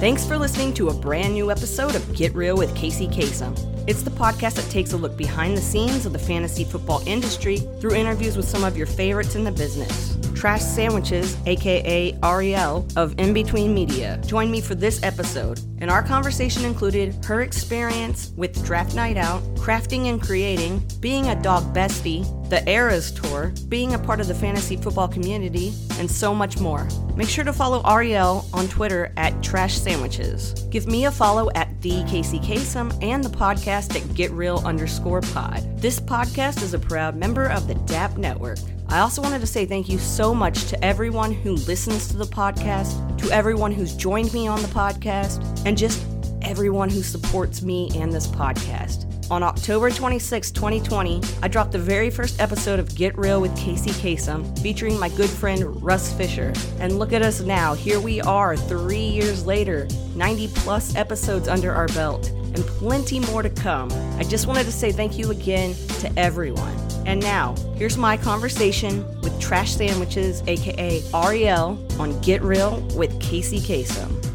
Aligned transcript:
Thanks 0.00 0.26
for 0.26 0.38
listening 0.38 0.72
to 0.74 0.88
a 0.88 0.94
brand 0.94 1.34
new 1.34 1.50
episode 1.50 1.94
of 1.94 2.14
Get 2.16 2.34
Real 2.34 2.56
with 2.56 2.74
Kacey 2.74 3.06
Kasem. 3.12 3.54
It's 3.86 4.00
the 4.00 4.10
podcast 4.10 4.54
that 4.54 4.66
takes 4.70 4.94
a 4.94 4.96
look 4.96 5.14
behind 5.14 5.54
the 5.54 5.60
scenes 5.60 6.06
of 6.06 6.14
the 6.14 6.18
fantasy 6.18 6.64
football 6.64 7.02
industry 7.04 7.58
through 7.80 7.96
interviews 7.96 8.34
with 8.34 8.48
some 8.48 8.64
of 8.64 8.78
your 8.78 8.86
favorites 8.86 9.34
in 9.34 9.44
the 9.44 9.52
business. 9.52 10.16
Trash 10.34 10.62
Sandwiches, 10.62 11.36
aka 11.44 12.18
Ariel 12.22 12.88
of 12.96 13.14
In 13.18 13.34
Between 13.34 13.74
Media, 13.74 14.18
joined 14.24 14.50
me 14.50 14.62
for 14.62 14.74
this 14.74 15.02
episode, 15.02 15.60
and 15.80 15.90
our 15.90 16.02
conversation 16.02 16.64
included 16.64 17.22
her 17.26 17.42
experience 17.42 18.32
with 18.38 18.64
Draft 18.64 18.94
Night 18.94 19.18
Out, 19.18 19.42
crafting 19.56 20.06
and 20.06 20.22
creating, 20.22 20.82
being 21.00 21.26
a 21.26 21.42
dog 21.42 21.74
bestie, 21.74 22.24
the 22.50 22.68
Eras 22.68 23.12
Tour, 23.12 23.52
being 23.68 23.94
a 23.94 23.98
part 23.98 24.20
of 24.20 24.26
the 24.26 24.34
fantasy 24.34 24.76
football 24.76 25.06
community, 25.06 25.72
and 25.98 26.10
so 26.10 26.34
much 26.34 26.58
more. 26.58 26.86
Make 27.16 27.28
sure 27.28 27.44
to 27.44 27.52
follow 27.52 27.80
Ariel 27.88 28.44
on 28.52 28.66
Twitter 28.66 29.12
at 29.16 29.40
Trash 29.42 29.78
Sandwiches. 29.78 30.64
Give 30.70 30.86
me 30.86 31.04
a 31.06 31.10
follow 31.12 31.48
at 31.54 31.80
the 31.80 32.02
Kacey 32.04 32.42
Kasem 32.44 32.92
and 33.02 33.22
the 33.22 33.30
podcast 33.30 33.94
at 33.94 34.14
Get 34.14 34.32
Real 34.32 34.58
underscore 34.64 35.20
pod. 35.20 35.62
This 35.80 36.00
podcast 36.00 36.62
is 36.62 36.74
a 36.74 36.78
proud 36.78 37.14
member 37.14 37.46
of 37.46 37.68
the 37.68 37.74
DAP 37.74 38.18
Network. 38.18 38.58
I 38.88 38.98
also 38.98 39.22
wanted 39.22 39.40
to 39.40 39.46
say 39.46 39.66
thank 39.66 39.88
you 39.88 39.98
so 39.98 40.34
much 40.34 40.64
to 40.64 40.84
everyone 40.84 41.32
who 41.32 41.52
listens 41.52 42.08
to 42.08 42.16
the 42.16 42.24
podcast, 42.24 43.18
to 43.18 43.30
everyone 43.30 43.70
who's 43.70 43.94
joined 43.94 44.34
me 44.34 44.48
on 44.48 44.60
the 44.60 44.68
podcast, 44.68 45.40
and 45.64 45.78
just 45.78 46.04
everyone 46.42 46.90
who 46.90 47.02
supports 47.02 47.62
me 47.62 47.90
and 47.96 48.12
this 48.12 48.26
podcast. 48.26 49.06
On 49.30 49.44
October 49.44 49.90
26, 49.90 50.50
2020, 50.50 51.22
I 51.42 51.48
dropped 51.48 51.70
the 51.70 51.78
very 51.78 52.10
first 52.10 52.40
episode 52.40 52.80
of 52.80 52.92
Get 52.96 53.16
Real 53.16 53.40
with 53.40 53.56
Kacey 53.56 53.92
Kasem, 53.92 54.58
featuring 54.58 54.98
my 54.98 55.08
good 55.10 55.30
friend 55.30 55.80
Russ 55.82 56.12
Fisher. 56.12 56.52
And 56.80 56.98
look 56.98 57.12
at 57.12 57.22
us 57.22 57.40
now. 57.40 57.74
Here 57.74 58.00
we 58.00 58.20
are, 58.22 58.56
three 58.56 59.06
years 59.06 59.46
later, 59.46 59.86
90 60.16 60.48
plus 60.48 60.96
episodes 60.96 61.46
under 61.46 61.72
our 61.72 61.86
belt, 61.88 62.28
and 62.30 62.58
plenty 62.58 63.20
more 63.20 63.42
to 63.42 63.50
come. 63.50 63.90
I 64.18 64.24
just 64.24 64.48
wanted 64.48 64.64
to 64.64 64.72
say 64.72 64.90
thank 64.90 65.16
you 65.16 65.30
again 65.30 65.74
to 66.00 66.12
everyone. 66.18 66.76
And 67.06 67.20
now, 67.20 67.54
here's 67.76 67.96
my 67.96 68.16
conversation 68.16 69.04
with 69.20 69.40
Trash 69.40 69.74
Sandwiches, 69.74 70.42
aka 70.46 71.02
Ariel, 71.14 71.78
on 72.00 72.20
Get 72.20 72.42
Real 72.42 72.80
with 72.96 73.18
Kacey 73.20 73.60
Kasem. 73.60 74.29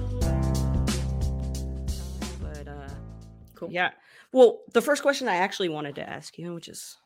Yeah. 3.76 3.92
Well, 4.32 4.62
the 4.74 4.82
first 4.82 5.02
question 5.02 5.28
I 5.28 5.36
actually 5.36 5.68
wanted 5.70 5.96
to 5.96 6.10
ask 6.10 6.38
you, 6.38 6.54
which 6.54 6.70
is, 6.70 6.98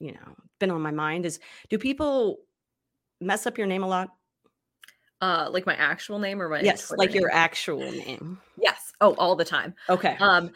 you 0.00 0.12
know, 0.12 0.34
been 0.58 0.72
on 0.72 0.82
my 0.82 0.90
mind, 0.90 1.24
is 1.24 1.38
do 1.68 1.78
people 1.78 2.38
mess 3.20 3.46
up 3.46 3.56
your 3.58 3.68
name 3.68 3.84
a 3.84 3.86
lot? 3.88 4.08
Uh, 5.22 5.48
like 5.52 5.66
my 5.66 5.74
actual 5.76 6.18
name 6.18 6.42
or 6.42 6.48
my 6.48 6.60
yes, 6.62 6.88
Twitter 6.88 6.98
like 6.98 7.14
your 7.14 7.30
actual 7.30 7.92
name. 7.92 8.38
yes. 8.58 8.92
Oh, 9.00 9.14
all 9.14 9.36
the 9.36 9.44
time. 9.44 9.74
Okay. 9.88 10.16
Um, 10.18 10.50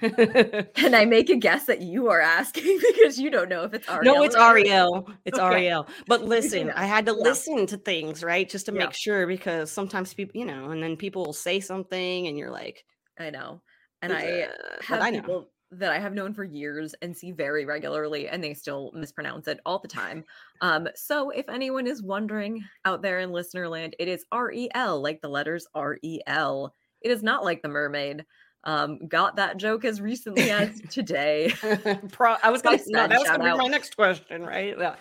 can 0.00 0.94
I 0.94 1.04
make 1.04 1.28
a 1.28 1.36
guess 1.36 1.66
that 1.66 1.82
you 1.82 2.08
are 2.08 2.20
asking 2.20 2.78
because 2.94 3.18
you 3.18 3.30
don't 3.30 3.48
know 3.50 3.64
if 3.64 3.74
it's 3.74 3.88
Ariel? 3.88 4.14
no, 4.14 4.22
it's 4.22 4.36
Ariel. 4.36 5.10
It's 5.26 5.38
Okay. 5.38 5.44
Ariel. 5.46 5.88
But 6.06 6.22
listen. 6.34 6.70
I 6.70 6.86
had 6.86 7.04
to 7.06 7.12
Yeah. 7.12 7.22
listen 7.22 7.66
to 7.66 7.76
things, 7.76 8.22
right? 8.24 8.48
Just 8.48 8.66
to 8.66 8.72
Yeah. 8.72 8.84
make 8.86 8.94
sure 8.94 9.26
because 9.26 9.70
sometimes 9.70 10.14
people, 10.14 10.38
you 10.40 10.46
know, 10.46 10.70
and 10.70 10.82
then 10.82 10.96
people 10.96 11.24
will 11.24 11.32
say 11.32 11.60
something 11.60 12.26
and 12.28 12.38
you're 12.38 12.52
like, 12.52 12.84
I 13.18 13.30
know, 13.30 13.60
and 14.02 14.12
I 14.12 14.42
"Uh," 14.42 14.82
have 14.82 15.00
I 15.02 15.10
people 15.10 15.48
that 15.72 15.90
I 15.90 15.98
have 15.98 16.14
known 16.14 16.32
for 16.32 16.44
years 16.44 16.94
and 17.02 17.16
see 17.16 17.32
very 17.32 17.64
regularly, 17.64 18.28
and 18.28 18.42
they 18.42 18.54
still 18.54 18.92
mispronounce 18.94 19.48
it 19.48 19.60
all 19.66 19.78
the 19.78 19.88
time. 19.88 20.24
Um, 20.60 20.88
so 20.94 21.30
if 21.30 21.48
anyone 21.48 21.86
is 21.86 22.02
wondering 22.02 22.62
out 22.84 23.02
there 23.02 23.18
in 23.18 23.32
listener 23.32 23.68
land, 23.68 23.96
it 23.98 24.08
is 24.08 24.24
R 24.30 24.52
E 24.52 24.68
L, 24.74 25.00
like 25.00 25.20
the 25.20 25.28
letters 25.28 25.66
R 25.74 25.98
E 26.02 26.20
L. 26.26 26.72
It 27.00 27.10
is 27.10 27.22
not 27.22 27.44
like 27.44 27.62
the 27.62 27.68
mermaid. 27.68 28.24
Um, 28.64 28.98
got 29.06 29.36
that 29.36 29.58
joke 29.58 29.84
as 29.84 30.00
recently 30.00 30.50
as 30.50 30.80
today. 30.90 31.52
Pro- 32.10 32.36
I 32.42 32.50
was 32.50 32.62
gonna 32.62 32.78
no, 32.86 33.06
that 33.06 33.18
was 33.18 33.28
gonna 33.28 33.52
be 33.52 33.58
my 33.58 33.68
next 33.68 33.96
question, 33.96 34.44
right? 34.44 34.76
Yeah. 34.78 34.96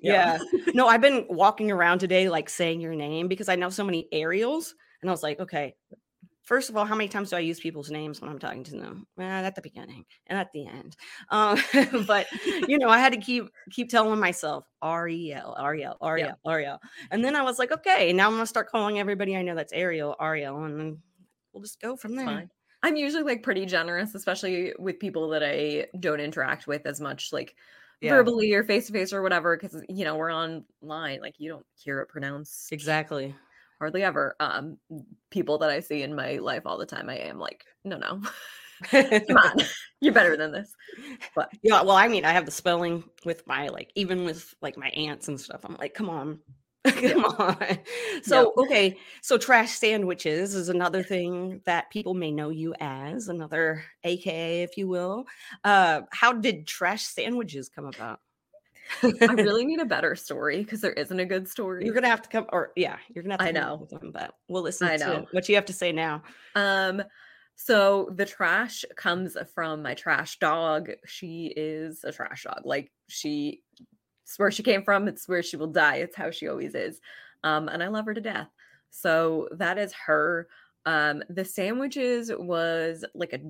Yeah. 0.00 0.38
Yeah. 0.42 0.60
no, 0.74 0.88
I've 0.88 1.00
been 1.00 1.26
walking 1.28 1.70
around 1.70 1.98
today 1.98 2.28
like 2.28 2.48
saying 2.48 2.80
your 2.80 2.94
name 2.94 3.28
because 3.28 3.48
I 3.48 3.56
know 3.56 3.70
so 3.70 3.84
many 3.84 4.08
Ariels, 4.12 4.74
and 5.00 5.10
I 5.10 5.12
was 5.12 5.22
like, 5.22 5.40
okay. 5.40 5.74
First 6.42 6.70
of 6.70 6.76
all, 6.76 6.84
how 6.84 6.96
many 6.96 7.08
times 7.08 7.30
do 7.30 7.36
I 7.36 7.40
use 7.40 7.60
people's 7.60 7.90
names 7.90 8.20
when 8.20 8.28
I'm 8.30 8.38
talking 8.38 8.64
to 8.64 8.76
them? 8.76 9.06
Well, 9.16 9.44
at 9.44 9.54
the 9.54 9.62
beginning 9.62 10.04
and 10.26 10.38
at 10.38 10.52
the 10.52 10.66
end. 10.66 10.96
Um, 11.30 11.58
but 12.06 12.26
you 12.66 12.78
know, 12.78 12.88
I 12.88 12.98
had 12.98 13.12
to 13.12 13.18
keep 13.18 13.44
keep 13.70 13.88
telling 13.88 14.18
myself 14.18 14.66
Ariel, 14.82 15.56
Ariel, 15.58 15.96
Ariel, 16.02 16.36
Ariel, 16.46 16.78
and 17.10 17.24
then 17.24 17.36
I 17.36 17.42
was 17.42 17.58
like, 17.58 17.72
okay, 17.72 18.12
now 18.12 18.26
I'm 18.28 18.34
gonna 18.34 18.46
start 18.46 18.68
calling 18.70 18.98
everybody 18.98 19.36
I 19.36 19.42
know 19.42 19.54
that's 19.54 19.72
Ariel, 19.72 20.16
Ariel, 20.20 20.64
and 20.64 20.78
then 20.80 21.02
we'll 21.52 21.62
just 21.62 21.80
go 21.80 21.96
from 21.96 22.16
there. 22.16 22.26
fine. 22.26 22.50
I'm 22.82 22.96
usually 22.96 23.22
like 23.22 23.42
pretty 23.42 23.66
generous, 23.66 24.14
especially 24.14 24.72
with 24.78 24.98
people 24.98 25.28
that 25.30 25.42
I 25.44 25.86
don't 26.00 26.20
interact 26.20 26.66
with 26.66 26.86
as 26.86 27.00
much, 27.00 27.32
like 27.32 27.54
Yeah, 28.00 28.08
verbally 28.08 28.52
or 28.54 28.64
face 28.64 28.88
to 28.88 28.92
face 28.92 29.12
or 29.12 29.22
whatever, 29.22 29.56
because 29.56 29.82
you 29.88 30.04
know 30.04 30.16
we're 30.16 30.32
online. 30.34 31.20
Like 31.20 31.36
you 31.38 31.50
don't 31.50 31.66
hear 31.76 32.00
it 32.00 32.08
pronounced 32.08 32.72
exactly. 32.72 33.34
Hardly 33.82 34.04
ever. 34.04 34.36
Um, 34.38 34.78
people 35.30 35.58
that 35.58 35.70
I 35.70 35.80
see 35.80 36.04
in 36.04 36.14
my 36.14 36.36
life 36.36 36.62
all 36.66 36.78
the 36.78 36.86
time, 36.86 37.10
I 37.10 37.16
am 37.16 37.40
like, 37.40 37.64
no, 37.84 37.96
no, 37.96 38.22
come 38.90 39.36
on, 39.36 39.56
you're 40.00 40.14
better 40.14 40.36
than 40.36 40.52
this. 40.52 40.72
But 41.34 41.50
Yeah, 41.64 41.82
well, 41.82 41.96
I 41.96 42.06
mean, 42.06 42.24
I 42.24 42.30
have 42.30 42.44
the 42.44 42.52
spelling 42.52 43.02
with 43.24 43.44
my 43.48 43.70
like, 43.70 43.90
even 43.96 44.24
with 44.24 44.54
like 44.62 44.76
my 44.76 44.88
aunts 44.90 45.26
and 45.26 45.40
stuff. 45.40 45.62
I'm 45.64 45.76
like, 45.80 45.94
come 45.94 46.08
on, 46.08 46.38
come 46.86 47.24
on. 47.24 47.78
So, 48.22 48.52
okay, 48.56 48.98
so 49.20 49.36
trash 49.36 49.72
sandwiches 49.72 50.54
is 50.54 50.68
another 50.68 51.02
thing 51.02 51.60
that 51.64 51.90
people 51.90 52.14
may 52.14 52.30
know 52.30 52.50
you 52.50 52.76
as, 52.78 53.26
another 53.26 53.82
AKA, 54.04 54.62
if 54.62 54.76
you 54.76 54.86
will. 54.86 55.24
Uh, 55.64 56.02
how 56.12 56.32
did 56.32 56.68
trash 56.68 57.02
sandwiches 57.02 57.68
come 57.68 57.86
about? 57.86 58.20
I 59.02 59.32
really 59.32 59.64
need 59.64 59.80
a 59.80 59.84
better 59.84 60.14
story 60.16 60.58
because 60.58 60.80
there 60.80 60.92
isn't 60.92 61.18
a 61.18 61.26
good 61.26 61.48
story. 61.48 61.84
You're 61.84 61.94
gonna 61.94 62.08
have 62.08 62.22
to 62.22 62.28
come, 62.28 62.46
or 62.52 62.72
yeah, 62.76 62.96
you're 63.14 63.22
gonna 63.22 63.34
have 63.34 63.40
to. 63.40 63.44
I 63.46 63.52
come 63.52 63.68
know. 63.68 63.76
with 63.76 63.92
one, 63.92 64.10
but 64.12 64.34
we'll 64.48 64.62
listen 64.62 64.88
I 64.88 64.96
to 64.96 65.06
know. 65.06 65.26
what 65.32 65.48
you 65.48 65.54
have 65.54 65.66
to 65.66 65.72
say 65.72 65.92
now. 65.92 66.22
Um, 66.54 67.02
so 67.54 68.08
the 68.16 68.26
trash 68.26 68.84
comes 68.96 69.36
from 69.54 69.82
my 69.82 69.94
trash 69.94 70.38
dog. 70.38 70.90
She 71.06 71.52
is 71.56 72.02
a 72.04 72.12
trash 72.12 72.44
dog. 72.44 72.62
Like 72.64 72.90
she 73.08 73.62
it's 74.24 74.38
where 74.38 74.50
she 74.50 74.62
came 74.62 74.82
from, 74.82 75.08
it's 75.08 75.28
where 75.28 75.42
she 75.42 75.56
will 75.56 75.66
die. 75.66 75.96
It's 75.96 76.16
how 76.16 76.30
she 76.30 76.48
always 76.48 76.74
is. 76.74 77.00
Um, 77.44 77.68
and 77.68 77.82
I 77.82 77.88
love 77.88 78.06
her 78.06 78.14
to 78.14 78.20
death. 78.20 78.48
So 78.90 79.48
that 79.52 79.78
is 79.78 79.92
her. 80.06 80.48
Um, 80.86 81.22
the 81.28 81.44
sandwiches 81.44 82.30
was 82.36 83.04
like 83.14 83.32
a 83.32 83.40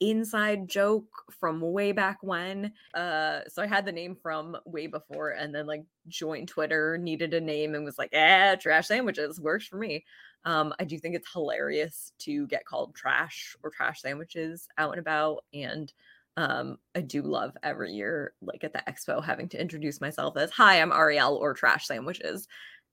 inside 0.00 0.68
joke 0.68 1.08
from 1.30 1.60
way 1.60 1.92
back 1.92 2.18
when. 2.22 2.72
Uh, 2.94 3.40
so 3.48 3.62
I 3.62 3.66
had 3.66 3.84
the 3.86 3.92
name 3.92 4.16
from 4.16 4.56
way 4.64 4.86
before, 4.86 5.30
and 5.30 5.54
then 5.54 5.66
like 5.66 5.84
joined 6.08 6.48
Twitter, 6.48 6.98
needed 6.98 7.34
a 7.34 7.40
name, 7.40 7.74
and 7.74 7.84
was 7.84 7.98
like, 7.98 8.10
"Eh, 8.12 8.56
trash 8.56 8.88
sandwiches 8.88 9.40
works 9.40 9.66
for 9.66 9.76
me." 9.76 10.04
Um, 10.44 10.74
I 10.78 10.84
do 10.84 10.98
think 10.98 11.14
it's 11.14 11.32
hilarious 11.32 12.12
to 12.20 12.46
get 12.48 12.66
called 12.66 12.94
trash 12.94 13.56
or 13.62 13.70
trash 13.70 14.02
sandwiches 14.02 14.68
out 14.76 14.90
and 14.92 15.00
about. 15.00 15.44
And 15.54 15.90
um, 16.36 16.76
I 16.94 17.00
do 17.00 17.22
love 17.22 17.56
every 17.62 17.92
year, 17.92 18.34
like 18.42 18.62
at 18.64 18.72
the 18.74 18.82
expo, 18.86 19.24
having 19.24 19.48
to 19.50 19.60
introduce 19.60 20.00
myself 20.02 20.36
as, 20.36 20.50
Hi, 20.50 20.82
I'm 20.82 20.92
Ariel 20.92 21.36
or 21.36 21.54
trash 21.54 21.86
sandwiches. 21.86 22.46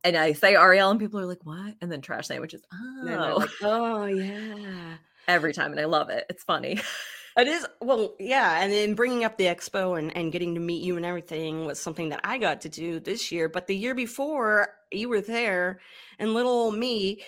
And 0.03 0.15
I 0.15 0.31
say 0.33 0.55
Ariel, 0.55 0.91
and 0.91 0.99
people 0.99 1.19
are 1.19 1.25
like, 1.25 1.43
What? 1.45 1.75
And 1.81 1.91
then 1.91 2.01
trash 2.01 2.27
sandwiches. 2.27 2.63
And 2.71 3.07
then 3.09 3.19
they're 3.19 3.31
Oh, 3.31 3.37
like, 3.37 3.49
oh 3.63 4.05
yeah. 4.05 4.95
Every 5.31 5.53
time. 5.53 5.71
And 5.71 5.79
I 5.79 5.85
love 5.85 6.09
it. 6.09 6.25
It's 6.29 6.43
funny. 6.43 6.79
It 7.37 7.47
is 7.47 7.65
well, 7.79 8.15
yeah, 8.19 8.61
and 8.61 8.73
then 8.73 8.93
bringing 8.93 9.23
up 9.23 9.37
the 9.37 9.45
expo 9.45 9.97
and, 9.97 10.15
and 10.17 10.33
getting 10.33 10.53
to 10.55 10.59
meet 10.59 10.83
you 10.83 10.97
and 10.97 11.05
everything 11.05 11.65
was 11.65 11.79
something 11.79 12.09
that 12.09 12.19
I 12.25 12.37
got 12.37 12.59
to 12.61 12.69
do 12.69 12.99
this 12.99 13.31
year. 13.31 13.47
But 13.47 13.67
the 13.67 13.75
year 13.75 13.95
before, 13.95 14.67
you 14.91 15.07
were 15.07 15.21
there, 15.21 15.79
and 16.19 16.33
little 16.33 16.71
me 16.71 17.23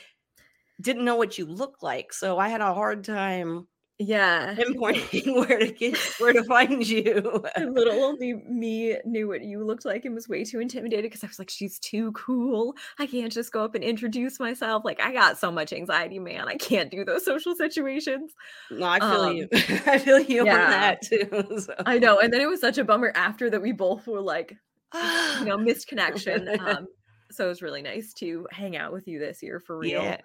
didn't 0.81 1.05
know 1.05 1.15
what 1.15 1.37
you 1.37 1.45
looked 1.45 1.81
like, 1.81 2.11
so 2.11 2.37
I 2.37 2.49
had 2.49 2.59
a 2.59 2.73
hard 2.73 3.05
time 3.05 3.67
yeah. 4.07 4.55
pinpointing 4.55 5.35
where 5.47 5.59
to 5.59 5.71
get 5.71 5.97
where 6.19 6.33
to 6.33 6.43
find 6.43 6.87
you. 6.87 7.43
And 7.55 7.73
little 7.75 8.03
only 8.03 8.33
me 8.33 8.97
knew 9.05 9.27
what 9.27 9.43
you 9.43 9.63
looked 9.63 9.85
like 9.85 10.05
and 10.05 10.15
was 10.15 10.27
way 10.27 10.43
too 10.43 10.59
intimidated 10.59 11.05
because 11.05 11.23
I 11.23 11.27
was 11.27 11.39
like, 11.39 11.49
she's 11.49 11.77
too 11.79 12.11
cool. 12.13 12.75
I 12.99 13.05
can't 13.05 13.31
just 13.31 13.51
go 13.51 13.63
up 13.63 13.75
and 13.75 13.83
introduce 13.83 14.39
myself. 14.39 14.83
Like, 14.83 14.99
I 15.01 15.13
got 15.13 15.37
so 15.37 15.51
much 15.51 15.71
anxiety, 15.71 16.19
man. 16.19 16.47
I 16.47 16.55
can't 16.55 16.89
do 16.89 17.05
those 17.05 17.25
social 17.25 17.55
situations. 17.55 18.33
No, 18.71 18.87
I 18.87 18.99
feel 18.99 19.33
you. 19.33 19.43
Um, 19.43 19.49
I 19.85 19.97
feel 19.99 20.19
you 20.19 20.45
yeah. 20.45 20.63
on 20.63 20.71
that 20.71 21.01
too. 21.01 21.59
so. 21.59 21.75
I 21.85 21.99
know. 21.99 22.19
And 22.19 22.33
then 22.33 22.41
it 22.41 22.49
was 22.49 22.59
such 22.59 22.77
a 22.77 22.83
bummer 22.83 23.11
after 23.15 23.49
that 23.49 23.61
we 23.61 23.71
both 23.71 24.07
were 24.07 24.21
like, 24.21 24.57
you 24.93 25.45
know, 25.45 25.57
missed 25.57 25.87
connection. 25.87 26.49
Um, 26.59 26.87
so 27.31 27.45
it 27.45 27.49
was 27.49 27.61
really 27.61 27.81
nice 27.81 28.13
to 28.13 28.47
hang 28.51 28.77
out 28.77 28.93
with 28.93 29.07
you 29.07 29.19
this 29.19 29.41
year 29.41 29.59
for 29.59 29.77
real. 29.77 30.03
yeah, 30.03 30.17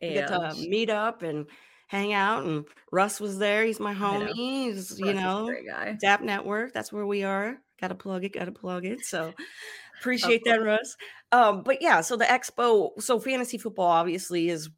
we 0.00 0.14
get 0.14 0.28
to 0.28 0.54
meet 0.68 0.90
up 0.90 1.22
and 1.22 1.46
hang 1.86 2.12
out, 2.12 2.44
and 2.44 2.64
Russ 2.90 3.20
was 3.20 3.38
there. 3.38 3.64
He's 3.64 3.80
my 3.80 3.90
I 3.90 3.94
know. 3.94 4.26
homie. 4.26 4.34
He's, 4.34 4.98
you 4.98 5.06
Russ 5.06 5.16
a 5.16 5.20
know. 5.20 5.94
DAP 6.00 6.22
Network. 6.22 6.72
That's 6.72 6.92
where 6.92 7.06
we 7.06 7.24
are. 7.24 7.58
Got 7.80 7.88
to 7.88 7.94
plug 7.94 8.24
it. 8.24 8.32
Got 8.32 8.46
to 8.46 8.52
plug 8.52 8.84
it. 8.84 9.04
So 9.04 9.32
appreciate 10.00 10.42
that, 10.44 10.62
Russ. 10.62 10.96
Um, 11.32 11.62
but 11.62 11.82
yeah, 11.82 12.00
so 12.00 12.16
the 12.16 12.24
expo, 12.24 12.90
so 13.00 13.18
fantasy 13.18 13.58
football 13.58 13.86
obviously 13.88 14.48
is 14.48 14.70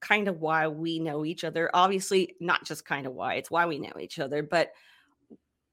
kind 0.00 0.28
of 0.28 0.40
why 0.40 0.66
we 0.68 0.98
know 0.98 1.24
each 1.24 1.44
other. 1.44 1.70
Obviously, 1.74 2.34
not 2.40 2.64
just 2.64 2.84
kind 2.84 3.06
of 3.06 3.12
why, 3.14 3.34
it's 3.34 3.50
why 3.50 3.66
we 3.66 3.78
know 3.78 3.92
each 4.00 4.18
other. 4.18 4.42
But 4.42 4.72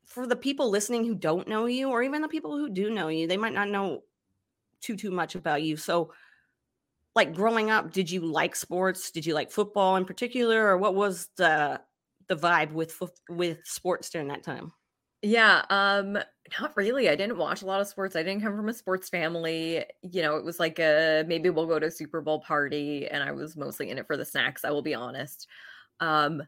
for 0.06 0.28
the 0.28 0.36
people 0.36 0.70
listening 0.70 1.06
who 1.06 1.16
don't 1.16 1.48
know 1.48 1.66
you, 1.66 1.90
or 1.90 2.04
even 2.04 2.22
the 2.22 2.28
people 2.28 2.58
who 2.58 2.70
do 2.70 2.90
know 2.90 3.08
you, 3.08 3.28
they 3.28 3.38
might 3.38 3.54
not 3.54 3.70
know 3.70 4.04
too 4.82 4.96
too 4.96 5.12
much 5.12 5.36
about 5.36 5.64
you. 5.64 5.78
So 5.78 6.12
like 7.18 7.34
growing 7.34 7.70
up, 7.72 7.92
did 7.92 8.10
you 8.10 8.22
like 8.22 8.56
sports? 8.56 9.12
Did 9.12 9.26
you 9.26 9.34
like 9.34 9.52
football 9.52 9.98
in 9.98 10.06
particular, 10.06 10.68
or 10.68 10.78
what 10.78 10.96
was 10.96 11.30
the 11.38 11.82
the 12.30 12.36
vibe 12.38 12.72
with 12.72 13.02
with 13.30 13.60
sports 13.66 14.10
during 14.10 14.30
that 14.30 14.44
time? 14.44 14.72
Yeah, 15.24 15.66
um, 15.70 16.14
not 16.60 16.78
really. 16.78 17.10
I 17.10 17.16
didn't 17.16 17.38
watch 17.38 17.64
a 17.64 17.66
lot 17.66 17.82
of 17.82 17.88
sports. 17.88 18.16
I 18.16 18.22
didn't 18.24 18.42
come 18.42 18.56
from 18.56 18.70
a 18.70 18.74
sports 18.74 19.10
family. 19.10 19.84
You 20.04 20.22
know, 20.22 20.38
it 20.38 20.46
was 20.46 20.60
like 20.60 20.80
a 20.80 21.26
maybe 21.28 21.50
we'll 21.50 21.66
go 21.66 21.80
to 21.80 21.88
a 21.88 21.92
Super 21.92 22.22
Bowl 22.22 22.40
party, 22.40 23.08
and 23.08 23.24
I 23.24 23.32
was 23.32 23.58
mostly 23.58 23.90
in 23.90 23.98
it 23.98 24.06
for 24.08 24.16
the 24.16 24.26
snacks. 24.26 24.64
I 24.64 24.72
will 24.72 24.84
be 24.84 24.94
honest. 24.94 25.48
Um, 26.00 26.44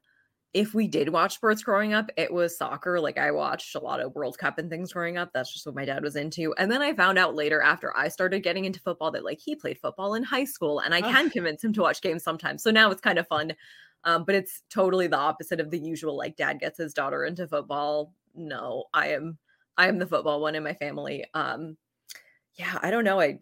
if 0.54 0.74
we 0.74 0.88
did 0.88 1.10
watch 1.10 1.36
sports 1.36 1.62
growing 1.62 1.94
up, 1.94 2.10
it 2.18 2.34
was 2.34 2.58
soccer. 2.58 3.00
Like 3.00 3.20
I 3.20 3.30
watched 3.32 3.76
a 3.76 3.80
lot 3.80 4.00
of 4.00 4.16
World 4.16 4.38
Cup 4.38 4.58
and 4.58 4.70
things 4.70 4.94
growing 4.94 5.18
up. 5.18 5.30
That's 5.32 5.54
just 5.54 5.66
what 5.66 5.76
my 5.76 5.86
dad 5.86 6.02
was 6.04 6.16
into. 6.16 6.54
And 6.56 6.72
then 6.72 6.82
I 6.82 6.94
found 6.94 7.20
out 7.20 7.36
later 7.36 7.62
after 7.62 7.96
I 7.96 8.08
started 8.08 8.42
getting 8.42 8.66
into 8.66 8.80
football 8.80 9.12
that 9.12 9.24
like 9.24 9.40
he 9.40 9.56
played 9.56 9.78
football 9.80 10.16
in 10.16 10.24
high 10.24 10.46
school 10.46 10.80
and 10.80 10.94
I 10.94 11.00
oh. 11.00 11.12
can 11.12 11.30
convince 11.30 11.64
him 11.64 11.74
to 11.74 11.82
watch 11.82 12.02
games 12.02 12.24
sometimes. 12.24 12.64
So 12.64 12.72
now 12.72 12.90
it's 12.90 13.02
kind 13.02 13.20
of 13.20 13.28
fun. 13.28 13.54
Um, 14.06 14.24
but 14.26 14.34
it's 14.34 14.64
totally 14.72 15.08
the 15.08 15.18
opposite 15.18 15.60
of 15.60 15.70
the 15.70 15.80
usual 15.80 16.18
like 16.18 16.36
dad 16.36 16.60
gets 16.60 16.80
his 16.80 16.94
daughter 16.94 17.26
into 17.26 17.48
football. 17.48 18.14
No, 18.34 18.86
I 18.94 19.10
am 19.10 19.38
I 19.78 19.88
am 19.88 20.00
the 20.00 20.08
football 20.08 20.42
one 20.42 20.56
in 20.56 20.64
my 20.64 20.74
family. 20.74 21.26
Um 21.34 21.78
yeah, 22.56 22.80
I 22.82 22.90
don't 22.90 23.04
know. 23.04 23.20
I 23.20 23.40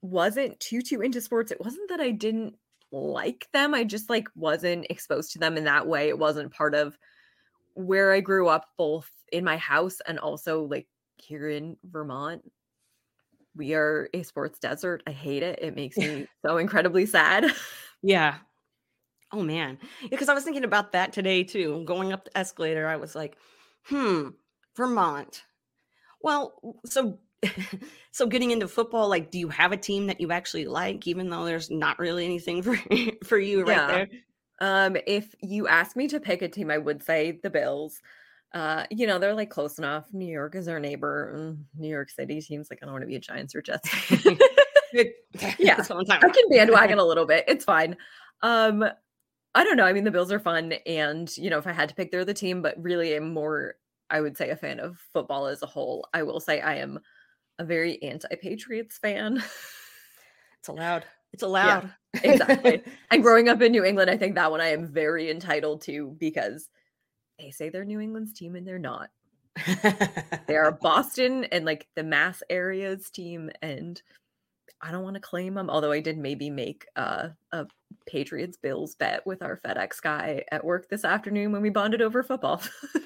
wasn't 0.00 0.58
too 0.60 0.80
too 0.80 1.02
into 1.02 1.20
sports. 1.20 1.52
It 1.52 1.60
wasn't 1.60 1.90
that 1.90 2.00
I 2.00 2.10
didn't 2.10 2.54
like 2.92 3.48
them. 3.52 3.74
I 3.74 3.84
just 3.84 4.10
like 4.10 4.28
wasn't 4.34 4.86
exposed 4.90 5.32
to 5.32 5.38
them 5.38 5.56
in 5.56 5.64
that 5.64 5.86
way. 5.86 6.08
It 6.08 6.18
wasn't 6.18 6.52
part 6.52 6.74
of 6.74 6.98
where 7.74 8.12
I 8.12 8.20
grew 8.20 8.48
up, 8.48 8.66
both 8.76 9.10
in 9.32 9.44
my 9.44 9.56
house 9.56 9.98
and 10.06 10.18
also 10.18 10.64
like 10.64 10.86
here 11.16 11.48
in 11.48 11.76
Vermont. 11.84 12.42
We 13.54 13.74
are 13.74 14.08
a 14.14 14.22
sports 14.22 14.58
desert. 14.58 15.02
I 15.06 15.10
hate 15.10 15.42
it. 15.42 15.58
It 15.60 15.74
makes 15.74 15.96
me 15.96 16.26
so 16.46 16.58
incredibly 16.58 17.06
sad. 17.06 17.46
Yeah. 18.00 18.36
Oh 19.32 19.42
man. 19.42 19.76
Because 20.08 20.28
I 20.28 20.34
was 20.34 20.44
thinking 20.44 20.62
about 20.62 20.92
that 20.92 21.12
today 21.12 21.42
too. 21.42 21.82
Going 21.84 22.12
up 22.12 22.24
the 22.24 22.38
escalator, 22.38 22.86
I 22.86 22.94
was 22.94 23.16
like, 23.16 23.36
hmm, 23.86 24.28
Vermont. 24.76 25.42
Well, 26.22 26.80
so 26.86 27.18
so 28.12 28.26
getting 28.26 28.50
into 28.50 28.68
football, 28.68 29.08
like, 29.08 29.30
do 29.30 29.38
you 29.38 29.48
have 29.48 29.72
a 29.72 29.76
team 29.76 30.06
that 30.06 30.20
you 30.20 30.32
actually 30.32 30.66
like, 30.66 31.06
even 31.06 31.28
though 31.28 31.44
there's 31.44 31.70
not 31.70 31.98
really 31.98 32.24
anything 32.24 32.62
for 32.62 32.76
for 33.24 33.38
you 33.38 33.64
right 33.64 33.76
yeah. 33.76 33.86
there? 33.86 34.08
Um, 34.60 34.96
if 35.06 35.34
you 35.40 35.68
ask 35.68 35.96
me 35.96 36.08
to 36.08 36.20
pick 36.20 36.42
a 36.42 36.48
team, 36.48 36.70
I 36.70 36.78
would 36.78 37.02
say 37.02 37.38
the 37.42 37.50
Bills. 37.50 38.00
Uh, 38.54 38.84
you 38.90 39.06
know, 39.06 39.18
they're 39.18 39.34
like 39.34 39.50
close 39.50 39.78
enough. 39.78 40.06
New 40.12 40.26
York 40.26 40.54
is 40.54 40.68
our 40.68 40.80
neighbor. 40.80 41.34
Mm, 41.38 41.64
New 41.76 41.88
York 41.88 42.10
City 42.10 42.40
teams, 42.40 42.68
like 42.70 42.80
I 42.82 42.86
don't 42.86 42.94
want 42.94 43.02
to 43.02 43.06
be 43.08 43.16
a 43.16 43.20
Giants 43.20 43.54
or 43.54 43.62
Jets. 43.62 43.88
yeah, 45.58 45.76
I 45.78 46.28
can 46.30 46.48
bandwagon 46.48 46.98
a 46.98 47.04
little 47.04 47.26
bit. 47.26 47.44
It's 47.46 47.64
fine. 47.64 47.96
Um, 48.42 48.84
I 49.54 49.64
don't 49.64 49.76
know. 49.76 49.84
I 49.84 49.92
mean, 49.92 50.04
the 50.04 50.10
Bills 50.10 50.32
are 50.32 50.40
fun, 50.40 50.72
and 50.86 51.34
you 51.36 51.50
know, 51.50 51.58
if 51.58 51.66
I 51.66 51.72
had 51.72 51.88
to 51.90 51.94
pick, 51.94 52.10
they're 52.10 52.24
the 52.24 52.34
team. 52.34 52.62
But 52.62 52.82
really, 52.82 53.14
I'm 53.14 53.32
more, 53.32 53.74
I 54.10 54.20
would 54.20 54.36
say, 54.36 54.50
a 54.50 54.56
fan 54.56 54.80
of 54.80 54.98
football 55.12 55.46
as 55.46 55.62
a 55.62 55.66
whole. 55.66 56.08
I 56.14 56.22
will 56.22 56.40
say, 56.40 56.60
I 56.60 56.76
am 56.76 57.00
a 57.58 57.64
very 57.64 58.02
anti-Patriots 58.02 58.98
fan. 58.98 59.42
It's 60.60 60.68
allowed. 60.68 61.04
It's 61.32 61.42
allowed. 61.42 61.92
Yeah, 62.14 62.20
exactly. 62.32 62.82
and 63.10 63.22
growing 63.22 63.48
up 63.48 63.60
in 63.62 63.72
New 63.72 63.84
England, 63.84 64.10
I 64.10 64.16
think 64.16 64.34
that 64.34 64.50
one 64.50 64.60
I 64.60 64.68
am 64.68 64.88
very 64.88 65.30
entitled 65.30 65.82
to 65.82 66.16
because 66.18 66.68
they 67.38 67.50
say 67.50 67.68
they're 67.68 67.84
New 67.84 68.00
England's 68.00 68.32
team 68.32 68.56
and 68.56 68.66
they're 68.66 68.78
not. 68.78 69.10
they 70.46 70.56
are 70.56 70.72
Boston 70.80 71.44
and 71.44 71.64
like 71.64 71.86
the 71.96 72.02
mass 72.02 72.42
areas 72.48 73.10
team 73.10 73.50
and 73.62 74.00
I 74.80 74.92
don't 74.92 75.02
want 75.02 75.14
to 75.14 75.20
claim 75.20 75.54
them, 75.54 75.70
although 75.70 75.90
I 75.90 76.00
did 76.00 76.18
maybe 76.18 76.50
make 76.50 76.86
uh, 76.94 77.30
a 77.52 77.66
Patriots 78.06 78.56
Bills 78.56 78.94
bet 78.94 79.26
with 79.26 79.42
our 79.42 79.56
FedEx 79.56 80.00
guy 80.00 80.44
at 80.52 80.64
work 80.64 80.88
this 80.88 81.04
afternoon 81.04 81.52
when 81.52 81.62
we 81.62 81.70
bonded 81.70 82.00
over 82.00 82.22
football. 82.22 82.62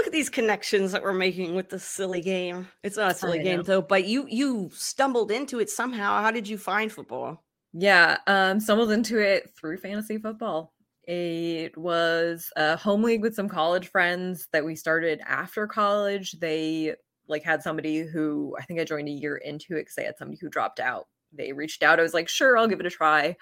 look 0.00 0.06
at 0.06 0.12
these 0.14 0.30
connections 0.30 0.92
that 0.92 1.02
we're 1.02 1.12
making 1.12 1.54
with 1.54 1.68
this 1.68 1.84
silly 1.84 2.22
game. 2.22 2.66
It's 2.82 2.96
not 2.96 3.10
a 3.10 3.14
silly 3.14 3.42
game 3.42 3.62
though, 3.62 3.82
but 3.82 4.06
you 4.06 4.24
you 4.30 4.70
stumbled 4.72 5.30
into 5.30 5.60
it 5.60 5.68
somehow. 5.68 6.22
How 6.22 6.30
did 6.30 6.48
you 6.48 6.56
find 6.56 6.90
football? 6.90 7.44
Yeah, 7.74 8.16
um, 8.26 8.60
stumbled 8.60 8.92
into 8.92 9.18
it 9.18 9.50
through 9.54 9.76
fantasy 9.76 10.16
football. 10.16 10.72
It 11.04 11.76
was 11.76 12.50
a 12.56 12.78
home 12.78 13.02
league 13.02 13.20
with 13.20 13.34
some 13.34 13.48
college 13.48 13.88
friends 13.88 14.48
that 14.54 14.64
we 14.64 14.74
started 14.74 15.20
after 15.26 15.66
college. 15.66 16.32
They 16.32 16.94
like 17.28 17.42
had 17.42 17.62
somebody 17.62 17.98
who 17.98 18.56
I 18.58 18.64
think 18.64 18.80
I 18.80 18.84
joined 18.84 19.08
a 19.08 19.12
year 19.12 19.36
into 19.36 19.76
it 19.76 19.82
because 19.82 19.96
they 19.96 20.04
had 20.04 20.16
somebody 20.16 20.38
who 20.40 20.48
dropped 20.48 20.80
out. 20.80 21.08
They 21.30 21.52
reached 21.52 21.82
out. 21.82 22.00
I 22.00 22.02
was 22.02 22.14
like, 22.14 22.30
sure, 22.30 22.56
I'll 22.56 22.68
give 22.68 22.80
it 22.80 22.86
a 22.86 22.90
try. 22.90 23.36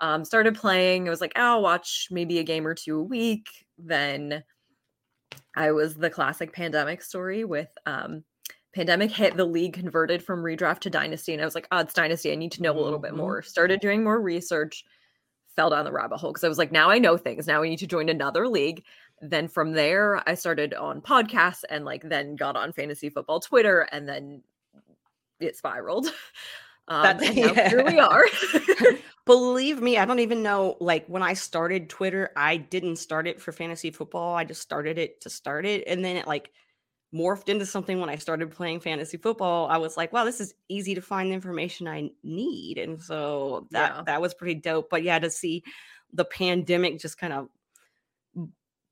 Um, 0.00 0.24
started 0.24 0.54
playing. 0.54 1.06
I 1.06 1.10
was 1.10 1.20
like, 1.20 1.32
oh, 1.36 1.42
I'll 1.42 1.62
watch 1.62 2.08
maybe 2.10 2.38
a 2.38 2.44
game 2.44 2.66
or 2.66 2.74
two 2.74 2.98
a 2.98 3.04
week. 3.04 3.48
Then 3.76 4.42
I 5.56 5.72
was 5.72 5.94
the 5.94 6.10
classic 6.10 6.52
pandemic 6.52 7.02
story 7.02 7.44
with 7.44 7.68
um 7.86 8.24
pandemic 8.74 9.10
hit 9.10 9.36
the 9.36 9.44
league 9.44 9.74
converted 9.74 10.22
from 10.22 10.42
redraft 10.42 10.80
to 10.80 10.90
dynasty 10.90 11.32
and 11.32 11.42
I 11.42 11.44
was 11.44 11.54
like, 11.54 11.68
"Oh, 11.72 11.78
it's 11.78 11.94
dynasty. 11.94 12.32
I 12.32 12.36
need 12.36 12.52
to 12.52 12.62
know 12.62 12.78
a 12.78 12.80
little 12.80 12.98
bit 12.98 13.10
mm-hmm. 13.10 13.20
more." 13.20 13.42
Started 13.42 13.80
doing 13.80 14.04
more 14.04 14.20
research, 14.20 14.84
fell 15.56 15.70
down 15.70 15.84
the 15.84 15.92
rabbit 15.92 16.18
hole 16.18 16.32
because 16.32 16.44
I 16.44 16.48
was 16.48 16.58
like, 16.58 16.72
"Now 16.72 16.90
I 16.90 16.98
know 16.98 17.16
things. 17.16 17.46
Now 17.46 17.62
I 17.62 17.68
need 17.68 17.78
to 17.80 17.86
join 17.86 18.08
another 18.08 18.48
league." 18.48 18.84
Then 19.20 19.48
from 19.48 19.72
there, 19.72 20.22
I 20.28 20.34
started 20.34 20.74
on 20.74 21.00
podcasts 21.00 21.64
and 21.68 21.84
like 21.84 22.08
then 22.08 22.36
got 22.36 22.56
on 22.56 22.72
fantasy 22.72 23.10
football 23.10 23.40
Twitter 23.40 23.80
and 23.90 24.08
then 24.08 24.42
it 25.40 25.56
spiraled. 25.56 26.06
Um, 26.90 27.02
That's, 27.02 27.28
and 27.28 27.36
yeah. 27.36 27.68
here 27.68 27.84
we 27.84 27.98
are. 27.98 28.24
Believe 29.28 29.82
me, 29.82 29.98
I 29.98 30.06
don't 30.06 30.20
even 30.20 30.42
know. 30.42 30.78
Like 30.80 31.06
when 31.06 31.22
I 31.22 31.34
started 31.34 31.90
Twitter, 31.90 32.30
I 32.34 32.56
didn't 32.56 32.96
start 32.96 33.26
it 33.26 33.42
for 33.42 33.52
fantasy 33.52 33.90
football. 33.90 34.34
I 34.34 34.44
just 34.44 34.62
started 34.62 34.96
it 34.96 35.20
to 35.20 35.28
start 35.28 35.66
it. 35.66 35.84
And 35.86 36.02
then 36.02 36.16
it 36.16 36.26
like 36.26 36.50
morphed 37.14 37.50
into 37.50 37.66
something 37.66 38.00
when 38.00 38.08
I 38.08 38.16
started 38.16 38.50
playing 38.50 38.80
fantasy 38.80 39.18
football. 39.18 39.68
I 39.68 39.76
was 39.76 39.98
like, 39.98 40.14
wow, 40.14 40.24
this 40.24 40.40
is 40.40 40.54
easy 40.70 40.94
to 40.94 41.02
find 41.02 41.30
the 41.30 41.34
information 41.34 41.86
I 41.86 42.08
need. 42.22 42.78
And 42.78 43.02
so 43.02 43.66
that 43.70 43.96
yeah. 43.96 44.02
that 44.06 44.22
was 44.22 44.32
pretty 44.32 44.54
dope. 44.54 44.88
But 44.88 45.02
yeah, 45.02 45.18
to 45.18 45.30
see 45.30 45.62
the 46.10 46.24
pandemic 46.24 46.98
just 46.98 47.18
kind 47.18 47.34
of 47.34 47.48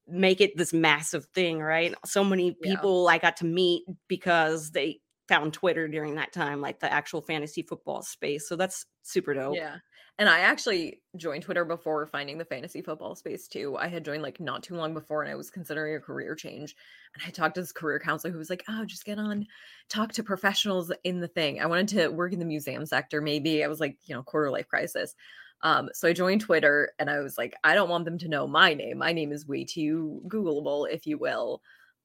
make 0.06 0.42
it 0.42 0.54
this 0.54 0.74
massive 0.74 1.24
thing, 1.34 1.60
right? 1.60 1.94
So 2.04 2.22
many 2.22 2.52
people 2.52 3.06
yeah. 3.06 3.14
I 3.14 3.18
got 3.18 3.38
to 3.38 3.46
meet 3.46 3.84
because 4.06 4.70
they 4.70 5.00
found 5.28 5.54
Twitter 5.54 5.88
during 5.88 6.16
that 6.16 6.34
time, 6.34 6.60
like 6.60 6.78
the 6.80 6.92
actual 6.92 7.22
fantasy 7.22 7.62
football 7.62 8.02
space. 8.02 8.46
So 8.46 8.54
that's 8.54 8.84
super 9.02 9.32
dope. 9.32 9.56
Yeah. 9.56 9.76
And 10.18 10.30
I 10.30 10.40
actually 10.40 11.02
joined 11.16 11.42
Twitter 11.42 11.64
before 11.64 12.06
finding 12.06 12.38
the 12.38 12.44
fantasy 12.44 12.80
football 12.80 13.14
space 13.14 13.46
too. 13.48 13.76
I 13.76 13.88
had 13.88 14.04
joined 14.04 14.22
like 14.22 14.40
not 14.40 14.62
too 14.62 14.74
long 14.74 14.94
before 14.94 15.22
and 15.22 15.30
I 15.30 15.34
was 15.34 15.50
considering 15.50 15.94
a 15.94 16.00
career 16.00 16.34
change. 16.34 16.74
And 17.14 17.22
I 17.26 17.30
talked 17.30 17.56
to 17.56 17.60
this 17.60 17.72
career 17.72 18.00
counselor 18.00 18.32
who 18.32 18.38
was 18.38 18.48
like, 18.48 18.64
Oh, 18.68 18.86
just 18.86 19.04
get 19.04 19.18
on, 19.18 19.46
talk 19.90 20.12
to 20.14 20.22
professionals 20.22 20.90
in 21.04 21.20
the 21.20 21.28
thing. 21.28 21.60
I 21.60 21.66
wanted 21.66 21.88
to 21.88 22.08
work 22.08 22.32
in 22.32 22.38
the 22.38 22.46
museum 22.46 22.86
sector, 22.86 23.20
maybe. 23.20 23.62
I 23.62 23.68
was 23.68 23.80
like, 23.80 23.98
you 24.04 24.14
know, 24.14 24.22
quarter 24.22 24.50
life 24.50 24.68
crisis. 24.68 25.14
Um, 25.62 25.90
so 25.92 26.08
I 26.08 26.12
joined 26.14 26.40
Twitter 26.40 26.92
and 26.98 27.10
I 27.10 27.20
was 27.20 27.36
like, 27.36 27.54
I 27.62 27.74
don't 27.74 27.90
want 27.90 28.06
them 28.06 28.18
to 28.18 28.28
know 28.28 28.46
my 28.46 28.72
name. 28.72 28.98
My 28.98 29.12
name 29.12 29.32
is 29.32 29.46
way 29.46 29.64
too 29.64 30.22
Googleable, 30.28 30.90
if 30.90 31.06
you 31.06 31.18
will. 31.18 31.60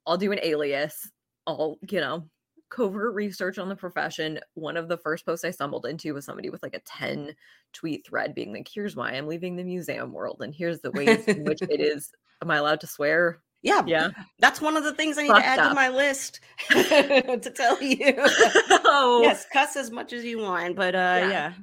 I'll 0.06 0.18
do 0.18 0.32
an 0.34 0.40
alias. 0.42 1.10
I'll, 1.48 1.78
you 1.90 2.02
know, 2.02 2.28
covert 2.72 3.14
research 3.14 3.60
on 3.60 3.70
the 3.70 3.76
profession, 3.76 4.40
one 4.56 4.78
of 4.78 4.88
the 4.88 4.98
first 4.98 5.26
posts 5.26 5.46
I 5.46 5.52
stumbled 5.52 5.86
into 5.86 6.14
was 6.14 6.26
somebody 6.26 6.50
with 6.50 6.64
like 6.64 6.74
a 6.74 6.80
10 6.80 7.36
tweet 7.74 8.08
thread 8.08 8.34
being 8.34 8.54
like, 8.54 8.68
here's 8.74 8.96
why 8.96 9.12
I'm 9.12 9.28
leaving 9.28 9.56
the 9.56 9.64
museum 9.64 10.12
world, 10.12 10.42
and 10.42 10.56
here's 10.56 10.80
the 10.80 10.92
ways 10.92 11.26
in 11.28 11.44
which 11.44 11.62
it 11.62 11.70
is. 11.80 12.12
Am 12.42 12.50
I 12.50 12.58
allowed 12.58 12.80
to 12.82 12.88
swear? 12.88 13.40
Yeah, 13.62 13.84
yeah. 13.86 14.10
That's 14.40 14.60
one 14.60 14.76
of 14.76 14.84
the 14.84 14.94
things 14.94 15.20
I 15.20 15.24
need 15.24 15.36
to 15.36 15.46
add 15.46 15.60
up. 15.60 15.70
to 15.70 15.76
my 15.76 15.90
list 15.90 16.40
to 16.70 17.54
tell 17.56 17.80
you. 17.84 18.16
oh. 18.18 19.20
Yes, 19.22 19.46
cuss 19.54 19.76
as 19.76 19.92
much 19.92 20.14
as 20.14 20.24
you 20.24 20.40
want, 20.40 20.76
but 20.76 20.96
uh, 20.96 21.28
yeah. 21.30 21.54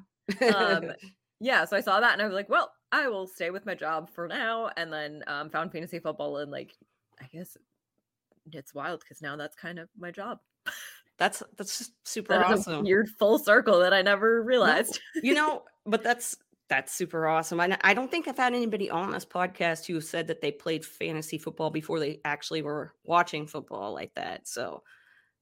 Yeah. 0.41 0.49
um, 0.49 0.93
yeah. 1.41 1.65
So 1.65 1.77
I 1.77 1.81
saw 1.81 1.99
that 1.99 2.13
and 2.13 2.23
I 2.23 2.27
was 2.27 2.35
like, 2.35 2.49
well, 2.49 2.71
I 2.93 3.09
will 3.09 3.27
stay 3.27 3.51
with 3.51 3.67
my 3.67 3.75
job 3.75 4.11
for 4.11 4.29
now, 4.29 4.71
and 4.77 4.93
then 4.93 5.25
um, 5.27 5.51
found 5.51 5.73
fantasy 5.73 5.99
football 5.99 6.37
and 6.37 6.53
like, 6.53 6.77
I 7.21 7.27
guess 7.33 7.57
it's 8.53 8.75
wild 8.75 9.01
because 9.01 9.21
now 9.21 9.37
that's 9.37 9.57
kind 9.57 9.81
of 9.81 9.89
my 9.99 10.13
job. 10.13 10.39
That's 11.19 11.43
that's 11.57 11.91
super 12.05 12.35
that 12.35 12.47
awesome. 12.47 12.85
weird 12.85 13.09
full 13.19 13.39
circle 13.39 13.81
that 13.81 13.93
I 13.93 14.03
never 14.03 14.43
realized. 14.43 15.01
No, 15.17 15.23
you 15.23 15.35
know, 15.35 15.63
but 15.85 16.03
that's 16.03 16.37
that's 16.69 16.93
super 16.93 17.27
awesome. 17.27 17.61
I 17.61 17.77
I 17.83 17.95
don't 17.95 18.11
think 18.11 18.29
I've 18.29 18.37
had 18.37 18.55
anybody 18.55 18.89
on 18.89 19.11
this 19.11 19.25
podcast 19.25 19.87
who 19.87 20.01
said 20.01 20.29
that 20.29 20.41
they 20.41 20.53
played 20.53 20.85
fantasy 20.85 21.39
football 21.39 21.71
before 21.71 21.99
they 21.99 22.21
actually 22.25 22.63
were 22.63 22.95
watching 23.05 23.47
football 23.47 23.93
like 23.93 24.15
that. 24.15 24.47
So, 24.47 24.83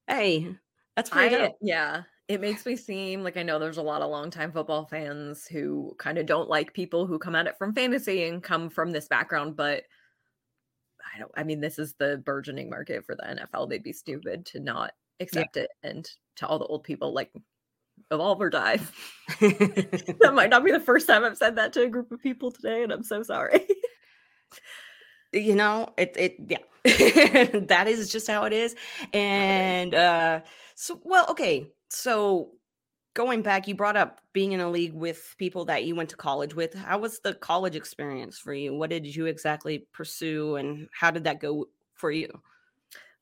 hey, 0.07 0.49
that's 0.95 1.11
pretty 1.11 1.37
I, 1.37 1.53
Yeah, 1.61 2.03
it 2.29 2.41
makes 2.41 2.65
me 2.65 2.77
seem 2.77 3.23
like 3.23 3.37
I 3.37 3.43
know 3.43 3.59
there's 3.59 3.77
a 3.77 3.83
lot 3.83 4.03
of 4.03 4.11
longtime 4.11 4.53
football 4.53 4.87
fans 4.87 5.47
who 5.47 5.95
kind 5.99 6.17
of 6.17 6.25
don't 6.25 6.49
like 6.49 6.73
people 6.73 7.07
who 7.07 7.19
come 7.19 7.35
at 7.35 7.47
it 7.47 7.59
from 7.59 7.75
fantasy 7.75 8.25
and 8.25 8.43
come 8.43 8.71
from 8.71 8.93
this 8.93 9.09
background, 9.09 9.57
but 9.57 9.83
I 11.15 11.19
don't 11.19 11.33
I 11.37 11.43
mean 11.45 11.61
this 11.61 11.79
is 11.79 11.95
the 11.99 12.23
burgeoning 12.25 12.71
market 12.71 13.05
for 13.05 13.15
the 13.15 13.23
NFL. 13.25 13.69
They'd 13.69 13.83
be 13.83 13.93
stupid 13.93 14.47
to 14.47 14.61
not 14.61 14.93
accept 15.21 15.57
yeah. 15.57 15.63
it 15.63 15.71
and 15.83 16.11
to 16.37 16.47
all 16.47 16.59
the 16.59 16.67
old 16.67 16.85
people 16.85 17.13
like 17.13 17.31
evolve 18.11 18.41
or 18.41 18.51
die. 18.51 18.79
that 19.41 20.33
might 20.35 20.51
not 20.51 20.65
be 20.65 20.73
the 20.73 20.81
first 20.81 21.07
time 21.07 21.25
I've 21.25 21.37
said 21.37 21.57
that 21.57 21.73
to 21.75 21.83
a 21.83 21.89
group 21.89 22.13
of 22.13 22.23
people 22.23 22.51
today, 22.51 22.83
and 22.83 22.93
I'm 22.93 23.03
so 23.03 23.23
sorry. 23.23 23.67
you 25.33 25.55
know, 25.55 25.93
it 25.97 26.15
it 26.17 26.37
yeah. 26.49 26.59
that 27.67 27.89
is 27.89 28.13
just 28.13 28.29
how 28.29 28.45
it 28.45 28.53
is. 28.53 28.75
And 29.13 29.95
uh 29.95 30.41
so 30.75 31.01
well, 31.05 31.27
okay. 31.31 31.69
So 31.89 32.51
going 33.15 33.43
back, 33.43 33.67
you 33.67 33.75
brought 33.75 33.97
up 33.97 34.21
being 34.33 34.53
in 34.53 34.61
a 34.61 34.71
league 34.71 34.93
with 34.93 35.35
people 35.39 35.65
that 35.65 35.85
you 35.85 35.95
went 35.95 36.11
to 36.11 36.17
college 36.17 36.55
with. 36.55 36.75
How 36.75 36.99
was 36.99 37.21
the 37.21 37.35
college 37.35 37.75
experience 37.75 38.39
for 38.39 38.53
you? 38.53 38.75
What 38.75 38.91
did 38.91 39.07
you 39.07 39.27
exactly 39.27 39.87
pursue 39.93 40.57
and 40.57 40.89
how 40.93 41.11
did 41.11 41.25
that 41.25 41.41
go 41.41 41.67
for 41.95 42.11
you? 42.11 42.29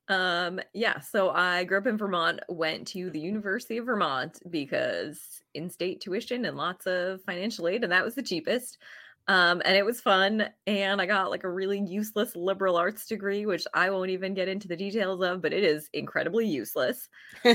Um, 0.07 0.59
yeah, 0.73 0.99
so 0.99 1.31
I 1.31 1.63
grew 1.63 1.79
up 1.79 1.87
in 1.87 1.97
Vermont, 1.97 2.39
went 2.47 2.87
to 2.89 3.09
the 3.09 3.19
University 3.19 3.77
of 3.77 3.85
Vermont 3.85 4.39
because 4.49 5.41
in 5.53 5.69
state 5.69 6.01
tuition 6.01 6.45
and 6.45 6.57
lots 6.57 6.85
of 6.85 7.23
financial 7.23 7.67
aid, 7.67 7.83
and 7.83 7.91
that 7.91 8.05
was 8.05 8.15
the 8.15 8.23
cheapest. 8.23 8.77
Um, 9.27 9.63
and 9.65 9.75
it 9.75 9.83
was 9.83 10.01
fun. 10.01 10.49
And 10.67 11.01
I 11.01 11.07
got 11.07 11.31
like 11.31 11.43
a 11.43 11.49
really 11.49 11.79
useless 11.79 12.35
liberal 12.35 12.75
arts 12.77 13.07
degree, 13.07 13.47
which 13.47 13.65
I 13.73 13.89
won't 13.89 14.11
even 14.11 14.35
get 14.35 14.47
into 14.47 14.67
the 14.67 14.75
details 14.75 15.21
of, 15.23 15.41
but 15.41 15.53
it 15.53 15.63
is 15.63 15.89
incredibly 15.93 16.45
useless. 16.47 17.09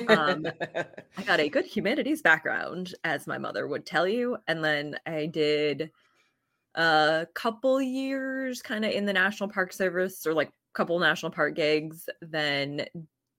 Um, 0.09 0.47
I 1.17 1.23
got 1.25 1.39
a 1.39 1.49
good 1.49 1.65
humanities 1.65 2.23
background, 2.23 2.95
as 3.05 3.29
my 3.29 3.39
mother 3.39 3.69
would 3.69 3.87
tell 3.87 4.09
you. 4.09 4.37
And 4.49 4.65
then 4.65 4.97
I 5.07 5.27
did 5.27 5.93
a 6.75 7.27
couple 7.35 7.81
years 7.81 8.63
kind 8.63 8.85
of 8.85 8.91
in 8.91 9.07
the 9.07 9.13
National 9.13 9.49
Park 9.49 9.73
Service 9.73 10.27
or 10.27 10.35
like 10.35 10.51
couple 10.73 10.99
national 10.99 11.33
park 11.33 11.55
gigs, 11.55 12.09
then 12.21 12.87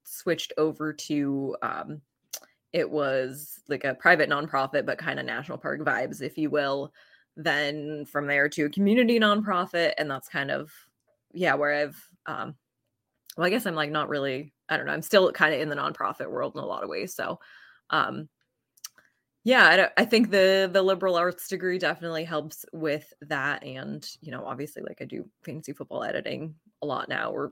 switched 0.04 0.54
over 0.58 0.94
to 0.94 1.56
um, 1.62 2.02
it 2.74 2.90
was 2.90 3.60
like 3.68 3.84
a 3.84 3.96
private 3.96 4.30
nonprofit, 4.30 4.86
but 4.86 4.98
kind 4.98 5.20
of 5.20 5.26
national 5.26 5.58
park 5.58 5.82
vibes, 5.82 6.22
if 6.22 6.38
you 6.38 6.50
will. 6.50 6.94
Then 7.38 8.06
from 8.06 8.28
there 8.28 8.50
to 8.50 8.66
a 8.66 8.70
community 8.70 9.20
nonprofit, 9.20 9.94
and 9.98 10.10
that's 10.10 10.28
kind 10.28 10.52
of 10.52 10.72
yeah 11.34 11.54
where 11.54 11.74
I've 11.74 12.10
um, 12.26 12.56
well, 13.38 13.48
I 13.48 13.50
guess 13.50 13.66
I'm 13.66 13.76
like 13.76 13.92
not 13.92 14.10
really. 14.10 14.54
I 14.70 14.78
don't 14.78 14.86
know. 14.86 14.94
I'm 14.94 15.02
still 15.02 15.32
kind 15.32 15.54
of 15.54 15.62
in 15.62 15.70
the 15.70 15.76
nonprofit 15.76 16.30
world 16.30 16.54
in 16.56 16.62
a 16.62 16.66
lot 16.66 16.84
of 16.84 16.90
ways. 16.90 17.14
So, 17.14 17.40
um, 17.90 18.30
yeah, 19.44 19.90
I, 19.98 20.02
I, 20.02 20.06
think 20.06 20.30
the 20.30 20.70
the 20.72 20.82
liberal 20.82 21.16
arts 21.16 21.48
degree 21.48 21.80
definitely 21.80 22.24
helps 22.24 22.66
with 22.74 23.12
that, 23.22 23.64
and 23.64 24.08
you 24.22 24.32
know, 24.32 24.46
obviously, 24.46 24.84
like 24.84 25.02
I 25.02 25.06
do 25.06 25.28
fantasy 25.44 25.74
football 25.74 26.04
editing 26.04 26.56
a 26.82 26.86
lot 26.86 27.10
now, 27.10 27.32
or 27.32 27.52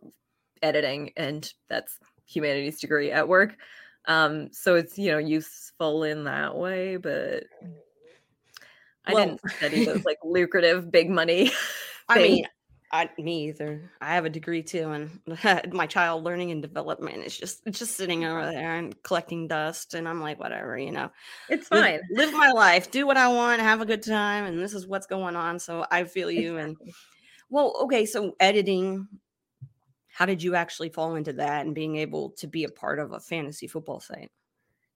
editing, 0.62 1.12
and 1.18 1.52
that's 1.68 1.98
humanities 2.28 2.80
degree 2.80 3.12
at 3.12 3.28
work. 3.28 3.58
Um, 4.06 4.50
so 4.52 4.76
it's 4.76 5.00
you 5.00 5.12
know 5.12 5.18
useful 5.18 6.04
in 6.04 6.26
that 6.26 6.56
way, 6.56 6.98
but 6.98 7.46
I 9.06 9.14
well, 9.14 9.26
didn't 9.26 9.52
study 9.58 9.86
those 9.86 10.06
like 10.06 10.20
lucrative 10.24 10.92
big 10.92 11.10
money. 11.10 11.52
I 12.10 12.20
mean, 12.20 12.48
I, 12.92 13.10
me 13.18 13.50
either. 13.50 13.92
I 14.02 14.16
have 14.16 14.26
a 14.26 14.30
degree 14.30 14.64
too, 14.64 14.90
and 14.92 15.20
my 15.74 15.86
child 15.86 16.24
learning 16.24 16.52
and 16.52 16.62
development 16.62 17.24
is 17.24 17.38
just 17.38 17.62
just 17.70 17.96
sitting 17.96 18.26
over 18.26 18.42
mm-hmm. 18.42 18.52
there 18.52 18.76
and 18.76 19.04
collecting 19.04 19.48
dust, 19.48 19.94
and 19.94 20.08
I'm 20.08 20.22
like, 20.22 20.40
whatever, 20.40 20.78
you 20.78 20.92
know, 20.92 21.12
it's 21.50 21.68
fine. 21.68 21.82
Live, 21.82 22.02
live 22.12 22.34
my 22.34 22.52
life, 22.52 22.90
do 22.90 23.06
what 23.06 23.18
I 23.18 23.28
want, 23.28 23.62
have 23.62 23.82
a 23.82 23.86
good 23.86 24.04
time, 24.04 24.46
and 24.46 24.60
this 24.60 24.74
is 24.74 24.88
what's 24.88 25.06
going 25.06 25.36
on. 25.36 25.60
So 25.60 25.86
I 25.92 26.06
feel 26.06 26.32
you. 26.32 26.58
Exactly. 26.58 26.86
And 26.86 26.94
well, 27.50 27.76
okay, 27.84 28.06
so 28.06 28.36
editing. 28.40 29.08
How 30.08 30.26
did 30.26 30.44
you 30.44 30.56
actually 30.56 30.90
fall 30.90 31.16
into 31.16 31.32
that 31.34 31.66
and 31.66 31.74
being 31.74 31.96
able 31.96 32.32
to 32.32 32.48
be 32.48 32.66
a 32.66 32.70
part 32.70 33.00
of 33.00 33.14
a 33.14 33.22
fantasy 33.22 33.68
football 33.68 34.02
site? 34.02 34.32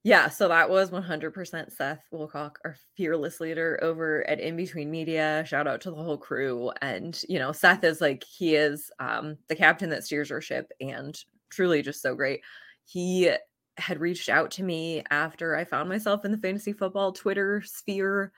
Yeah, 0.06 0.28
so 0.28 0.48
that 0.48 0.68
was 0.68 0.90
100% 0.90 1.72
Seth 1.72 2.04
Wilcock, 2.12 2.56
our 2.64 2.76
fearless 2.94 3.40
leader 3.40 3.78
over 3.82 4.28
at 4.28 4.38
In 4.38 4.54
Between 4.54 4.90
Media. 4.90 5.42
Shout 5.46 5.66
out 5.66 5.80
to 5.82 5.90
the 5.90 5.96
whole 5.96 6.18
crew. 6.18 6.70
And, 6.82 7.18
you 7.26 7.38
know, 7.38 7.52
Seth 7.52 7.82
is 7.84 8.02
like, 8.02 8.22
he 8.22 8.54
is 8.54 8.90
um, 9.00 9.38
the 9.48 9.56
captain 9.56 9.88
that 9.90 10.04
steers 10.04 10.30
our 10.30 10.42
ship 10.42 10.70
and 10.78 11.18
truly 11.50 11.80
just 11.80 12.02
so 12.02 12.14
great. 12.14 12.42
He 12.84 13.30
had 13.78 13.98
reached 14.00 14.28
out 14.28 14.50
to 14.52 14.62
me 14.62 15.02
after 15.10 15.56
I 15.56 15.64
found 15.64 15.88
myself 15.88 16.24
in 16.26 16.32
the 16.32 16.38
fantasy 16.38 16.74
football 16.74 17.12
Twitter 17.12 17.62
sphere 17.64 18.30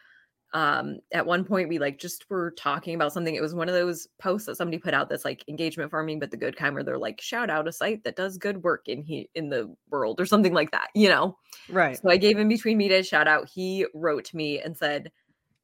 um 0.54 0.98
at 1.12 1.26
one 1.26 1.44
point 1.44 1.68
we 1.68 1.78
like 1.78 1.98
just 1.98 2.28
were 2.30 2.52
talking 2.52 2.94
about 2.94 3.12
something 3.12 3.34
it 3.34 3.42
was 3.42 3.54
one 3.54 3.68
of 3.68 3.74
those 3.74 4.06
posts 4.18 4.46
that 4.46 4.56
somebody 4.56 4.78
put 4.78 4.94
out 4.94 5.08
that's 5.08 5.24
like 5.24 5.44
engagement 5.48 5.90
farming 5.90 6.20
but 6.20 6.30
the 6.30 6.36
good 6.36 6.56
kind 6.56 6.74
where 6.74 6.84
they're 6.84 6.98
like 6.98 7.20
shout 7.20 7.50
out 7.50 7.66
a 7.66 7.72
site 7.72 8.04
that 8.04 8.16
does 8.16 8.38
good 8.38 8.62
work 8.62 8.86
in 8.86 9.02
he 9.02 9.28
in 9.34 9.48
the 9.48 9.74
world 9.90 10.20
or 10.20 10.26
something 10.26 10.54
like 10.54 10.70
that 10.70 10.88
you 10.94 11.08
know? 11.08 11.36
Right. 11.68 11.98
So 11.98 12.10
i 12.10 12.16
gave 12.16 12.38
in 12.38 12.48
between 12.48 12.78
me 12.78 12.88
to 12.88 13.02
shout 13.02 13.26
out 13.26 13.48
he 13.48 13.86
wrote 13.92 14.24
to 14.26 14.36
me 14.36 14.60
and 14.60 14.76
said 14.76 15.10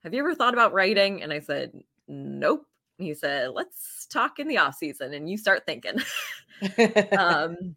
have 0.03 0.12
you 0.12 0.21
ever 0.21 0.35
thought 0.35 0.53
about 0.53 0.73
writing? 0.73 1.23
And 1.23 1.33
i 1.33 1.39
said 1.39 1.73
nope. 2.09 2.67
And 2.99 3.07
he 3.07 3.15
said 3.15 3.51
let's 3.55 4.07
talk 4.07 4.41
in 4.41 4.49
the 4.49 4.59
off 4.59 4.75
season 4.75 5.15
and 5.15 5.31
you 5.31 5.39
start 5.39 5.65
thinking. 5.65 5.95
Um 7.17 7.77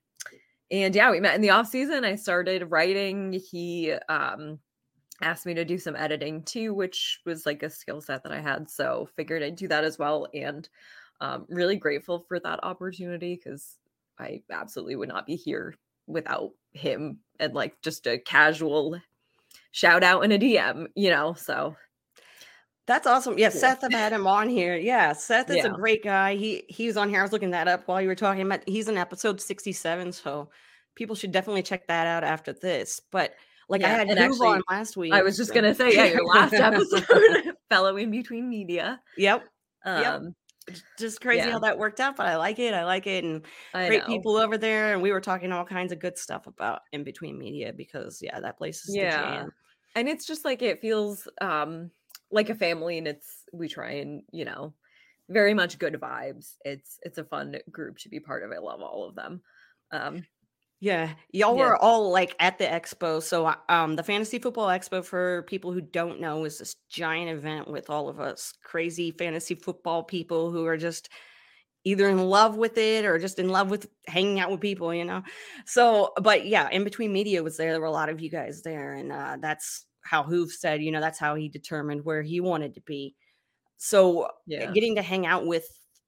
and 0.71 0.95
yeah 0.95 1.11
we 1.11 1.19
met 1.19 1.35
in 1.35 1.41
the 1.41 1.51
off 1.51 1.67
season 1.67 2.03
i 2.03 2.15
started 2.15 2.71
writing 2.71 3.33
he 3.33 3.91
um 4.09 4.59
asked 5.21 5.45
me 5.45 5.53
to 5.53 5.65
do 5.65 5.77
some 5.77 5.95
editing 5.95 6.43
too, 6.43 6.73
which 6.73 7.21
was 7.25 7.45
like 7.45 7.63
a 7.63 7.69
skill 7.69 8.01
set 8.01 8.23
that 8.23 8.31
I 8.31 8.39
had. 8.39 8.69
So 8.69 9.09
figured 9.15 9.43
I'd 9.43 9.55
do 9.55 9.67
that 9.67 9.83
as 9.83 9.97
well. 9.97 10.27
And 10.33 10.67
um, 11.21 11.45
really 11.49 11.77
grateful 11.77 12.19
for 12.27 12.39
that 12.39 12.63
opportunity 12.63 13.35
because 13.35 13.77
I 14.19 14.41
absolutely 14.51 14.95
would 14.95 15.09
not 15.09 15.25
be 15.25 15.35
here 15.35 15.75
without 16.07 16.51
him 16.73 17.19
and 17.39 17.53
like 17.53 17.81
just 17.81 18.05
a 18.07 18.17
casual 18.17 18.99
shout 19.71 20.03
out 20.03 20.23
and 20.23 20.33
a 20.33 20.39
DM, 20.39 20.87
you 20.95 21.09
know. 21.09 21.33
So 21.33 21.75
that's 22.85 23.07
awesome. 23.07 23.37
Yeah, 23.37 23.49
Seth, 23.49 23.83
I've 23.83 23.91
had 23.91 24.13
him 24.13 24.27
on 24.27 24.49
here. 24.49 24.75
Yeah, 24.75 25.13
Seth 25.13 25.49
is 25.49 25.57
yeah. 25.57 25.67
a 25.67 25.69
great 25.69 26.03
guy. 26.03 26.35
He 26.35 26.63
he 26.67 26.87
was 26.87 26.97
on 26.97 27.09
here. 27.09 27.19
I 27.19 27.23
was 27.23 27.31
looking 27.31 27.51
that 27.51 27.67
up 27.67 27.87
while 27.87 28.01
you 28.01 28.07
were 28.07 28.15
talking 28.15 28.41
about. 28.41 28.67
He's 28.67 28.87
in 28.87 28.97
episode 28.97 29.41
sixty 29.41 29.71
seven, 29.71 30.11
so 30.11 30.49
people 30.95 31.15
should 31.15 31.31
definitely 31.31 31.63
check 31.63 31.87
that 31.87 32.07
out 32.07 32.23
after 32.23 32.53
this. 32.53 33.01
But 33.11 33.35
like 33.69 33.81
yeah, 33.81 33.87
I 33.87 33.89
had 33.91 34.17
actually, 34.17 34.47
on 34.47 34.61
last 34.69 34.97
week. 34.97 35.13
I 35.13 35.21
was 35.21 35.37
just 35.37 35.49
so. 35.49 35.55
gonna 35.55 35.73
say, 35.73 35.93
yeah, 35.93 36.05
your 36.05 36.25
last 36.25 36.53
episode, 36.53 37.05
fellow 37.69 37.97
in 37.97 38.11
between 38.11 38.49
media. 38.49 39.01
Yep. 39.17 39.43
Um, 39.85 40.01
yep. 40.01 40.21
Just 40.97 41.21
crazy 41.21 41.45
yeah. 41.45 41.51
how 41.51 41.59
that 41.59 41.77
worked 41.77 41.99
out, 41.99 42.15
but 42.15 42.25
I 42.25 42.37
like 42.37 42.57
it. 42.57 42.73
I 42.73 42.85
like 42.85 43.05
it, 43.05 43.23
and 43.23 43.45
I 43.73 43.87
great 43.87 44.01
know. 44.01 44.07
people 44.07 44.35
over 44.35 44.57
there. 44.57 44.93
And 44.93 45.01
we 45.01 45.11
were 45.11 45.21
talking 45.21 45.51
all 45.51 45.65
kinds 45.65 45.91
of 45.91 45.99
good 45.99 46.17
stuff 46.17 46.47
about 46.47 46.81
in 46.91 47.03
between 47.03 47.37
media 47.37 47.71
because 47.71 48.19
yeah, 48.21 48.39
that 48.39 48.57
place 48.57 48.87
is 48.87 48.95
yeah, 48.95 49.45
and 49.95 50.09
it's 50.09 50.25
just 50.25 50.43
like 50.43 50.61
it 50.61 50.81
feels 50.81 51.27
um 51.41 51.91
like 52.31 52.49
a 52.49 52.55
family, 52.55 52.97
and 52.97 53.07
it's 53.07 53.43
we 53.53 53.67
try 53.67 53.91
and 53.93 54.23
you 54.31 54.45
know 54.45 54.73
very 55.29 55.53
much 55.53 55.77
good 55.77 55.93
vibes. 55.95 56.55
It's 56.63 56.99
it's 57.03 57.19
a 57.19 57.23
fun 57.23 57.57
group 57.71 57.97
to 57.99 58.09
be 58.09 58.19
part 58.19 58.43
of. 58.43 58.51
I 58.51 58.57
love 58.57 58.81
all 58.81 59.07
of 59.07 59.15
them. 59.15 59.41
Um, 59.91 60.25
yeah, 60.81 61.13
y'all 61.31 61.55
were 61.55 61.77
all 61.77 62.11
like 62.11 62.35
at 62.39 62.57
the 62.57 62.65
expo. 62.65 63.21
So, 63.21 63.45
uh, 63.45 63.55
um, 63.69 63.95
the 63.95 64.03
Fantasy 64.03 64.39
Football 64.39 64.67
Expo, 64.67 65.03
for 65.03 65.43
people 65.43 65.71
who 65.71 65.81
don't 65.81 66.19
know, 66.19 66.43
is 66.43 66.59
this 66.59 66.75
giant 66.89 67.29
event 67.29 67.69
with 67.69 67.89
all 67.89 68.09
of 68.09 68.19
us 68.19 68.53
crazy 68.63 69.11
fantasy 69.11 69.55
football 69.55 70.03
people 70.03 70.51
who 70.51 70.65
are 70.65 70.77
just 70.77 71.09
either 71.85 72.09
in 72.09 72.29
love 72.29 72.57
with 72.57 72.77
it 72.77 73.05
or 73.05 73.17
just 73.17 73.39
in 73.39 73.49
love 73.49 73.69
with 73.69 73.87
hanging 74.07 74.39
out 74.39 74.51
with 74.51 74.59
people, 74.59 74.93
you 74.93 75.05
know. 75.05 75.23
So, 75.65 76.11
but 76.21 76.45
yeah, 76.45 76.67
in 76.71 76.83
between 76.83 77.13
media 77.13 77.41
was 77.41 77.57
there. 77.57 77.71
There 77.71 77.81
were 77.81 77.87
a 77.87 77.91
lot 77.91 78.09
of 78.09 78.19
you 78.19 78.29
guys 78.29 78.61
there, 78.61 78.93
and 78.93 79.11
uh, 79.11 79.37
that's 79.39 79.85
how 80.03 80.23
Hoof 80.23 80.51
said, 80.51 80.83
you 80.83 80.91
know, 80.91 80.99
that's 81.01 81.19
how 81.19 81.35
he 81.35 81.47
determined 81.47 82.03
where 82.03 82.21
he 82.21 82.41
wanted 82.41 82.73
to 82.73 82.81
be. 82.81 83.15
So, 83.77 84.29
yeah. 84.45 84.71
getting 84.71 84.95
to 84.95 85.01
hang 85.01 85.25
out 85.25 85.45
with 85.45 85.67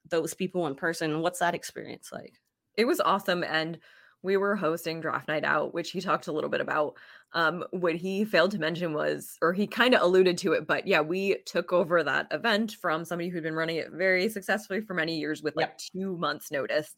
those 0.09 0.33
people 0.33 0.67
in 0.67 0.75
person, 0.75 1.21
what's 1.21 1.39
that 1.39 1.55
experience 1.55 2.09
like? 2.11 2.33
It 2.75 2.85
was 2.85 2.99
awesome, 2.99 3.43
and 3.43 3.79
we 4.27 4.35
were 4.35 4.57
hosting 4.57 4.99
draft 4.99 5.29
night 5.29 5.45
out 5.45 5.73
which 5.73 5.91
he 5.91 6.01
talked 6.01 6.27
a 6.27 6.31
little 6.33 6.49
bit 6.49 6.59
about 6.59 6.95
um 7.33 7.63
what 7.71 7.95
he 7.95 8.25
failed 8.25 8.51
to 8.51 8.59
mention 8.59 8.93
was 8.93 9.37
or 9.41 9.53
he 9.53 9.65
kind 9.65 9.95
of 9.95 10.01
alluded 10.01 10.37
to 10.37 10.51
it 10.51 10.67
but 10.67 10.85
yeah 10.85 10.99
we 10.99 11.37
took 11.45 11.71
over 11.71 12.03
that 12.03 12.27
event 12.31 12.73
from 12.73 13.05
somebody 13.05 13.29
who'd 13.29 13.41
been 13.41 13.55
running 13.55 13.77
it 13.77 13.89
very 13.91 14.27
successfully 14.27 14.81
for 14.81 14.93
many 14.93 15.17
years 15.17 15.41
with 15.41 15.55
like 15.55 15.67
yep. 15.67 15.79
two 15.93 16.17
months 16.17 16.51
notice 16.51 16.93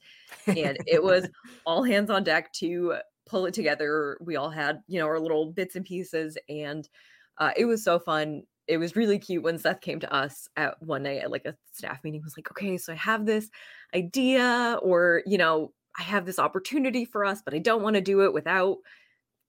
and 0.47 0.77
it 0.87 1.01
was 1.01 1.29
all 1.65 1.83
hands 1.83 2.09
on 2.09 2.23
deck 2.23 2.51
to 2.51 2.95
pull 3.27 3.45
it 3.45 3.53
together 3.53 4.17
we 4.19 4.35
all 4.35 4.49
had 4.49 4.81
you 4.87 4.99
know 4.99 5.05
our 5.05 5.19
little 5.19 5.51
bits 5.51 5.75
and 5.75 5.85
pieces 5.85 6.35
and 6.49 6.89
uh, 7.37 7.51
it 7.55 7.65
was 7.65 7.83
so 7.83 7.99
fun 7.99 8.41
it 8.67 8.77
was 8.77 8.95
really 8.95 9.17
cute 9.17 9.41
when 9.41 9.57
Seth 9.57 9.81
came 9.81 9.99
to 9.99 10.13
us 10.13 10.47
at 10.55 10.81
one 10.81 11.03
night 11.03 11.23
at 11.23 11.31
like 11.31 11.45
a 11.45 11.55
staff 11.73 12.03
meeting 12.03 12.21
was 12.23 12.37
like 12.37 12.49
okay 12.51 12.77
so 12.77 12.93
I 12.93 12.95
have 12.97 13.25
this 13.25 13.49
idea 13.95 14.79
or 14.81 15.23
you 15.25 15.37
know 15.37 15.73
I 15.99 16.03
have 16.03 16.25
this 16.25 16.39
opportunity 16.39 17.03
for 17.05 17.25
us, 17.25 17.41
but 17.43 17.53
I 17.53 17.59
don't 17.59 17.83
want 17.83 17.95
to 17.95 18.01
do 18.01 18.23
it 18.23 18.33
without 18.33 18.77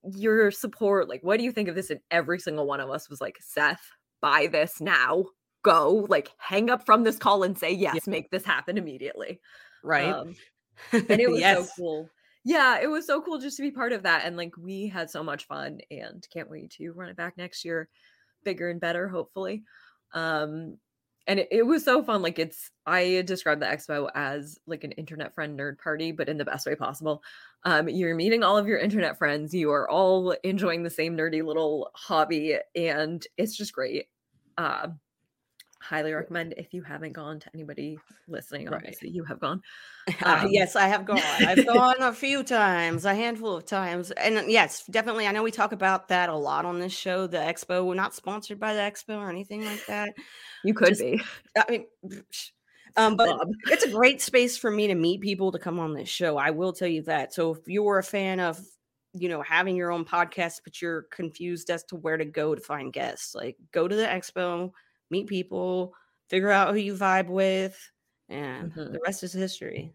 your 0.03 0.51
support. 0.51 1.09
Like, 1.09 1.23
what 1.23 1.39
do 1.39 1.45
you 1.45 1.53
think 1.53 1.69
of 1.69 1.75
this? 1.77 1.91
And 1.91 2.01
every 2.11 2.41
single 2.41 2.67
one 2.67 2.81
of 2.81 2.91
us 2.91 3.09
was 3.09 3.21
like, 3.21 3.39
Seth, 3.41 3.83
buy 4.21 4.49
this 4.51 4.81
now. 4.81 5.27
Go, 5.63 6.07
like, 6.09 6.31
hang 6.39 6.71
up 6.71 6.85
from 6.85 7.05
this 7.05 7.19
call 7.19 7.43
and 7.45 7.57
say, 7.57 7.71
yes, 7.71 8.07
make 8.07 8.31
this 8.31 8.45
happen 8.45 8.79
immediately. 8.79 9.41
Right. 9.85 10.09
Um, 10.09 10.35
and 10.93 11.21
it 11.21 11.31
was 11.31 11.41
Yes. 11.41 11.69
so 11.69 11.73
cool. 11.77 12.11
Yeah, 12.45 12.81
it 12.81 12.89
was 12.89 13.07
so 13.07 13.21
cool 13.21 13.39
just 13.39 13.59
to 13.59 13.63
be 13.63 13.71
part 13.71 13.93
of 13.93 14.03
that. 14.05 14.25
And 14.25 14.37
like, 14.37 14.57
we 14.57 14.89
had 14.89 15.11
so 15.11 15.23
much 15.23 15.47
fun 15.47 15.79
and 15.91 16.27
can't 16.33 16.51
wait 16.51 16.71
to 16.73 16.91
run 16.93 17.11
it 17.11 17.17
back 17.17 17.37
next 17.37 17.65
year, 17.65 17.89
bigger 18.43 18.71
and 18.71 18.81
better, 18.81 19.07
hopefully. 19.07 19.63
Um, 20.15 20.79
and 21.31 21.39
it, 21.39 21.49
it 21.53 21.63
was 21.63 21.85
so 21.85 22.03
fun. 22.03 22.23
Like, 22.23 22.41
it's, 22.41 22.73
I 22.87 23.23
describe 23.25 23.61
the 23.61 23.67
expo 23.67 24.11
as 24.17 24.59
like 24.67 24.83
an 24.83 24.91
internet 24.93 25.33
friend 25.33 25.57
nerd 25.57 25.79
party, 25.79 26.11
but 26.11 26.29
in 26.29 26.39
the 26.39 26.45
best 26.45 26.67
way 26.67 26.75
possible. 26.75 27.23
Um, 27.63 27.89
you're 27.89 28.17
meeting 28.17 28.43
all 28.43 28.59
of 28.59 28.67
your 28.67 28.79
internet 28.79 29.17
friends, 29.17 29.55
you 29.55 29.71
are 29.71 29.89
all 29.89 30.33
enjoying 30.43 30.83
the 30.83 30.91
same 30.91 31.17
nerdy 31.17 31.45
little 31.45 31.93
hobby, 31.95 32.57
and 32.75 33.25
it's 33.37 33.57
just 33.57 33.73
great. 33.73 34.07
Um, 34.59 34.99
highly 35.81 36.13
recommend 36.13 36.55
if 36.57 36.73
you 36.75 36.83
haven't 36.83 37.13
gone 37.13 37.41
to 37.41 37.51
anybody 37.55 37.99
listening, 38.29 38.67
Right. 38.67 38.77
obviously, 38.77 39.09
you 39.11 39.25
have 39.25 39.41
gone. 39.41 39.63
Uh, 40.23 40.41
Um, 40.43 40.49
yes, 40.51 40.77
I 40.77 40.89
have 40.89 41.05
gone. 41.07 41.21
I've 41.21 41.65
gone 41.67 41.97
a 42.01 42.13
few 42.13 42.43
times, 42.43 43.05
a 43.05 43.15
handful 43.15 43.57
of 43.57 43.65
times. 43.67 44.11
And 44.13 44.51
yes, 44.51 44.85
definitely. 44.91 45.27
I 45.27 45.33
know 45.33 45.43
we 45.43 45.51
talk 45.53 45.73
about 45.73 46.09
that 46.09 46.29
a 46.29 46.35
lot 46.37 46.65
on 46.65 46.81
this 46.81 46.93
show. 46.93 47.27
The 47.27 47.39
expo, 47.39 47.85
we're 47.87 47.95
not 47.95 48.15
sponsored 48.15 48.59
by 48.59 48.75
the 48.75 48.81
expo 48.81 49.17
or 49.19 49.31
anything 49.31 49.65
like 49.65 49.85
that. 49.87 50.11
You 50.65 50.75
could 50.75 50.89
Just- 50.89 51.01
be. 51.01 51.23
I 51.57 51.65
mean, 51.71 51.87
um, 52.97 53.17
but 53.17 53.29
Bob. 53.39 53.49
it's 53.71 53.85
a 53.85 53.91
great 53.91 54.21
space 54.21 54.57
for 54.57 54.71
me 54.71 54.89
to 54.89 54.95
meet 54.95 55.21
people 55.21 55.53
to 55.53 55.59
come 55.59 55.79
on 55.79 55.95
this 55.95 56.09
show. 56.09 56.37
I 56.37 56.51
will 56.51 56.73
tell 56.73 56.89
you 56.89 57.03
that. 57.03 57.33
So 57.33 57.53
if 57.53 57.61
you're 57.69 57.99
a 57.99 58.03
fan 58.05 58.41
of, 58.41 58.61
you 59.13 59.29
know, 59.29 59.43
having 59.43 59.77
your 59.77 59.93
own 59.93 60.05
podcast, 60.05 60.61
but 60.65 60.81
you're 60.83 61.03
confused 61.13 61.71
as 61.71 61.85
to 61.85 61.97
where 61.97 62.17
to 62.17 62.25
go 62.25 62.55
to 62.55 62.61
find 62.61 62.93
guests, 62.93 63.35
like 63.35 63.57
go 63.73 63.87
to 63.89 63.95
the 63.97 64.05
expo, 64.07 64.71
meet 65.11 65.27
people, 65.29 65.95
figure 66.29 66.51
out 66.51 66.73
who 66.75 66.81
you 66.81 66.95
vibe 66.95 67.29
with, 67.29 67.79
and 68.29 68.73
Mhm. 68.73 68.93
the 68.93 69.01
rest 69.07 69.23
is 69.23 69.33
history. 69.33 69.95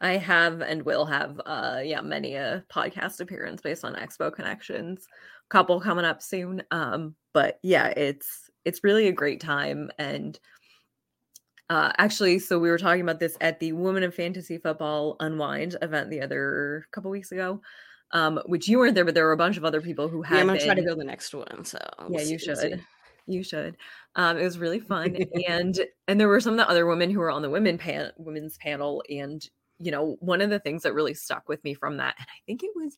I 0.00 0.16
have 0.18 0.60
and 0.62 0.82
will 0.84 1.06
have 1.06 1.40
uh 1.46 1.80
yeah, 1.84 2.00
many 2.02 2.34
a 2.34 2.64
podcast 2.70 3.20
appearance 3.20 3.62
based 3.62 3.84
on 3.84 3.94
Expo 3.94 4.32
connections. 4.32 5.06
Couple 5.48 5.80
coming 5.80 6.04
up 6.04 6.22
soon. 6.22 6.62
Um, 6.70 7.16
but 7.32 7.58
yeah, 7.62 7.88
it's 7.88 8.50
it's 8.64 8.84
really 8.84 9.08
a 9.08 9.12
great 9.12 9.40
time. 9.40 9.90
And 9.98 10.38
uh 11.68 11.92
actually, 11.98 12.38
so 12.38 12.58
we 12.58 12.70
were 12.70 12.78
talking 12.78 13.00
about 13.02 13.20
this 13.20 13.36
at 13.40 13.58
the 13.60 13.72
Women 13.72 14.02
of 14.02 14.14
Fantasy 14.14 14.58
Football 14.58 15.16
Unwind 15.20 15.76
event 15.82 16.10
the 16.10 16.20
other 16.20 16.86
couple 16.92 17.10
weeks 17.10 17.32
ago. 17.32 17.60
Um, 18.12 18.40
which 18.46 18.68
you 18.68 18.78
weren't 18.78 18.94
there, 18.94 19.04
but 19.04 19.14
there 19.14 19.24
were 19.26 19.32
a 19.32 19.36
bunch 19.36 19.56
of 19.56 19.64
other 19.64 19.80
people 19.80 20.08
who 20.08 20.22
had 20.22 20.36
Yeah, 20.36 20.40
I'm 20.42 20.46
gonna 20.46 20.60
try 20.60 20.74
to 20.74 20.82
go 20.82 20.90
to 20.90 20.96
the 20.96 21.04
next 21.04 21.34
one. 21.34 21.64
So 21.64 21.78
yeah 22.08 22.20
you 22.22 22.38
should 22.38 22.80
you 23.26 23.42
should 23.42 23.76
um 24.14 24.36
it 24.38 24.44
was 24.44 24.58
really 24.58 24.80
fun 24.80 25.16
and 25.48 25.80
and 26.08 26.20
there 26.20 26.28
were 26.28 26.40
some 26.40 26.54
of 26.54 26.58
the 26.58 26.68
other 26.68 26.86
women 26.86 27.10
who 27.10 27.20
were 27.20 27.30
on 27.30 27.42
the 27.42 27.50
women 27.50 27.78
pan 27.78 28.12
women's 28.18 28.56
panel 28.58 29.02
and 29.10 29.48
you 29.78 29.90
know 29.90 30.16
one 30.20 30.40
of 30.40 30.50
the 30.50 30.58
things 30.60 30.82
that 30.82 30.94
really 30.94 31.14
stuck 31.14 31.48
with 31.48 31.62
me 31.64 31.74
from 31.74 31.96
that 31.98 32.14
and 32.18 32.26
i 32.28 32.38
think 32.46 32.62
it 32.62 32.70
was 32.74 32.96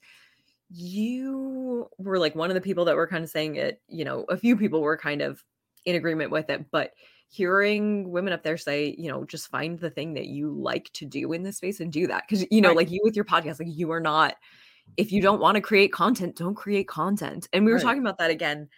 you 0.70 1.88
were 1.98 2.18
like 2.18 2.34
one 2.34 2.50
of 2.50 2.54
the 2.54 2.60
people 2.60 2.84
that 2.84 2.96
were 2.96 3.06
kind 3.06 3.24
of 3.24 3.30
saying 3.30 3.56
it 3.56 3.80
you 3.88 4.04
know 4.04 4.24
a 4.28 4.36
few 4.36 4.56
people 4.56 4.82
were 4.82 4.96
kind 4.96 5.22
of 5.22 5.42
in 5.86 5.94
agreement 5.96 6.30
with 6.30 6.50
it 6.50 6.70
but 6.70 6.92
hearing 7.28 8.10
women 8.10 8.32
up 8.32 8.42
there 8.42 8.56
say 8.58 8.94
you 8.98 9.08
know 9.10 9.24
just 9.24 9.48
find 9.48 9.78
the 9.78 9.90
thing 9.90 10.14
that 10.14 10.26
you 10.26 10.50
like 10.52 10.90
to 10.92 11.06
do 11.06 11.32
in 11.32 11.42
this 11.42 11.56
space 11.56 11.80
and 11.80 11.92
do 11.92 12.06
that 12.06 12.24
because 12.28 12.44
you 12.50 12.60
know 12.60 12.68
Right. 12.68 12.76
like 12.76 12.90
you 12.90 13.00
with 13.02 13.16
your 13.16 13.24
podcast 13.24 13.58
like 13.60 13.68
you 13.70 13.90
are 13.90 14.00
not 14.00 14.36
if 14.96 15.12
you 15.12 15.22
don't 15.22 15.40
want 15.40 15.54
to 15.56 15.60
create 15.60 15.92
content 15.92 16.36
don't 16.36 16.54
create 16.54 16.88
content 16.88 17.48
and 17.52 17.64
we 17.64 17.72
were 17.72 17.78
Right. 17.78 17.84
talking 17.84 18.02
about 18.02 18.18
that 18.18 18.30
again 18.30 18.68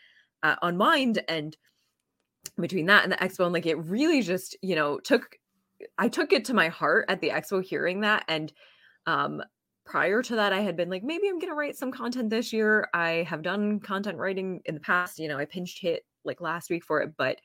uh, 0.42 0.56
on 0.62 0.76
mind 0.76 1.23
and 1.28 1.56
between 2.61 2.87
that 2.87 3.04
and 3.04 3.12
the 3.12 3.16
expo 3.16 3.44
and 3.44 3.52
like 3.52 3.66
it 3.66 3.76
really 3.76 4.23
just 4.23 4.56
you 4.62 4.75
know 4.75 4.99
took 5.00 5.37
i 5.99 6.09
took 6.09 6.32
it 6.32 6.44
to 6.44 6.54
my 6.54 6.68
heart 6.68 7.06
at 7.09 7.20
the 7.20 7.30
expo 7.30 7.62
hearing 7.62 8.00
that 8.00 8.25
and 8.28 8.52
um 9.07 9.42
prior 9.85 10.22
to 10.22 10.37
that 10.37 10.53
i 10.53 10.61
had 10.61 10.76
been 10.76 10.90
like 10.90 11.03
maybe 11.03 11.29
i'm 11.29 11.38
gonna 11.38 11.55
write 11.55 11.76
some 11.76 11.92
content 11.92 12.31
this 12.31 12.53
year. 12.53 12.88
I 12.94 13.24
have 13.29 13.42
done 13.42 13.81
content 13.81 14.18
writing 14.18 14.62
in 14.66 14.74
the 14.74 14.81
past 14.81 15.18
you 15.18 15.29
know 15.29 15.38
i 15.38 15.44
pinched 15.44 15.81
hit 15.81 16.05
like 16.24 16.40
last 16.40 16.70
week 16.70 16.85
for 16.85 17.00
it 17.03 17.14
but 17.16 17.40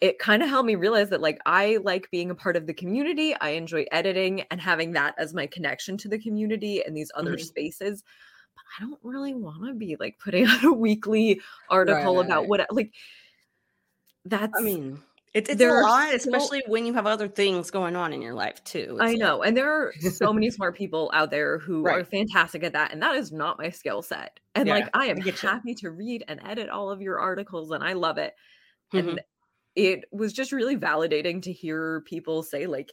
it 0.00 0.18
kind 0.18 0.42
of 0.42 0.48
helped 0.48 0.66
me 0.66 0.74
realize 0.76 1.10
that 1.10 1.20
like 1.22 1.38
i 1.46 1.78
like 1.82 2.10
being 2.10 2.30
a 2.30 2.34
part 2.34 2.56
of 2.56 2.66
the 2.66 2.74
community. 2.74 3.34
I 3.40 3.50
enjoy 3.50 3.86
editing 3.92 4.42
and 4.50 4.60
having 4.60 4.92
that 4.92 5.14
as 5.18 5.34
my 5.34 5.46
connection 5.46 5.96
to 5.98 6.08
the 6.08 6.18
community 6.18 6.84
and 6.84 6.96
these 6.96 7.12
other 7.14 7.36
Mhm. 7.36 7.40
spaces 7.40 8.04
but 8.56 8.64
i 8.78 8.82
don't 8.88 8.98
really 9.04 9.34
want 9.34 9.64
to 9.64 9.74
be 9.74 9.96
like 10.00 10.18
putting 10.18 10.44
out 10.48 10.64
a 10.64 10.72
weekly 10.72 11.40
article 11.70 12.20
about 12.20 12.40
Right. 12.42 12.48
what 12.48 12.66
like 12.72 12.92
that's 14.24 14.52
I 14.58 14.62
mean, 14.62 14.98
it's 15.34 15.50
it's 15.50 15.58
there 15.58 15.80
a 15.80 15.84
lot, 15.84 16.08
so- 16.10 16.16
especially 16.16 16.62
when 16.66 16.84
you 16.86 16.94
have 16.94 17.06
other 17.06 17.28
things 17.28 17.70
going 17.70 17.94
on 17.94 18.12
in 18.12 18.22
your 18.22 18.34
life 18.34 18.62
too. 18.64 18.96
I 19.00 19.10
It's 19.10 19.20
know. 19.20 19.38
like- 19.38 19.48
And 19.48 19.56
there 19.56 19.70
are 19.70 19.92
so 20.00 20.32
many 20.32 20.50
smart 20.56 20.76
people 20.76 21.10
out 21.14 21.30
there 21.30 21.58
who 21.58 21.86
are 21.86 22.04
fantastic 22.04 22.64
at 22.64 22.72
that. 22.72 22.92
And 22.92 23.02
that 23.02 23.14
is 23.16 23.30
not 23.32 23.58
my 23.58 23.70
skill 23.70 24.02
set. 24.02 24.40
And 24.54 24.68
like 24.68 24.84
Yeah, 24.84 24.90
I 24.94 25.04
I 25.04 25.06
am 25.10 25.18
you. 25.18 25.32
happy 25.32 25.74
to 25.76 25.90
read 25.90 26.24
and 26.26 26.40
edit 26.44 26.68
all 26.70 26.90
of 26.90 27.00
your 27.02 27.20
articles 27.20 27.70
and 27.70 27.84
I 27.84 27.92
love 27.92 28.18
it. 28.18 28.34
Mhm. 28.92 28.98
And 29.10 29.20
it 29.76 30.04
was 30.10 30.32
just 30.32 30.52
really 30.52 30.76
validating 30.76 31.42
to 31.42 31.52
hear 31.52 32.00
people 32.06 32.42
say, 32.42 32.66
like, 32.66 32.92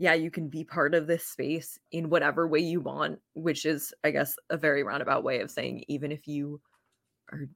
yeah, 0.00 0.14
you 0.14 0.30
can 0.30 0.48
be 0.48 0.64
part 0.64 0.94
of 0.94 1.06
this 1.06 1.26
space 1.26 1.78
in 1.92 2.08
whatever 2.10 2.48
way 2.48 2.60
you 2.60 2.80
want, 2.80 3.20
which 3.34 3.66
is, 3.66 3.94
I 4.02 4.10
guess, 4.10 4.34
a 4.50 4.56
very 4.56 4.82
roundabout 4.82 5.24
way 5.24 5.40
of 5.40 5.50
saying, 5.50 5.84
even 5.88 6.10
if 6.10 6.26
you 6.26 6.60
are 7.32 7.48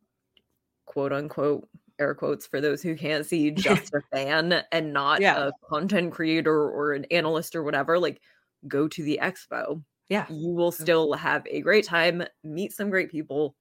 quote 0.87 1.13
unquote 1.13 1.69
air 1.99 2.15
quotes 2.15 2.47
for 2.47 2.61
those 2.61 2.83
who 2.83 2.97
can't 2.97 3.25
see 3.27 3.51
just 3.51 3.95
a 3.95 4.03
fan 4.13 4.65
and 4.73 4.93
not 4.93 5.21
Yeah. 5.23 5.39
a 5.49 5.53
content 5.69 6.13
creator 6.13 6.69
or 6.69 6.93
an 6.93 7.07
analyst 7.11 7.55
or 7.57 7.63
whatever 7.63 7.99
like 7.99 8.21
go 8.69 8.89
to 8.89 9.03
the 9.03 9.19
expo 9.23 9.83
yeah, 10.11 10.27
you 10.29 10.51
will 10.51 10.73
still 10.73 11.15
have 11.15 11.47
a 11.47 11.63
great 11.63 11.85
time 11.87 12.25
meet 12.43 12.73
some 12.73 12.91
great 12.91 13.11
people 13.11 13.57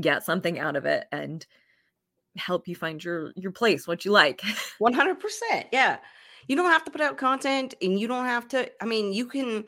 get 0.00 0.24
something 0.24 0.58
out 0.58 0.76
of 0.76 0.86
it 0.86 1.06
and 1.12 1.46
help 2.36 2.68
you 2.68 2.76
find 2.76 3.02
your 3.02 3.32
your 3.36 3.52
place 3.52 3.86
what 3.88 4.04
you 4.04 4.12
like 4.12 4.42
one 4.78 4.92
hundred 4.92 5.20
percent. 5.20 5.66
Yeah, 5.72 5.98
you 6.48 6.56
don't 6.56 6.70
have 6.70 6.84
to 6.84 6.90
put 6.90 7.00
out 7.00 7.16
content, 7.18 7.74
and 7.82 7.98
you 8.00 8.08
don't 8.08 8.24
have 8.26 8.48
to. 8.48 8.70
I 8.82 8.86
mean, 8.86 9.12
you 9.12 9.26
can. 9.26 9.64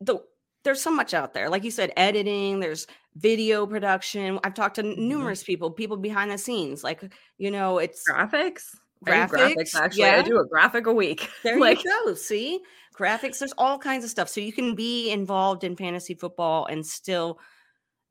The 0.00 0.18
there's 0.64 0.82
so 0.82 0.90
much 0.90 1.14
out 1.14 1.32
there, 1.34 1.48
like 1.48 1.64
you 1.64 1.70
said, 1.70 1.92
editing. 1.96 2.60
There's 2.60 2.86
video 3.16 3.66
production. 3.66 4.38
I've 4.44 4.54
talked 4.54 4.76
to 4.76 4.82
Mhm. 4.82 4.98
numerous 4.98 5.42
people, 5.42 5.70
people 5.70 5.96
behind 5.96 6.30
the 6.30 6.38
scenes. 6.38 6.82
Like 6.84 7.02
you 7.38 7.50
know, 7.50 7.78
it's 7.78 8.02
graphics 8.10 8.64
graphics 9.06 9.54
Graphics, 9.54 9.74
actually 9.76 10.04
i 10.04 10.20
do 10.20 10.38
a 10.38 10.46
graphic 10.46 10.86
a 10.86 10.92
week 10.92 11.30
There 11.42 11.58
like 11.60 11.82
you 11.84 11.90
go. 12.04 12.14
See, 12.14 12.60
graphics. 12.94 13.38
There's 13.38 13.54
all 13.56 13.78
kinds 13.78 14.04
of 14.04 14.10
stuff. 14.10 14.28
So 14.28 14.42
you 14.42 14.52
can 14.52 14.74
be 14.74 15.10
involved 15.10 15.64
in 15.64 15.74
fantasy 15.74 16.12
football 16.14 16.66
and 16.66 16.84
still 16.84 17.38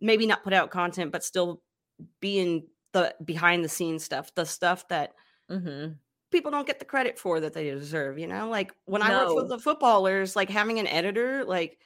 maybe 0.02 0.26
not 0.26 0.44
put 0.44 0.54
out 0.54 0.72
content, 0.72 1.12
but 1.12 1.24
still 1.24 1.62
be 2.22 2.40
in 2.40 2.64
the 2.94 3.14
behind 3.24 3.64
the 3.64 3.70
scenes 3.70 4.04
stuff, 4.04 4.34
the 4.34 4.46
stuff 4.46 4.88
that 4.88 5.14
mhm. 5.52 5.98
People 6.32 6.52
don't 6.52 6.68
get 6.68 6.80
the 6.80 6.86
credit 6.86 7.18
for 7.20 7.40
that 7.40 7.54
they 7.54 7.70
deserve. 7.70 8.20
You 8.20 8.28
know, 8.28 8.50
like 8.50 8.74
when 8.86 9.02
I 9.02 9.12
work 9.12 9.36
with 9.36 9.50
the 9.50 9.60
footballers, 9.60 10.36
like 10.36 10.50
having 10.50 10.80
an 10.80 10.88
editor, 10.88 11.44
like 11.46 11.80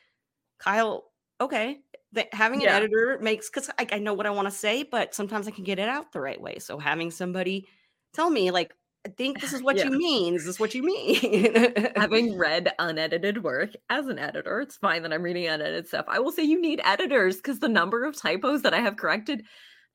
Kyle. 0.59 1.05
Okay, 1.41 1.79
that 2.13 2.33
having 2.33 2.61
an 2.61 2.65
Yeah. 2.67 2.77
editor 2.77 3.17
makes 3.21 3.49
because 3.49 3.69
I, 3.79 3.87
I 3.91 3.99
know 3.99 4.13
what 4.13 4.25
I 4.27 4.29
want 4.29 4.47
to 4.47 4.51
say, 4.51 4.83
but 4.83 5.13
sometimes 5.13 5.47
I 5.47 5.51
can 5.51 5.63
get 5.63 5.79
it 5.79 5.89
out 5.89 6.11
the 6.13 6.21
right 6.21 6.39
way. 6.39 6.59
So 6.59 6.77
having 6.77 7.11
somebody 7.11 7.67
tell 8.13 8.29
me, 8.29 8.51
like, 8.51 8.73
I 9.05 9.09
think 9.09 9.41
this 9.41 9.51
is 9.51 9.61
what 9.63 9.77
Yeah. 9.77 9.85
you 9.85 9.91
mean. 9.91 10.35
Is 10.35 10.45
this 10.45 10.59
what 10.59 10.73
you 10.75 10.83
mean? 10.83 11.55
having 11.95 12.37
read 12.37 12.73
unedited 12.79 13.43
work 13.43 13.71
as 13.89 14.07
an 14.07 14.19
editor, 14.19 14.61
it's 14.61 14.77
fine 14.77 15.03
that 15.03 15.13
I'm 15.13 15.23
reading 15.23 15.47
unedited 15.47 15.87
stuff. 15.87 16.05
I 16.07 16.19
will 16.19 16.31
say 16.31 16.43
you 16.43 16.59
need 16.61 16.81
editors 16.83 17.37
because 17.37 17.59
the 17.59 17.69
number 17.69 18.03
of 18.05 18.15
typos 18.15 18.61
that 18.63 18.73
I 18.73 18.79
have 18.79 18.97
corrected, 18.97 19.45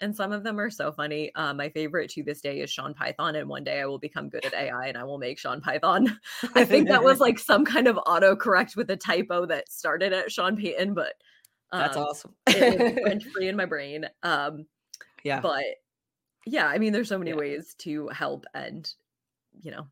and 0.00 0.14
some 0.14 0.32
of 0.32 0.42
them 0.44 0.58
are 0.60 0.70
so 0.70 0.92
funny. 0.92 1.34
Uh, 1.34 1.52
my 1.54 1.68
favorite 1.68 2.10
to 2.10 2.22
this 2.22 2.40
day 2.40 2.60
is 2.60 2.70
Sean 2.70 2.94
Python, 2.94 3.36
and 3.36 3.48
one 3.48 3.64
day 3.64 3.80
I 3.80 3.86
will 3.86 3.98
become 3.98 4.28
good 4.28 4.44
at 4.44 4.54
AI 4.54 4.86
and 4.88 4.96
I 4.96 5.04
will 5.04 5.18
make 5.18 5.38
Sean 5.38 5.60
Python. 5.60 6.18
I 6.54 6.64
think 6.64 6.88
that 6.88 7.02
was 7.02 7.20
like 7.20 7.38
some 7.38 7.64
kind 7.64 7.86
of 7.88 7.96
autocorrect 7.96 8.76
with 8.76 8.90
a 8.90 8.96
typo 8.96 9.46
that 9.46 9.70
started 9.70 10.12
at 10.12 10.30
Sean 10.30 10.56
Payton, 10.56 10.94
but 10.94 11.14
That's 11.72 11.96
um, 11.96 12.02
awesome. 12.04 12.34
it 12.48 13.02
went 13.02 13.22
free 13.34 13.48
in 13.48 13.56
my 13.56 13.64
brain. 13.66 14.06
Um, 14.22 14.66
yeah. 15.24 15.40
but 15.40 15.64
yeah, 16.46 16.66
I 16.66 16.78
mean, 16.78 16.92
there's 16.92 17.08
so 17.08 17.18
many 17.18 17.30
Yeah. 17.30 17.36
ways 17.36 17.74
to 17.78 18.08
help, 18.08 18.46
and 18.54 18.90
you 19.60 19.70
know, 19.70 19.86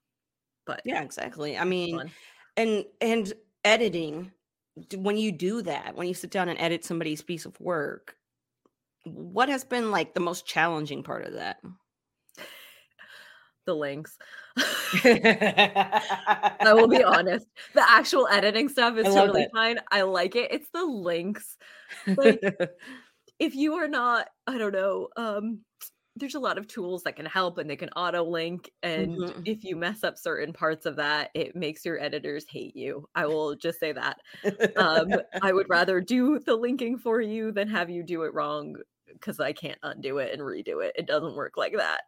but 0.67 0.83
yeah, 0.85 1.03
exactly. 1.03 1.59
I 1.59 1.65
mean, 1.65 1.99
fun. 1.99 2.11
and 2.57 2.85
and 3.01 3.33
editing 3.65 4.33
when 4.95 5.17
you 5.17 5.33
do 5.33 5.63
that, 5.63 5.97
when 5.97 6.07
you 6.07 6.15
sit 6.15 6.31
down 6.31 6.49
and 6.49 6.59
edit 6.61 6.85
somebody's 6.85 7.23
piece 7.23 7.47
of 7.47 7.59
work, 7.61 8.17
what 9.07 9.49
has 9.49 9.65
been 9.65 9.91
like 9.91 10.15
the 10.15 10.21
most 10.21 10.47
challenging 10.47 11.03
part 11.03 11.25
of 11.25 11.35
that? 11.35 11.59
the 13.67 13.75
links. 13.75 14.17
I 16.65 16.75
will 16.75 16.89
be 16.89 17.03
honest. 17.05 17.47
The 17.75 17.89
actual 17.89 18.27
editing 18.29 18.69
stuff 18.69 18.97
is 18.97 19.11
totally 19.11 19.45
that. 19.45 19.51
fine. 19.55 19.79
I 19.91 20.03
like 20.03 20.37
it. 20.37 20.53
It's 20.53 20.71
the 20.71 20.85
links. 20.85 21.57
Like, 22.17 22.41
if 23.39 23.55
you 23.55 23.75
are 23.77 23.89
not, 23.89 24.29
I 24.47 24.59
don't 24.59 24.73
know, 24.75 25.09
um, 25.17 25.65
there's 26.17 26.35
a 26.37 26.41
lot 26.41 26.59
of 26.59 26.69
tools 26.69 27.05
that 27.05 27.17
can 27.17 27.27
help 27.27 27.59
and 27.59 27.71
they 27.71 27.77
can 27.77 27.91
auto 27.91 28.25
link. 28.25 28.71
And 28.83 29.31
Mhm. 29.31 29.47
if 29.47 29.65
you 29.65 29.77
mess 29.77 30.05
up 30.05 30.19
certain 30.19 30.53
parts 30.55 30.87
of 30.87 30.97
that, 30.97 31.31
it 31.35 31.57
makes 31.57 31.85
your 31.85 32.01
editors 32.01 32.47
hate 32.51 32.77
you. 32.77 33.09
I 33.15 33.27
will 33.27 33.57
just 33.57 33.81
say 33.81 33.93
that. 33.93 34.19
Um, 34.77 35.21
I 35.43 35.53
would 35.53 35.69
rather 35.71 36.01
do 36.01 36.41
the 36.41 36.57
linking 36.57 36.99
for 36.99 37.21
you 37.21 37.53
than 37.53 37.69
have 37.69 37.91
you 37.91 38.05
do 38.05 38.25
it 38.25 38.35
wrong 38.35 38.77
because 39.13 39.41
I 39.41 39.53
can't 39.53 39.79
undo 39.83 40.19
it 40.19 40.33
and 40.33 40.43
redo 40.43 40.85
it. 40.85 40.93
It 40.97 41.07
doesn't 41.07 41.37
work 41.37 41.57
like 41.57 41.75
that. 41.77 42.03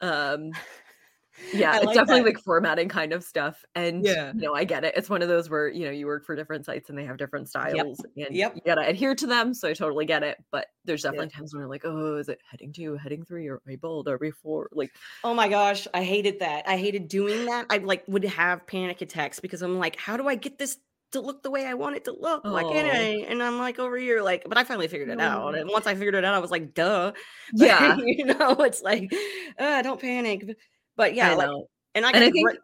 Um, 0.00 0.52
yeah, 1.52 1.78
I 1.78 1.80
it's 1.82 1.92
definitely 1.94 2.22
that. 2.22 2.24
like 2.24 2.38
formatting 2.38 2.88
kind 2.88 3.12
of 3.12 3.24
stuff. 3.24 3.64
And 3.74 4.06
Yeah. 4.06 4.32
you 4.32 4.46
know, 4.46 4.54
I 4.54 4.64
get 4.64 4.84
it. 4.84 4.94
It's 4.96 5.10
one 5.10 5.22
of 5.22 5.28
those 5.28 5.50
where, 5.50 5.68
you 5.68 5.84
know, 5.84 5.90
you 5.90 6.06
work 6.06 6.24
for 6.24 6.36
different 6.36 6.64
sites 6.64 6.88
and 6.90 6.98
they 6.98 7.04
have 7.04 7.16
different 7.18 7.48
styles 7.48 8.04
and 8.16 8.36
Yep. 8.36 8.54
you 8.54 8.60
gotta 8.64 8.86
adhere 8.86 9.14
to 9.16 9.26
them. 9.26 9.54
So 9.54 9.68
I 9.68 9.74
totally 9.74 10.06
get 10.06 10.22
it. 10.22 10.38
But 10.52 10.68
there's 10.84 11.02
Yep. 11.02 11.02
definitely 11.02 11.30
times 11.30 11.52
when 11.52 11.60
you're 11.60 11.68
like, 11.68 11.84
oh, 11.84 12.16
is 12.16 12.28
it 12.28 12.40
heading 12.50 12.72
two, 12.72 12.96
heading 12.96 13.24
three, 13.24 13.48
or 13.48 13.56
are 13.56 13.62
we 13.66 13.76
bold? 13.76 14.08
Are 14.08 14.18
we 14.18 14.30
four? 14.30 14.68
Like, 14.72 14.92
Oh 15.22 15.34
my 15.34 15.48
gosh, 15.48 15.86
I 15.92 16.02
hated 16.02 16.38
that. 16.40 16.66
I 16.66 16.76
hated 16.78 17.08
doing 17.08 17.44
that. 17.46 17.66
I 17.68 17.78
like 17.78 18.04
would 18.08 18.24
have 18.24 18.66
panic 18.66 19.02
attacks 19.02 19.38
because 19.38 19.60
I'm 19.62 19.78
like, 19.78 19.96
how 19.96 20.16
do 20.16 20.26
I 20.28 20.34
get 20.34 20.58
this 20.58 20.78
to 21.12 21.20
look 21.20 21.42
the 21.42 21.50
way 21.50 21.66
I 21.66 21.74
want 21.74 21.96
it 21.96 22.04
to 22.04 22.12
look? 22.12 22.44
Why 22.44 22.62
can't 22.62 22.88
Oh. 22.88 22.90
I? 22.90 23.26
And 23.28 23.42
I'm 23.42 23.58
like 23.58 23.78
over 23.78 23.96
here, 23.96 24.22
like, 24.22 24.44
but 24.48 24.56
I 24.58 24.64
finally 24.64 24.88
figured 24.88 25.08
it 25.08 25.20
out. 25.20 25.54
And 25.56 25.68
once 25.70 25.86
I 25.86 25.94
figured 25.94 26.14
it 26.14 26.24
out, 26.24 26.34
I 26.34 26.38
was 26.38 26.50
like, 26.50 26.74
duh. 26.74 27.12
Yeah. 27.54 27.96
you 28.04 28.24
know, 28.26 28.52
it's 28.60 28.82
like, 28.82 29.12
uh, 29.58 29.82
don't 29.82 30.00
panic. 30.00 30.46
But- 30.46 30.56
But 30.96 31.14
yeah, 31.14 31.30
I 31.30 31.34
like, 31.34 31.50
and 31.94 32.04
I 32.06 32.10
And 32.10 32.24
I 32.24 32.30
think- 32.30 32.44
great- 32.46 32.58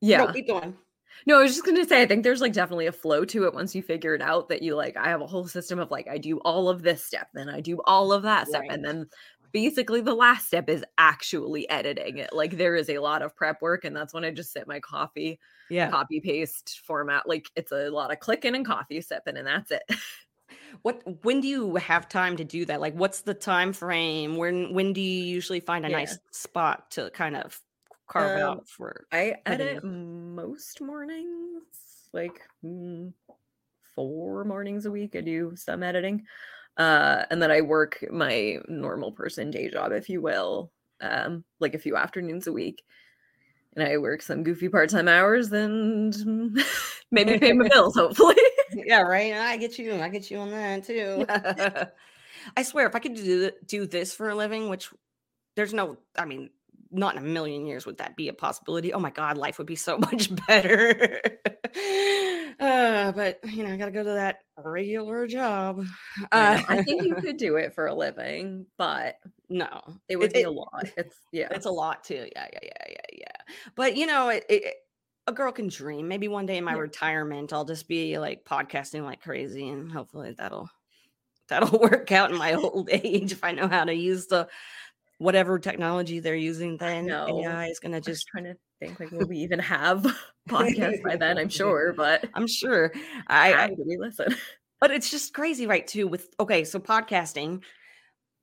Yeah. 0.00 0.18
No, 0.24 0.32
keep 0.32 0.46
going. 0.48 0.76
No, 1.26 1.38
I 1.38 1.42
was 1.42 1.52
just 1.52 1.64
gonna 1.64 1.86
say, 1.86 2.02
I 2.02 2.06
think 2.06 2.22
there's 2.24 2.40
like 2.40 2.52
definitely 2.52 2.86
a 2.86 2.92
flow 2.92 3.24
to 3.26 3.44
it 3.44 3.54
once 3.54 3.74
you 3.74 3.82
figure 3.82 4.14
it 4.14 4.20
out 4.20 4.48
that 4.48 4.62
you 4.62 4.74
like, 4.74 4.96
I 4.96 5.08
have 5.08 5.20
a 5.22 5.26
whole 5.26 5.46
system 5.46 5.78
of 5.78 5.90
like, 5.90 6.06
I 6.08 6.18
do 6.18 6.38
all 6.40 6.68
of 6.68 6.82
this 6.82 7.04
step, 7.04 7.28
then 7.34 7.48
I 7.48 7.60
do 7.60 7.80
all 7.84 8.12
of 8.12 8.22
that 8.24 8.48
step, 8.48 8.62
Right. 8.62 8.70
and 8.72 8.84
then 8.84 9.06
basically 9.54 10.02
the 10.02 10.14
last 10.14 10.48
step 10.48 10.68
is 10.70 10.84
actually 10.98 11.70
editing 11.70 12.18
it. 12.18 12.34
Like 12.34 12.58
there 12.58 12.76
is 12.76 12.90
a 12.90 12.98
lot 13.00 13.22
of 13.22 13.36
prep 13.36 13.62
work, 13.62 13.86
and 13.86 13.96
that's 13.96 14.14
when 14.14 14.26
I 14.26 14.32
just 14.32 14.52
sit 14.52 14.68
my 14.68 14.80
coffee, 14.80 15.40
Yeah. 15.68 15.94
copy 15.94 16.20
paste 16.20 16.80
format. 16.86 17.28
Like 17.28 17.50
it's 17.56 17.72
a 17.72 17.90
lot 17.90 18.12
of 18.12 18.20
clicking 18.20 18.56
and 18.56 18.66
coffee 18.66 19.00
sipping, 19.02 19.38
and 19.38 19.48
that's 19.48 19.72
it. 19.72 19.84
What 20.82 21.24
when 21.24 21.40
do 21.40 21.48
you 21.48 21.76
have 21.76 22.08
time 22.08 22.36
to 22.36 22.44
do 22.44 22.64
that? 22.66 22.80
Like 22.80 22.94
what's 22.94 23.22
the 23.22 23.34
time 23.34 23.72
frame? 23.72 24.36
When 24.36 24.74
when 24.74 24.92
do 24.92 25.00
you 25.00 25.22
usually 25.24 25.60
find 25.60 25.86
a 25.86 25.88
Yeah. 25.88 25.90
nice 25.90 26.18
spot 26.32 26.90
to 26.92 27.10
kind 27.10 27.36
of 27.36 27.60
carve 28.08 28.36
Um, 28.36 28.36
out 28.36 28.68
for 28.68 29.06
I 29.12 29.36
edit 29.46 29.82
most 29.84 30.80
mornings, 30.80 32.08
like 32.12 32.42
mm, 32.64 33.12
four 33.94 34.44
mornings 34.44 34.86
a 34.86 34.90
week. 34.92 35.16
I 35.16 35.22
do 35.22 35.56
some 35.56 35.82
editing. 35.82 36.26
Uh, 36.76 37.24
and 37.30 37.40
then 37.40 37.50
I 37.50 37.60
work 37.60 38.04
my 38.10 38.58
normal 38.68 39.12
person 39.12 39.50
day 39.50 39.70
job, 39.70 39.92
if 39.92 40.08
you 40.08 40.20
will, 40.20 40.72
um, 41.00 41.44
like 41.60 41.74
a 41.74 41.78
few 41.78 41.96
afternoons 41.96 42.46
a 42.46 42.52
week. 42.52 42.82
And 43.76 43.86
I 43.86 43.98
work 43.98 44.22
some 44.22 44.42
goofy 44.44 44.68
part 44.68 44.90
time 44.90 45.08
hours 45.08 45.52
and 45.52 46.16
maybe 47.10 47.38
pay 47.38 47.52
my 47.52 47.68
bills, 47.72 47.96
hopefully. 47.96 48.36
Yeah, 48.72 49.02
right. 49.02 49.34
I 49.34 49.56
get 49.56 49.78
you. 49.78 50.00
I 50.00 50.08
get 50.08 50.30
you 50.30 50.38
on 50.38 50.50
that 50.50 50.84
too. 50.84 51.26
I 52.56 52.62
swear, 52.62 52.86
if 52.86 52.94
I 52.94 52.98
could 52.98 53.14
do 53.14 53.50
do 53.66 53.86
this 53.86 54.14
for 54.14 54.30
a 54.30 54.34
living, 54.34 54.68
which 54.68 54.90
there's 55.56 55.72
no, 55.72 55.96
I 56.16 56.24
mean, 56.24 56.50
not 56.90 57.16
in 57.16 57.22
a 57.22 57.26
million 57.26 57.66
years 57.66 57.86
would 57.86 57.98
that 57.98 58.16
be 58.16 58.28
a 58.28 58.32
possibility. 58.32 58.92
Oh 58.92 59.00
my 59.00 59.10
God, 59.10 59.36
life 59.36 59.58
would 59.58 59.66
be 59.66 59.76
so 59.76 59.98
much 59.98 60.34
better. 60.46 61.20
uh, 62.60 63.12
but 63.12 63.38
you 63.44 63.64
know, 63.64 63.72
I 63.72 63.76
got 63.76 63.86
to 63.86 63.90
go 63.90 64.04
to 64.04 64.10
that 64.10 64.38
regular 64.58 65.26
job. 65.26 65.84
I, 66.32 66.56
Uh. 66.56 66.62
I 66.68 66.82
think 66.82 67.02
you 67.04 67.14
could 67.20 67.36
do 67.36 67.56
it 67.56 67.74
for 67.74 67.86
a 67.86 67.94
living, 67.94 68.66
but 68.78 69.16
no, 69.48 69.68
it 70.08 70.16
would 70.16 70.30
It- 70.30 70.34
be 70.34 70.40
it- 70.42 70.46
a 70.46 70.50
lot. 70.50 70.84
It's 70.96 71.16
yeah. 71.32 71.48
it's 71.50 71.66
a 71.66 71.70
lot 71.70 72.04
too. 72.04 72.28
Yeah, 72.34 72.46
yeah, 72.52 72.58
yeah, 72.62 72.84
yeah, 72.88 73.18
yeah. 73.18 73.54
But 73.74 73.96
you 73.96 74.06
know, 74.06 74.28
it, 74.30 74.44
it 74.48 74.74
a 75.26 75.32
girl 75.32 75.52
can 75.52 75.68
dream. 75.68 76.06
Maybe 76.08 76.28
one 76.28 76.46
day 76.46 76.58
in 76.58 76.64
my 76.64 76.72
Yeah. 76.74 76.78
retirement, 76.80 77.52
I'll 77.52 77.64
just 77.64 77.88
be 77.88 78.18
like 78.18 78.44
podcasting 78.44 79.04
like 79.04 79.22
crazy, 79.22 79.68
and 79.68 79.90
hopefully 79.90 80.34
that'll 80.38 80.68
that'll 81.48 81.78
work 81.80 82.12
out 82.12 82.30
in 82.30 82.38
my 82.38 82.54
old 82.54 82.88
age 82.92 83.32
if 83.32 83.44
I 83.44 83.52
know 83.52 83.68
how 83.68 83.84
to 83.84 83.94
use 83.94 84.26
the 84.26 84.48
whatever 85.18 85.58
technology 85.58 86.20
they're 86.20 86.34
using. 86.36 86.76
Then. 86.78 87.10
AI 87.10 87.66
is 87.68 87.80
gonna 87.80 87.96
I'm 87.98 88.02
just 88.02 88.22
just. 88.22 88.28
trying 88.28 88.44
to 88.44 88.56
think 88.80 89.00
like 89.00 89.10
will 89.10 89.26
we 89.26 89.38
even 89.38 89.58
have 89.58 90.06
podcasts 90.48 91.02
by 91.02 91.16
then? 91.16 91.38
I'm 91.38 91.48
sure, 91.60 91.92
but 91.96 92.26
I'm 92.34 92.46
sure. 92.46 92.92
I, 93.26 93.52
I 93.52 93.70
we 93.70 93.96
listen? 93.98 94.34
but 94.80 94.90
it's 94.90 95.10
just 95.10 95.34
crazy, 95.34 95.66
right? 95.66 95.86
Too 95.86 96.06
with 96.06 96.28
okay, 96.38 96.64
so 96.64 96.78
podcasting. 96.78 97.62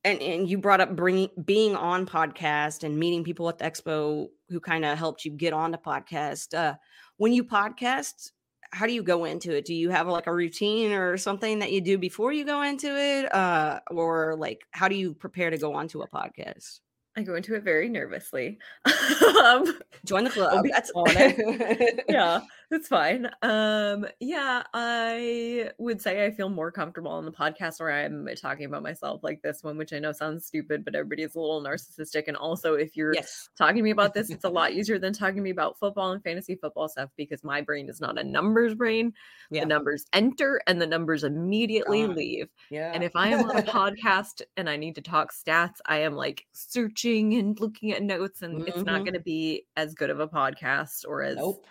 And, 0.03 0.19
and 0.19 0.49
you 0.49 0.57
brought 0.57 0.81
up 0.81 0.95
bringing 0.95 1.29
being 1.45 1.75
on 1.75 2.07
podcast 2.07 2.83
and 2.83 2.97
meeting 2.97 3.23
people 3.23 3.47
at 3.49 3.59
the 3.59 3.65
expo 3.65 4.29
who 4.49 4.59
kind 4.59 4.83
of 4.83 4.97
helped 4.97 5.25
you 5.25 5.31
get 5.31 5.53
on 5.53 5.69
the 5.69 5.77
podcast. 5.77 6.55
Uh, 6.57 6.73
when 7.17 7.33
you 7.33 7.43
podcast, 7.43 8.31
how 8.71 8.87
do 8.87 8.93
you 8.93 9.03
go 9.03 9.25
into 9.25 9.55
it? 9.55 9.65
Do 9.65 9.75
you 9.75 9.91
have 9.91 10.07
like 10.07 10.25
a 10.25 10.33
routine 10.33 10.91
or 10.91 11.17
something 11.17 11.59
that 11.59 11.71
you 11.71 11.81
do 11.81 11.99
before 11.99 12.31
you 12.31 12.45
go 12.45 12.63
into 12.63 12.97
it, 12.97 13.31
uh, 13.31 13.81
or 13.91 14.35
like 14.39 14.61
how 14.71 14.87
do 14.87 14.95
you 14.95 15.13
prepare 15.13 15.51
to 15.51 15.57
go 15.57 15.75
onto 15.75 16.01
a 16.01 16.07
podcast? 16.07 16.79
I 17.17 17.23
go 17.23 17.35
into 17.35 17.55
it 17.55 17.63
very 17.63 17.89
nervously. 17.89 18.57
um, 19.43 19.79
Join 20.05 20.23
the 20.23 20.29
club. 20.29 20.63
be 20.63 20.69
That's 20.69 20.91
honest. 20.95 21.39
yeah, 22.09 22.41
it's 22.71 22.87
fine. 22.87 23.29
Um, 23.41 24.07
yeah, 24.19 24.63
I 24.73 25.71
would 25.77 26.01
say 26.01 26.25
I 26.25 26.31
feel 26.31 26.49
more 26.49 26.71
comfortable 26.71 27.11
on 27.11 27.25
the 27.25 27.31
podcast 27.31 27.79
where 27.79 27.91
I'm 27.91 28.27
talking 28.35 28.65
about 28.65 28.81
myself 28.81 29.21
like 29.23 29.41
this 29.41 29.61
one, 29.63 29.77
which 29.77 29.91
I 29.91 29.99
know 29.99 30.11
sounds 30.13 30.45
stupid, 30.45 30.85
but 30.85 30.95
everybody 30.95 31.23
is 31.23 31.35
a 31.35 31.39
little 31.39 31.61
narcissistic. 31.61 32.23
And 32.27 32.37
also, 32.37 32.75
if 32.75 32.95
you're 32.95 33.13
yes. 33.13 33.49
talking 33.57 33.75
to 33.77 33.81
me 33.83 33.91
about 33.91 34.13
this, 34.13 34.29
it's 34.31 34.45
a 34.45 34.49
lot 34.49 34.71
easier 34.71 34.97
than 34.99 35.11
talking 35.13 35.35
to 35.35 35.41
me 35.41 35.49
about 35.49 35.77
football 35.79 36.11
and 36.11 36.23
fantasy 36.23 36.55
football 36.55 36.87
stuff 36.87 37.09
because 37.17 37.43
my 37.43 37.61
brain 37.61 37.89
is 37.89 37.99
not 37.99 38.17
a 38.17 38.23
numbers 38.23 38.73
brain. 38.73 39.13
Yeah. 39.49 39.61
The 39.61 39.67
numbers 39.67 40.05
enter 40.13 40.61
and 40.65 40.81
the 40.81 40.87
numbers 40.87 41.23
immediately 41.23 42.05
Gone. 42.05 42.15
leave. 42.15 42.47
Yeah. 42.69 42.91
And 42.93 43.03
if 43.03 43.15
I 43.15 43.29
am 43.29 43.49
on 43.49 43.57
a 43.57 43.63
podcast 43.63 44.43
and 44.55 44.69
I 44.69 44.77
need 44.77 44.95
to 44.95 45.01
talk 45.01 45.33
stats, 45.33 45.79
I 45.85 45.99
am 45.99 46.15
like 46.15 46.45
searching 46.53 47.33
and 47.33 47.59
looking 47.59 47.91
at 47.91 48.01
notes, 48.01 48.41
and 48.41 48.67
it's 48.67 48.77
not 48.77 49.01
Mhm. 49.01 49.05
going 49.05 49.13
to 49.13 49.19
be 49.19 49.65
as 49.75 49.93
good 49.93 50.09
of 50.09 50.19
a 50.19 50.27
podcast 50.27 51.05
or 51.07 51.21
as 51.21 51.35
nope. 51.35 51.65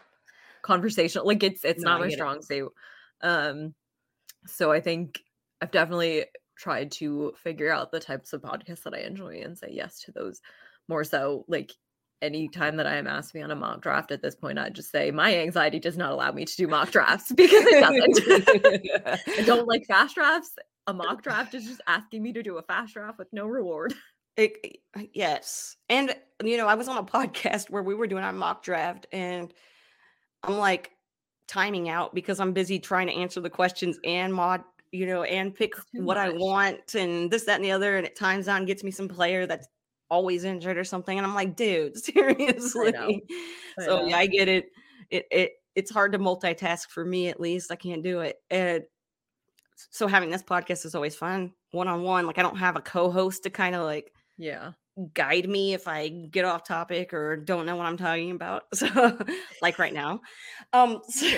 Conversational. 0.62 1.26
Like 1.26 1.42
it's 1.42 1.64
it's 1.64 1.82
No, 1.82 1.90
not 1.90 1.96
I 1.96 2.00
my 2.00 2.06
get 2.06 2.12
it. 2.12 2.16
strong 2.16 2.42
suit. 2.42 2.72
Um, 3.22 3.74
so 4.46 4.72
I 4.72 4.80
think 4.80 5.20
I've 5.60 5.70
definitely 5.70 6.24
tried 6.56 6.92
to 6.92 7.32
figure 7.42 7.70
out 7.72 7.90
the 7.90 8.00
types 8.00 8.32
of 8.32 8.42
podcasts 8.42 8.82
that 8.84 8.94
I 8.94 9.00
enjoy 9.00 9.40
and 9.42 9.56
say 9.56 9.68
yes 9.70 10.00
to 10.02 10.12
those 10.12 10.40
more 10.88 11.04
so. 11.04 11.44
Like 11.48 11.72
anytime 12.22 12.76
that 12.76 12.86
I 12.86 12.96
am 12.96 13.06
asked 13.06 13.28
to 13.28 13.34
be 13.34 13.42
on 13.42 13.50
a 13.50 13.54
mock 13.56 13.80
draft 13.82 14.10
at 14.10 14.22
this 14.22 14.34
point, 14.34 14.58
I 14.58 14.68
just 14.70 14.90
say 14.90 15.10
my 15.10 15.36
anxiety 15.38 15.78
does 15.78 15.96
not 15.96 16.12
allow 16.12 16.32
me 16.32 16.44
to 16.44 16.56
do 16.56 16.66
mock 16.68 16.90
drafts 16.90 17.32
because 17.36 17.64
it 17.66 17.80
doesn't. 17.80 19.20
I 19.38 19.42
don't 19.44 19.66
like 19.68 19.86
fast 19.86 20.14
drafts. 20.14 20.54
A 20.86 20.94
mock 20.94 21.22
draft 21.22 21.54
is 21.54 21.66
just 21.66 21.80
asking 21.86 22.22
me 22.22 22.32
to 22.32 22.42
do 22.42 22.56
a 22.56 22.62
fast 22.62 22.94
draft 22.94 23.18
with 23.18 23.28
no 23.32 23.46
reward. 23.46 23.94
It, 24.36 24.56
it- 24.64 25.10
yes. 25.12 25.76
And, 25.88 26.14
you 26.42 26.56
know, 26.56 26.66
I 26.66 26.74
was 26.74 26.88
on 26.88 26.96
a 26.96 27.02
podcast 27.04 27.68
where 27.70 27.82
we 27.82 27.94
were 27.94 28.06
doing 28.06 28.24
our 28.24 28.32
mock 28.32 28.62
draft 28.62 29.06
and 29.12 29.52
I'm 30.42 30.58
like 30.58 30.92
timing 31.48 31.88
out 31.88 32.14
because 32.14 32.40
I'm 32.40 32.52
busy 32.52 32.78
trying 32.78 33.06
to 33.08 33.12
answer 33.14 33.40
the 33.40 33.50
questions 33.50 33.98
and 34.04 34.32
mod, 34.32 34.62
you 34.92 35.06
know, 35.06 35.22
and 35.24 35.54
pick 35.54 35.74
what 35.92 36.16
I 36.16 36.30
want 36.30 36.94
and 36.94 37.30
this, 37.30 37.44
that, 37.44 37.56
and 37.56 37.64
the 37.64 37.72
other. 37.72 37.96
And 37.96 38.06
it 38.06 38.16
times 38.16 38.48
out 38.48 38.58
and 38.58 38.66
gets 38.66 38.84
me 38.84 38.90
some 38.90 39.08
player 39.08 39.46
that's 39.46 39.68
always 40.10 40.44
injured 40.44 40.78
or 40.78 40.84
something. 40.84 41.16
And 41.18 41.26
I'm 41.26 41.34
like, 41.34 41.56
dude, 41.56 41.96
seriously. 42.04 42.92
I 43.78 43.82
So 43.84 43.96
know. 43.96 44.02
yeah, 44.02 44.16
I 44.18 44.26
get 44.26 44.48
it. 44.48 44.66
It 45.10 45.26
it 45.30 45.52
it's 45.74 45.90
hard 45.90 46.12
to 46.12 46.18
multitask 46.18 46.88
for 46.90 47.04
me 47.04 47.28
at 47.28 47.40
least. 47.40 47.70
I 47.72 47.76
can't 47.76 48.02
do 48.02 48.20
it. 48.20 48.36
And 48.50 48.84
so 49.90 50.06
having 50.06 50.30
this 50.30 50.42
podcast 50.42 50.84
is 50.84 50.94
always 50.94 51.16
fun 51.16 51.52
one 51.72 51.88
on 51.88 52.02
one. 52.02 52.26
Like 52.26 52.38
I 52.38 52.42
don't 52.42 52.56
have 52.58 52.76
a 52.76 52.80
co-host 52.80 53.44
to 53.44 53.50
kind 53.50 53.74
of 53.74 53.84
like 53.84 54.12
Yeah. 54.36 54.72
Guide 55.14 55.48
me 55.48 55.74
if 55.74 55.88
I 55.88 56.08
get 56.08 56.44
off 56.44 56.64
topic 56.64 57.12
or 57.14 57.36
don't 57.36 57.66
know 57.66 57.76
what 57.76 57.86
I'm 57.86 57.96
talking 57.96 58.30
about. 58.32 58.64
So 58.74 59.18
like 59.62 59.78
right 59.78 59.92
now. 59.94 60.20
Um 60.72 61.00
so- 61.08 61.28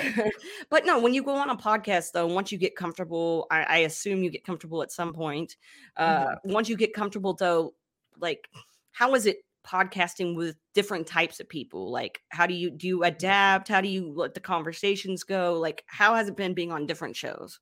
but 0.70 0.84
no, 0.86 0.98
when 1.00 1.14
you 1.14 1.22
go 1.22 1.34
on 1.34 1.50
a 1.50 1.56
podcast 1.56 2.12
though, 2.12 2.26
once 2.26 2.50
you 2.52 2.58
get 2.58 2.76
comfortable, 2.76 3.46
I, 3.50 3.62
I 3.62 3.76
assume 3.78 4.22
you 4.22 4.30
get 4.30 4.44
comfortable 4.44 4.82
at 4.82 4.92
some 4.92 5.12
point. 5.12 5.56
Uh 5.96 6.26
Mhm. 6.26 6.36
once 6.44 6.68
you 6.68 6.76
get 6.76 6.94
comfortable 6.94 7.34
though, 7.34 7.74
like 8.18 8.48
how 8.92 9.14
is 9.14 9.26
it 9.26 9.38
podcasting 9.64 10.34
with 10.34 10.56
different 10.74 11.06
types 11.06 11.38
of 11.40 11.48
people? 11.48 11.90
Like 11.90 12.20
how 12.30 12.46
do 12.46 12.54
you 12.54 12.70
do 12.70 12.86
you 12.88 13.04
adapt? 13.04 13.68
How 13.68 13.80
do 13.80 13.88
you 13.88 14.12
let 14.12 14.34
the 14.34 14.40
conversations 14.40 15.22
go? 15.24 15.58
Like 15.58 15.84
how 15.86 16.14
has 16.14 16.28
it 16.28 16.36
been 16.36 16.52
being 16.54 16.72
on 16.72 16.86
different 16.86 17.16
shows? 17.16 17.60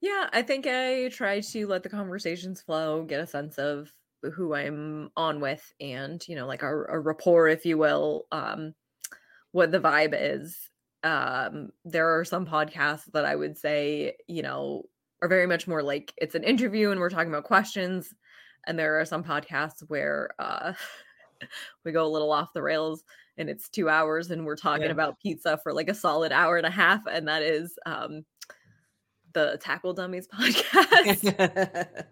Yeah, 0.00 0.28
I 0.32 0.42
think 0.42 0.66
I 0.66 1.08
try 1.10 1.38
to 1.40 1.66
let 1.68 1.84
the 1.84 1.88
conversations 1.88 2.60
flow, 2.60 3.04
get 3.04 3.20
a 3.20 3.26
sense 3.26 3.56
of 3.56 3.92
who 4.34 4.54
I'm 4.54 5.10
on 5.16 5.40
with 5.40 5.72
and, 5.80 6.26
you 6.28 6.36
know, 6.36 6.46
like 6.46 6.62
a, 6.62 6.68
a 6.68 6.98
rapport, 6.98 7.48
if 7.48 7.64
you 7.64 7.78
will, 7.78 8.26
um, 8.32 8.74
what 9.52 9.70
the 9.70 9.80
vibe 9.80 10.14
is. 10.18 10.70
Um, 11.04 11.70
there 11.84 12.18
are 12.18 12.24
some 12.24 12.46
podcasts 12.46 13.10
that 13.12 13.24
I 13.24 13.34
would 13.34 13.58
say, 13.58 14.16
you 14.28 14.42
know, 14.42 14.84
are 15.20 15.28
very 15.28 15.46
much 15.46 15.66
more 15.66 15.82
like 15.82 16.12
it's 16.16 16.34
an 16.34 16.44
interview 16.44 16.90
and 16.90 17.00
we're 17.00 17.10
talking 17.10 17.30
about 17.30 17.44
questions. 17.44 18.14
And 18.66 18.78
there 18.78 19.00
are 19.00 19.04
some 19.04 19.24
podcasts 19.24 19.82
where 19.88 20.30
uh, 20.38 20.72
we 21.84 21.92
go 21.92 22.06
a 22.06 22.08
little 22.08 22.32
off 22.32 22.52
the 22.52 22.62
rails 22.62 23.04
and 23.38 23.48
it's 23.48 23.68
two 23.68 23.88
hours 23.88 24.30
and 24.30 24.44
we're 24.44 24.56
talking 24.56 24.86
yeah. 24.86 24.92
about 24.92 25.18
pizza 25.20 25.58
for 25.62 25.72
like 25.72 25.88
a 25.88 25.94
solid 25.94 26.32
hour 26.32 26.56
and 26.56 26.66
a 26.66 26.70
half. 26.70 27.06
And 27.06 27.26
that 27.28 27.42
is 27.42 27.78
um, 27.86 28.24
the 29.32 29.58
Tackle 29.60 29.94
Dummies 29.94 30.28
podcast. 30.34 32.04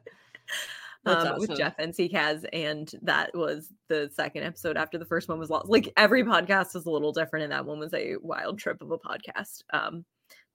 um, 1.06 1.16
awesome. 1.16 1.38
with 1.38 1.56
Jeff 1.56 1.74
and 1.78 1.94
Kaz, 1.94 2.44
and 2.52 2.90
that 3.02 3.30
was 3.34 3.72
the 3.88 4.10
second 4.12 4.44
episode 4.44 4.76
after 4.76 4.98
the 4.98 5.04
first 5.04 5.28
one 5.28 5.38
was 5.38 5.50
lost. 5.50 5.68
Like 5.68 5.92
every 5.96 6.24
podcast 6.24 6.76
is 6.76 6.86
a 6.86 6.90
little 6.90 7.12
different, 7.12 7.44
and 7.44 7.52
that 7.52 7.64
one 7.64 7.78
was 7.78 7.94
a 7.94 8.16
wild 8.20 8.58
trip 8.58 8.82
of 8.82 8.90
a 8.90 8.98
podcast, 8.98 9.62
um, 9.72 10.04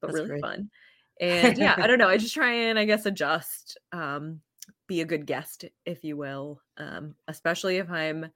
but 0.02 0.08
That's 0.08 0.14
really 0.14 0.28
great. 0.30 0.42
fun. 0.42 0.70
And 1.20 1.58
yeah, 1.58 1.76
I 1.78 1.88
don't 1.88 1.98
know. 1.98 2.10
I 2.10 2.18
just 2.18 2.34
try 2.34 2.52
and 2.54 2.78
I 2.78 2.86
guess 2.86 3.06
adjust, 3.06 3.78
um, 3.92 4.42
be 4.88 5.02
a 5.02 5.06
good 5.06 5.26
guest, 5.26 5.66
if 5.86 6.04
you 6.04 6.18
will, 6.18 6.62
um, 6.78 7.16
especially 7.28 7.78
if 7.78 7.90
I'm 7.90 8.28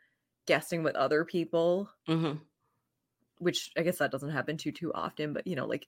guesting 0.47 0.81
with 0.81 0.95
other 0.95 1.25
people, 1.25 1.89
mm-hmm. 2.07 2.37
which 3.37 3.71
I 3.77 3.83
guess 3.83 3.99
that 3.99 4.11
doesn't 4.11 4.31
happen 4.31 4.57
too 4.57 4.71
too 4.71 4.91
often. 4.93 5.33
But 5.33 5.45
you 5.45 5.55
know, 5.55 5.67
like 5.67 5.87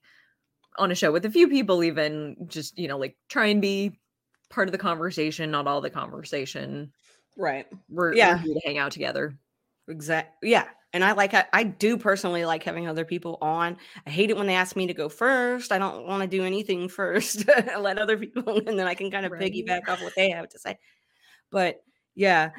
on 0.78 0.92
a 0.92 0.94
show 0.94 1.10
with 1.10 1.26
a 1.26 1.30
few 1.30 1.48
people, 1.48 1.82
even 1.82 2.36
just 2.46 2.78
you 2.78 2.86
know, 2.86 2.98
like 2.98 3.16
try 3.28 3.46
and 3.46 3.60
be 3.60 3.98
part 4.52 4.68
of 4.68 4.72
the 4.72 4.78
conversation, 4.78 5.50
not 5.50 5.66
all 5.66 5.80
the 5.80 5.90
conversation. 5.90 6.92
Right. 7.36 7.66
We're, 7.88 8.14
yeah. 8.14 8.40
We're 8.44 8.54
to 8.54 8.60
hang 8.64 8.78
out 8.78 8.92
together. 8.92 9.36
Exactly. 9.88 10.50
Yeah. 10.50 10.68
And 10.94 11.02
I 11.02 11.12
like 11.12 11.32
I 11.54 11.62
do 11.62 11.96
personally 11.96 12.44
like 12.44 12.62
having 12.62 12.86
other 12.86 13.06
people 13.06 13.38
on. 13.40 13.78
I 14.06 14.10
hate 14.10 14.28
it 14.28 14.36
when 14.36 14.46
they 14.46 14.54
ask 14.54 14.76
me 14.76 14.86
to 14.86 14.94
go 14.94 15.08
first. 15.08 15.72
I 15.72 15.78
don't 15.78 16.06
want 16.06 16.20
to 16.22 16.28
do 16.28 16.44
anything 16.44 16.88
first. 16.90 17.48
Let 17.78 17.98
other 17.98 18.18
people 18.18 18.58
and 18.66 18.78
then 18.78 18.86
I 18.86 18.94
can 18.94 19.10
kind 19.10 19.24
of 19.24 19.32
right. 19.32 19.40
piggyback 19.40 19.88
off 19.88 20.02
what 20.02 20.14
they 20.14 20.30
have 20.30 20.50
to 20.50 20.58
say. 20.58 20.78
But 21.50 21.82
yeah, 22.14 22.50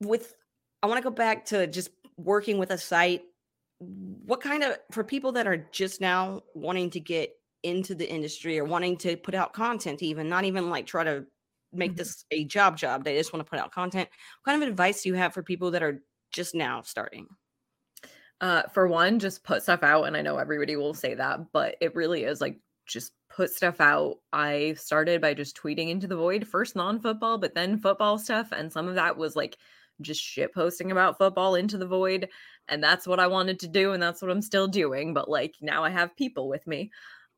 with 0.00 0.34
I 0.82 0.86
want 0.86 0.98
to 0.98 1.04
go 1.04 1.14
back 1.14 1.44
to 1.46 1.66
just 1.66 1.90
working 2.16 2.56
with 2.56 2.70
a 2.70 2.78
site. 2.78 3.22
What 3.78 4.40
kind 4.40 4.62
of 4.62 4.78
for 4.90 5.04
people 5.04 5.32
that 5.32 5.46
are 5.46 5.68
just 5.70 6.00
now 6.00 6.42
wanting 6.54 6.90
to 6.90 7.00
get 7.00 7.34
into 7.62 7.94
the 7.94 8.08
industry 8.08 8.58
or 8.58 8.64
wanting 8.64 8.96
to 8.98 9.16
put 9.16 9.34
out 9.34 9.52
content, 9.52 10.02
even 10.02 10.28
not 10.28 10.44
even 10.44 10.70
like 10.70 10.86
try 10.86 11.04
to 11.04 11.24
make 11.72 11.92
mm-hmm. 11.92 11.98
this 11.98 12.24
a 12.30 12.44
job 12.44 12.76
job. 12.76 13.04
They 13.04 13.16
just 13.16 13.32
want 13.32 13.44
to 13.44 13.50
put 13.50 13.58
out 13.58 13.72
content. 13.72 14.08
What 14.42 14.52
kind 14.52 14.62
of 14.62 14.68
advice 14.68 15.02
do 15.02 15.08
you 15.10 15.14
have 15.14 15.34
for 15.34 15.42
people 15.42 15.70
that 15.72 15.82
are 15.82 16.02
just 16.32 16.54
now 16.54 16.82
starting? 16.82 17.26
Uh, 18.40 18.62
for 18.72 18.88
one, 18.88 19.18
just 19.18 19.44
put 19.44 19.62
stuff 19.62 19.82
out. 19.82 20.04
And 20.04 20.16
I 20.16 20.22
know 20.22 20.38
everybody 20.38 20.76
will 20.76 20.94
say 20.94 21.14
that, 21.14 21.52
but 21.52 21.76
it 21.80 21.94
really 21.94 22.24
is 22.24 22.40
like 22.40 22.58
just 22.86 23.12
put 23.28 23.50
stuff 23.50 23.80
out. 23.80 24.16
I 24.32 24.74
started 24.78 25.20
by 25.20 25.34
just 25.34 25.56
tweeting 25.56 25.90
into 25.90 26.06
the 26.06 26.16
void, 26.16 26.46
first 26.46 26.74
non 26.74 27.00
football, 27.00 27.38
but 27.38 27.54
then 27.54 27.78
football 27.78 28.18
stuff. 28.18 28.50
And 28.52 28.72
some 28.72 28.88
of 28.88 28.94
that 28.94 29.16
was 29.16 29.36
like 29.36 29.58
just 30.00 30.22
shit 30.22 30.54
posting 30.54 30.90
about 30.90 31.18
football 31.18 31.54
into 31.54 31.76
the 31.76 31.86
void. 31.86 32.28
And 32.68 32.82
that's 32.82 33.06
what 33.06 33.20
I 33.20 33.26
wanted 33.26 33.60
to 33.60 33.68
do. 33.68 33.92
And 33.92 34.02
that's 34.02 34.22
what 34.22 34.30
I'm 34.30 34.42
still 34.42 34.66
doing. 34.66 35.12
But 35.12 35.28
like 35.28 35.54
now 35.60 35.84
I 35.84 35.90
have 35.90 36.16
people 36.16 36.48
with 36.48 36.66
me. 36.66 36.90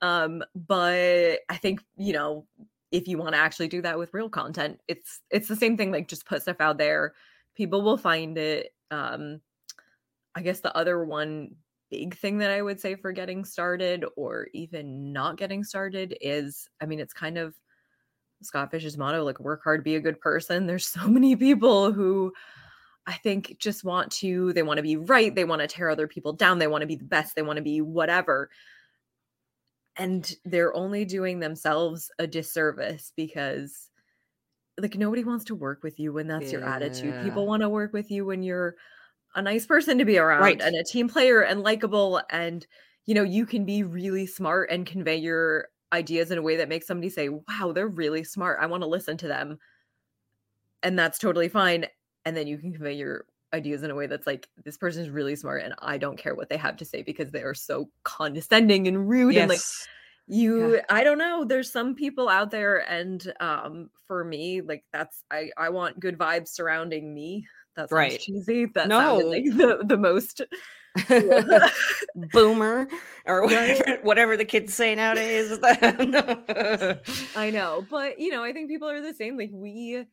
Um, 0.03 0.43
but 0.55 1.41
I 1.49 1.57
think, 1.57 1.83
you 1.97 2.12
know, 2.12 2.47
if 2.91 3.09
you 3.09 3.17
want 3.17 3.33
to 3.35 3.38
actually 3.41 3.69
do 3.69 3.81
that 3.83 3.99
with 3.99 4.12
real 4.12 4.29
content, 4.29 4.81
it's 4.88 5.21
it's 5.31 5.49
the 5.49 5.57
same 5.57 5.77
thing, 5.77 5.91
like 5.91 6.09
just 6.09 6.27
put 6.27 6.43
stuff 6.43 6.61
out 6.61 6.77
there. 6.77 7.15
People 7.57 7.83
will 7.83 7.97
find 7.97 8.37
it. 8.37 8.75
Um, 8.91 9.41
I 10.35 10.43
guess 10.43 10.61
the 10.61 10.77
other 10.77 11.05
one 11.05 11.55
big 11.91 12.17
thing 12.17 12.38
that 12.38 12.51
I 12.51 12.62
would 12.62 12.81
say 12.81 12.95
for 12.97 13.12
getting 13.12 13.45
started 13.45 14.05
or 14.17 14.49
even 14.55 15.12
not 15.12 15.37
getting 15.37 15.65
started 15.65 16.17
is 16.21 16.69
I 16.81 16.87
mean, 16.87 17.01
it's 17.01 17.15
kind 17.15 17.38
of 17.38 17.55
Scott 18.43 18.71
Fish's 18.71 18.99
motto 18.99 19.25
like 19.25 19.41
work 19.41 19.62
hard, 19.65 19.85
be 19.85 19.97
a 19.97 20.01
good 20.01 20.21
person. 20.21 20.67
There's 20.67 20.87
so 20.88 21.07
many 21.07 21.37
people 21.37 21.93
who 21.93 22.33
I 23.07 23.15
think 23.15 23.57
just 23.59 23.85
want 23.85 24.12
to, 24.12 24.53
they 24.53 24.62
want 24.62 24.79
to 24.79 24.83
be 24.83 24.97
right. 24.97 25.35
They 25.35 25.45
want 25.45 25.61
to 25.61 25.67
tear 25.67 25.91
other 25.91 26.07
people 26.07 26.33
down. 26.33 26.59
They 26.59 26.69
want 26.69 26.83
to 26.83 26.87
be 26.87 26.97
the 26.97 27.05
best. 27.05 27.35
They 27.35 27.43
want 27.43 27.57
to 27.57 27.62
be 27.62 27.81
whatever. 27.81 28.49
And 29.96 30.35
they're 30.44 30.74
only 30.74 31.05
doing 31.05 31.40
themselves 31.40 32.11
a 32.18 32.26
disservice 32.26 33.12
because 33.16 33.88
like 34.81 34.96
nobody 34.96 35.22
wants 35.22 35.44
to 35.46 35.55
work 35.55 35.83
with 35.83 36.00
you 36.00 36.12
when 36.12 36.26
that's 36.26 36.52
yeah. 36.52 36.59
your 36.59 36.68
attitude. 36.68 37.22
People 37.24 37.46
want 37.46 37.62
to 37.62 37.68
work 37.68 37.92
with 37.92 38.11
you 38.11 38.24
when 38.24 38.42
you're 38.42 38.74
a 39.35 39.42
nice 39.42 39.66
person 39.66 39.98
to 39.98 40.05
be 40.05 40.18
around 40.18 40.40
right. 40.40 40.61
and 40.61 40.76
a 40.76 40.85
team 40.85 41.09
player 41.09 41.40
and 41.42 41.62
likable 41.62 42.20
and 42.31 42.66
you 43.07 43.14
know 43.14 43.22
you 43.22 43.46
can 43.46 43.64
be 43.64 43.83
really 43.83 44.26
smart 44.26 44.70
and 44.70 44.87
convey 44.87 45.16
your 45.16 45.68
ideas 45.92 46.31
in 46.31 46.38
a 46.38 46.42
way 46.42 46.57
that 46.57 46.68
makes 46.68 46.87
somebody 46.87 47.09
say 47.09 47.28
wow 47.28 47.72
they're 47.72 47.88
really 47.88 48.24
smart 48.24 48.59
i 48.61 48.66
want 48.66 48.83
to 48.83 48.88
listen 48.88 49.16
to 49.16 49.28
them 49.28 49.59
and 50.83 50.98
that's 50.98 51.18
totally 51.18 51.48
fine 51.48 51.87
and 52.24 52.37
then 52.37 52.46
you 52.46 52.59
can 52.59 52.72
convey 52.72 52.94
your 52.94 53.24
ideas 53.55 53.83
in 53.83 53.91
a 53.91 53.95
way 53.95 54.07
that's 54.07 54.27
like 54.27 54.49
this 54.65 54.77
person 54.77 55.03
is 55.03 55.11
really 55.11 55.37
smart 55.37 55.62
and 55.62 55.75
i 55.81 55.99
don't 55.99 56.19
care 56.19 56.35
what 56.35 56.49
they 56.49 56.57
have 56.57 56.77
to 56.77 56.85
say 56.85 57.03
because 57.03 57.31
they 57.31 57.43
are 57.43 57.55
so 57.55 57.88
condescending 58.05 58.88
and 58.88 59.09
rude 59.09 59.35
yes. 59.35 59.43
and 59.43 59.51
like 59.51 59.61
you 60.27 60.77
yeah. 60.77 60.81
i 60.88 61.05
don't 61.05 61.19
know 61.19 61.45
there's 61.45 61.71
some 61.71 61.95
people 61.95 62.29
out 62.29 62.51
there 62.51 62.79
and 62.91 63.33
um 63.41 63.91
for 64.07 64.25
me 64.25 64.61
like 64.61 64.85
that's 64.93 65.25
i 65.31 65.51
i 65.59 65.69
want 65.69 66.01
good 66.01 66.17
vibes 66.17 66.49
surrounding 66.49 67.12
me 67.12 67.47
that's 67.77 67.93
right. 67.93 68.21
cheesy. 68.21 68.67
That 68.67 68.88
no. 68.88 69.17
like 69.19 69.45
the, 69.45 69.81
the 69.85 69.97
most 69.97 70.43
boomer 72.33 72.88
or 73.25 73.43
whatever, 73.47 73.99
whatever 74.03 74.37
the 74.37 74.45
kids 74.45 74.75
say 74.75 74.95
nowadays. 74.95 75.59
I 75.62 77.51
know, 77.51 77.87
but 77.91 78.19
you 78.19 78.31
know, 78.31 78.43
I 78.45 78.53
think 78.53 78.69
people 78.69 78.91
are 78.91 79.01
the 79.01 79.15
same. 79.15 79.38
Like 79.38 79.51
we, 79.53 80.05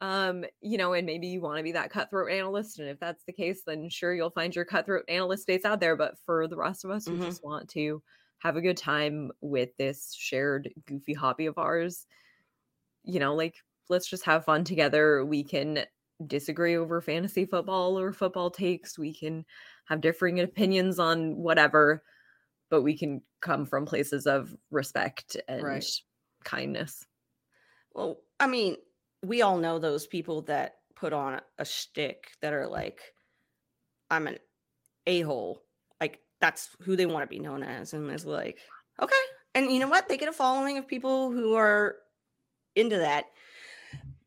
um, 0.00 0.44
you 0.60 0.78
know, 0.78 0.92
and 0.92 1.06
maybe 1.06 1.26
you 1.26 1.40
want 1.40 1.58
to 1.58 1.62
be 1.62 1.72
that 1.72 1.90
cutthroat 1.90 2.30
analyst, 2.30 2.78
and 2.78 2.88
if 2.88 3.00
that's 3.00 3.24
the 3.24 3.32
case, 3.32 3.62
then 3.66 3.88
sure 3.88 4.14
you'll 4.14 4.30
find 4.30 4.54
your 4.54 4.64
cutthroat 4.64 5.04
analyst 5.08 5.46
dates 5.46 5.64
out 5.64 5.80
there. 5.80 5.96
But 5.96 6.18
for 6.24 6.46
the 6.46 6.56
rest 6.56 6.84
of 6.84 6.90
us 6.90 7.06
who 7.06 7.14
mm-hmm. 7.14 7.24
just 7.24 7.44
want 7.44 7.68
to 7.70 8.02
have 8.38 8.56
a 8.56 8.60
good 8.60 8.76
time 8.76 9.32
with 9.40 9.76
this 9.76 10.14
shared 10.16 10.70
goofy 10.86 11.14
hobby 11.14 11.46
of 11.46 11.58
ours, 11.58 12.06
you 13.02 13.18
know, 13.18 13.34
like 13.34 13.56
let's 13.88 14.08
just 14.08 14.24
have 14.24 14.44
fun 14.44 14.64
together. 14.64 15.24
We 15.24 15.42
can 15.42 15.84
disagree 16.26 16.76
over 16.76 17.00
fantasy 17.00 17.44
football 17.44 17.98
or 17.98 18.12
football 18.12 18.50
takes. 18.50 18.98
We 18.98 19.14
can 19.14 19.44
have 19.86 20.00
differing 20.00 20.40
opinions 20.40 20.98
on 20.98 21.36
whatever, 21.36 22.02
but 22.70 22.82
we 22.82 22.96
can 22.96 23.22
come 23.40 23.66
from 23.66 23.86
places 23.86 24.26
of 24.26 24.54
respect 24.70 25.36
and 25.48 25.62
right. 25.62 25.84
kindness. 26.44 27.06
Well, 27.94 28.18
I 28.38 28.46
mean, 28.46 28.76
we 29.22 29.42
all 29.42 29.58
know 29.58 29.78
those 29.78 30.06
people 30.06 30.42
that 30.42 30.76
put 30.96 31.12
on 31.12 31.40
a 31.58 31.64
shtick 31.64 32.30
that 32.42 32.52
are 32.52 32.66
like, 32.66 33.00
I'm 34.10 34.26
an 34.26 34.38
a 35.06 35.20
hole. 35.22 35.62
Like, 36.00 36.20
that's 36.40 36.68
who 36.82 36.96
they 36.96 37.06
want 37.06 37.22
to 37.22 37.34
be 37.34 37.40
known 37.40 37.62
as. 37.62 37.92
And 37.92 38.10
it's 38.10 38.24
like, 38.24 38.58
okay. 39.00 39.14
And 39.54 39.72
you 39.72 39.80
know 39.80 39.88
what? 39.88 40.08
They 40.08 40.16
get 40.16 40.28
a 40.28 40.32
following 40.32 40.78
of 40.78 40.86
people 40.86 41.30
who 41.30 41.54
are 41.54 41.96
into 42.76 42.98
that 42.98 43.26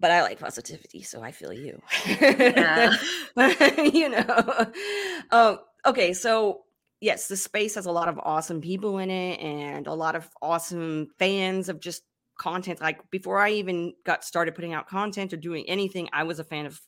but 0.01 0.09
I 0.09 0.23
like 0.23 0.39
positivity, 0.39 1.03
so 1.03 1.21
I 1.21 1.31
feel 1.31 1.53
you. 1.53 1.79
Yeah. 2.07 2.97
you 3.77 4.09
know. 4.09 4.71
Um, 5.29 5.59
okay, 5.85 6.13
so 6.13 6.61
yes, 6.99 7.27
the 7.27 7.37
space 7.37 7.75
has 7.75 7.85
a 7.85 7.91
lot 7.91 8.09
of 8.09 8.19
awesome 8.19 8.61
people 8.61 8.97
in 8.97 9.11
it 9.11 9.39
and 9.39 9.85
a 9.85 9.93
lot 9.93 10.15
of 10.15 10.27
awesome 10.41 11.09
fans 11.19 11.69
of 11.69 11.79
just 11.79 12.01
content. 12.41 12.81
Like 12.81 13.09
before 13.11 13.37
I 13.39 13.51
even 13.51 13.93
got 14.03 14.23
started 14.23 14.55
putting 14.55 14.73
out 14.73 14.87
content 14.87 15.31
or 15.31 15.37
doing 15.37 15.63
anything, 15.69 16.09
I 16.11 16.23
was 16.23 16.39
a 16.39 16.43
fan 16.43 16.65
of 16.65 16.81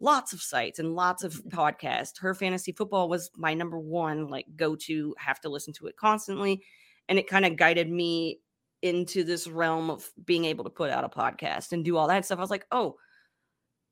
lots 0.00 0.32
of 0.32 0.42
sites 0.42 0.80
and 0.80 0.96
lots 0.96 1.22
of 1.22 1.32
mm-hmm. 1.32 1.56
podcasts. 1.56 2.18
Her 2.20 2.34
fantasy 2.34 2.72
football 2.72 3.08
was 3.08 3.30
my 3.36 3.54
number 3.54 3.78
one, 3.78 4.28
like 4.28 4.46
go 4.56 4.74
to, 4.74 5.14
have 5.18 5.40
to 5.42 5.48
listen 5.48 5.72
to 5.74 5.86
it 5.86 5.96
constantly. 5.96 6.62
And 7.08 7.18
it 7.18 7.28
kind 7.28 7.44
of 7.44 7.56
guided 7.56 7.88
me 7.88 8.40
into 8.82 9.22
this 9.22 9.46
realm 9.46 9.90
of 9.90 10.10
being 10.24 10.44
able 10.44 10.64
to 10.64 10.70
put 10.70 10.90
out 10.90 11.04
a 11.04 11.08
podcast 11.08 11.72
and 11.72 11.84
do 11.84 11.96
all 11.96 12.08
that 12.08 12.24
stuff. 12.24 12.38
I 12.38 12.42
was 12.42 12.50
like, 12.50 12.66
oh, 12.72 12.96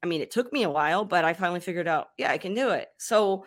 I 0.02 0.06
mean, 0.06 0.20
it 0.20 0.32
took 0.32 0.52
me 0.52 0.64
a 0.64 0.70
while, 0.70 1.04
but 1.04 1.24
I 1.24 1.32
finally 1.32 1.60
figured 1.60 1.88
out, 1.88 2.08
yeah, 2.18 2.30
I 2.30 2.38
can 2.38 2.54
do 2.54 2.70
it. 2.70 2.88
So 2.98 3.46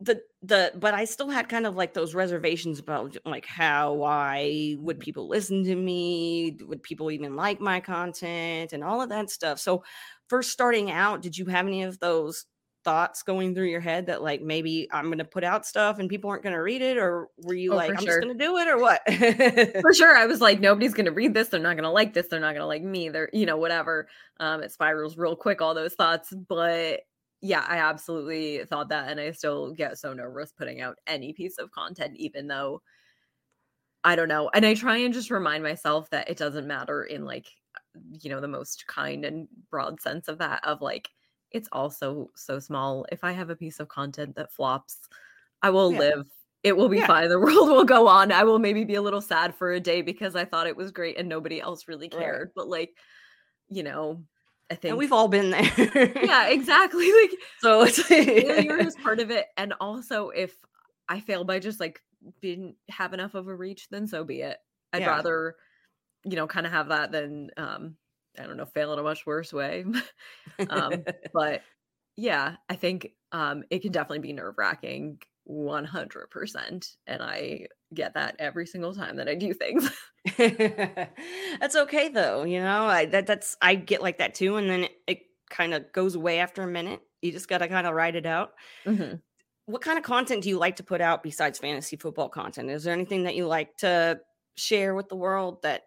the 0.00 0.22
the 0.42 0.72
but 0.74 0.92
I 0.92 1.04
still 1.04 1.28
had 1.28 1.48
kind 1.48 1.66
of 1.66 1.76
like 1.76 1.94
those 1.94 2.14
reservations 2.14 2.80
about 2.80 3.16
like 3.24 3.46
how 3.46 3.92
why 3.92 4.74
would 4.78 4.96
mm-hmm. 4.96 5.02
people 5.02 5.28
listen 5.28 5.64
to 5.64 5.76
me? 5.76 6.58
Would 6.62 6.82
people 6.82 7.10
even 7.10 7.36
like 7.36 7.60
my 7.60 7.80
content 7.80 8.72
and 8.72 8.82
all 8.82 9.00
of 9.00 9.10
that 9.10 9.30
stuff? 9.30 9.60
So 9.60 9.84
first 10.28 10.50
starting 10.50 10.90
out, 10.90 11.22
did 11.22 11.38
you 11.38 11.46
have 11.46 11.66
any 11.66 11.84
of 11.84 11.98
those 12.00 12.46
thoughts 12.84 13.22
going 13.22 13.54
through 13.54 13.66
your 13.66 13.80
head 13.80 14.06
that 14.06 14.22
like 14.22 14.42
maybe 14.42 14.88
I'm 14.92 15.04
going 15.04 15.18
to 15.18 15.24
put 15.24 15.44
out 15.44 15.64
stuff 15.64 16.00
and 16.00 16.08
people 16.08 16.30
aren't 16.30 16.42
going 16.42 16.54
to 16.54 16.60
read 16.60 16.82
it 16.82 16.96
or 16.96 17.28
were 17.38 17.54
you 17.54 17.72
oh, 17.72 17.76
like 17.76 17.90
I'm 17.90 17.96
sure. 17.98 18.06
just 18.06 18.20
going 18.20 18.36
to 18.36 18.44
do 18.44 18.56
it 18.58 18.66
or 18.66 18.78
what? 18.78 19.00
for 19.80 19.94
sure. 19.94 20.16
I 20.16 20.26
was 20.26 20.40
like 20.40 20.58
nobody's 20.58 20.94
going 20.94 21.06
to 21.06 21.12
read 21.12 21.34
this, 21.34 21.48
they're 21.48 21.60
not 21.60 21.76
going 21.76 21.84
to 21.84 21.90
like 21.90 22.14
this, 22.14 22.26
they're 22.28 22.40
not 22.40 22.54
going 22.54 22.62
to 22.62 22.66
like 22.66 22.82
me, 22.82 23.08
they're 23.08 23.30
you 23.32 23.46
know 23.46 23.56
whatever. 23.56 24.08
Um 24.40 24.62
it 24.62 24.72
spirals 24.72 25.16
real 25.16 25.36
quick 25.36 25.62
all 25.62 25.74
those 25.74 25.94
thoughts, 25.94 26.32
but 26.32 27.02
yeah, 27.42 27.66
I 27.68 27.78
absolutely 27.78 28.64
thought 28.66 28.88
that 28.90 29.10
and 29.10 29.20
I 29.20 29.32
still 29.32 29.72
get 29.72 29.98
so 29.98 30.12
nervous 30.14 30.52
putting 30.52 30.80
out 30.80 30.98
any 31.06 31.32
piece 31.34 31.58
of 31.58 31.70
content 31.72 32.16
even 32.16 32.48
though 32.48 32.82
I 34.04 34.16
don't 34.16 34.28
know. 34.28 34.50
And 34.52 34.66
I 34.66 34.74
try 34.74 34.96
and 34.98 35.14
just 35.14 35.30
remind 35.30 35.62
myself 35.62 36.10
that 36.10 36.28
it 36.28 36.36
doesn't 36.36 36.66
matter 36.66 37.04
in 37.04 37.24
like, 37.24 37.46
you 38.20 38.30
know, 38.30 38.40
the 38.40 38.48
most 38.48 38.86
kind 38.88 39.24
and 39.24 39.48
broad 39.70 40.00
sense 40.00 40.28
of 40.28 40.38
that, 40.38 40.64
of 40.64 40.80
like, 40.80 41.08
it's 41.52 41.68
also 41.72 42.28
so 42.34 42.58
small. 42.58 43.06
If 43.12 43.22
I 43.24 43.32
have 43.32 43.50
a 43.50 43.56
piece 43.56 43.78
of 43.78 43.88
content 43.88 44.34
that 44.36 44.52
flops, 44.52 44.98
I 45.62 45.70
will 45.70 45.94
Yeah. 45.94 45.96
live. 45.96 46.26
It 46.64 46.76
will 46.76 46.88
be 46.88 47.00
Yeah. 47.00 47.06
fine. 47.06 47.28
The 47.30 47.38
world 47.40 47.68
will 47.70 47.84
go 47.84 48.08
on. 48.08 48.32
I 48.32 48.44
will 48.44 48.58
maybe 48.58 48.84
be 48.84 48.94
a 48.96 49.02
little 49.02 49.20
sad 49.20 49.54
for 49.54 49.72
a 49.72 49.80
day 49.80 50.02
because 50.02 50.36
I 50.36 50.44
thought 50.44 50.66
it 50.68 50.76
was 50.76 50.90
great 50.92 51.18
and 51.18 51.28
nobody 51.28 51.60
else 51.60 51.88
really 51.88 52.08
Right. 52.12 52.38
cared. 52.38 52.52
But 52.56 52.68
like, 52.68 52.98
you 53.68 53.82
know, 53.82 54.24
I 54.72 54.76
think 54.76 54.90
And 54.90 54.98
we've 54.98 55.12
all 55.12 55.28
been 55.28 55.50
there. 55.50 56.14
yeah, 56.20 56.48
exactly. 56.50 57.10
Like 57.12 57.32
So 57.62 57.82
it's 57.82 58.00
failure 58.40 58.78
is 58.78 58.96
part 58.96 59.20
of 59.20 59.30
it. 59.30 59.46
And 59.56 59.74
also 59.80 60.30
if 60.30 60.56
I 61.08 61.20
fail 61.20 61.44
by 61.44 61.58
just 61.58 61.80
like 61.80 62.00
didn't 62.40 62.76
have 62.88 63.12
enough 63.14 63.34
of 63.34 63.48
a 63.48 63.54
reach, 63.56 63.88
then 63.90 64.06
so 64.06 64.24
be 64.24 64.40
it. 64.42 64.58
I'd 64.92 64.98
Yeah. 65.00 65.06
rather, 65.06 65.56
you 66.24 66.36
know, 66.36 66.46
kind 66.48 66.66
of 66.66 66.72
have 66.72 66.88
that 66.90 67.12
than 67.12 67.50
um, 67.58 67.96
I 68.38 68.44
don't 68.46 68.56
know, 68.58 68.66
fail 68.66 68.92
in 68.94 69.00
a 69.00 69.02
much 69.02 69.26
worse 69.26 69.52
way. 69.52 69.84
um, 70.70 71.06
but 71.32 71.64
yeah, 72.16 72.56
I 72.68 72.76
think 72.76 73.12
um 73.32 73.64
it 73.70 73.80
can 73.82 73.92
definitely 73.92 74.20
be 74.20 74.32
nerve 74.34 74.56
wracking 74.58 75.20
100%. 75.44 76.96
And 77.06 77.22
I 77.22 77.66
get 77.94 78.14
that 78.14 78.36
every 78.38 78.66
single 78.66 78.94
time 78.94 79.16
that 79.16 79.28
I 79.28 79.34
do 79.34 79.52
things. 79.54 79.90
that's 80.38 81.74
okay 81.74 82.08
though, 82.08 82.44
you 82.44 82.60
know. 82.60 82.84
I 82.86 83.06
that 83.06 83.26
that's 83.26 83.56
I 83.60 83.74
get 83.74 84.02
like 84.02 84.18
that 84.18 84.34
too, 84.34 84.56
and 84.56 84.70
then 84.70 84.84
it, 84.84 84.92
it 85.08 85.18
kind 85.50 85.74
of 85.74 85.90
goes 85.92 86.14
away 86.14 86.38
after 86.38 86.62
a 86.62 86.66
minute. 86.68 87.00
You 87.22 87.32
just 87.32 87.48
gotta 87.48 87.66
kind 87.68 87.86
of 87.88 87.94
write 87.94 88.14
it 88.14 88.26
out. 88.26 88.52
Mhm. 88.84 89.22
What 89.66 89.82
kind 89.82 89.96
of 89.98 90.04
content 90.04 90.42
do 90.42 90.48
you 90.48 90.58
like 90.58 90.76
to 90.76 90.82
put 90.84 91.00
out 91.00 91.22
besides 91.22 91.58
fantasy 91.58 91.96
football 91.96 92.28
content? 92.28 92.70
Is 92.70 92.84
there 92.84 92.92
anything 92.92 93.24
that 93.24 93.36
you 93.36 93.46
like 93.46 93.76
to 93.78 94.20
share 94.56 94.94
with 94.94 95.08
the 95.08 95.16
world 95.16 95.62
that 95.62 95.84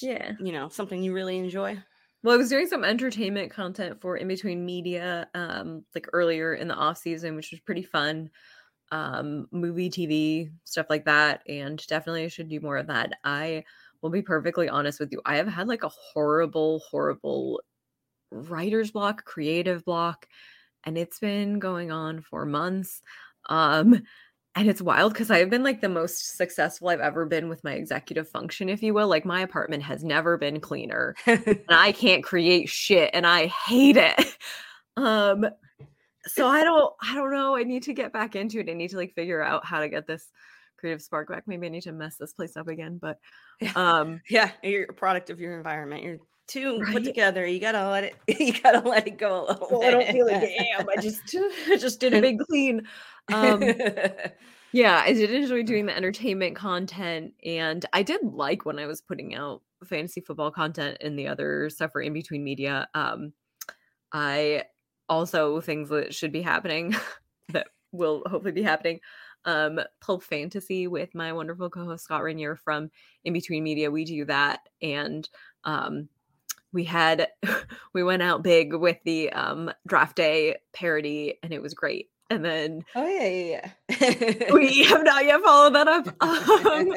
Yeah. 0.00 0.36
you 0.38 0.52
know 0.52 0.68
something 0.68 1.02
you 1.02 1.14
really 1.14 1.38
enjoy? 1.38 1.82
Well, 2.22 2.34
I 2.34 2.36
was 2.38 2.48
doing 2.50 2.68
some 2.68 2.84
entertainment 2.84 3.50
content 3.50 4.00
for 4.00 4.16
in 4.16 4.28
between 4.28 4.64
media, 4.64 5.28
um, 5.34 5.84
like 5.94 6.06
earlier 6.12 6.54
in 6.54 6.68
the 6.68 6.74
off 6.74 6.98
season, 6.98 7.34
which 7.34 7.50
was 7.50 7.60
pretty 7.60 7.82
fun. 7.82 8.30
Um, 8.92 9.48
movie, 9.52 9.90
TV, 9.90 10.50
stuff 10.64 10.86
like 10.90 11.06
that, 11.06 11.42
and 11.48 11.84
definitely 11.88 12.24
I 12.24 12.28
should 12.28 12.48
do 12.48 12.60
more 12.60 12.76
of 12.78 12.88
that. 12.88 13.14
I 13.24 13.64
will 14.02 14.10
be 14.10 14.22
perfectly 14.22 14.68
honest 14.68 15.00
with 15.00 15.12
you. 15.12 15.22
I 15.26 15.36
have 15.36 15.48
had 15.48 15.68
like 15.68 15.84
a 15.84 15.90
horrible, 15.90 16.80
horrible 16.90 17.62
writer's 18.30 18.90
block, 18.90 19.24
creative 19.24 19.84
block, 19.84 20.26
and 20.84 20.98
it's 20.98 21.18
been 21.18 21.58
going 21.58 21.90
on 21.90 22.22
for 22.22 22.46
months. 22.46 23.02
Um, 23.48 24.02
and 24.54 24.68
it's 24.68 24.82
wild 24.82 25.14
because 25.14 25.30
I 25.30 25.38
have 25.38 25.50
been 25.50 25.62
like 25.62 25.80
the 25.80 25.88
most 25.88 26.36
successful 26.36 26.88
I've 26.88 27.00
ever 27.00 27.24
been 27.24 27.48
with 27.48 27.64
my 27.64 27.72
executive 27.72 28.28
function, 28.28 28.68
if 28.68 28.82
you 28.82 28.92
will. 28.94 29.08
Like 29.08 29.24
my 29.24 29.40
apartment 29.40 29.82
has 29.84 30.04
never 30.04 30.36
been 30.36 30.60
cleaner 30.60 31.14
and 31.26 31.60
I 31.70 31.92
can't 31.92 32.22
create 32.22 32.68
shit 32.68 33.10
and 33.14 33.26
I 33.26 33.46
hate 33.46 33.96
it. 33.96 34.36
Um 34.94 35.46
so 36.26 36.46
I 36.46 36.64
don't 36.64 36.92
I 37.00 37.14
don't 37.14 37.32
know. 37.32 37.56
I 37.56 37.64
need 37.64 37.82
to 37.84 37.92
get 37.92 38.12
back 38.12 38.36
into 38.36 38.60
it. 38.60 38.68
I 38.68 38.74
need 38.74 38.90
to 38.90 38.96
like 38.96 39.14
figure 39.14 39.42
out 39.42 39.64
how 39.64 39.80
to 39.80 39.88
get 39.88 40.06
this 40.06 40.30
creative 40.76 41.02
spark 41.02 41.28
back. 41.28 41.44
Maybe 41.46 41.66
I 41.66 41.70
need 41.70 41.82
to 41.82 41.92
mess 41.92 42.16
this 42.16 42.32
place 42.32 42.56
up 42.56 42.68
again, 42.68 42.98
but 43.00 43.18
um 43.76 44.20
yeah, 44.30 44.50
you're 44.62 44.84
a 44.84 44.92
product 44.92 45.30
of 45.30 45.40
your 45.40 45.56
environment. 45.56 46.02
You're 46.02 46.18
too 46.48 46.80
Right. 46.80 46.94
put 46.94 47.04
together. 47.04 47.46
You 47.46 47.60
gotta 47.60 47.88
let 47.88 48.04
it. 48.04 48.14
You 48.40 48.52
gotta 48.60 48.86
let 48.86 49.06
it 49.06 49.18
go 49.18 49.46
a 49.46 49.52
little 49.52 49.68
well, 49.70 49.80
bit. 49.80 49.88
I 49.88 49.90
don't 49.90 50.08
feel 50.08 50.26
like 50.26 50.42
I 50.42 50.68
am. 50.78 50.88
I 50.88 51.00
just 51.00 51.22
I 51.68 51.76
just 51.76 52.00
did 52.00 52.14
a 52.14 52.20
big 52.20 52.38
clean. 52.40 52.82
Um 53.32 53.62
yeah, 54.72 55.02
I 55.04 55.12
did 55.12 55.30
enjoy 55.30 55.62
doing 55.62 55.86
the 55.86 55.96
entertainment 55.96 56.56
content 56.56 57.34
and 57.44 57.84
I 57.92 58.02
did 58.02 58.20
like 58.22 58.64
when 58.64 58.78
I 58.78 58.86
was 58.86 59.00
putting 59.00 59.34
out 59.34 59.62
fantasy 59.84 60.20
football 60.20 60.50
content 60.50 60.98
and 61.00 61.18
the 61.18 61.28
other 61.28 61.68
stuff 61.70 61.92
for 61.92 62.02
in 62.02 62.12
between 62.12 62.44
media. 62.44 62.88
Um 62.94 63.32
I 64.12 64.64
also 65.12 65.60
things 65.60 65.90
that 65.90 66.14
should 66.14 66.32
be 66.32 66.40
happening 66.42 66.96
that 67.50 67.68
will 67.92 68.22
hopefully 68.26 68.52
be 68.52 68.62
happening. 68.62 68.98
Um 69.44 69.80
Pulp 70.00 70.22
Fantasy 70.22 70.86
with 70.86 71.14
my 71.14 71.32
wonderful 71.32 71.68
co-host 71.68 72.04
Scott 72.04 72.22
Rainier 72.22 72.56
from 72.56 72.90
In 73.24 73.32
Between 73.32 73.62
Media. 73.62 73.90
We 73.90 74.04
do 74.04 74.24
that 74.24 74.60
and 74.80 75.28
um 75.64 76.08
we 76.72 76.84
had 76.84 77.28
we 77.92 78.02
went 78.02 78.22
out 78.22 78.42
big 78.42 78.74
with 78.74 78.96
the 79.04 79.30
um 79.32 79.70
draft 79.86 80.16
day 80.16 80.56
parody 80.72 81.38
and 81.42 81.52
it 81.52 81.60
was 81.60 81.74
great. 81.74 82.08
And 82.30 82.42
then 82.42 82.82
oh 82.94 83.06
yeah, 83.06 83.26
yeah, 83.26 83.70
yeah. 84.00 84.52
we 84.54 84.84
have 84.84 85.04
not 85.04 85.26
yet 85.26 85.42
followed 85.42 85.74
that 85.74 85.88
up. 85.88 86.16
Um, 86.22 86.94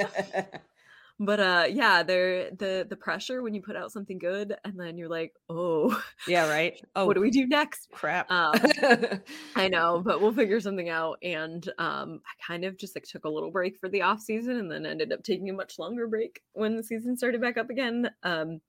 but 1.19 1.39
uh 1.39 1.65
yeah, 1.69 2.03
there 2.03 2.51
the 2.51 2.85
the 2.89 2.95
pressure 2.95 3.41
when 3.41 3.53
you 3.53 3.61
put 3.61 3.75
out 3.75 3.91
something 3.91 4.17
good 4.17 4.55
and 4.63 4.79
then 4.79 4.97
you're 4.97 5.09
like, 5.09 5.33
oh, 5.49 6.01
yeah, 6.27 6.49
right. 6.49 6.79
Oh, 6.95 7.05
what 7.07 7.13
do 7.15 7.21
we 7.21 7.31
do 7.31 7.47
next? 7.47 7.87
crap? 7.91 8.29
Um, 8.29 8.53
I 9.55 9.67
know, 9.69 10.01
but 10.03 10.21
we'll 10.21 10.33
figure 10.33 10.59
something 10.59 10.89
out. 10.89 11.17
And 11.23 11.67
um 11.77 12.21
I 12.25 12.45
kind 12.45 12.65
of 12.65 12.77
just 12.77 12.95
like 12.95 13.05
took 13.05 13.25
a 13.25 13.29
little 13.29 13.51
break 13.51 13.77
for 13.79 13.89
the 13.89 14.01
off 14.01 14.21
season 14.21 14.57
and 14.57 14.71
then 14.71 14.85
ended 14.85 15.13
up 15.13 15.23
taking 15.23 15.49
a 15.49 15.53
much 15.53 15.79
longer 15.79 16.07
break 16.07 16.41
when 16.53 16.75
the 16.75 16.83
season 16.83 17.15
started 17.17 17.41
back 17.41 17.57
up 17.57 17.69
again. 17.69 18.09
Um 18.23 18.61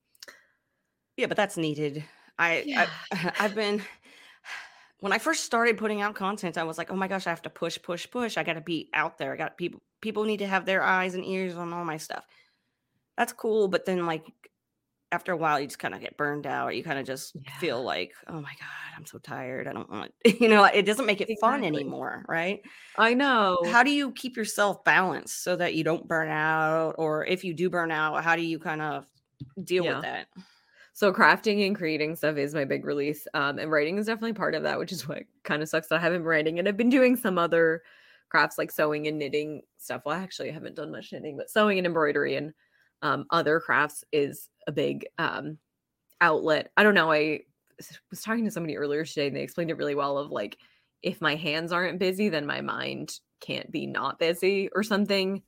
yeah, 1.17 1.27
but 1.27 1.37
that's 1.37 1.57
needed. 1.57 2.05
I, 2.39 2.63
Yeah. 2.67 2.89
I 3.13 3.33
I've 3.41 3.55
been 3.55 3.83
when 5.01 5.13
I 5.13 5.19
first 5.19 5.45
started 5.45 5.77
putting 5.79 6.01
out 6.01 6.15
content, 6.15 6.57
I 6.59 6.65
was 6.65 6.79
like, 6.79 6.91
oh 6.91 6.97
my 6.97 7.09
gosh, 7.09 7.27
I 7.27 7.31
have 7.31 7.43
to 7.43 7.51
push, 7.51 7.79
push, 7.83 8.09
push. 8.11 8.37
I 8.39 8.43
got 8.43 8.55
to 8.55 8.61
be 8.61 8.89
out 8.95 9.19
there. 9.19 9.33
I 9.33 9.37
got 9.37 9.57
people. 9.57 9.83
People 10.01 10.25
need 10.25 10.39
to 10.39 10.47
have 10.47 10.67
their 10.67 10.83
eyes 10.83 11.15
and 11.15 11.25
ears 11.25 11.57
on 11.57 11.73
all 11.73 11.85
my 11.85 11.97
stuff. 11.97 12.25
That's 13.17 13.33
cool, 13.33 13.69
but 13.69 13.85
then 13.87 14.07
like 14.07 14.25
after 15.13 15.33
a 15.33 15.37
while, 15.37 15.59
you 15.61 15.67
just 15.67 15.79
kind 15.79 15.95
of 15.95 16.01
get 16.01 16.17
burned 16.17 16.47
out. 16.47 16.75
You 16.77 16.83
kind 16.85 16.99
of 16.99 17.07
just 17.07 17.35
Yeah. 17.35 17.59
feel 17.59 17.83
like, 17.83 18.13
oh 18.27 18.35
my 18.41 18.53
god, 18.61 18.97
I'm 18.97 19.07
so 19.07 19.19
tired. 19.19 19.67
I 19.69 19.73
don't 19.73 19.91
want. 19.91 20.13
You 20.41 20.49
know, 20.49 20.65
it 20.65 20.83
doesn't 20.83 21.07
make 21.07 21.21
it 21.21 21.31
fun 21.41 21.65
anymore, 21.65 22.25
right? 22.29 22.61
I 22.99 23.15
know. 23.15 23.59
How 23.73 23.83
do 23.83 23.91
you 23.91 24.13
keep 24.13 24.37
yourself 24.37 24.85
balanced 24.85 25.43
so 25.43 25.57
that 25.57 25.75
you 25.75 25.85
don't 25.85 26.07
burn 26.09 26.29
out, 26.29 26.97
or 26.99 27.25
if 27.25 27.45
you 27.45 27.55
do 27.55 27.71
burn 27.71 27.91
out, 27.91 28.23
how 28.25 28.37
do 28.37 28.43
you 28.43 28.59
kind 28.59 28.83
of 28.83 29.07
deal 29.63 29.85
Yeah. 29.85 29.95
with 29.95 30.03
that? 30.03 30.29
So 30.97 31.13
crafting 31.13 31.67
and 31.67 31.77
creating 31.77 32.17
stuff 32.17 32.39
is 32.39 32.55
my 32.55 32.65
big 32.65 32.87
release. 32.87 33.29
Um, 33.35 33.59
and 33.59 33.71
writing 33.71 33.99
is 33.99 34.07
definitely 34.07 34.33
part 34.33 34.55
of 34.55 34.63
that, 34.63 34.79
which 34.79 34.93
is 34.93 35.07
what 35.07 35.25
kind 35.45 35.63
of 35.63 35.69
sucks 35.69 35.89
that 35.89 35.97
I 35.97 36.01
haven't 36.01 36.21
been 36.21 36.27
writing. 36.27 36.59
And 36.59 36.67
I've 36.67 36.79
been 36.79 36.89
doing 36.89 37.17
some 37.17 37.37
other 37.37 37.83
crafts 38.31 38.57
like 38.57 38.71
sewing 38.71 39.07
and 39.07 39.19
knitting 39.19 39.61
stuff. 39.77 40.01
Well, 40.07 40.17
actually, 40.17 40.49
I 40.49 40.55
haven't 40.55 40.75
done 40.75 40.91
much 40.91 41.13
knitting, 41.13 41.37
but 41.37 41.51
sewing 41.51 41.77
and 41.77 41.87
embroidery 41.87 42.37
and 42.37 42.55
um, 43.03 43.27
other 43.29 43.61
crafts 43.61 44.05
is 44.11 44.49
a 44.67 44.73
big 44.73 45.07
um, 45.19 45.59
outlet. 46.23 46.71
I 46.79 46.83
don't 46.83 46.95
know. 46.95 47.13
I 47.13 47.41
was 48.11 48.23
talking 48.23 48.47
to 48.47 48.51
somebody 48.51 48.79
earlier 48.79 49.05
today 49.05 49.27
and 49.27 49.37
they 49.37 49.43
explained 49.43 49.71
it 49.71 49.77
really 49.77 49.95
well 49.95 50.17
of 50.17 50.31
like, 50.31 50.57
if 51.03 51.21
my 51.21 51.35
hands 51.35 51.73
aren't 51.73 51.99
busy, 51.99 52.31
then 52.31 52.47
my 52.47 52.63
mind 52.63 53.21
can't 53.43 53.71
be 53.71 53.87
not 53.87 54.19
busy 54.19 54.71
or 54.75 54.83
something. 54.83 55.43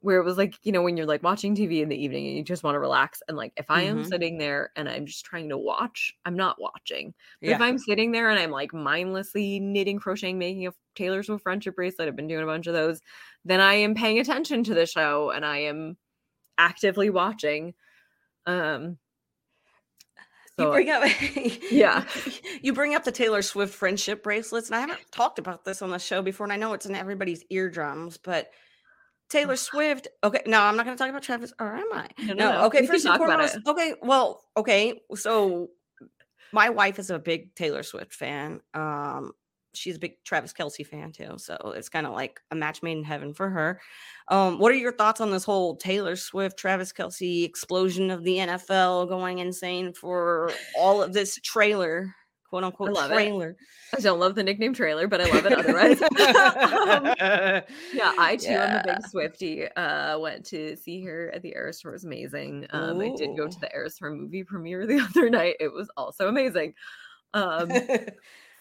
Where 0.00 0.18
it 0.20 0.24
was 0.24 0.38
like, 0.38 0.54
you 0.62 0.70
know, 0.70 0.82
when 0.82 0.96
you're 0.96 1.06
like 1.06 1.24
watching 1.24 1.56
TV 1.56 1.82
in 1.82 1.88
the 1.88 2.00
evening 2.00 2.28
and 2.28 2.36
you 2.36 2.44
just 2.44 2.62
want 2.62 2.76
to 2.76 2.78
relax. 2.80 3.20
And 3.26 3.36
like, 3.36 3.52
if 3.56 3.68
I 3.68 3.82
am 3.82 4.04
Mhm. 4.04 4.04
sitting 4.04 4.38
there 4.38 4.70
and 4.76 4.88
I'm 4.88 5.06
just 5.06 5.24
trying 5.24 5.48
to 5.48 5.58
watch, 5.58 6.14
I'm 6.24 6.36
not 6.36 6.60
watching. 6.60 7.14
But 7.44 7.52
if 7.52 7.60
I'm 7.60 7.78
sitting 7.78 8.12
there 8.12 8.30
and 8.30 8.38
I'm 8.38 8.52
like 8.52 8.72
mindlessly 8.72 9.58
knitting, 9.58 9.98
crocheting, 9.98 10.38
making 10.38 10.68
a 10.68 10.72
Taylor 10.94 11.24
Swift 11.24 11.42
friendship 11.42 11.74
bracelet, 11.74 12.06
I've 12.06 12.14
been 12.16 12.28
doing 12.28 12.44
a 12.44 12.46
bunch 12.46 12.68
of 12.68 12.74
those, 12.74 13.02
then 13.44 13.60
I 13.60 13.74
am 13.74 13.94
paying 13.96 14.20
attention 14.20 14.62
to 14.64 14.74
the 14.74 14.86
show 14.86 15.30
and 15.30 15.44
I 15.44 15.58
am 15.58 15.96
actively 16.58 17.10
watching. 17.10 17.74
Um, 18.46 18.98
You 20.56 20.66
bring 20.66 20.90
up, 20.90 21.04
Yeah. 21.70 22.04
You 22.62 22.72
bring 22.72 22.94
up 22.94 23.04
the 23.04 23.12
Taylor 23.12 23.42
Swift 23.42 23.72
friendship 23.74 24.22
bracelets, 24.24 24.68
and 24.68 24.76
I 24.76 24.80
haven't 24.80 25.12
talked 25.12 25.38
about 25.38 25.64
this 25.64 25.82
on 25.82 25.90
the 25.90 25.98
show 25.98 26.20
before, 26.22 26.44
and 26.44 26.52
I 26.52 26.56
know 26.56 26.72
it's 26.72 26.86
in 26.86 26.96
everybody's 26.96 27.44
eardrums, 27.50 28.16
but 28.18 28.50
Taylor 29.28 29.56
Swift. 29.56 30.08
Okay, 30.24 30.42
no, 30.46 30.60
I'm 30.60 30.76
not 30.76 30.86
going 30.86 30.96
to 30.96 31.02
talk 31.02 31.10
about 31.10 31.22
Travis, 31.22 31.52
or 31.60 31.74
am 31.76 31.92
I? 31.92 32.08
No, 32.24 32.34
no. 32.34 32.64
Okay, 32.66 32.82
We 32.82 32.86
first 32.86 33.06
and 33.06 33.16
foremost. 33.16 33.58
Okay, 33.66 33.94
well, 34.02 34.44
okay, 34.56 35.00
so 35.14 35.68
my 36.52 36.70
wife 36.70 36.98
is 36.98 37.10
a 37.10 37.18
big 37.18 37.54
Taylor 37.54 37.82
Swift 37.82 38.14
fan. 38.14 38.60
Um, 38.74 39.32
she's 39.74 39.96
a 39.96 39.98
big 39.98 40.22
Travis 40.24 40.52
Kelce 40.52 40.86
fan 40.86 41.12
too, 41.12 41.34
so 41.36 41.56
it's 41.76 41.88
kind 41.88 42.06
of 42.06 42.12
like 42.12 42.40
a 42.50 42.54
match 42.54 42.82
made 42.82 42.98
in 42.98 43.04
heaven 43.04 43.34
for 43.34 43.48
her. 43.50 43.80
Um, 44.28 44.58
what 44.58 44.72
are 44.72 44.76
your 44.76 44.92
thoughts 44.92 45.20
on 45.20 45.30
this 45.30 45.44
whole 45.44 45.76
Taylor 45.76 46.16
Swift, 46.16 46.58
Travis 46.58 46.92
Kelce 46.92 47.44
explosion 47.44 48.10
of 48.10 48.24
the 48.24 48.38
NFL 48.38 49.08
going 49.08 49.38
insane 49.38 49.92
for 49.92 50.50
all 50.76 51.02
of 51.02 51.12
this 51.12 51.36
trailer, 51.42 52.14
quote 52.48 52.64
unquote 52.64 52.90
it. 52.90 53.08
trailer? 53.08 53.56
I 53.96 54.00
don't 54.00 54.18
love 54.18 54.34
the 54.34 54.42
nickname 54.42 54.74
trailer, 54.74 55.06
but 55.06 55.20
I 55.20 55.24
love 55.24 55.46
it 55.46 55.52
otherwise. 55.58 56.00
Um, 56.88 57.04
yeah, 57.92 58.12
I 58.18 58.36
too 58.40 58.50
am 58.50 58.76
a 58.76 58.82
big 58.82 58.98
Swiftie. 59.12 59.68
Uh, 59.76 60.18
went 60.18 60.44
to 60.46 60.76
see 60.76 61.02
her 61.04 61.30
at 61.34 61.42
the 61.42 61.52
Eras 61.54 61.80
Tour. 61.80 61.92
Was 61.92 62.04
amazing. 62.04 62.66
Um, 62.70 63.00
I 63.00 63.14
did 63.14 63.36
go 63.36 63.46
to 63.46 63.60
the 63.60 63.70
Eras 63.74 63.96
Tour 63.96 64.10
movie 64.10 64.44
premiere 64.44 64.86
the 64.86 65.00
other 65.10 65.28
night. 65.28 65.56
It 65.60 65.72
was 65.72 65.90
also 65.96 66.28
amazing. 66.28 66.74
Um, 67.34 67.70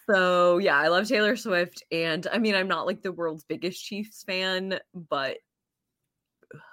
so 0.10 0.58
yeah, 0.58 0.78
I 0.78 0.90
love 0.90 1.08
Taylor 1.08 1.36
Swift, 1.36 1.84
and 1.92 2.28
I 2.32 2.38
mean, 2.38 2.56
I'm 2.56 2.68
not 2.68 2.86
like 2.86 3.02
the 3.02 3.14
world's 3.14 3.46
biggest 3.46 3.84
Chiefs 3.84 4.24
fan, 4.24 4.80
but 4.94 5.38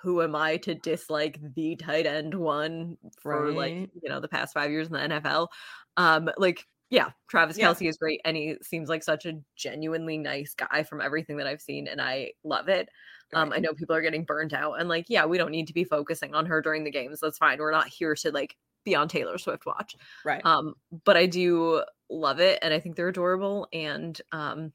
who 0.02 0.22
am 0.22 0.34
I 0.34 0.56
to 0.58 0.74
dislike 0.74 1.38
the 1.54 1.76
tight 1.76 2.06
end 2.06 2.34
one 2.34 2.96
for 3.20 3.52
like, 3.52 3.72
you 3.72 4.08
know, 4.08 4.20
the 4.20 4.28
past 4.28 4.54
five 4.54 4.70
years 4.70 4.88
in 4.88 4.92
the 4.94 4.98
NFL? 4.98 5.48
Um, 5.96 6.30
like, 6.36 6.64
yeah, 6.90 7.10
Travis 7.28 7.58
Yeah. 7.58 7.72
Kelce 7.72 7.88
is 7.88 7.96
great 7.96 8.20
and 8.24 8.36
he 8.36 8.56
seems 8.62 8.88
like 8.88 9.02
such 9.02 9.26
a 9.26 9.40
genuinely 9.56 10.18
nice 10.18 10.54
guy 10.54 10.82
from 10.82 11.00
everything 11.00 11.36
that 11.38 11.46
I've 11.46 11.62
seen, 11.62 11.88
and 11.88 12.00
I 12.00 12.32
love 12.44 12.68
it. 12.68 12.88
Um, 13.32 13.52
I 13.52 13.58
know 13.58 13.72
people 13.74 13.96
are 13.96 14.02
getting 14.02 14.24
burnt 14.24 14.52
out, 14.52 14.74
and 14.74 14.88
like, 14.88 15.06
yeah, 15.08 15.26
we 15.26 15.38
don't 15.38 15.50
need 15.50 15.66
to 15.68 15.74
be 15.74 15.84
focusing 15.84 16.34
on 16.34 16.46
her 16.46 16.62
during 16.62 16.84
the 16.84 16.90
games. 16.90 17.20
That's 17.20 17.38
fine. 17.38 17.58
We're 17.58 17.72
not 17.72 17.88
here 17.88 18.14
to 18.14 18.30
like 18.30 18.56
be 18.84 18.94
on 18.94 19.08
Taylor 19.08 19.38
Swift 19.38 19.66
watch. 19.66 19.96
Right. 20.24 20.44
Um, 20.44 20.74
but 21.04 21.16
I 21.16 21.26
do 21.26 21.82
love 22.10 22.38
it, 22.40 22.58
and 22.62 22.72
I 22.72 22.80
think 22.80 22.96
they're 22.96 23.08
adorable, 23.08 23.66
and 23.72 24.20
um, 24.30 24.72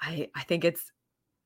I 0.00 0.28
I 0.34 0.42
think 0.42 0.64
it's 0.64 0.92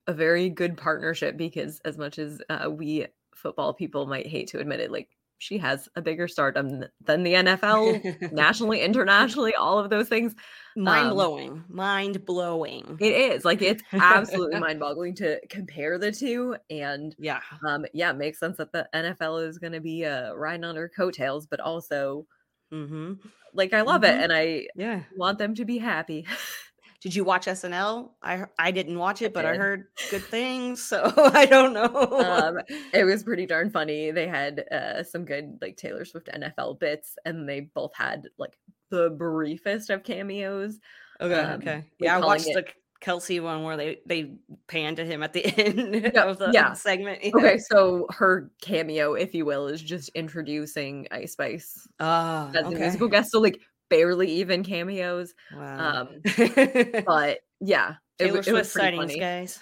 a 0.07 0.13
very 0.13 0.49
good 0.49 0.77
partnership 0.77 1.37
because 1.37 1.81
as 1.85 1.97
much 1.99 2.19
as 2.19 2.41
uh, 2.49 2.69
we 2.71 3.07
football 3.35 3.75
people 3.75 4.07
might 4.07 4.27
hate 4.27 4.49
to 4.49 4.59
admit 4.59 4.81
it, 4.81 4.91
like 4.91 5.09
she 5.41 5.59
has 5.59 5.89
a 5.97 6.03
bigger 6.03 6.29
stardom 6.29 6.85
than 7.01 7.23
the 7.25 7.35
NFL, 7.35 8.01
nationally, 8.31 8.81
internationally, 8.83 9.55
all 9.55 9.79
of 9.79 9.91
those 9.91 10.09
things. 10.09 10.35
Mind 10.77 11.09
um, 11.09 11.15
blowing. 11.15 11.65
Mind 11.69 12.25
blowing. 12.25 12.97
It 13.01 13.13
is 13.13 13.45
like 13.45 13.61
it's 13.63 13.83
absolutely 13.99 14.57
mind-boggling 14.61 15.17
to 15.17 15.41
compare 15.49 15.99
the 15.99 16.13
two, 16.13 16.57
and 16.71 17.17
yeah. 17.19 17.41
um, 17.67 17.85
yeah, 17.93 18.11
it 18.11 18.17
makes 18.17 18.39
sense 18.39 18.59
that 18.59 18.73
the 18.73 18.89
NFL 18.95 19.47
is 19.49 19.59
going 19.59 19.73
to 19.73 19.81
be 19.81 20.05
uh, 20.05 20.33
riding 20.35 20.65
on 20.65 20.77
her 20.77 20.89
coattails, 20.89 21.47
but 21.47 21.61
also 21.61 22.27
Mm-hmm. 22.73 23.15
like 23.53 23.73
I 23.73 23.81
love 23.83 24.03
Mhm. 24.03 24.05
it, 24.05 24.21
and 24.21 24.33
I 24.33 24.69
Yeah. 24.77 25.03
want 25.17 25.39
them 25.39 25.55
to 25.57 25.65
be 25.65 25.79
happy. 25.79 26.27
Did 27.01 27.15
you 27.15 27.25
watch 27.25 27.47
SNL? 27.47 28.11
I 28.23 28.45
I 28.59 28.71
didn't 28.71 28.99
watch 28.99 29.23
it, 29.23 29.33
but 29.33 29.47
I 29.47 29.53
did. 29.53 29.61
heard 29.61 29.85
good 30.11 30.23
things, 30.25 30.83
so 30.83 31.13
I 31.17 31.47
don't 31.47 31.73
know. 31.73 31.87
um, 32.21 32.59
it 32.93 33.05
was 33.05 33.23
pretty 33.23 33.47
darn 33.47 33.71
funny. 33.71 34.11
They 34.11 34.27
had 34.29 34.65
uh, 34.71 35.03
some 35.03 35.25
good 35.25 35.59
like 35.63 35.77
Taylor 35.79 36.05
Swift 36.05 36.29
NFL 36.29 36.79
bits, 36.79 37.17
and 37.25 37.49
they 37.49 37.61
both 37.61 37.93
had 37.95 38.29
like 38.39 38.59
the 38.91 39.11
briefest 39.11 39.89
of 39.91 40.03
cameos. 40.03 40.79
okay, 41.21 41.41
um, 41.41 41.61
okay. 41.61 41.85
Yeah, 41.99 42.17
I 42.17 42.21
watched 42.21 42.49
it- 42.49 42.55
the 42.55 42.65
Kelce 43.01 43.43
one 43.43 43.63
where 43.63 43.79
they 43.79 44.01
they 44.05 44.35
pan 44.67 44.95
to 44.97 45.07
him 45.07 45.23
at 45.23 45.33
the 45.33 45.47
end 45.59 46.13
Yeah, 46.15 46.25
of 46.25 46.37
the 46.37 46.51
yeah. 46.53 46.75
segment. 46.75 47.21
yeah. 47.25 47.31
Okay, 47.35 47.57
so 47.57 48.07
her 48.11 48.51
cameo, 48.61 49.15
if 49.15 49.33
you 49.35 49.47
will, 49.47 49.69
is 49.69 49.81
just 49.81 50.11
introducing 50.11 51.09
Ice 51.11 51.33
Spice 51.33 51.89
Ah, 51.99 52.51
as 52.55 52.67
a 52.67 52.71
musical 52.71 53.09
guest. 53.09 53.31
So 53.33 53.41
like 53.41 53.59
barely 53.91 54.31
even 54.31 54.65
cameos. 54.65 55.35
Wow. 55.55 56.09
Um, 56.09 56.23
But 57.07 57.41
yeah, 57.61 57.97
it, 58.19 58.25
Taylor 58.25 58.37
w- 58.39 58.57
it 58.57 58.59
was 58.59 58.73
sightings, 58.73 59.03
funny. 59.13 59.19
guys. 59.19 59.59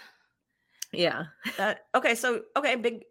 Yeah. 0.92 1.24
That 1.56 1.80
okay, 1.94 2.14
so 2.14 2.42
okay, 2.56 2.76
big 2.76 3.02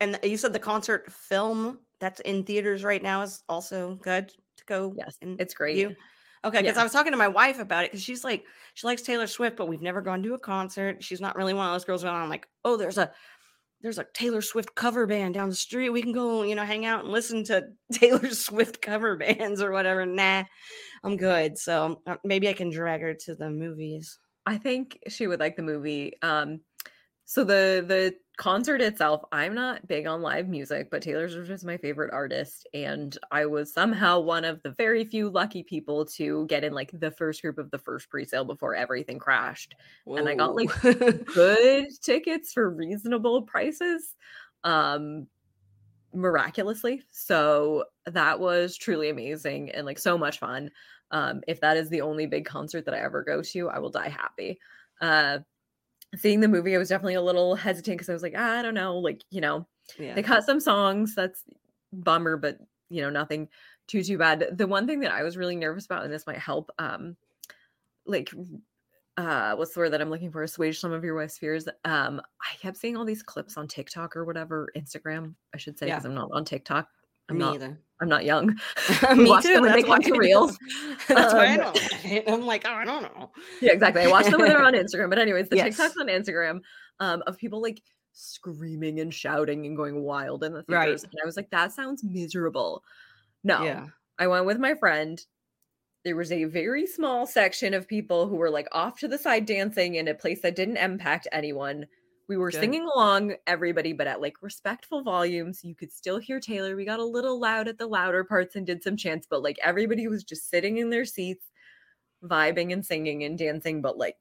and 0.00 0.18
you 0.22 0.36
said 0.36 0.52
the 0.52 0.58
concert 0.58 1.12
film 1.12 1.78
that's 2.00 2.20
in 2.20 2.44
theaters 2.44 2.82
right 2.84 3.02
now 3.02 3.22
is 3.22 3.42
also 3.48 3.96
good 3.96 4.28
to 4.28 4.64
go. 4.64 4.94
Yes, 4.96 5.16
and 5.22 5.40
it's 5.40 5.54
great. 5.54 5.74
view? 5.74 5.94
Okay, 6.44 6.58
because 6.60 6.74
Yeah. 6.76 6.80
I 6.80 6.84
was 6.84 6.92
talking 6.92 7.12
to 7.12 7.16
my 7.18 7.28
wife 7.28 7.58
about 7.58 7.84
it 7.84 7.90
because 7.92 8.02
she's 8.02 8.22
like, 8.24 8.44
she 8.74 8.86
likes 8.86 9.00
Taylor 9.02 9.26
Swift, 9.26 9.56
but 9.56 9.66
we've 9.68 9.80
never 9.80 10.02
gone 10.02 10.22
to 10.24 10.34
a 10.34 10.38
concert. 10.38 11.02
She's 11.02 11.20
not 11.20 11.36
really 11.36 11.54
one 11.54 11.66
of 11.66 11.72
those 11.72 11.84
girls 11.86 12.02
where 12.04 12.12
I'm 12.12 12.28
like, 12.28 12.46
oh, 12.64 12.76
there's 12.76 12.98
a 12.98 13.12
there's 13.84 13.98
a 13.98 14.06
Taylor 14.14 14.40
Swift 14.40 14.74
cover 14.74 15.06
band 15.06 15.34
down 15.34 15.50
the 15.50 15.54
street. 15.54 15.90
We 15.90 16.00
can 16.00 16.12
go, 16.12 16.42
you 16.42 16.54
know, 16.54 16.64
hang 16.64 16.86
out 16.86 17.04
and 17.04 17.12
listen 17.12 17.44
to 17.44 17.64
Taylor 17.92 18.30
Swift 18.30 18.80
cover 18.80 19.14
bands 19.14 19.60
or 19.60 19.72
whatever. 19.72 20.06
Nah, 20.06 20.44
I'm 21.04 21.18
good. 21.18 21.58
So 21.58 22.00
uh, 22.06 22.16
maybe 22.24 22.48
I 22.48 22.54
can 22.54 22.70
drag 22.70 23.02
her 23.02 23.12
to 23.12 23.34
the 23.34 23.50
movies. 23.50 24.18
I 24.46 24.56
think 24.56 24.98
she 25.08 25.26
would 25.26 25.38
like 25.38 25.56
the 25.56 25.62
movie. 25.62 26.14
Um, 26.22 26.60
so 27.26 27.44
the 27.44 27.84
the 27.86 28.14
concert 28.36 28.80
itself, 28.80 29.22
I'm 29.32 29.54
not 29.54 29.86
big 29.86 30.06
on 30.06 30.22
live 30.22 30.48
music, 30.48 30.90
but 30.90 31.02
Taylor 31.02 31.28
Swift 31.28 31.50
is 31.50 31.64
my 31.64 31.76
favorite 31.76 32.12
artist, 32.12 32.66
and 32.74 33.16
I 33.30 33.46
was 33.46 33.72
somehow 33.72 34.20
one 34.20 34.44
of 34.44 34.62
the 34.62 34.70
very 34.70 35.04
few 35.04 35.30
lucky 35.30 35.62
people 35.62 36.04
to 36.06 36.46
get 36.46 36.64
in 36.64 36.72
like 36.72 36.90
the 36.92 37.10
first 37.12 37.42
group 37.42 37.58
of 37.58 37.70
the 37.70 37.78
first 37.78 38.10
pre-sale 38.10 38.44
before 38.44 38.74
everything 38.74 39.18
crashed. 39.18 39.74
And 40.06 40.28
I 40.28 40.34
got, 40.34 40.54
like, 40.54 40.70
Good 41.34 41.88
tickets 42.02 42.52
for 42.52 42.70
reasonable 42.70 43.42
prices. 43.42 44.14
Um 44.64 45.26
miraculously. 46.14 47.02
So 47.10 47.84
that 48.06 48.38
was 48.38 48.76
truly 48.76 49.10
amazing 49.10 49.70
and 49.72 49.84
like 49.84 49.98
so 49.98 50.16
much 50.16 50.38
fun. 50.38 50.70
Um, 51.10 51.42
if 51.46 51.60
that 51.60 51.76
is 51.76 51.90
the 51.90 52.00
only 52.00 52.26
big 52.26 52.44
concert 52.44 52.84
that 52.84 52.94
I 52.94 53.00
ever 53.00 53.22
go 53.22 53.42
to, 53.42 53.68
I 53.68 53.78
will 53.78 53.90
die 53.90 54.08
happy. 54.08 54.58
Uh, 55.00 55.38
seeing 56.16 56.40
the 56.40 56.48
movie, 56.48 56.74
I 56.74 56.78
was 56.78 56.88
definitely 56.88 57.14
a 57.14 57.22
little 57.22 57.54
hesitant 57.54 57.96
because 57.96 58.08
I 58.08 58.12
was 58.12 58.22
like, 58.22 58.34
"Ah, 58.36 58.58
I 58.58 58.62
don't 58.62 58.74
know, 58.74 58.98
like, 58.98 59.22
you 59.30 59.40
know, 59.40 59.66
yeah. 59.98 60.14
they 60.14 60.22
cut 60.22 60.44
some 60.44 60.60
songs. 60.60 61.14
That's 61.14 61.42
bummer, 61.92 62.36
but 62.36 62.58
you 62.90 63.02
know, 63.02 63.10
nothing 63.10 63.48
too 63.86 64.02
too 64.02 64.18
bad. 64.18 64.46
The 64.56 64.66
one 64.66 64.86
thing 64.86 65.00
that 65.00 65.12
I 65.12 65.22
was 65.22 65.36
really 65.36 65.56
nervous 65.56 65.86
about, 65.86 66.04
and 66.04 66.12
this 66.12 66.26
might 66.26 66.38
help, 66.38 66.70
um, 66.78 67.16
like 68.06 68.30
uh 69.16 69.54
what's 69.54 69.72
the 69.74 69.80
word 69.80 69.90
that 69.90 70.00
I'm 70.00 70.10
looking 70.10 70.32
for? 70.32 70.42
Assuage 70.42 70.80
some 70.80 70.92
of 70.92 71.04
your 71.04 71.14
wife's 71.14 71.38
fears. 71.38 71.68
Um, 71.84 72.20
I 72.40 72.56
kept 72.60 72.76
seeing 72.76 72.96
all 72.96 73.04
these 73.04 73.22
clips 73.22 73.56
on 73.56 73.68
TikTok 73.68 74.16
or 74.16 74.24
whatever, 74.24 74.70
Instagram, 74.76 75.34
I 75.54 75.58
should 75.58 75.78
say, 75.78 75.86
Yeah. 75.86 75.94
because 75.96 76.06
I'm 76.06 76.14
not 76.14 76.30
on 76.32 76.44
TikTok. 76.44 76.88
I'm 77.28 77.36
Me 77.38 77.44
not 77.44 77.54
either. 77.54 77.78
I'm 78.00 78.08
not 78.08 78.24
young. 78.24 78.48
Me 79.16 79.28
Watch 79.30 79.44
too. 79.44 79.54
them 79.54 79.62
when 79.62 79.72
they 79.72 79.82
That's 79.82 79.88
why 79.88 79.94
come 80.00 80.02
to 80.12 80.18
reels. 80.18 80.58
That's 81.08 81.32
why 81.32 81.46
I 81.46 81.52
Um, 81.58 81.72
don't. 81.74 82.28
I'm 82.28 82.46
like, 82.46 82.64
oh, 82.66 82.72
I 82.72 82.84
don't 82.84 83.02
know. 83.02 83.30
Yeah, 83.60 83.72
exactly. 83.72 84.02
I 84.02 84.08
watch 84.08 84.26
them 84.26 84.40
when 84.40 84.48
they're 84.50 84.62
on 84.62 84.74
Instagram. 84.74 85.08
But 85.10 85.18
anyways, 85.18 85.48
the 85.48 85.56
Yes. 85.56 85.76
TikToks 85.78 86.00
on 86.00 86.08
Instagram 86.08 86.60
um, 87.00 87.22
of 87.26 87.36
people 87.38 87.62
like 87.62 87.80
screaming 88.12 89.00
and 89.00 89.12
shouting 89.12 89.66
and 89.66 89.76
going 89.76 90.02
wild 90.02 90.44
in 90.44 90.52
the 90.52 90.64
Right. 90.68 90.84
theaters. 90.84 91.04
And 91.04 91.12
I 91.22 91.26
was 91.26 91.36
like, 91.36 91.50
that 91.50 91.72
sounds 91.72 92.04
miserable. 92.04 92.82
No. 93.42 93.62
Yeah. 93.64 93.86
I 94.18 94.26
went 94.26 94.46
with 94.46 94.58
my 94.58 94.74
friend. 94.74 95.20
There 96.04 96.16
was 96.16 96.30
a 96.32 96.44
very 96.44 96.86
small 96.86 97.26
section 97.26 97.72
of 97.74 97.88
people 97.88 98.28
who 98.28 98.36
were 98.36 98.50
like 98.50 98.68
off 98.72 98.98
to 99.00 99.08
the 99.08 99.16
side 99.18 99.46
dancing 99.46 99.94
in 99.94 100.08
a 100.08 100.14
place 100.14 100.42
that 100.42 100.54
didn't 100.56 100.76
impact 100.76 101.26
anyone. 101.32 101.86
We 102.28 102.36
were 102.38 102.50
Good. 102.50 102.60
singing 102.60 102.86
along, 102.94 103.34
everybody, 103.46 103.92
but 103.92 104.06
at 104.06 104.20
like 104.20 104.36
respectful 104.40 105.02
volumes. 105.02 105.62
You 105.62 105.74
could 105.74 105.92
still 105.92 106.18
hear 106.18 106.40
Taylor. 106.40 106.74
We 106.76 106.84
got 106.84 107.00
a 107.00 107.04
little 107.04 107.38
loud 107.38 107.68
at 107.68 107.76
the 107.78 107.86
louder 107.86 108.24
parts 108.24 108.56
and 108.56 108.66
did 108.66 108.82
some 108.82 108.96
chants, 108.96 109.26
but 109.28 109.42
like 109.42 109.58
everybody 109.62 110.08
was 110.08 110.24
just 110.24 110.48
sitting 110.48 110.78
in 110.78 110.88
their 110.90 111.04
seats, 111.04 111.44
vibing 112.22 112.72
and 112.72 112.84
singing 112.84 113.24
and 113.24 113.36
dancing, 113.38 113.82
but 113.82 113.98
like 113.98 114.16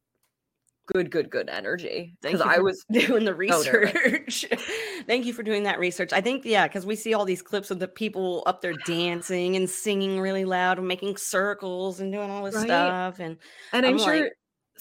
good, 0.88 1.10
good, 1.12 1.30
good 1.30 1.48
energy. 1.50 2.18
Because 2.22 2.42
I 2.42 2.58
was 2.60 2.84
doing 2.92 3.24
the 3.24 3.32
oh, 3.32 3.64
nervous. 3.64 3.94
research. 3.96 4.46
Thank 5.08 5.26
you 5.26 5.32
for 5.32 5.44
doing 5.44 5.64
that 5.64 5.80
research. 5.80 6.12
I 6.12 6.20
think, 6.20 6.44
yeah, 6.44 6.68
because 6.68 6.86
we 6.86 6.98
see 6.98 7.14
all 7.14 7.24
these 7.24 7.42
clips 7.42 7.72
of 7.72 7.80
the 7.80 7.88
people 7.88 8.44
up 8.46 8.62
there 8.62 8.74
dancing 8.86 9.56
and 9.56 9.70
singing 9.70 10.20
really 10.20 10.44
loud 10.44 10.78
and 10.78 10.88
making 10.88 11.16
circles 11.16 12.02
and 12.02 12.12
doing 12.12 12.30
all 12.30 12.44
this 12.44 12.56
Right. 12.56 12.66
stuff. 12.66 13.20
And 13.20 13.38
And 13.72 13.86
I'm, 13.86 13.94
I'm 13.94 14.00
sure 14.00 14.24
like- 14.24 14.32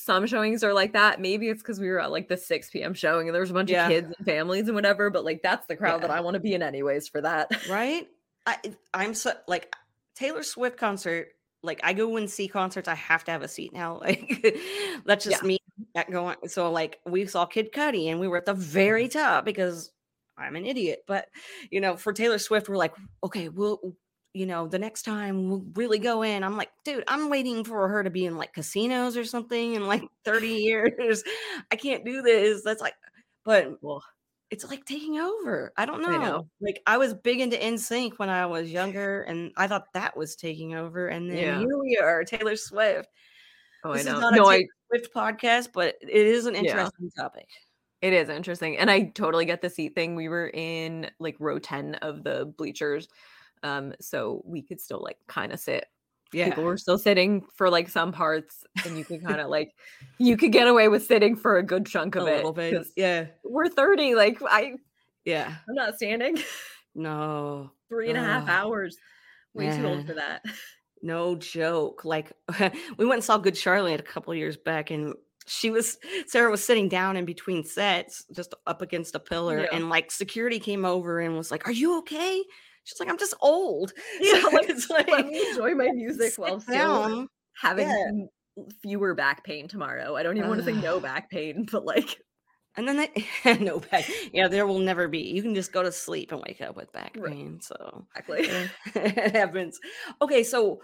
some 0.05 0.27
showings 0.27 0.65
are 0.65 0.75
like 0.75 0.95
that. 0.95 1.21
Maybe 1.21 1.49
it's 1.49 1.63
because 1.63 1.79
we 1.79 1.89
were 1.89 2.01
at 2.01 2.11
like 2.11 2.29
the 2.29 2.37
6 2.37 2.71
p.m. 2.71 2.93
showing 2.93 3.29
and 3.29 3.35
there 3.35 3.41
was 3.41 3.51
a 3.51 3.55
bunch 3.55 3.71
Yeah. 3.71 3.85
of 3.87 3.91
kids 3.91 4.13
and 4.19 4.27
families 4.27 4.67
and 4.67 4.75
whatever, 4.75 5.11
but 5.11 5.25
like 5.25 5.43
that's 5.43 5.67
the 5.69 5.77
crowd 5.77 6.03
that 6.03 6.11
I 6.11 6.21
want 6.23 6.35
to 6.35 6.41
be 6.41 6.55
in 6.55 6.63
anyways 6.63 7.07
for 7.09 7.21
that. 7.21 7.51
right, 7.69 8.09
I, 8.45 8.57
I'm 8.93 9.15
so 9.15 9.33
like 9.47 9.73
Taylor 10.17 10.43
Swift 10.43 10.77
concert. 10.77 11.29
Like 11.63 11.81
I 11.85 11.93
go 11.93 12.17
and 12.17 12.29
see 12.29 12.49
concerts, 12.49 12.89
I 12.89 12.97
have 12.97 13.23
to 13.25 13.31
have 13.31 13.43
a 13.43 13.49
seat 13.49 13.73
now. 13.73 13.99
Like 14.01 14.45
that's 15.07 15.25
just 15.25 15.43
Yeah. 15.43 15.47
me 15.47 15.59
at 15.95 16.11
going. 16.11 16.37
So 16.49 16.73
like 16.73 16.99
we 17.07 17.25
saw 17.27 17.47
Kid 17.47 17.73
Cudi 17.73 18.11
and 18.11 18.19
we 18.19 18.27
were 18.27 18.39
at 18.39 18.47
the 18.47 18.55
very 18.55 19.09
top 19.09 19.45
because 19.45 19.93
I'm 20.37 20.57
an 20.57 20.67
idiot. 20.67 21.05
But 21.07 21.29
you 21.71 21.81
know, 21.81 21.97
for 21.97 22.13
Taylor 22.13 22.39
Swift, 22.39 22.69
we're 22.69 22.77
like, 22.77 22.95
okay, 23.23 23.49
we'll 23.49 23.95
you 24.35 24.47
know, 24.47 24.67
the 24.67 24.79
next 24.79 25.03
time 25.03 25.49
we'll 25.49 25.65
really 25.75 25.99
go 25.99 26.23
in. 26.23 26.43
I'm 26.45 26.57
like, 26.57 26.71
dude, 26.85 27.05
I'm 27.09 27.29
waiting 27.31 27.65
for 27.65 27.89
her 27.89 28.03
to 28.03 28.11
be 28.11 28.25
in 28.27 28.37
like 28.37 28.53
casinos 28.55 29.17
or 29.17 29.25
something 29.25 29.75
in 29.75 29.87
like 29.87 30.03
30 30.25 30.49
years. 30.49 31.23
I 31.71 31.77
can't 31.77 32.05
do 32.05 32.23
this. 32.23 32.63
That's 32.65 32.81
like, 32.81 32.95
but 33.45 33.83
Well, 33.83 34.03
it's 34.51 34.69
like 34.69 34.85
taking 34.85 35.19
over. 35.19 35.73
I 35.77 35.85
don't 35.87 36.03
know. 36.03 36.09
I 36.09 36.17
know. 36.19 36.49
Like 36.61 36.81
I 36.87 36.99
was 36.99 37.15
big 37.15 37.41
into 37.41 37.57
NSYNC 37.57 38.19
when 38.19 38.29
I 38.31 38.47
was 38.47 38.71
younger, 38.71 39.23
and 39.23 39.51
I 39.57 39.67
thought 39.67 39.93
that 39.95 40.17
was 40.17 40.37
taking 40.37 40.75
over. 40.75 41.09
And 41.09 41.31
then 41.31 41.39
Yeah. 41.39 41.59
here 41.59 41.79
we 41.79 41.99
are, 42.03 42.23
Taylor 42.25 42.57
Swift. 42.57 43.09
oh, 43.85 43.93
this 43.95 44.07
I 44.07 44.11
know. 44.11 44.17
is 44.17 44.21
not 44.23 44.35
no, 44.35 44.45
a 44.45 44.49
I, 44.49 44.57
Taylor 44.57 44.67
Swift 44.91 45.15
podcast, 45.15 45.69
but 45.73 45.97
it 46.03 46.11
is 46.11 46.47
an 46.47 46.55
Yeah. 46.55 46.61
interesting 46.61 47.11
topic. 47.19 47.49
it 48.03 48.13
is 48.13 48.29
interesting. 48.29 48.77
And 48.79 48.91
I 48.91 49.05
totally 49.15 49.45
get 49.45 49.63
the 49.63 49.71
seat 49.71 49.95
thing. 49.95 50.17
We 50.17 50.29
were 50.29 50.51
in 50.53 51.09
like 51.21 51.37
row 51.39 51.59
10 51.61 51.95
of 51.97 52.25
the 52.25 52.47
bleachers. 52.59 53.09
Um, 53.63 53.95
so 54.01 54.43
we 54.45 54.63
could 54.63 54.81
still 54.81 55.01
like 55.03 55.19
kind 55.29 55.53
of 55.53 55.61
sit 55.61 55.87
Yeah. 56.33 56.47
people 56.49 56.65
were 56.65 56.77
still 56.77 56.99
sitting 56.99 57.47
for 57.55 57.71
like 57.71 57.89
some 57.89 58.13
parts 58.13 58.65
and 58.85 58.97
you 58.99 59.05
could 59.05 59.23
kind 59.27 59.41
of 59.41 59.49
like 59.51 59.73
you 60.19 60.37
could 60.37 60.53
get 60.53 60.67
away 60.69 60.89
with 60.89 61.05
sitting 61.07 61.37
for 61.37 61.59
a 61.59 61.63
good 61.63 61.87
chunk 61.87 62.15
a 62.17 62.21
of 62.23 62.29
it 62.29 62.37
little 62.37 62.53
bit. 62.53 62.87
Yeah. 62.97 63.27
we're 63.45 63.69
30 63.69 64.15
like 64.15 64.39
i 64.49 64.75
Yeah. 65.25 65.55
i'm 65.69 65.75
not 65.75 65.97
standing 65.97 66.39
No. 66.95 67.71
three 67.89 68.09
and 68.09 68.19
a 68.19 68.23
half 68.23 68.49
hours 68.49 68.97
way 69.55 69.75
too 69.77 69.87
old 69.87 70.07
for 70.07 70.15
that 70.15 70.43
No 71.05 71.35
joke. 71.35 72.05
Like 72.05 72.31
we 72.97 73.05
went 73.07 73.15
and 73.19 73.25
saw 73.25 73.37
Good 73.37 73.57
Charlotte 73.57 73.99
a 73.99 74.05
couple 74.05 74.33
years 74.37 74.57
back, 74.57 74.93
and 74.93 75.15
she 75.49 75.69
was 75.69 75.99
Sarah 76.29 76.49
was 76.49 76.65
sitting 76.65 76.89
down 76.89 77.17
in 77.17 77.25
between 77.25 77.65
sets, 77.65 78.25
just 78.33 78.55
up 78.69 78.83
against 78.83 79.17
a 79.17 79.19
pillar, 79.19 79.63
Yeah. 79.63 79.71
and 79.73 79.89
like 79.89 80.13
security 80.13 80.61
came 80.61 80.85
over 80.85 81.19
and 81.19 81.37
was 81.37 81.51
like, 81.51 81.67
"Are 81.67 81.73
you 81.73 81.99
okay?" 81.99 82.41
She's 82.85 82.99
like, 83.01 83.09
"I'm 83.09 83.19
just 83.19 83.35
old." 83.41 83.93
Yeah, 84.21 84.41
So 84.41 84.51
like, 84.51 84.69
it's 84.69 84.91
like 84.91 85.09
Let 85.09 85.27
me 85.27 85.49
enjoy 85.51 85.75
my 85.75 85.91
music 85.93 86.35
while 86.37 86.61
still 86.61 87.27
having 87.61 87.89
Yeah. 87.89 88.65
fewer 88.83 89.15
back 89.15 89.45
pain 89.45 89.69
tomorrow. 89.69 90.17
I 90.17 90.23
don't 90.23 90.37
even 90.37 90.49
want 90.49 90.61
to 90.61 90.67
say 90.67 90.73
no 90.81 91.01
back 91.01 91.31
pain, 91.31 91.67
but 91.71 91.85
like 91.85 92.19
And 92.77 92.89
then 92.89 92.97
they 93.45 93.55
no 93.61 93.81
back. 93.81 94.05
Yeah, 94.33 94.49
there 94.49 94.67
will 94.67 94.79
never 94.79 95.07
be. 95.09 95.21
You 95.21 95.43
can 95.43 95.55
just 95.55 95.73
go 95.73 95.83
to 95.83 95.93
sleep 95.93 96.33
and 96.33 96.41
wake 96.47 96.61
up 96.61 96.75
with 96.77 96.91
back 96.93 97.15
Right. 97.19 97.33
pain. 97.33 97.61
So 97.61 98.07
exactly. 98.17 98.49
it 98.95 99.37
happens. 99.37 99.79
Okay, 100.21 100.43
so 100.43 100.81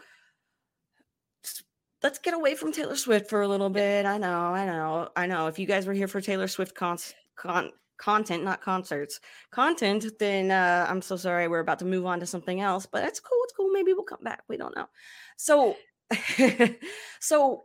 let's 2.03 2.19
get 2.19 2.35
away 2.35 2.55
from 2.55 2.73
Taylor 2.73 2.97
Swift 2.97 3.29
for 3.29 3.43
a 3.43 3.49
little 3.49 3.71
bit. 3.71 4.07
I 4.07 4.19
know, 4.19 4.29
I 4.55 4.67
know, 4.67 5.09
I 5.17 5.27
know. 5.27 5.47
If 5.49 5.59
you 5.59 5.67
guys 5.67 5.87
were 5.87 5.95
here 5.95 6.09
for 6.09 6.21
Taylor 6.21 6.47
Swift 6.49 6.75
cons- 6.75 7.15
con- 7.37 7.73
content, 7.99 8.45
not 8.45 8.63
concerts, 8.63 9.21
content, 9.51 10.07
then 10.19 10.51
uh, 10.51 10.87
I'm 10.89 11.03
so 11.03 11.17
sorry. 11.17 11.49
We're 11.49 11.61
about 11.61 11.81
to 11.81 11.85
move 11.85 12.07
on 12.07 12.21
to 12.21 12.27
something 12.27 12.61
else, 12.61 12.87
but 12.87 13.05
it's 13.05 13.21
cool. 13.21 13.39
It's 13.45 13.53
cool. 13.53 13.71
Maybe 13.73 13.93
we'll 13.93 14.05
come 14.05 14.23
back. 14.23 14.43
We 14.49 14.57
don't 14.57 14.77
know. 14.77 14.89
So, 15.37 15.77
so 17.21 17.65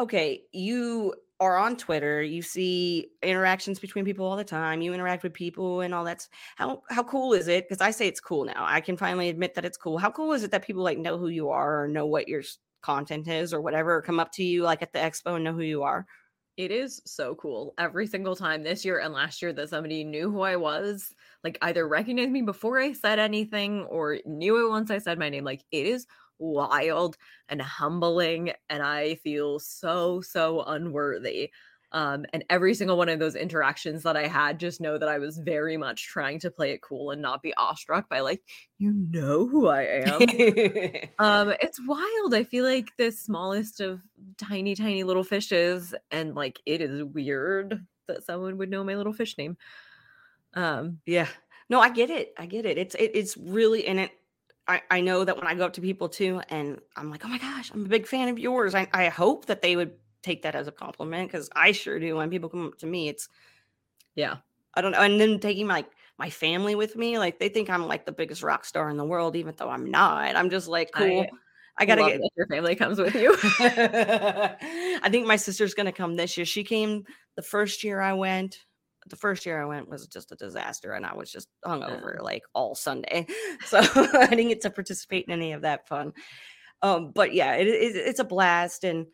okay, 0.00 0.42
you 0.52 1.14
are 1.40 1.58
on 1.58 1.76
Twitter. 1.76 2.22
You 2.22 2.42
see 2.42 3.08
interactions 3.22 3.78
between 3.78 4.04
people 4.04 4.26
all 4.26 4.36
the 4.36 4.44
time. 4.44 4.80
You 4.80 4.94
interact 4.94 5.22
with 5.22 5.34
people 5.34 5.80
and 5.80 5.94
all 5.94 6.04
that's 6.04 6.28
how 6.56 6.82
how 6.90 7.02
cool 7.02 7.32
is 7.34 7.48
it? 7.48 7.68
Because 7.68 7.80
I 7.80 7.90
say 7.90 8.08
it's 8.08 8.20
cool 8.20 8.44
now. 8.44 8.64
I 8.66 8.80
can 8.80 8.96
finally 8.96 9.28
admit 9.28 9.54
that 9.54 9.64
it's 9.64 9.76
cool. 9.76 9.98
How 9.98 10.10
cool 10.10 10.32
is 10.32 10.42
it 10.42 10.50
that 10.52 10.66
people 10.66 10.82
like 10.82 10.98
know 10.98 11.18
who 11.18 11.28
you 11.28 11.50
are 11.50 11.84
or 11.84 11.88
know 11.88 12.06
what 12.06 12.28
your 12.28 12.42
content 12.82 13.28
is 13.28 13.52
or 13.52 13.60
whatever, 13.60 13.96
or 13.96 14.02
come 14.02 14.20
up 14.20 14.32
to 14.32 14.44
you 14.44 14.62
like 14.62 14.82
at 14.82 14.92
the 14.92 14.98
expo 14.98 15.34
and 15.36 15.44
know 15.44 15.52
who 15.52 15.62
you 15.62 15.82
are? 15.82 16.06
It 16.56 16.70
is 16.70 17.02
so 17.04 17.34
cool. 17.34 17.74
Every 17.78 18.06
single 18.06 18.36
time 18.36 18.62
this 18.62 18.84
year 18.84 19.00
and 19.00 19.12
last 19.12 19.42
year 19.42 19.52
that 19.52 19.70
somebody 19.70 20.04
knew 20.04 20.30
who 20.30 20.42
I 20.42 20.54
was, 20.54 21.12
like 21.42 21.58
either 21.62 21.86
recognized 21.88 22.30
me 22.30 22.42
before 22.42 22.78
I 22.78 22.92
said 22.92 23.18
anything 23.18 23.82
or 23.86 24.18
knew 24.24 24.64
it 24.64 24.70
once 24.70 24.90
I 24.90 24.98
said 24.98 25.18
my 25.18 25.28
name. 25.30 25.42
Like 25.44 25.64
it 25.72 25.86
is 25.86 26.06
wild 26.38 27.16
and 27.48 27.60
humbling. 27.60 28.52
And 28.70 28.84
I 28.84 29.16
feel 29.16 29.58
so, 29.58 30.20
so 30.20 30.62
unworthy. 30.62 31.50
Um, 31.94 32.26
and 32.32 32.44
every 32.50 32.74
single 32.74 32.98
one 32.98 33.08
of 33.08 33.20
those 33.20 33.36
interactions 33.36 34.02
that 34.02 34.16
I 34.16 34.26
had, 34.26 34.58
just 34.58 34.80
know 34.80 34.98
that 34.98 35.08
I 35.08 35.18
was 35.18 35.38
very 35.38 35.76
much 35.76 36.08
trying 36.08 36.40
to 36.40 36.50
play 36.50 36.72
it 36.72 36.82
cool 36.82 37.12
and 37.12 37.22
not 37.22 37.40
be 37.40 37.54
awestruck 37.54 38.08
by 38.08 38.20
like, 38.20 38.42
you 38.78 38.92
know 38.92 39.46
who 39.46 39.68
I 39.68 39.82
am. 39.82 40.26
Um, 41.20 41.54
it's 41.60 41.78
wild. 41.86 42.34
I 42.34 42.42
feel 42.42 42.64
like 42.64 42.88
the 42.98 43.12
smallest 43.12 43.80
of 43.80 44.02
tiny, 44.36 44.74
tiny 44.74 45.04
little 45.04 45.22
fishes, 45.22 45.94
and 46.10 46.34
like 46.34 46.60
it 46.66 46.80
is 46.80 47.04
weird 47.04 47.86
that 48.08 48.24
someone 48.24 48.58
would 48.58 48.68
know 48.68 48.82
my 48.82 48.96
little 48.96 49.12
fish 49.12 49.38
name. 49.38 49.56
Um, 50.54 51.00
Yeah. 51.06 51.28
No, 51.70 51.80
I 51.80 51.90
get 51.90 52.10
it. 52.10 52.34
I 52.36 52.46
get 52.46 52.66
it. 52.66 52.76
It's 52.78 52.94
it, 52.94 53.12
it's 53.14 53.36
really 53.36 53.86
and 53.86 54.00
it 54.00 54.12
I, 54.66 54.82
I 54.90 55.00
know 55.02 55.24
that 55.24 55.36
when 55.36 55.46
I 55.46 55.54
go 55.54 55.66
up 55.66 55.74
to 55.74 55.80
people 55.80 56.08
too 56.08 56.40
and 56.48 56.80
I'm 56.96 57.10
like, 57.10 57.24
oh 57.24 57.28
my 57.28 57.38
gosh, 57.38 57.70
I'm 57.72 57.84
a 57.84 57.88
big 57.88 58.06
fan 58.06 58.28
of 58.28 58.38
yours. 58.38 58.74
I, 58.74 58.88
I 58.92 59.08
hope 59.08 59.46
that 59.46 59.62
they 59.62 59.76
would 59.76 59.96
take 60.24 60.42
that 60.42 60.54
as 60.54 60.66
a 60.66 60.72
compliment 60.72 61.30
because 61.30 61.50
I 61.54 61.72
sure 61.72 62.00
do. 62.00 62.16
When 62.16 62.30
people 62.30 62.48
come 62.48 62.66
up 62.66 62.78
to 62.78 62.86
me, 62.86 63.08
it's 63.08 63.28
yeah, 64.14 64.36
I 64.74 64.80
don't 64.80 64.92
know. 64.92 65.00
And 65.00 65.20
then 65.20 65.38
taking 65.38 65.68
like 65.68 65.86
my 66.18 66.30
family 66.30 66.74
with 66.74 66.96
me, 66.96 67.18
like 67.18 67.38
they 67.38 67.48
think 67.48 67.68
I'm 67.70 67.86
like 67.86 68.06
the 68.06 68.12
biggest 68.12 68.42
rock 68.42 68.64
star 68.64 68.88
in 68.88 68.96
the 68.96 69.04
world, 69.04 69.36
even 69.36 69.54
though 69.56 69.68
I'm 69.68 69.90
not. 69.90 70.34
I'm 70.36 70.50
just 70.50 70.68
like, 70.68 70.90
cool. 70.92 71.22
I, 71.22 71.28
I 71.76 71.86
gotta 71.86 72.04
get 72.04 72.20
your 72.36 72.46
family 72.46 72.76
comes 72.76 72.98
with 72.98 73.14
you. 73.14 73.36
I 73.60 75.08
think 75.10 75.26
my 75.26 75.36
sister's 75.36 75.74
gonna 75.74 75.92
come 75.92 76.16
this 76.16 76.36
year. 76.36 76.46
She 76.46 76.64
came 76.64 77.04
the 77.36 77.42
first 77.42 77.84
year 77.84 78.00
I 78.00 78.14
went. 78.14 78.60
The 79.06 79.16
first 79.16 79.44
year 79.44 79.60
I 79.60 79.66
went 79.66 79.90
was 79.90 80.06
just 80.06 80.32
a 80.32 80.36
disaster, 80.36 80.92
and 80.92 81.04
I 81.04 81.14
was 81.14 81.30
just 81.30 81.48
hungover 81.64 82.22
like 82.22 82.44
all 82.54 82.74
Sunday, 82.74 83.26
so 83.66 83.78
I 83.80 84.28
didn't 84.30 84.48
get 84.48 84.62
to 84.62 84.70
participate 84.70 85.26
in 85.26 85.32
any 85.32 85.52
of 85.52 85.62
that 85.62 85.88
fun. 85.88 86.12
Um, 86.80 87.10
but 87.14 87.34
yeah, 87.34 87.54
it, 87.54 87.66
it, 87.66 87.96
it's 87.96 88.20
a 88.20 88.24
blast, 88.24 88.84
and 88.84 89.06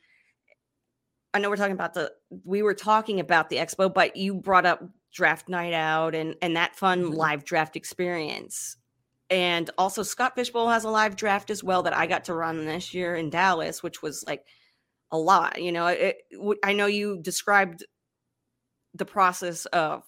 I 1.33 1.39
know 1.39 1.49
we're 1.49 1.57
talking 1.57 1.73
about 1.75 1.95
the. 1.95 2.13
We 2.45 2.63
were 2.63 2.75
talking 2.75 3.21
about 3.21 3.51
the 3.51 3.57
expo, 3.57 3.93
but 3.93 4.17
you 4.17 4.35
brought 4.35 4.67
up 4.67 4.83
draft 5.13 5.49
night 5.49 5.73
out 5.73 6.15
and 6.15 6.37
and 6.43 6.57
that 6.57 6.77
fun 6.77 7.05
Mhm. 7.05 7.17
live 7.17 7.45
draft 7.45 7.77
experience. 7.77 8.77
And 9.31 9.71
also, 9.79 10.03
Scott 10.03 10.35
Fish 10.35 10.51
Bowl 10.51 10.69
has 10.69 10.85
a 10.85 10.91
live 10.91 11.15
draft 11.17 11.51
as 11.51 11.63
well 11.63 11.85
that 11.85 11.97
I 11.97 12.07
got 12.07 12.25
to 12.25 12.35
run 12.35 12.65
this 12.67 12.93
year 12.95 13.15
in 13.15 13.31
Dallas, 13.31 13.83
which 13.83 14.03
was 14.03 14.25
like 14.27 14.45
a 15.13 15.19
lot. 15.19 15.63
You 15.63 15.73
know, 15.73 15.87
it, 15.89 16.19
I 16.65 16.73
know 16.75 16.87
you 16.87 17.21
described 17.23 17.85
the 18.95 19.05
process 19.05 19.67
of 19.67 20.03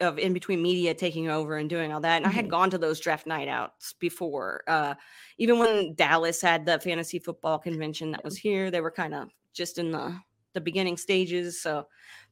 of 0.00 0.16
in 0.18 0.32
between 0.32 0.62
media 0.62 0.94
taking 0.94 1.28
over 1.28 1.56
and 1.56 1.68
doing 1.68 1.92
all 1.92 2.00
that, 2.00 2.18
and 2.18 2.26
I 2.26 2.30
had 2.30 2.46
Mhm. 2.46 2.50
gone 2.50 2.70
to 2.70 2.78
those 2.78 3.00
draft 3.00 3.26
night 3.26 3.48
outs 3.48 3.94
before. 3.94 4.62
Uh, 4.68 4.94
even 5.38 5.58
when 5.58 5.94
Dallas 5.96 6.40
had 6.40 6.66
the 6.66 6.78
fantasy 6.78 7.18
football 7.18 7.58
convention 7.58 8.12
that 8.12 8.22
was 8.22 8.36
here, 8.36 8.70
they 8.70 8.80
were 8.80 8.92
kind 8.92 9.12
of 9.14 9.30
just 9.54 9.76
in 9.78 9.90
the 9.90 10.16
the 10.54 10.60
beginning 10.60 10.96
stages. 10.96 11.60
So, 11.60 11.86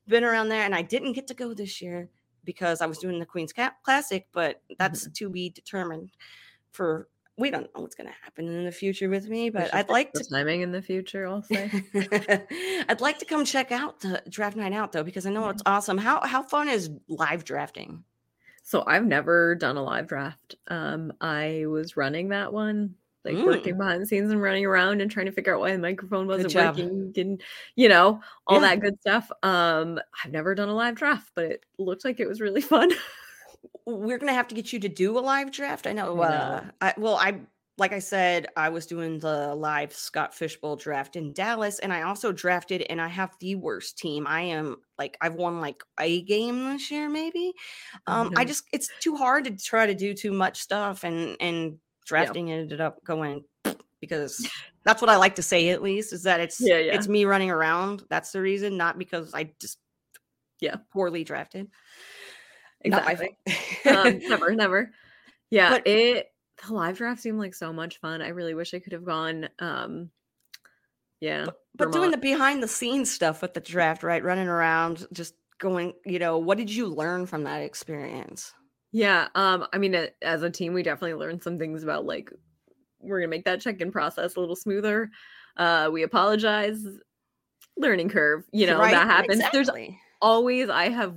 been 0.06 0.24
around 0.24 0.48
there, 0.48 0.62
and 0.62 0.74
I 0.74 0.82
didn't 0.82 1.12
get 1.12 1.26
to 1.28 1.34
go 1.34 1.52
this 1.54 1.82
year 1.82 2.08
because 2.44 2.80
I 2.80 2.86
was 2.86 2.98
doing 2.98 3.18
the 3.18 3.26
Queen's 3.26 3.52
Classic, 3.84 4.26
but 4.32 4.62
that's 4.78 5.08
to 5.10 5.28
be 5.28 5.50
determined. 5.50 6.10
For 6.72 7.08
we 7.38 7.50
don't 7.50 7.64
know 7.74 7.82
what's 7.82 7.94
going 7.94 8.08
to 8.08 8.16
happen 8.22 8.48
in 8.48 8.64
the 8.64 8.72
future 8.72 9.10
with 9.10 9.28
me, 9.28 9.50
but 9.50 9.74
I'd 9.74 9.90
like 9.90 10.12
to 10.14 10.24
timing 10.24 10.62
in 10.62 10.72
the 10.72 10.80
future. 10.80 11.26
I'll 11.26 11.42
say. 11.42 11.70
I'd 12.88 13.00
like 13.00 13.18
to 13.18 13.26
come 13.26 13.44
check 13.44 13.72
out 13.72 14.00
the 14.00 14.22
draft 14.28 14.56
night 14.56 14.72
out 14.72 14.92
though 14.92 15.02
because 15.02 15.26
I 15.26 15.30
know 15.30 15.48
it's 15.50 15.62
awesome. 15.66 15.98
How 15.98 16.24
how 16.24 16.42
fun 16.42 16.68
is 16.68 16.90
live 17.08 17.44
drafting? 17.44 18.04
So 18.62 18.84
I've 18.86 19.06
never 19.06 19.54
done 19.54 19.76
a 19.76 19.82
live 19.82 20.08
draft. 20.08 20.56
Um, 20.68 21.12
I 21.20 21.66
was 21.68 21.96
running 21.96 22.30
that 22.30 22.52
one, 22.52 22.94
like 23.26 23.34
Mm. 23.36 23.44
working 23.44 23.76
behind 23.76 24.00
the 24.00 24.06
scenes 24.06 24.30
and 24.30 24.40
running 24.40 24.64
around 24.64 25.02
and 25.02 25.10
trying 25.10 25.26
to 25.26 25.32
figure 25.32 25.54
out 25.54 25.60
why 25.60 25.72
the 25.72 25.78
microphone 25.78 26.26
wasn't 26.26 26.54
working 26.54 27.12
and 27.16 27.42
you 27.74 27.88
know, 27.88 28.20
all 28.46 28.56
Yeah. 28.62 28.68
that 28.68 28.80
good 28.80 28.98
stuff. 29.00 29.30
Um, 29.42 30.00
I've 30.24 30.32
never 30.32 30.54
done 30.54 30.68
a 30.70 30.74
live 30.74 30.94
draft, 30.94 31.30
but 31.34 31.44
it 31.44 31.64
looked 31.78 32.04
like 32.04 32.20
it 32.20 32.28
was 32.28 32.40
really 32.40 32.60
fun. 32.62 32.90
We're 33.84 34.18
gonna 34.18 34.32
have 34.34 34.48
to 34.48 34.54
get 34.54 34.72
you 34.72 34.80
to 34.80 34.88
do 34.88 35.18
a 35.18 35.20
live 35.20 35.52
draft. 35.52 35.86
I 35.86 35.92
know. 35.92 36.20
Uh. 36.20 36.64
I, 36.80 36.94
well, 36.96 37.16
I 37.16 37.40
like 37.78 37.92
I 37.92 37.98
said, 37.98 38.46
I 38.56 38.70
was 38.70 38.86
doing 38.86 39.18
the 39.18 39.54
live 39.54 39.92
Scott 39.92 40.34
Fish 40.34 40.56
Bowl 40.58 40.76
draft 40.76 41.14
in 41.14 41.34
Dallas, 41.34 41.78
and 41.78 41.92
I 41.92 42.02
also 42.02 42.32
drafted, 42.32 42.82
and 42.88 43.00
I 43.02 43.08
have 43.08 43.36
the 43.38 43.54
worst 43.56 43.98
team. 43.98 44.26
I 44.26 44.40
am 44.42 44.76
like 44.98 45.16
I've 45.20 45.34
won 45.34 45.60
like 45.60 45.82
a 46.00 46.22
game 46.22 46.64
this 46.72 46.90
year, 46.90 47.08
maybe. 47.10 47.52
Oh, 48.06 48.12
Um, 48.22 48.32
I 48.36 48.44
just 48.46 48.64
it's 48.72 48.88
too 49.00 49.14
hard 49.16 49.44
to 49.44 49.50
try 49.56 49.84
to 49.86 49.94
do 49.94 50.14
too 50.14 50.32
much 50.32 50.58
stuff, 50.60 51.04
and 51.04 51.36
and 51.40 51.78
drafting 52.06 52.50
ended 52.50 52.80
up 52.80 53.02
going 53.04 53.44
because 54.00 54.48
that's 54.84 55.02
what 55.02 55.10
I 55.10 55.16
like 55.16 55.34
to 55.34 55.42
say 55.42 55.68
at 55.70 55.82
least 55.82 56.12
is 56.12 56.22
that 56.22 56.40
it's 56.40 56.60
Yeah, 56.60 56.78
yeah. 56.78 56.94
it's 56.94 57.08
me 57.08 57.24
running 57.24 57.50
around. 57.50 58.04
That's 58.08 58.32
the 58.32 58.40
reason, 58.40 58.76
not 58.76 58.98
because 58.98 59.34
I 59.34 59.52
just 59.60 59.78
Yeah. 60.60 60.76
poorly 60.92 61.24
drafted. 61.24 61.68
Exactly. 62.82 63.36
um, 63.86 64.18
never, 64.20 64.54
never. 64.54 64.90
Yeah, 65.50 65.70
But- 65.70 65.86
it 65.86 66.32
the 66.66 66.72
live 66.72 66.96
draft 66.96 67.20
seemed 67.20 67.38
like 67.38 67.54
so 67.54 67.70
much 67.72 67.98
fun. 67.98 68.22
I 68.22 68.28
really 68.28 68.54
wish 68.54 68.72
I 68.72 68.78
could 68.78 68.92
have 68.94 69.04
gone. 69.04 69.48
Um, 69.58 70.10
yeah, 71.20 71.46
But 71.74 71.92
doing 71.92 72.10
the 72.10 72.16
behind 72.16 72.62
the 72.62 72.68
scenes 72.68 73.10
stuff 73.10 73.42
with 73.42 73.52
the 73.54 73.60
draft, 73.60 74.02
right? 74.02 74.22
Running 74.24 74.48
around, 74.48 75.06
just 75.12 75.34
going, 75.58 75.92
you 76.04 76.18
know, 76.18 76.38
what 76.38 76.56
did 76.58 76.70
you 76.70 76.86
learn 76.86 77.26
from 77.26 77.44
that 77.44 77.62
experience? 77.62 78.54
Yeah, 78.96 79.28
um, 79.34 79.66
I 79.74 79.78
mean, 79.78 79.94
as 80.22 80.42
a 80.42 80.48
team, 80.48 80.72
we 80.72 80.82
definitely 80.82 81.12
learned 81.14 81.42
some 81.42 81.58
things 81.58 81.82
about 81.84 82.06
like 82.06 82.32
we're 83.00 83.20
gonna 83.20 83.28
make 83.28 83.44
that 83.44 83.60
check-in 83.60 83.92
process 83.92 84.36
a 84.36 84.40
little 84.40 84.56
smoother. 84.56 85.10
Uh, 85.58 85.90
we 85.92 86.02
apologize. 86.02 86.82
Learning 87.76 88.08
curve, 88.08 88.44
you 88.52 88.66
know, 88.66 88.78
Right? 88.78 88.92
that 88.92 89.06
happens. 89.06 89.42
There's 89.52 89.68
always 90.22 90.70
I 90.70 90.88
have 90.88 91.14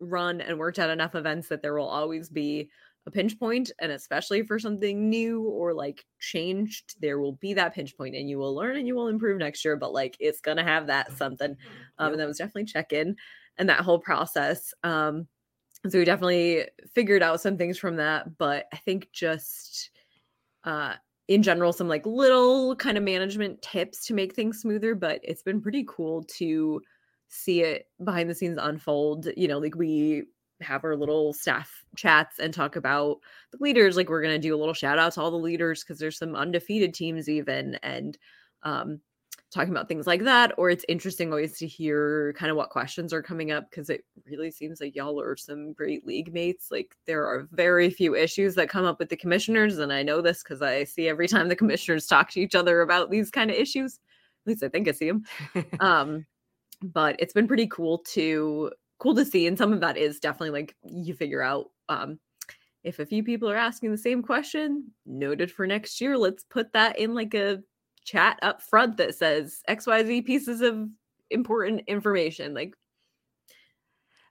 run 0.00 0.40
and 0.40 0.58
worked 0.58 0.78
at 0.78 0.88
enough 0.88 1.14
events 1.14 1.48
that 1.48 1.60
there 1.60 1.74
will 1.74 1.88
always 1.88 2.30
be 2.30 2.70
a 3.06 3.10
pinch 3.10 3.38
point, 3.38 3.70
and 3.78 3.92
especially 3.92 4.42
for 4.42 4.58
something 4.58 5.10
new 5.10 5.42
or 5.42 5.74
like 5.74 6.06
changed, 6.18 6.96
there 7.00 7.18
will 7.20 7.32
be 7.34 7.52
that 7.54 7.74
pinch 7.74 7.94
point, 7.94 8.14
and 8.16 8.30
you 8.30 8.38
will 8.38 8.54
learn 8.54 8.76
and 8.78 8.86
you 8.86 8.94
will 8.94 9.08
improve 9.08 9.36
next 9.38 9.66
year. 9.66 9.76
But 9.76 9.92
like 9.92 10.16
it's 10.18 10.40
gonna 10.40 10.64
have 10.64 10.86
that 10.86 11.12
something, 11.12 11.58
um, 11.98 12.12
Yep. 12.12 12.12
and 12.12 12.20
that 12.20 12.26
was 12.26 12.38
definitely 12.38 12.64
check 12.64 12.94
in 12.94 13.16
and 13.58 13.68
that 13.68 13.80
whole 13.80 13.98
process. 13.98 14.72
Um, 14.82 15.28
so 15.86 15.98
we 15.98 16.04
definitely 16.04 16.64
figured 16.94 17.22
out 17.22 17.40
some 17.40 17.56
things 17.56 17.78
from 17.78 17.96
that, 17.96 18.36
but 18.38 18.66
I 18.72 18.76
think 18.78 19.08
just 19.12 19.90
uh 20.64 20.94
in 21.28 21.42
general 21.42 21.72
some 21.72 21.88
like 21.88 22.04
little 22.06 22.74
kind 22.76 22.98
of 22.98 23.04
management 23.04 23.62
tips 23.62 24.04
to 24.06 24.14
make 24.14 24.34
things 24.34 24.60
smoother 24.60 24.94
but 24.94 25.20
it's 25.22 25.42
been 25.42 25.60
pretty 25.60 25.84
cool 25.88 26.24
to 26.24 26.80
see 27.28 27.62
it 27.62 27.86
behind 28.04 28.28
the 28.28 28.34
scenes 28.34 28.58
unfold. 28.60 29.28
You 29.36 29.48
know 29.48 29.58
like 29.58 29.76
we 29.76 30.24
have 30.60 30.84
our 30.84 30.96
little 30.96 31.32
staff 31.32 31.84
chats 31.96 32.38
and 32.40 32.52
talk 32.52 32.74
about 32.76 33.18
the 33.52 33.58
leaders 33.60 33.96
like 33.96 34.08
we're 34.08 34.22
going 34.22 34.34
to 34.34 34.38
do 34.48 34.54
a 34.54 34.58
little 34.58 34.74
shout 34.74 34.98
out 34.98 35.12
to 35.12 35.20
all 35.20 35.30
the 35.30 35.36
leaders 35.36 35.84
because 35.84 36.00
there's 36.00 36.18
some 36.18 36.34
undefeated 36.34 36.94
teams 36.94 37.28
even 37.28 37.76
and 37.82 38.18
um 38.64 39.00
talking 39.50 39.70
about 39.70 39.88
things 39.88 40.06
like 40.06 40.24
that. 40.24 40.52
Or 40.58 40.70
it's 40.70 40.84
interesting 40.88 41.30
always 41.30 41.58
to 41.58 41.66
hear 41.66 42.34
kind 42.34 42.50
of 42.50 42.56
what 42.56 42.70
questions 42.70 43.12
are 43.12 43.22
coming 43.22 43.50
up 43.50 43.70
because 43.70 43.90
it 43.90 44.04
really 44.26 44.50
seems 44.50 44.80
like 44.80 44.94
y'all 44.94 45.20
are 45.20 45.36
some 45.36 45.72
great 45.72 46.06
league 46.06 46.32
mates. 46.32 46.68
Like 46.70 46.96
there 47.06 47.24
are 47.26 47.48
very 47.52 47.90
few 47.90 48.14
issues 48.14 48.54
that 48.56 48.68
come 48.68 48.84
up 48.84 48.98
with 48.98 49.08
the 49.08 49.16
commissioners. 49.16 49.78
And 49.78 49.92
I 49.92 50.02
know 50.02 50.20
this 50.20 50.42
because 50.42 50.62
I 50.62 50.84
see 50.84 51.08
every 51.08 51.28
time 51.28 51.48
the 51.48 51.56
commissioners 51.56 52.06
talk 52.06 52.30
to 52.32 52.40
each 52.40 52.54
other 52.54 52.82
about 52.82 53.10
these 53.10 53.30
kind 53.30 53.50
of 53.50 53.56
issues. 53.56 53.98
At 54.46 54.50
least 54.50 54.62
I 54.62 54.68
think 54.68 54.88
I 54.88 54.92
see 54.92 55.10
them. 55.10 55.24
um, 55.80 56.26
but 56.82 57.16
it's 57.18 57.32
been 57.32 57.48
pretty 57.48 57.66
cool 57.66 57.98
to 58.10 58.70
cool 58.98 59.14
to 59.14 59.24
see. 59.24 59.46
And 59.46 59.56
some 59.56 59.72
of 59.72 59.80
that 59.80 59.96
is 59.96 60.20
definitely 60.20 60.50
like 60.50 60.76
you 60.82 61.14
figure 61.14 61.42
out 61.42 61.70
um 61.88 62.18
if 62.84 63.00
a 63.00 63.06
few 63.06 63.24
people 63.24 63.50
are 63.50 63.56
asking 63.56 63.90
the 63.90 63.98
same 63.98 64.22
question, 64.22 64.92
noted 65.04 65.50
for 65.50 65.66
next 65.66 66.00
year, 66.00 66.16
let's 66.16 66.44
put 66.44 66.72
that 66.72 66.98
in 66.98 67.14
like 67.14 67.34
a 67.34 67.58
chat 68.08 68.38
up 68.42 68.62
front 68.62 68.96
that 68.96 69.14
says 69.14 69.62
XYZ 69.68 70.24
pieces 70.24 70.60
of 70.60 70.88
important 71.30 71.82
information. 71.86 72.54
Like 72.54 72.74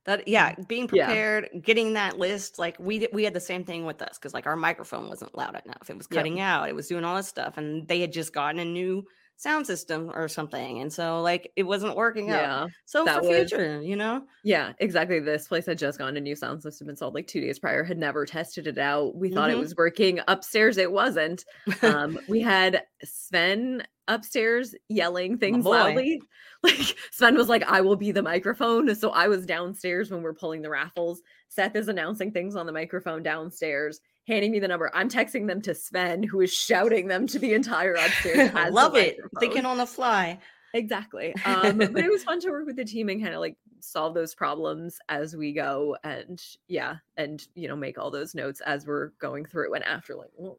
that 0.05 0.27
yeah, 0.27 0.55
being 0.67 0.87
prepared, 0.87 1.49
yeah. 1.53 1.59
getting 1.59 1.93
that 1.93 2.17
list. 2.17 2.57
Like 2.57 2.77
we 2.79 3.07
we 3.13 3.23
had 3.23 3.33
the 3.33 3.39
same 3.39 3.63
thing 3.63 3.85
with 3.85 4.01
us 4.01 4.17
because 4.17 4.33
like 4.33 4.47
our 4.47 4.55
microphone 4.55 5.09
wasn't 5.09 5.35
loud 5.37 5.61
enough. 5.65 5.89
It 5.89 5.97
was 5.97 6.07
cutting 6.07 6.37
yep. 6.37 6.47
out. 6.47 6.69
It 6.69 6.75
was 6.75 6.87
doing 6.87 7.03
all 7.03 7.17
this 7.17 7.27
stuff, 7.27 7.57
and 7.57 7.87
they 7.87 8.01
had 8.01 8.13
just 8.13 8.33
gotten 8.33 8.59
a 8.59 8.65
new 8.65 9.03
sound 9.37 9.67
system 9.67 10.11
or 10.13 10.27
something. 10.27 10.81
And 10.81 10.91
so 10.91 11.21
like 11.21 11.51
it 11.55 11.63
wasn't 11.63 11.95
working 11.95 12.27
yeah, 12.27 12.63
out. 12.63 12.71
So 12.85 13.05
for 13.05 13.21
was, 13.21 13.49
future, 13.49 13.81
you 13.81 13.95
know? 13.95 14.23
Yeah, 14.43 14.73
exactly. 14.79 15.19
This 15.19 15.47
place 15.47 15.67
had 15.67 15.77
just 15.77 15.99
gone 15.99 16.17
a 16.17 16.19
new 16.19 16.35
sound 16.35 16.63
system 16.63 16.89
installed 16.89 17.13
like 17.13 17.27
two 17.27 17.39
days 17.39 17.59
prior, 17.59 17.83
had 17.83 17.99
never 17.99 18.25
tested 18.25 18.67
it 18.67 18.79
out. 18.79 19.15
We 19.15 19.29
thought 19.29 19.49
mm-hmm. 19.49 19.59
it 19.59 19.61
was 19.61 19.75
working. 19.75 20.19
Upstairs 20.27 20.77
it 20.77 20.91
wasn't. 20.91 21.45
Um, 21.83 22.19
we 22.27 22.41
had 22.41 22.83
Sven 23.03 23.83
upstairs 24.07 24.73
yelling 24.89 25.37
things 25.37 25.63
loudly. 25.63 26.21
Like 26.63 26.97
Sven 27.11 27.35
was 27.35 27.49
like, 27.49 27.61
I 27.63 27.81
will 27.81 27.95
be 27.95 28.11
the 28.11 28.23
microphone. 28.23 28.93
So 28.95 29.11
I 29.11 29.27
was 29.27 29.45
downstairs 29.45 30.09
when 30.09 30.23
we're 30.23 30.33
pulling 30.33 30.63
the 30.63 30.71
raffles. 30.71 31.21
Seth 31.49 31.75
is 31.75 31.87
announcing 31.87 32.31
things 32.31 32.55
on 32.55 32.65
the 32.65 32.71
microphone 32.71 33.21
downstairs 33.21 34.01
handing 34.27 34.51
me 34.51 34.59
the 34.59 34.67
number. 34.67 34.91
I'm 34.93 35.09
texting 35.09 35.47
them 35.47 35.61
to 35.63 35.73
Sven, 35.73 36.21
who 36.21 36.41
is 36.41 36.53
shouting 36.53 37.07
them 37.07 37.27
to 37.27 37.39
the 37.39 37.53
entire 37.53 37.93
upstairs. 37.95 38.51
I 38.53 38.69
love 38.69 38.95
it. 38.95 39.17
Thinking 39.39 39.65
on 39.65 39.77
the 39.77 39.85
fly. 39.87 40.39
Exactly. 40.73 41.33
Um, 41.45 41.77
but 41.77 41.97
it 41.97 42.11
was 42.11 42.23
fun 42.23 42.39
to 42.41 42.51
work 42.51 42.65
with 42.65 42.75
the 42.75 42.85
team 42.85 43.09
and 43.09 43.21
kind 43.21 43.33
of 43.33 43.39
like 43.39 43.55
solve 43.79 44.13
those 44.13 44.35
problems 44.35 44.99
as 45.07 45.35
we 45.35 45.53
go. 45.53 45.95
And 46.03 46.43
yeah, 46.67 46.97
and 47.15 47.45
you 47.55 47.67
know, 47.67 47.75
make 47.75 47.97
all 47.97 48.11
those 48.11 48.35
notes 48.35 48.61
as 48.61 48.85
we're 48.85 49.09
going 49.19 49.45
through 49.45 49.73
and 49.73 49.83
after 49.85 50.15
like, 50.15 50.29
well, 50.35 50.57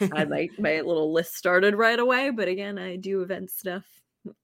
I 0.00 0.24
my 0.24 0.48
my 0.58 0.80
little 0.80 1.12
list 1.12 1.36
started 1.36 1.74
right 1.74 1.98
away. 1.98 2.30
But 2.30 2.48
again, 2.48 2.78
I 2.78 2.96
do 2.96 3.20
event 3.20 3.50
stuff. 3.50 3.84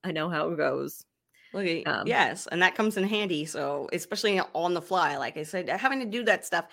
I 0.04 0.12
know 0.12 0.28
how 0.28 0.50
it 0.50 0.56
goes. 0.56 1.04
Look, 1.54 1.66
um, 1.86 2.06
yes, 2.06 2.46
and 2.50 2.62
that 2.62 2.74
comes 2.74 2.96
in 2.96 3.04
handy. 3.04 3.46
So 3.46 3.88
especially 3.92 4.40
on 4.54 4.74
the 4.74 4.82
fly, 4.82 5.16
like 5.16 5.36
I 5.36 5.42
said, 5.42 5.68
having 5.68 6.00
to 6.00 6.06
do 6.06 6.24
that 6.24 6.44
stuff. 6.44 6.66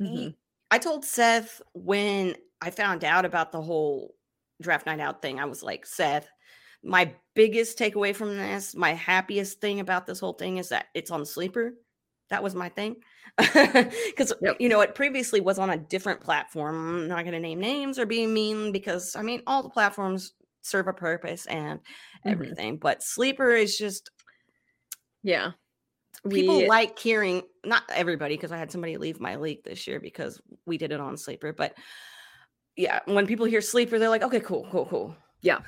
Mm-hmm. 0.00 0.30
I 0.72 0.78
told 0.78 1.04
Seth 1.04 1.60
when 1.74 2.34
I 2.62 2.70
found 2.70 3.04
out 3.04 3.26
about 3.26 3.52
the 3.52 3.60
whole 3.60 4.14
draft 4.62 4.86
night 4.86 5.00
out 5.00 5.20
thing, 5.20 5.38
I 5.38 5.44
was 5.44 5.62
like, 5.62 5.84
Seth, 5.84 6.26
my 6.82 7.12
biggest 7.34 7.78
takeaway 7.78 8.16
from 8.16 8.38
this, 8.38 8.74
my 8.74 8.94
happiest 8.94 9.60
thing 9.60 9.80
about 9.80 10.06
this 10.06 10.18
whole 10.18 10.32
thing 10.32 10.56
is 10.56 10.70
that 10.70 10.86
it's 10.94 11.10
on 11.10 11.26
Sleeper. 11.26 11.74
That 12.30 12.42
was 12.42 12.54
my 12.54 12.70
thing. 12.70 12.96
Because, 13.36 14.32
yep. 14.40 14.56
you 14.60 14.70
know, 14.70 14.80
it 14.80 14.94
previously 14.94 15.42
was 15.42 15.58
on 15.58 15.68
a 15.68 15.76
different 15.76 16.22
platform. 16.22 16.74
I'm 16.74 17.08
not 17.08 17.24
going 17.24 17.32
to 17.32 17.38
name 17.38 17.60
names 17.60 17.98
or 17.98 18.06
be 18.06 18.26
mean 18.26 18.72
because, 18.72 19.14
I 19.14 19.20
mean, 19.20 19.42
all 19.46 19.62
the 19.62 19.68
platforms 19.68 20.32
serve 20.62 20.88
a 20.88 20.94
purpose 20.94 21.44
and 21.44 21.80
mm-hmm. 21.80 22.30
everything. 22.30 22.78
But 22.78 23.02
Sleeper 23.02 23.50
is 23.50 23.76
just. 23.76 24.10
Yeah 25.22 25.52
people 26.28 26.58
we, 26.58 26.68
like 26.68 26.98
hearing 26.98 27.42
not 27.64 27.82
everybody 27.90 28.36
because 28.36 28.52
I 28.52 28.58
had 28.58 28.70
somebody 28.70 28.96
leave 28.96 29.20
my 29.20 29.36
league 29.36 29.64
this 29.64 29.86
year 29.86 30.00
because 30.00 30.40
we 30.66 30.78
did 30.78 30.92
it 30.92 31.00
on 31.00 31.16
sleeper, 31.16 31.52
but 31.52 31.74
yeah, 32.76 33.00
when 33.04 33.26
people 33.26 33.46
hear 33.46 33.60
sleeper, 33.60 33.98
they're 33.98 34.08
like, 34.08 34.22
okay, 34.22 34.40
cool, 34.40 34.66
cool, 34.70 34.86
cool. 34.86 35.16
Yeah. 35.42 35.58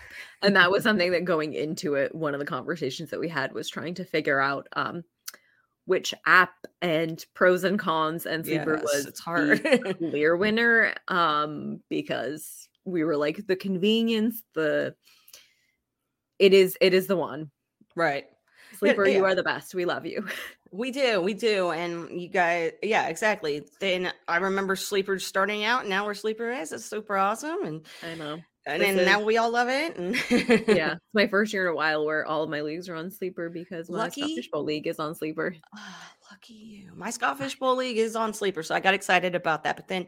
And 0.42 0.56
that 0.56 0.70
was 0.70 0.84
something 0.84 1.10
that 1.12 1.24
going 1.24 1.52
into 1.52 1.94
it, 1.94 2.14
one 2.14 2.34
of 2.34 2.40
the 2.40 2.46
conversations 2.46 3.10
that 3.10 3.20
we 3.20 3.28
had 3.28 3.52
was 3.52 3.68
trying 3.68 3.94
to 3.94 4.04
figure 4.04 4.40
out 4.40 4.68
um 4.74 5.04
which 5.86 6.14
app 6.26 6.54
and 6.80 7.24
pros 7.34 7.64
and 7.64 7.78
cons 7.78 8.26
and 8.26 8.46
sleeper 8.46 8.76
yes, 8.76 8.82
was 8.82 9.06
it's 9.06 9.20
hard 9.20 9.62
clear 9.98 10.36
winner 10.36 10.94
um 11.08 11.80
because 11.90 12.68
we 12.84 13.04
were 13.04 13.16
like 13.16 13.46
the 13.46 13.56
convenience 13.56 14.42
the 14.54 14.94
it 16.38 16.54
is 16.54 16.76
it 16.80 16.94
is 16.94 17.06
the 17.06 17.16
one 17.16 17.50
right 17.94 18.24
Sleeper, 18.88 19.08
yeah. 19.08 19.16
you 19.16 19.24
are 19.24 19.34
the 19.34 19.42
best. 19.42 19.74
We 19.74 19.84
love 19.84 20.06
you. 20.06 20.26
We 20.76 20.90
do, 20.90 21.20
we 21.20 21.34
do, 21.34 21.70
and 21.70 22.20
you 22.20 22.28
guys, 22.28 22.72
yeah, 22.82 23.06
exactly. 23.06 23.64
Then 23.78 24.12
I 24.26 24.38
remember 24.38 24.74
Sleeper 24.74 25.20
starting 25.20 25.62
out. 25.62 25.86
Now 25.86 26.04
we're 26.04 26.14
Sleeper 26.14 26.50
is. 26.50 26.72
It's 26.72 26.84
super 26.84 27.16
awesome, 27.16 27.62
and 27.62 27.86
I 28.02 28.16
know. 28.16 28.40
And 28.66 28.82
then 28.82 28.98
is, 28.98 29.06
now 29.06 29.22
we 29.22 29.36
all 29.36 29.50
love 29.50 29.68
it. 29.68 29.96
And 29.96 30.16
yeah, 30.66 30.92
it's 30.94 31.14
my 31.14 31.26
first 31.26 31.52
year 31.52 31.66
in 31.66 31.72
a 31.74 31.76
while 31.76 32.04
where 32.04 32.26
all 32.26 32.42
of 32.42 32.50
my 32.50 32.62
leagues 32.62 32.88
are 32.88 32.96
on 32.96 33.10
Sleeper 33.10 33.50
because 33.50 33.90
my 33.90 33.98
lucky, 33.98 34.22
Scott 34.22 34.30
Fish 34.34 34.50
Bowl 34.50 34.64
League 34.64 34.86
is 34.86 34.98
on 34.98 35.14
Sleeper. 35.14 35.54
Oh, 35.76 35.96
lucky 36.32 36.54
you. 36.54 36.92
My 36.96 37.10
Scott 37.10 37.38
Fish 37.38 37.58
Bowl 37.58 37.76
League 37.76 37.98
is 37.98 38.16
on 38.16 38.32
Sleeper, 38.32 38.64
so 38.64 38.74
I 38.74 38.80
got 38.80 38.94
excited 38.94 39.34
about 39.34 39.64
that. 39.64 39.76
But 39.76 39.88
then 39.88 40.06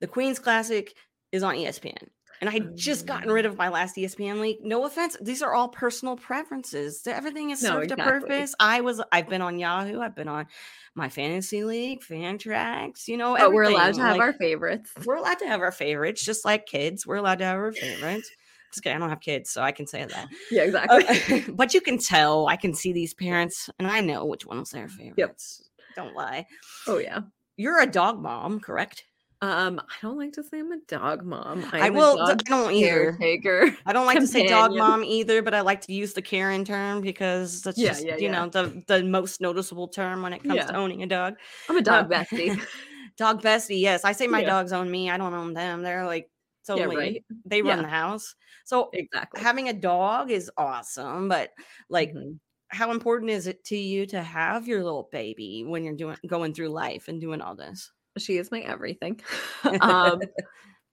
the 0.00 0.06
Queen's 0.06 0.38
Classic 0.38 0.92
is 1.30 1.42
on 1.42 1.54
ESPN, 1.54 2.08
and 2.40 2.48
I 2.48 2.60
just 2.74 3.06
gotten 3.06 3.30
rid 3.30 3.44
of 3.44 3.58
my 3.58 3.68
last 3.68 3.96
ESPN 3.96 4.40
league. 4.40 4.58
No 4.62 4.84
offense, 4.84 5.16
these 5.20 5.42
are 5.42 5.52
all 5.52 5.68
personal 5.68 6.16
preferences. 6.16 7.06
Everything 7.06 7.50
is 7.50 7.60
served 7.60 7.74
no, 7.74 7.80
exactly. 7.80 8.04
a 8.04 8.20
purpose. 8.20 8.54
I 8.58 8.80
was, 8.80 9.02
I've 9.12 9.28
been 9.28 9.42
on 9.42 9.58
Yahoo. 9.58 10.00
I've 10.00 10.16
been 10.16 10.28
on 10.28 10.46
my 10.94 11.08
fantasy 11.10 11.64
league, 11.64 12.00
Fantrax. 12.02 13.08
You 13.08 13.18
know, 13.18 13.36
oh, 13.38 13.50
we're 13.50 13.64
allowed 13.64 13.94
to 13.94 14.00
have 14.00 14.16
like, 14.16 14.20
our 14.22 14.32
favorites. 14.32 14.90
We're 15.04 15.16
allowed 15.16 15.38
to 15.40 15.46
have 15.46 15.60
our 15.60 15.72
favorites, 15.72 16.24
just 16.24 16.44
like 16.44 16.66
kids. 16.66 17.06
We're 17.06 17.16
allowed 17.16 17.38
to 17.40 17.44
have 17.44 17.58
our 17.58 17.72
favorites. 17.72 18.30
Just 18.72 18.84
kidding, 18.84 18.96
I 18.96 19.00
don't 19.00 19.10
have 19.10 19.20
kids, 19.20 19.50
so 19.50 19.62
I 19.62 19.72
can 19.72 19.86
say 19.86 20.04
that. 20.04 20.28
Yeah, 20.50 20.62
exactly. 20.62 21.34
Uh, 21.34 21.40
but 21.54 21.74
you 21.74 21.80
can 21.80 21.98
tell. 21.98 22.46
I 22.46 22.56
can 22.56 22.72
see 22.72 22.92
these 22.92 23.14
parents, 23.14 23.68
and 23.78 23.86
I 23.86 24.00
know 24.00 24.24
which 24.24 24.46
one's 24.46 24.70
their 24.70 24.88
favorites. 24.88 25.68
Yep. 25.96 25.96
Don't 25.96 26.14
lie. 26.14 26.46
Oh 26.86 26.98
yeah. 26.98 27.20
You're 27.56 27.80
a 27.80 27.86
dog 27.86 28.22
mom, 28.22 28.60
correct? 28.60 29.04
Um, 29.42 29.80
I 29.80 29.94
don't 30.02 30.18
like 30.18 30.32
to 30.34 30.42
say 30.42 30.58
I'm 30.58 30.70
a 30.70 30.78
dog 30.86 31.24
mom. 31.24 31.64
I, 31.72 31.86
I 31.86 31.90
will. 31.90 32.20
I 32.20 32.34
don't 32.34 32.72
either. 32.72 33.12
Caretaker. 33.12 33.74
I 33.86 33.92
don't 33.94 34.04
like 34.04 34.18
companion. 34.18 34.20
to 34.20 34.26
say 34.26 34.48
dog 34.48 34.76
mom 34.76 35.02
either, 35.02 35.40
but 35.40 35.54
I 35.54 35.62
like 35.62 35.80
to 35.82 35.94
use 35.94 36.12
the 36.12 36.20
Karen 36.20 36.62
term 36.62 37.00
because 37.00 37.62
that's 37.62 37.78
yeah, 37.78 37.88
just 37.88 38.04
yeah, 38.04 38.16
you 38.16 38.24
yeah. 38.24 38.32
know 38.32 38.48
the 38.50 38.82
the 38.86 39.02
most 39.02 39.40
noticeable 39.40 39.88
term 39.88 40.20
when 40.20 40.34
it 40.34 40.42
comes 40.42 40.66
to 40.66 40.76
owning 40.76 41.02
a 41.02 41.06
dog. 41.06 41.36
I'm 41.70 41.78
a 41.78 41.82
dog 41.82 42.04
um, 42.04 42.10
bestie. 42.10 42.60
dog 43.16 43.40
bestie. 43.42 43.80
Yes, 43.80 44.04
I 44.04 44.12
say 44.12 44.26
my 44.26 44.44
dogs 44.44 44.72
own 44.72 44.90
me. 44.90 45.08
I 45.10 45.16
don't 45.16 45.32
own 45.32 45.54
them. 45.54 45.82
They're 45.82 46.04
like 46.04 46.30
totally. 46.66 46.96
Right. 46.96 47.24
They 47.46 47.62
run 47.62 47.80
the 47.80 47.88
house. 47.88 48.34
So 48.66 48.90
exactly 48.92 49.40
having 49.40 49.70
a 49.70 49.72
dog 49.72 50.30
is 50.30 50.50
awesome, 50.56 51.28
but 51.28 51.50
like. 51.88 52.10
Mm-hmm 52.10 52.32
how 52.72 52.92
important 52.92 53.32
is 53.32 53.48
it 53.48 53.64
to 53.64 53.76
you 53.76 54.06
to 54.06 54.22
have 54.22 54.68
your 54.68 54.84
little 54.84 55.08
baby 55.10 55.64
when 55.66 55.82
you're 55.82 55.96
doing 55.96 56.16
going 56.28 56.54
through 56.54 56.68
life 56.68 57.08
and 57.08 57.20
doing 57.20 57.40
all 57.40 57.56
this? 57.56 57.90
She 58.20 58.36
is 58.36 58.50
my 58.50 58.60
everything. 58.60 59.20
um, 59.80 60.20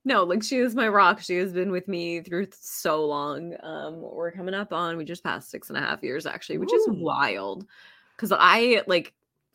no, 0.06 0.24
like 0.24 0.44
she 0.44 0.58
is 0.58 0.74
my 0.74 0.88
rock. 0.88 1.20
She 1.22 1.36
has 1.38 1.52
been 1.52 1.72
with 1.72 1.88
me 1.88 2.22
through 2.22 2.48
so 2.52 3.06
long. 3.06 3.56
Um, 3.62 4.00
we're 4.00 4.32
coming 4.32 4.54
up 4.54 4.72
on 4.72 4.98
we 4.98 5.06
just 5.06 5.24
passed 5.24 5.52
six 5.52 5.70
and 5.70 5.78
a 5.78 5.82
half 5.82 6.02
years 6.04 6.26
actually, 6.26 6.60
which 6.60 6.72
Ooh. 6.72 6.78
is 6.78 6.88
wild. 6.90 7.66
Cause 8.18 8.32
I 8.36 8.84
like 8.88 9.14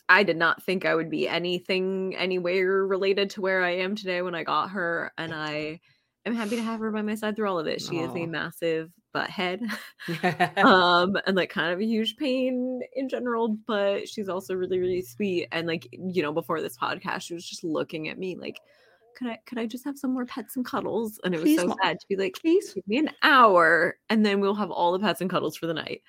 I 0.09 0.23
did 0.25 0.37
not 0.37 0.63
think 0.63 0.85
I 0.85 0.95
would 0.95 1.09
be 1.09 1.27
anything 1.27 2.15
anywhere 2.17 2.87
related 2.87 3.31
to 3.31 3.41
where 3.41 3.65
I 3.65 3.77
am 3.77 3.97
today 3.97 4.21
when 4.21 4.35
I 4.35 4.45
got 4.45 4.71
her. 4.71 5.13
And 5.17 5.33
I 5.33 5.81
am 6.27 6.35
happy 6.35 6.57
to 6.57 6.63
have 6.63 6.81
her 6.81 6.91
by 6.91 7.03
my 7.03 7.15
side 7.15 7.35
through 7.35 7.49
all 7.49 7.59
of 7.59 7.67
it. 7.67 7.81
She 7.81 7.97
Aww. 7.97 8.11
is 8.11 8.15
a 8.15 8.27
massive 8.27 8.91
butthead 9.15 9.61
um 10.65 11.17
and 11.27 11.37
like 11.37 11.51
kind 11.51 11.73
of 11.73 11.81
a 11.81 11.85
huge 11.85 12.17
pain 12.17 12.81
in 12.95 13.09
general 13.09 13.57
but 13.67 14.09
she's 14.09 14.29
also 14.29 14.55
really 14.55 14.79
really 14.79 15.03
sweet 15.03 15.49
and 15.53 15.67
like 15.67 15.89
you 15.93 16.23
know 16.23 16.33
before 16.33 16.61
this 16.61 16.77
podcast 16.77 17.23
she 17.23 17.35
was 17.35 17.49
just 17.49 17.65
looking 17.65 18.09
at 18.09 18.19
me 18.19 18.37
like 18.37 18.59
could 19.17 19.29
I 19.29 19.39
could 19.47 19.59
I 19.59 19.67
just 19.67 19.85
have 19.85 19.99
some 19.99 20.13
more 20.13 20.25
pets 20.25 20.57
and 20.57 20.65
cuddles? 20.65 21.21
And 21.25 21.35
it 21.35 21.39
was 21.39 21.45
Please, 21.45 21.61
so 21.61 21.75
sad 21.83 22.01
to 22.01 22.07
be 22.09 22.17
like, 22.17 22.35
please 22.41 22.73
give 22.73 22.87
me 22.87 22.99
an 22.99 23.11
hour 23.23 23.97
and 24.09 24.25
then 24.25 24.41
we'll 24.41 24.55
have 24.55 24.71
all 24.71 24.93
the 24.93 24.99
pets 24.99 25.21
and 25.21 25.31
cuddles 25.31 25.57
for 25.57 25.67
the 25.67 25.75
night. 25.75 26.03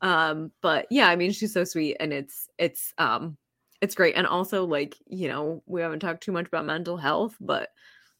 Um, 0.00 0.52
but 0.60 0.86
yeah, 0.90 1.08
I 1.08 1.16
mean 1.16 1.32
she's 1.32 1.52
so 1.52 1.64
sweet 1.64 1.96
and 2.00 2.12
it's 2.12 2.48
it's 2.58 2.92
um 2.98 3.36
it's 3.80 3.94
great. 3.94 4.14
And 4.16 4.26
also 4.26 4.64
like, 4.64 4.96
you 5.06 5.28
know, 5.28 5.62
we 5.66 5.82
haven't 5.82 6.00
talked 6.00 6.22
too 6.22 6.32
much 6.32 6.46
about 6.46 6.64
mental 6.64 6.96
health, 6.96 7.36
but 7.40 7.68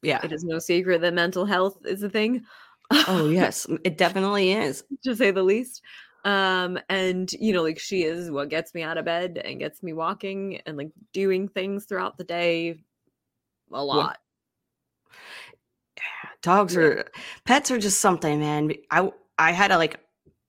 yeah, 0.02 0.20
it 0.22 0.32
is 0.32 0.44
no 0.44 0.58
secret 0.58 1.00
that 1.00 1.14
mental 1.14 1.46
health 1.46 1.78
is 1.86 2.02
a 2.02 2.10
thing 2.10 2.44
oh 2.90 3.28
yes, 3.32 3.66
it 3.84 3.98
definitely 3.98 4.52
is, 4.52 4.84
to 5.04 5.16
say 5.16 5.30
the 5.30 5.42
least. 5.42 5.82
Um, 6.24 6.78
and 6.88 7.30
you 7.32 7.52
know, 7.52 7.62
like 7.62 7.78
she 7.78 8.04
is 8.04 8.30
what 8.30 8.48
gets 8.48 8.74
me 8.74 8.82
out 8.82 8.98
of 8.98 9.04
bed 9.04 9.40
and 9.44 9.58
gets 9.58 9.82
me 9.82 9.92
walking 9.92 10.60
and 10.66 10.76
like 10.76 10.90
doing 11.12 11.48
things 11.48 11.84
throughout 11.84 12.16
the 12.16 12.24
day 12.24 12.80
a 13.72 13.84
lot. 13.84 14.18
Dogs 16.42 16.74
yeah. 16.74 16.80
are 16.80 17.04
pets 17.44 17.70
are 17.70 17.78
just 17.78 18.00
something, 18.00 18.40
man. 18.40 18.72
I 18.90 19.10
I 19.38 19.52
had 19.52 19.70
a 19.70 19.78
like 19.78 20.00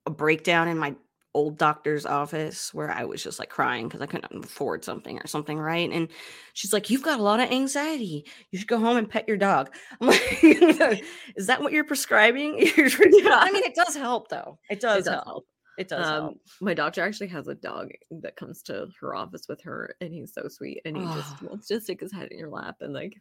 a 0.06 0.10
breakdown 0.10 0.68
in 0.68 0.78
my 0.78 0.96
old 1.36 1.58
doctor's 1.58 2.06
office 2.06 2.74
where 2.74 2.90
I 2.90 3.04
was 3.04 3.22
just 3.22 3.38
like 3.38 3.50
crying 3.50 3.88
because 3.88 4.02
I 4.02 4.06
couldn't 4.06 4.46
afford 4.46 4.86
something 4.86 5.20
or 5.20 5.28
something, 5.28 5.60
right? 5.60 5.92
And 5.92 6.08
she's 6.54 6.74
like, 6.74 6.90
You've 6.90 7.04
got 7.04 7.20
a 7.20 7.24
lot 7.24 7.42
of 7.42 7.52
anxiety. 7.52 8.26
You 8.52 8.58
should 8.58 8.70
go 8.70 8.80
home 8.80 8.98
and 8.98 9.10
pet 9.10 9.28
your 9.28 9.38
dog. 9.38 9.76
I'm 10.02 10.08
like, 10.08 11.04
Is 11.36 11.48
that 11.48 11.62
what 11.62 11.74
you're 11.74 11.84
prescribing? 11.96 12.54
I 12.58 13.52
mean, 13.52 13.64
it 13.64 13.76
does 13.76 13.96
help 13.96 14.30
though. 14.30 14.58
It 14.70 14.80
does, 14.80 15.06
it 15.06 15.10
does 15.10 15.14
help. 15.14 15.26
help. 15.26 15.46
It 15.78 15.90
does 15.90 16.08
um, 16.08 16.22
help. 16.22 16.38
My 16.62 16.74
doctor 16.74 17.04
actually 17.04 17.28
has 17.28 17.50
a 17.50 17.56
dog 17.56 17.90
that 18.22 18.38
comes 18.38 18.64
to 18.64 18.88
her 19.02 19.14
office 19.14 19.48
with 19.50 19.62
her, 19.64 19.94
and 20.00 20.14
he's 20.14 20.34
so 20.34 20.48
sweet. 20.48 20.82
And 20.86 20.96
he 20.96 21.04
oh. 21.06 21.16
just 21.16 21.42
wants 21.42 21.68
to 21.68 21.82
stick 21.82 22.00
his 22.00 22.14
head 22.14 22.30
in 22.32 22.40
your 22.40 22.50
lap 22.50 22.78
and 22.80 22.94
like 22.94 23.14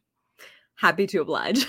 happy 0.77 1.07
to 1.09 1.21
oblige. 1.21 1.67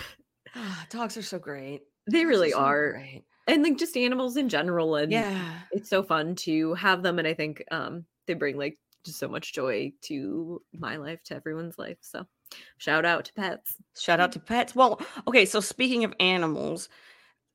Oh, 0.55 0.83
dogs 0.89 1.17
are 1.17 1.23
so 1.23 1.39
great. 1.39 1.81
They 2.09 2.19
dogs 2.19 2.29
really 2.29 2.53
are. 2.53 3.01
So 3.03 3.21
and 3.47 3.63
like 3.63 3.77
just 3.77 3.97
animals 3.97 4.37
in 4.37 4.49
general 4.49 4.95
and 4.95 5.11
yeah. 5.11 5.59
it's 5.71 5.89
so 5.89 6.03
fun 6.03 6.35
to 6.35 6.73
have 6.75 7.03
them 7.03 7.19
and 7.19 7.27
i 7.27 7.33
think 7.33 7.63
um 7.71 8.05
they 8.27 8.33
bring 8.33 8.57
like 8.57 8.77
just 9.03 9.19
so 9.19 9.27
much 9.27 9.53
joy 9.53 9.91
to 10.01 10.61
my 10.73 10.95
life 10.95 11.21
to 11.23 11.35
everyone's 11.35 11.77
life 11.77 11.97
so 12.01 12.25
shout 12.77 13.05
out 13.05 13.25
to 13.25 13.33
pets. 13.33 13.75
Shout 13.97 14.19
out 14.19 14.31
to 14.33 14.39
pets. 14.39 14.75
Well 14.75 14.99
okay 15.27 15.45
so 15.45 15.59
speaking 15.59 16.03
of 16.03 16.13
animals 16.19 16.89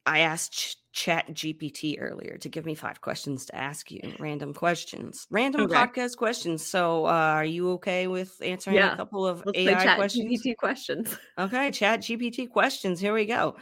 i 0.06 0.20
asked 0.20 0.52
Ch- 0.52 0.76
chat 0.92 1.28
gpt 1.28 1.96
earlier 2.00 2.36
to 2.38 2.48
give 2.48 2.66
me 2.66 2.74
five 2.74 3.00
questions 3.00 3.46
to 3.46 3.54
ask 3.54 3.90
you 3.90 4.00
random 4.18 4.52
questions 4.52 5.26
random 5.30 5.62
okay. 5.62 5.74
podcast 5.74 6.16
questions. 6.16 6.64
So 6.64 7.06
uh, 7.06 7.10
are 7.10 7.44
you 7.44 7.70
okay 7.72 8.06
with 8.06 8.34
answering 8.42 8.76
yeah. 8.76 8.94
a 8.94 8.96
couple 8.96 9.26
of 9.26 9.44
Let's 9.46 9.58
ai 9.58 9.84
chat 9.84 9.96
questions? 9.96 10.42
Gpt 10.42 10.56
questions. 10.56 11.18
Okay 11.38 11.70
chat 11.70 12.00
gpt 12.00 12.50
questions. 12.50 13.00
Here 13.00 13.14
we 13.14 13.26
go. 13.26 13.56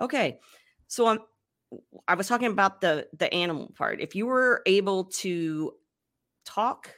Okay 0.00 0.38
so 0.92 1.06
i'm 1.06 1.18
I 2.08 2.14
was 2.14 2.28
talking 2.28 2.48
about 2.48 2.80
the 2.80 3.08
the 3.16 3.32
animal 3.32 3.72
part. 3.76 4.00
If 4.00 4.14
you 4.14 4.26
were 4.26 4.62
able 4.66 5.04
to 5.04 5.72
talk 6.44 6.90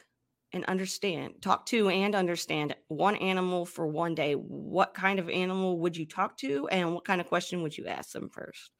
and 0.51 0.65
understand, 0.65 1.33
talk 1.41 1.65
to 1.67 1.89
and 1.89 2.15
understand 2.15 2.75
one 2.87 3.15
animal 3.17 3.65
for 3.65 3.87
one 3.87 4.15
day, 4.15 4.33
what 4.33 4.93
kind 4.93 5.19
of 5.19 5.29
animal 5.29 5.79
would 5.79 5.97
you 5.97 6.05
talk 6.05 6.37
to 6.37 6.67
and 6.69 6.93
what 6.93 7.05
kind 7.05 7.19
of 7.19 7.27
question 7.27 7.61
would 7.61 7.77
you 7.77 7.87
ask 7.87 8.11
them 8.11 8.29
first? 8.29 8.71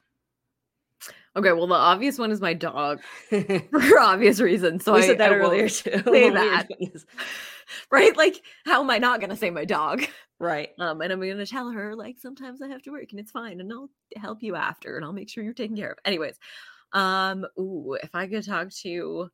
Okay, 1.36 1.52
well, 1.52 1.66
the 1.66 1.74
obvious 1.74 2.18
one 2.18 2.30
is 2.30 2.40
my 2.40 2.54
dog 2.54 3.00
for 3.28 3.98
obvious 3.98 4.40
reasons. 4.40 4.84
So 4.84 4.94
we 4.94 5.02
I 5.02 5.06
said 5.06 5.18
that 5.18 5.32
I 5.32 5.36
earlier 5.36 5.68
too. 5.68 6.02
Say 6.02 6.30
that. 6.30 6.66
right? 7.90 8.16
Like, 8.16 8.42
how 8.64 8.80
am 8.82 8.90
I 8.90 8.98
not 8.98 9.20
going 9.20 9.30
to 9.30 9.36
say 9.36 9.50
my 9.50 9.66
dog? 9.66 10.06
Right. 10.38 10.70
Um, 10.78 11.00
and 11.00 11.12
I'm 11.12 11.20
going 11.20 11.38
to 11.38 11.46
tell 11.46 11.70
her, 11.70 11.94
like, 11.96 12.18
sometimes 12.18 12.60
I 12.60 12.68
have 12.68 12.82
to 12.82 12.90
work 12.90 13.10
and 13.10 13.20
it's 13.20 13.30
fine 13.30 13.60
and 13.60 13.72
I'll 13.72 13.90
help 14.16 14.42
you 14.42 14.54
after 14.54 14.96
and 14.96 15.04
I'll 15.04 15.12
make 15.12 15.30
sure 15.30 15.42
you're 15.42 15.54
taken 15.54 15.76
care 15.76 15.92
of. 15.92 15.98
Anyways, 16.04 16.38
um, 16.92 17.46
ooh, 17.58 17.96
if 18.02 18.14
I 18.14 18.26
could 18.26 18.44
talk 18.44 18.70
to 18.82 19.30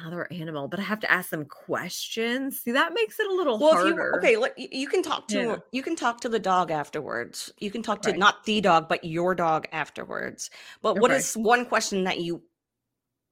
another 0.00 0.26
animal, 0.32 0.66
but 0.66 0.80
I 0.80 0.82
have 0.82 1.00
to 1.00 1.12
ask 1.12 1.30
them 1.30 1.44
questions. 1.44 2.60
See, 2.60 2.72
that 2.72 2.94
makes 2.94 3.20
it 3.20 3.26
a 3.26 3.34
little 3.34 3.58
well, 3.58 3.74
harder. 3.74 4.12
You, 4.12 4.18
okay, 4.18 4.36
look, 4.36 4.54
you 4.56 4.88
can 4.88 5.02
talk 5.02 5.28
to 5.28 5.38
yeah. 5.38 5.56
you 5.72 5.82
can 5.82 5.94
talk 5.94 6.20
to 6.22 6.28
the 6.30 6.38
dog 6.38 6.70
afterwards. 6.70 7.52
You 7.58 7.70
can 7.70 7.82
talk 7.82 8.00
to 8.02 8.10
right. 8.10 8.18
not 8.18 8.44
the 8.44 8.62
dog, 8.62 8.88
but 8.88 9.04
your 9.04 9.34
dog 9.34 9.66
afterwards. 9.72 10.48
But 10.80 10.92
okay. 10.92 11.00
what 11.00 11.10
is 11.10 11.34
one 11.34 11.66
question 11.66 12.04
that 12.04 12.20
you 12.20 12.42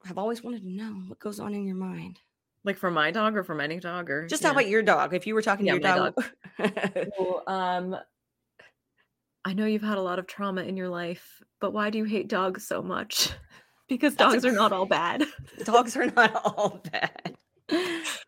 have 0.04 0.18
always 0.18 0.42
wanted 0.42 0.62
to 0.62 0.70
know? 0.70 0.92
What 1.08 1.18
goes 1.18 1.40
on 1.40 1.54
in 1.54 1.64
your 1.64 1.76
mind? 1.76 2.18
Like 2.64 2.76
from 2.76 2.94
my 2.94 3.10
dog 3.10 3.36
or 3.36 3.42
from 3.42 3.60
any 3.60 3.80
dog 3.80 4.08
or 4.08 4.26
just 4.28 4.42
yeah. 4.42 4.48
how 4.48 4.52
about 4.52 4.68
your 4.68 4.82
dog? 4.82 5.14
If 5.14 5.26
you 5.26 5.34
were 5.34 5.42
talking 5.42 5.66
yeah, 5.66 5.78
to 5.78 5.80
your 5.80 5.96
dog. 5.96 6.14
dog. 6.58 7.42
um 7.46 7.96
I 9.44 9.54
know 9.54 9.66
you've 9.66 9.82
had 9.82 9.98
a 9.98 10.02
lot 10.02 10.20
of 10.20 10.26
trauma 10.26 10.62
in 10.62 10.76
your 10.76 10.88
life, 10.88 11.42
but 11.60 11.72
why 11.72 11.90
do 11.90 11.98
you 11.98 12.04
hate 12.04 12.28
dogs 12.28 12.66
so 12.66 12.80
much? 12.80 13.30
because 13.88 14.14
dogs 14.14 14.44
are 14.44 14.52
not 14.52 14.72
all 14.72 14.86
bad. 14.86 15.24
dogs 15.64 15.96
are 15.96 16.06
not 16.06 16.34
all 16.44 16.80
bad. 16.92 17.36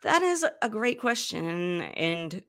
That 0.02 0.22
is 0.22 0.44
a 0.62 0.68
great 0.68 1.00
question, 1.00 1.82
and 1.82 2.42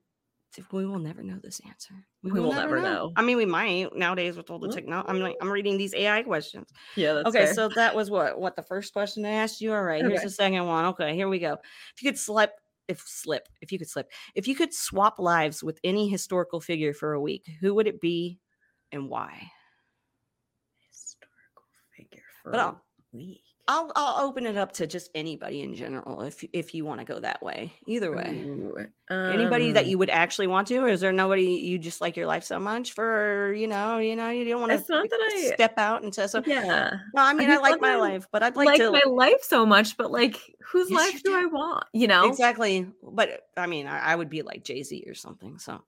we 0.71 0.86
will 0.86 0.99
never 0.99 1.23
know 1.23 1.39
this 1.41 1.61
answer. 1.67 1.93
We, 2.26 2.32
we 2.32 2.39
will, 2.39 2.53
never, 2.53 2.82
know. 2.82 2.93
know. 2.93 3.11
I 3.15 3.21
mean, 3.21 3.38
we 3.38 3.45
might 3.45 3.95
nowadays 3.95 4.36
with 4.36 4.49
all 4.49 4.57
the 4.57 4.67
mm. 4.67 4.73
technology. 4.73 5.09
I'm 5.09 5.19
like, 5.19 5.36
I'm 5.41 5.51
reading 5.51 5.78
these 5.78 5.93
AI 5.93 6.23
questions. 6.23 6.71
Yeah. 6.95 7.21
okay. 7.28 7.45
Fair. 7.45 7.53
So 7.53 7.69
that 7.69 7.95
was 7.95 8.09
what 8.09 8.39
what 8.39 8.55
the 8.55 8.63
first 8.63 8.93
question 8.93 9.23
I 9.26 9.30
asked 9.30 9.61
you. 9.61 9.71
All 9.71 9.84
right. 9.84 10.03
Okay. 10.03 10.09
Here's 10.09 10.23
the 10.23 10.32
second 10.32 10.65
one. 10.65 10.86
Okay. 10.86 11.13
Here 11.13 11.30
we 11.30 11.38
go. 11.38 11.53
If 11.95 12.01
you 12.01 12.11
could 12.11 12.17
slip, 12.17 12.53
if 12.88 12.99
slip, 13.01 13.47
if 13.61 13.71
you 13.71 13.78
could 13.78 13.89
slip, 13.89 14.11
if 14.34 14.47
you 14.47 14.55
could 14.55 14.73
swap 14.73 15.19
lives 15.19 15.63
with 15.63 15.80
any 15.84 16.09
historical 16.09 16.59
figure 16.59 16.95
for 16.95 17.13
a 17.13 17.21
week, 17.21 17.45
who 17.61 17.76
would 17.76 17.86
it 17.86 18.01
be, 18.01 18.39
and 18.91 19.07
why? 19.07 19.51
Historical 20.89 21.63
figure 21.95 22.23
for 22.41 22.51
but 22.53 22.59
a 22.59 22.76
week. 23.13 23.45
I'll 23.68 23.91
I'll 23.95 24.28
open 24.28 24.45
it 24.45 24.57
up 24.57 24.74
to 24.74 24.86
just 24.86 25.09
anybody 25.16 25.61
in 25.61 25.74
general 25.74 26.22
if 26.22 26.43
if 26.53 26.76
you 26.76 26.86
want 26.86 26.99
to 26.99 27.05
go 27.05 27.20
that 27.20 27.41
way. 27.41 27.74
Either 27.88 28.16
way, 28.16 28.47
um, 29.09 29.32
anybody 29.32 29.72
that 29.72 29.86
um 29.86 29.89
you 29.89 29.97
would 29.97 30.11
actually 30.11 30.45
want 30.45 30.68
to, 30.68 30.78
or 30.78 30.88
is 30.88 31.01
there 31.01 31.11
nobody 31.11 31.43
you 31.43 31.80
just 31.80 31.99
like 31.99 32.16
your 32.16 32.28
life 32.28 32.43
so 32.43 32.59
much 32.59 32.93
for? 32.93 33.53
You 33.53 33.68
know, 33.68 33.97
you 33.97 34.16
know, 34.16 34.30
you 34.30 34.45
don't 34.45 34.61
want 34.61 34.72
to. 34.72 34.78
It's 34.78 34.89
not 34.89 35.09
that 35.09 35.20
I 35.20 35.51
step 35.55 35.80
out 35.80 36.03
and 36.03 36.13
say 36.13 36.28
so. 36.28 36.43
Yeah. 36.45 36.91
No, 37.16 37.24
I 37.24 37.34
mean 37.34 37.49
I, 37.49 37.55
I 37.55 37.57
like 37.57 37.82
my 37.82 37.95
life, 37.95 38.28
but 38.32 38.43
I'd 38.43 38.55
like, 38.55 38.68
like 38.68 38.78
to 38.78 38.91
my 38.91 39.03
life 39.07 39.41
so 39.41 39.66
much, 39.66 39.97
but 39.97 40.11
like 40.11 40.39
whose 40.63 40.91
yes, 40.91 41.13
life 41.13 41.24
do 41.24 41.36
I 41.36 41.45
want? 41.45 41.86
You 41.91 42.07
know 42.07 42.28
exactly. 42.28 42.88
But 43.01 43.47
I 43.57 43.66
mean, 43.66 43.88
I, 43.88 43.99
I 43.99 44.16
would 44.16 44.30
be 44.30 44.43
like 44.43 44.63
Jay 44.63 44.84
Z 44.84 45.05
or 45.07 45.16
something. 45.16 45.57
So 45.57 45.82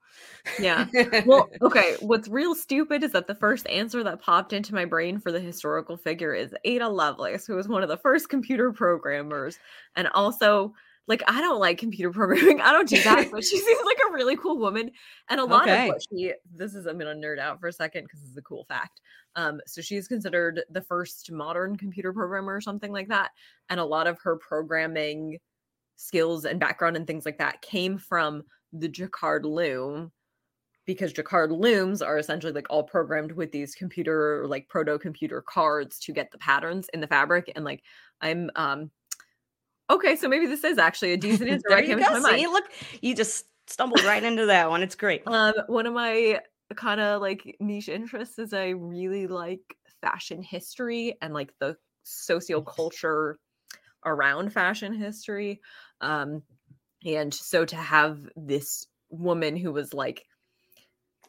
yeah. 0.59 0.87
Well, 1.25 1.49
okay. 1.61 1.95
What's 1.99 2.27
real 2.27 2.55
stupid 2.55 3.03
is 3.03 3.11
that 3.11 3.27
the 3.27 3.35
first 3.35 3.67
answer 3.67 4.03
that 4.03 4.21
popped 4.21 4.53
into 4.53 4.73
my 4.73 4.85
brain 4.85 5.19
for 5.19 5.31
the 5.31 5.39
historical 5.39 5.97
figure 5.97 6.33
is 6.33 6.55
Ada 6.63 6.87
Lovelace, 6.89 7.45
who 7.45 7.55
was 7.55 7.66
was 7.67 7.73
one 7.73 7.83
of 7.83 7.89
the 7.89 7.97
first 7.97 8.29
computer 8.29 8.71
programmers. 8.71 9.59
And 9.95 10.07
also, 10.09 10.73
like, 11.07 11.23
I 11.27 11.41
don't 11.41 11.59
like 11.59 11.77
computer 11.77 12.11
programming. 12.13 12.61
I 12.61 12.71
don't 12.71 12.89
do 12.89 13.01
that, 13.03 13.29
but 13.31 13.43
she 13.43 13.57
seems 13.57 13.85
like 13.85 13.97
a 14.09 14.13
really 14.13 14.37
cool 14.37 14.57
woman. 14.57 14.91
And 15.29 15.39
a 15.39 15.45
lot 15.45 15.63
okay. 15.63 15.87
of 15.87 15.93
what 15.93 16.01
she, 16.09 16.33
this 16.53 16.75
is, 16.75 16.85
I'm 16.85 16.99
to 16.99 17.05
nerd 17.05 17.39
out 17.39 17.59
for 17.59 17.67
a 17.67 17.73
second 17.73 18.03
because 18.03 18.23
it's 18.23 18.37
a 18.37 18.41
cool 18.41 18.65
fact. 18.65 19.01
Um, 19.35 19.61
so 19.67 19.81
she's 19.81 20.07
considered 20.07 20.61
the 20.69 20.81
first 20.81 21.31
modern 21.31 21.75
computer 21.75 22.11
programmer 22.11 22.55
or 22.55 22.61
something 22.61 22.91
like 22.91 23.07
that. 23.09 23.31
And 23.69 23.79
a 23.79 23.85
lot 23.85 24.07
of 24.07 24.19
her 24.21 24.37
programming 24.37 25.37
skills 25.95 26.45
and 26.45 26.59
background 26.59 26.95
and 26.95 27.05
things 27.05 27.25
like 27.25 27.37
that 27.37 27.61
came 27.61 27.97
from 27.97 28.43
the 28.73 28.87
Jacquard 28.87 29.45
loom, 29.45 30.11
because 30.87 31.11
Jacquard 31.13 31.51
looms 31.51 32.01
are 32.01 32.17
essentially 32.17 32.53
like 32.53 32.65
all 32.69 32.81
programmed 32.81 33.33
with 33.33 33.51
these 33.51 33.75
computer 33.75 34.47
like 34.47 34.67
proto 34.69 34.97
computer 34.97 35.43
cards 35.43 35.99
to 35.99 36.13
get 36.13 36.31
the 36.31 36.37
patterns 36.39 36.89
in 36.93 37.01
the 37.01 37.07
fabric 37.07 37.51
and 37.55 37.63
like 37.63 37.83
I'm 38.21 38.49
um 38.55 38.89
okay 39.91 40.15
so 40.15 40.27
maybe 40.27 40.47
this 40.47 40.63
is 40.63 40.79
actually 40.79 41.13
a 41.13 41.17
decent 41.17 41.49
answer. 41.51 41.67
There 41.69 41.83
you 41.83 41.99
go. 41.99 42.21
See, 42.23 42.47
look 42.47 42.63
you 43.01 43.13
just 43.13 43.45
stumbled 43.67 44.03
right 44.05 44.23
into 44.23 44.47
that 44.47 44.69
one. 44.69 44.81
It's 44.81 44.95
great. 44.95 45.21
Um 45.27 45.53
one 45.67 45.85
of 45.85 45.93
my 45.93 46.39
kind 46.75 46.99
of 46.99 47.21
like 47.21 47.55
niche 47.59 47.89
interests 47.89 48.39
is 48.39 48.53
I 48.53 48.69
really 48.69 49.27
like 49.27 49.61
fashion 50.01 50.41
history 50.41 51.17
and 51.21 51.33
like 51.33 51.51
the 51.59 51.75
socioculture 52.05 53.35
around 54.05 54.53
fashion 54.53 54.93
history. 54.93 55.59
Um 55.99 56.43
and 57.05 57.33
so 57.33 57.65
to 57.65 57.75
have 57.75 58.19
this 58.37 58.87
woman 59.09 59.57
who 59.57 59.71
was 59.71 59.93
like 59.93 60.25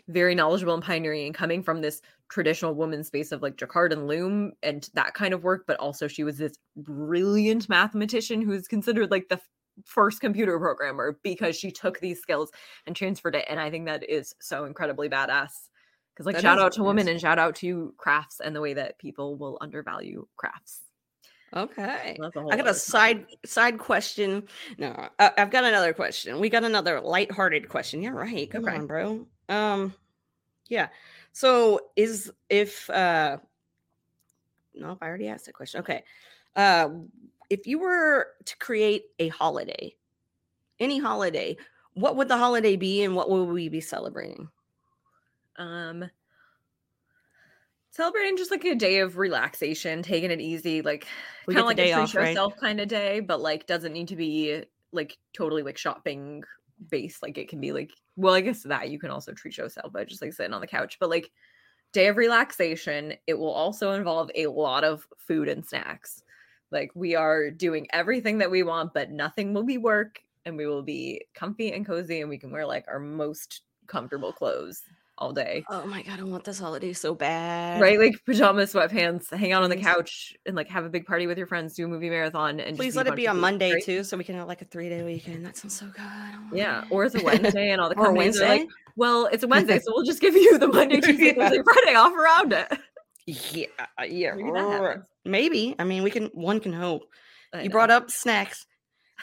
very 0.09 0.35
knowledgeable 0.35 0.75
and 0.75 0.83
pioneering 0.83 1.27
and 1.27 1.35
coming 1.35 1.63
from 1.63 1.81
this 1.81 2.01
traditional 2.29 2.75
woman 2.75 3.05
space 3.05 3.31
of 3.31 3.43
like 3.43 3.57
jacquard 3.57 3.93
and 3.93 4.09
loom 4.09 4.53
and 4.63 4.89
that 4.95 5.15
kind 5.15 5.33
of 5.33 5.45
work 5.45 5.65
but 5.67 5.79
also 5.79 6.09
she 6.09 6.25
was 6.25 6.39
this 6.39 6.55
brilliant 6.77 7.69
mathematician 7.69 8.43
who's 8.43 8.67
considered 8.67 9.11
like 9.11 9.29
the 9.29 9.41
first 9.85 10.21
computer 10.21 10.59
programmer 10.59 11.19
because 11.23 11.57
she 11.57 11.71
took 11.71 12.01
these 12.01 12.21
skills 12.21 12.51
and 12.87 12.97
transferred 12.97 13.35
it 13.35 13.45
and 13.49 13.61
i 13.61 13.71
think 13.71 13.87
that 13.87 14.09
is 14.09 14.35
so 14.41 14.65
incredibly 14.65 15.09
badass 15.09 15.69
because 16.15 16.27
like 16.27 16.35
that 16.35 16.43
shout 16.43 16.59
out 16.59 16.73
to 16.73 16.83
women 16.83 17.07
and 17.07 17.21
shout 17.21 17.39
out 17.39 17.55
to 17.55 17.95
crafts 17.97 18.41
and 18.41 18.57
the 18.57 18.61
way 18.61 18.75
that 18.75 18.99
people 18.99 19.37
will 19.37 19.59
undervalue 19.61 20.27
crafts 20.37 20.83
Okay. 21.57 22.19
I 22.21 22.57
got 22.59 22.69
a 22.69 22.75
side 22.75 23.25
side 23.47 23.79
question. 23.79 24.47
No, 24.77 25.09
I, 25.19 25.33
have 25.39 25.51
got 25.51 25.65
another 25.65 25.95
question. 25.95 26.41
We 26.41 26.51
got 26.51 26.63
another 26.63 27.01
lighthearted 27.01 27.71
question. 27.71 28.03
You're 28.03 28.13
right. 28.13 28.51
Come 28.51 28.65
okay. 28.65 28.77
on, 28.77 28.87
bro. 28.87 29.27
Um, 29.49 29.95
yeah. 30.69 30.89
So 31.33 31.81
is 31.97 32.31
if 32.49 32.89
uh, 32.91 33.39
no, 34.75 34.99
I 35.01 35.07
already 35.07 35.29
asked 35.29 35.47
that 35.47 35.55
question. 35.55 35.81
Okay. 35.81 36.05
Uh, 36.57 36.91
if 37.51 37.67
you 37.67 37.79
were 37.79 38.29
to 38.45 38.57
create 38.59 39.05
a 39.19 39.29
holiday, 39.29 39.95
any 40.79 40.99
holiday, 40.99 41.57
what 41.95 42.17
would 42.17 42.29
the 42.29 42.37
holiday 42.37 42.77
be, 42.77 43.03
and 43.03 43.15
what 43.15 43.31
would 43.31 43.45
we 43.45 43.69
be 43.69 43.81
celebrating? 43.81 44.49
Um, 45.57 46.09
celebrating 47.91 48.37
just 48.37 48.51
like 48.51 48.65
a 48.65 48.75
day 48.75 49.01
of 49.01 49.17
relaxation, 49.17 50.03
taking 50.03 50.31
it 50.31 50.41
easy, 50.41 50.83
like 50.83 51.07
kind 51.47 51.59
of 51.59 51.67
like 51.67 51.79
a 51.79 51.93
treat 51.93 52.15
yourself 52.15 52.53
right? 52.55 52.61
kind 52.61 52.81
of 52.81 52.89
day, 52.89 53.21
but 53.21 53.41
like 53.41 53.67
doesn't 53.67 53.93
need 53.93 54.09
to 54.09 54.17
be 54.17 54.63
like 54.93 55.19
totally 55.33 55.63
like 55.63 55.77
shopping 55.77 56.43
based. 56.91 57.23
Like 57.23 57.39
it 57.39 57.49
can 57.49 57.61
be 57.61 57.73
like, 57.73 57.91
well, 58.19 58.35
I 58.35 58.41
guess 58.41 58.65
that 58.65 58.91
you 58.91 58.99
can 58.99 59.11
also 59.11 59.33
treat 59.33 59.57
yourself 59.57 59.93
by 59.93 60.05
just 60.05 60.21
like 60.21 60.33
sitting 60.33 60.53
on 60.53 60.61
the 60.61 60.67
couch, 60.67 60.99
but 60.99 61.09
like 61.09 61.31
day 61.93 62.09
of 62.09 62.17
relaxation. 62.17 63.15
It 63.29 63.39
will 63.39 63.53
also 63.53 63.93
involve 63.93 64.31
a 64.35 64.49
lot 64.49 64.83
of 64.83 65.07
food 65.19 65.49
and 65.49 65.65
snacks. 65.65 66.23
Like 66.73 66.91
we 66.95 67.15
are 67.15 67.49
doing 67.51 67.87
everything 67.93 68.39
that 68.39 68.51
we 68.51 68.65
want, 68.65 68.93
but 68.93 69.11
nothing 69.11 69.55
will 69.55 69.63
be 69.63 69.79
work 69.79 70.21
and 70.45 70.57
we 70.57 70.67
will 70.67 70.83
be 70.83 71.23
comfy 71.35 71.73
and 71.73 71.87
cozy 71.87 72.21
and 72.21 72.29
we 72.29 72.39
can 72.39 72.51
wear 72.51 72.67
like 72.67 72.85
our 72.89 72.99
most 72.99 73.63
comfortable 73.87 74.33
clothes 74.33 74.83
all 75.19 75.33
day. 75.33 75.65
Oh 75.69 75.85
my 75.87 76.03
god, 76.03 76.21
I 76.21 76.23
want 76.23 76.45
this 76.45 76.59
holiday 76.59 76.93
so 76.93 77.15
bad. 77.15 77.81
Right? 77.81 77.99
Like 77.99 78.25
pajama 78.25 78.63
sweatpants, 78.63 79.33
hang 79.35 79.53
out 79.53 79.63
on 79.63 79.71
the 79.71 79.77
couch 79.77 80.37
and 80.47 80.57
like 80.57 80.69
have 80.69 80.85
a 80.85 80.89
big 80.89 81.07
party 81.07 81.27
with 81.27 81.37
your 81.37 81.47
friends, 81.47 81.75
do 81.75 81.85
a 81.85 81.89
movie 81.89 82.09
marathon 82.09 82.61
and 82.61 82.77
please 82.77 82.97
let 82.97 83.07
it 83.07 83.17
be 83.17 83.29
on 83.29 83.41
Monday 83.41 83.75
right? 83.75 83.83
too, 83.83 84.05
so 84.05 84.17
we 84.17 84.25
can 84.25 84.37
have 84.37 84.49
like 84.49 84.63
a 84.63 84.65
three 84.65 84.89
day 84.89 85.03
weekend. 85.03 85.45
That 85.45 85.57
sounds 85.57 85.77
so 85.77 85.87
good. 85.87 86.01
Oh 86.01 86.55
yeah. 86.55 86.85
Or 86.91 87.05
it's 87.05 87.15
a 87.15 87.23
Wednesday 87.25 87.71
and 87.71 87.81
all 87.81 87.89
the 87.89 87.95
companies 87.95 88.41
are 88.41 88.49
like, 88.49 88.69
well, 88.97 89.27
it's 89.27 89.43
a 89.43 89.49
Wednesday, 89.49 89.79
so 89.79 89.93
we'll 89.95 90.05
just 90.05 90.21
give 90.21 90.35
you 90.35 90.59
the 90.59 90.69
Monday, 90.69 91.01
Tuesday, 91.01 91.35
yeah. 91.37 91.49
Thursday, 91.49 91.63
Friday 91.63 91.95
off 91.97 92.13
around 92.13 92.53
it. 92.53 92.79
Yeah, 93.27 93.67
uh, 94.01 94.05
yeah. 94.05 94.35
Maybe, 94.35 95.01
Maybe. 95.25 95.77
I 95.79 95.85
mean, 95.85 96.03
we 96.03 96.11
can 96.11 96.27
one 96.33 96.61
can 96.61 96.73
hope. 96.73 97.03
I 97.53 97.63
you 97.63 97.69
know. 97.69 97.73
brought 97.73 97.91
up 97.91 98.11
snacks. 98.11 98.67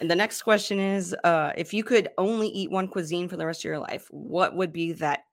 And 0.01 0.11
the 0.11 0.15
next 0.15 0.41
question 0.41 0.77
is 0.79 1.15
uh, 1.23 1.53
if 1.55 1.73
you 1.73 1.83
could 1.83 2.09
only 2.17 2.49
eat 2.49 2.69
one 2.69 2.87
cuisine 2.87 3.29
for 3.29 3.37
the 3.37 3.45
rest 3.45 3.61
of 3.61 3.65
your 3.65 3.79
life, 3.79 4.07
what 4.11 4.55
would 4.55 4.73
be 4.73 4.91
that 4.93 5.24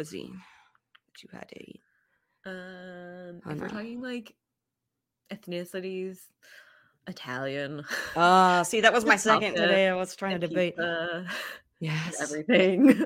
cuisine 0.00 0.40
that 1.06 1.22
you 1.22 1.28
had 1.30 1.46
to 1.50 1.60
eat? 1.60 1.80
Um, 2.46 3.42
if 3.46 3.60
we're 3.60 3.68
talking 3.68 4.00
like 4.00 4.34
ethnicities, 5.30 6.18
Italian. 7.06 7.84
Uh, 8.16 8.64
see, 8.64 8.80
that 8.80 8.94
was 8.94 9.04
my 9.04 9.16
second 9.30 9.56
today. 9.56 9.88
I 9.88 9.94
was 9.94 10.16
trying 10.16 10.40
to 10.40 10.48
debate. 10.48 10.74
Yes. 11.80 12.22
Everything. 12.22 13.04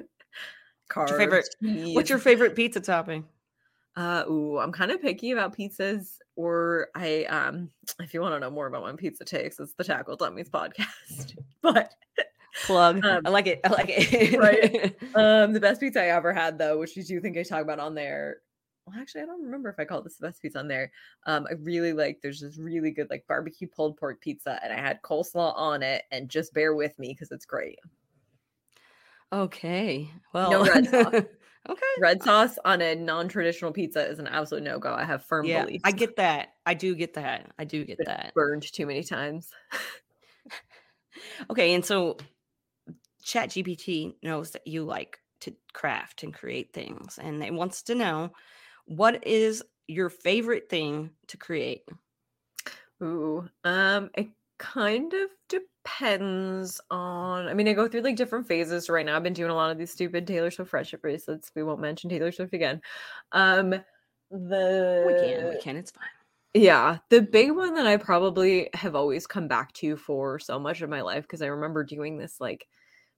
Carbs, 0.88 0.95
what's 0.95 1.11
your 1.11 1.18
favorite? 1.18 1.49
Cheese. 1.61 1.95
What's 1.97 2.11
your 2.11 2.18
favorite 2.20 2.55
pizza 2.55 2.80
topping? 2.80 3.24
Uh, 3.97 4.24
ooh, 4.28 4.59
I'm 4.59 4.72
kind 4.72 4.92
of 4.92 5.03
picky 5.03 5.32
about 5.32 5.57
pizzas. 5.57 6.18
Or 6.36 6.88
I, 6.95 7.24
um, 7.24 7.70
if 8.01 8.14
you 8.14 8.20
want 8.20 8.34
to 8.34 8.40
know 8.40 8.51
more 8.51 8.66
about 8.66 8.82
my 8.82 8.92
pizza 8.92 9.24
takes, 9.24 9.59
it's 9.59 9.74
the 9.74 9.84
Tackle 9.84 10.16
Dummies 10.16 10.49
podcast. 10.49 11.36
but 11.62 11.92
plug, 12.64 13.05
um, 13.05 13.22
I 13.24 13.30
like 13.30 13.46
it. 13.46 13.61
I 13.64 13.68
like 13.68 13.88
it. 13.88 14.38
right. 14.38 14.96
Um, 15.14 15.52
the 15.52 15.61
best 15.61 15.80
pizza 15.80 16.02
I 16.02 16.07
ever 16.09 16.32
had, 16.32 16.59
though, 16.59 16.78
which 16.78 16.96
you 16.96 17.05
do 17.05 17.20
think 17.20 17.36
I 17.38 17.42
talk 17.44 17.62
about 17.62 17.78
on 17.78 17.94
there. 17.94 18.38
Well, 18.86 18.96
actually, 18.98 19.22
I 19.22 19.26
don't 19.26 19.44
remember 19.44 19.70
if 19.70 19.78
I 19.78 19.84
called 19.84 20.05
this 20.05 20.16
the 20.16 20.26
best 20.26 20.42
pizza 20.42 20.59
on 20.59 20.68
there. 20.68 20.90
Um, 21.26 21.46
I 21.48 21.55
really 21.55 21.92
like. 21.92 22.18
There's 22.20 22.40
this 22.40 22.59
really 22.59 22.90
good 22.90 23.09
like 23.11 23.24
barbecue 23.28 23.68
pulled 23.68 23.96
pork 23.96 24.20
pizza, 24.20 24.59
and 24.62 24.72
I 24.72 24.76
had 24.76 25.02
coleslaw 25.02 25.57
on 25.57 25.82
it. 25.82 26.02
And 26.11 26.28
just 26.28 26.52
bear 26.52 26.74
with 26.74 26.98
me 26.98 27.09
because 27.09 27.30
it's 27.30 27.46
great. 27.46 27.78
Okay. 29.32 30.11
Well, 30.32 30.50
no 30.50 30.64
red 30.64 30.88
sauce. 30.88 31.22
Okay. 31.66 31.80
Red 31.98 32.22
sauce 32.22 32.59
on 32.66 32.82
a 32.82 32.94
non-traditional 32.94 33.72
pizza 33.72 34.07
is 34.07 34.18
an 34.18 34.26
absolute 34.26 34.64
no-go. 34.64 34.92
I 34.92 35.05
have 35.05 35.24
firm 35.24 35.46
yeah, 35.46 35.64
beliefs. 35.64 35.82
I 35.82 35.92
get 35.92 36.16
that. 36.16 36.48
I 36.66 36.74
do 36.74 36.94
get 36.94 37.14
that. 37.14 37.52
I 37.59 37.64
do 37.64 37.86
get 37.86 37.98
that. 38.05 38.32
Burned 38.34 38.70
too 38.70 38.84
many 38.84 39.02
times. 39.02 39.48
okay, 41.50 41.72
and 41.72 41.82
so 41.82 42.18
Chat 43.25 43.51
GPT 43.51 44.16
knows 44.22 44.51
that 44.53 44.66
you 44.66 44.85
like 44.85 45.18
to 45.41 45.55
craft 45.72 46.22
and 46.22 46.33
create 46.33 46.72
things 46.72 47.18
and 47.18 47.43
it 47.43 47.53
wants 47.53 47.83
to 47.85 47.95
know 47.95 48.31
what 48.87 49.27
is 49.27 49.62
your 49.89 50.11
favorite 50.11 50.68
thing 50.70 51.11
to 51.29 51.37
create? 51.37 51.83
Ooh, 53.03 53.49
um, 53.64 54.11
it 54.16 54.29
kind 54.59 55.12
of 55.12 55.31
depends 55.49 56.81
on 56.91 57.49
i 57.49 57.53
mean 57.55 57.68
i 57.68 57.72
go 57.72 57.89
through 57.89 58.01
like 58.01 58.16
different 58.16 58.47
phases 58.47 58.89
right 58.89 59.05
now. 59.05 59.16
I've 59.16 59.22
been 59.22 59.33
doing 59.35 59.51
a 59.51 59.55
lot 59.55 59.70
of 59.70 59.79
these 59.79 59.91
stupid 59.91 60.27
taylor 60.27 60.51
swift 60.51 60.70
friendship 60.70 61.03
bracelets. 61.03 61.51
We 61.55 61.62
won't 61.64 61.81
mention 61.81 62.09
taylor 62.09 62.33
swift 62.33 62.55
again. 62.55 62.81
Um 63.33 63.75
the 64.31 65.05
we 65.07 65.14
can 65.14 65.49
we 65.49 65.57
can 65.57 65.77
it's 65.77 65.91
fine. 65.91 66.05
Yeah 66.55 66.99
the 67.11 67.20
big 67.20 67.51
one 67.53 67.75
that 67.75 67.87
i 67.87 67.97
probably 67.97 68.70
have 68.75 68.95
always 68.95 69.27
come 69.27 69.49
back 69.49 69.72
to 69.75 69.97
for 69.97 70.39
so 70.39 70.59
much 70.59 70.83
of 70.83 70.89
my 70.91 71.03
life 71.03 71.25
because 71.25 71.43
i 71.43 71.47
remember 71.47 71.85
doing 71.85 72.16
this 72.16 72.41
like 72.41 72.66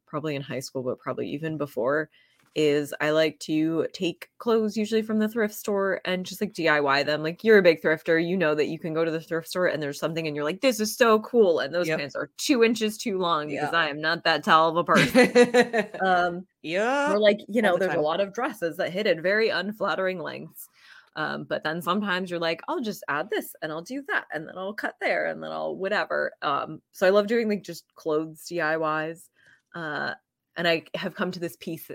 probably 0.07 0.35
in 0.35 0.43
high 0.43 0.61
school 0.61 0.83
but 0.83 0.99
probably 0.99 1.29
even 1.29 1.59
before 1.59 2.09
is 2.57 2.95
I 3.03 3.11
like 3.11 3.39
to 3.41 3.87
take 3.93 4.31
clothes 4.39 4.79
usually 4.79 5.03
from 5.03 5.19
the 5.19 5.29
thrift 5.29 5.55
store 5.55 6.01
and 6.07 6.25
just 6.25 6.41
like 6.41 6.55
DIY 6.55 7.05
them. 7.05 7.23
Like 7.23 7.45
you're 7.45 7.59
a 7.59 7.63
big 7.63 7.83
thrifter, 7.83 8.27
you 8.27 8.35
know 8.35 8.55
that 8.55 8.69
you 8.69 8.79
can 8.79 8.95
go 8.95 9.05
to 9.05 9.11
the 9.11 9.21
thrift 9.21 9.47
store 9.47 9.67
and 9.67 9.83
there's 9.83 10.01
something 10.01 10.27
and 10.27 10.35
you're 10.35 10.45
like, 10.45 10.63
this 10.63 10.81
is 10.81 10.97
so 10.97 11.21
cool. 11.21 11.59
And 11.59 11.73
those 11.73 11.87
yep. 11.87 11.99
pants 11.99 12.17
are 12.17 12.31
two 12.39 12.65
inches 12.65 12.97
too 12.97 13.19
long 13.19 13.49
because 13.49 13.75
I 13.75 13.89
am 13.89 14.01
not 14.01 14.25
that 14.25 14.43
tall 14.43 14.71
of 14.71 14.77
a 14.79 14.85
person. 14.93 15.89
um, 16.01 16.47
yeah. 16.63 17.13
Or 17.13 17.19
like, 17.19 17.41
you 17.47 17.61
know, 17.61 17.75
the 17.75 17.81
there's 17.81 17.91
time. 17.91 17.99
a 17.99 18.03
lot 18.03 18.23
of 18.23 18.33
dresses 18.33 18.79
that 18.79 18.91
hit 18.91 19.07
at 19.07 19.21
very 19.21 19.51
unflattering 19.51 20.19
lengths. 20.19 20.67
Um, 21.15 21.45
but 21.45 21.63
then 21.63 21.83
sometimes 21.83 22.31
you're 22.31 22.41
like, 22.41 22.63
I'll 22.69 22.81
just 22.81 23.05
add 23.09 23.29
this 23.29 23.55
and 23.61 23.71
I'll 23.71 23.83
do 23.83 24.03
that 24.09 24.25
and 24.33 24.49
then 24.49 24.57
I'll 24.57 24.75
cut 24.75 24.95
there 24.99 25.27
and 25.27 25.43
then 25.43 25.51
I'll 25.51 25.77
whatever. 25.77 26.33
Um, 26.41 26.81
so 26.93 27.07
I 27.07 27.11
love 27.11 27.27
doing 27.27 27.51
like 27.51 27.65
just 27.65 27.85
clothes 27.97 28.47
DIYs. 28.51 29.29
Uh, 29.77 30.15
and 30.57 30.67
I 30.67 30.85
have 30.95 31.15
come 31.15 31.31
to 31.33 31.39
this 31.39 31.57
piece 31.57 31.91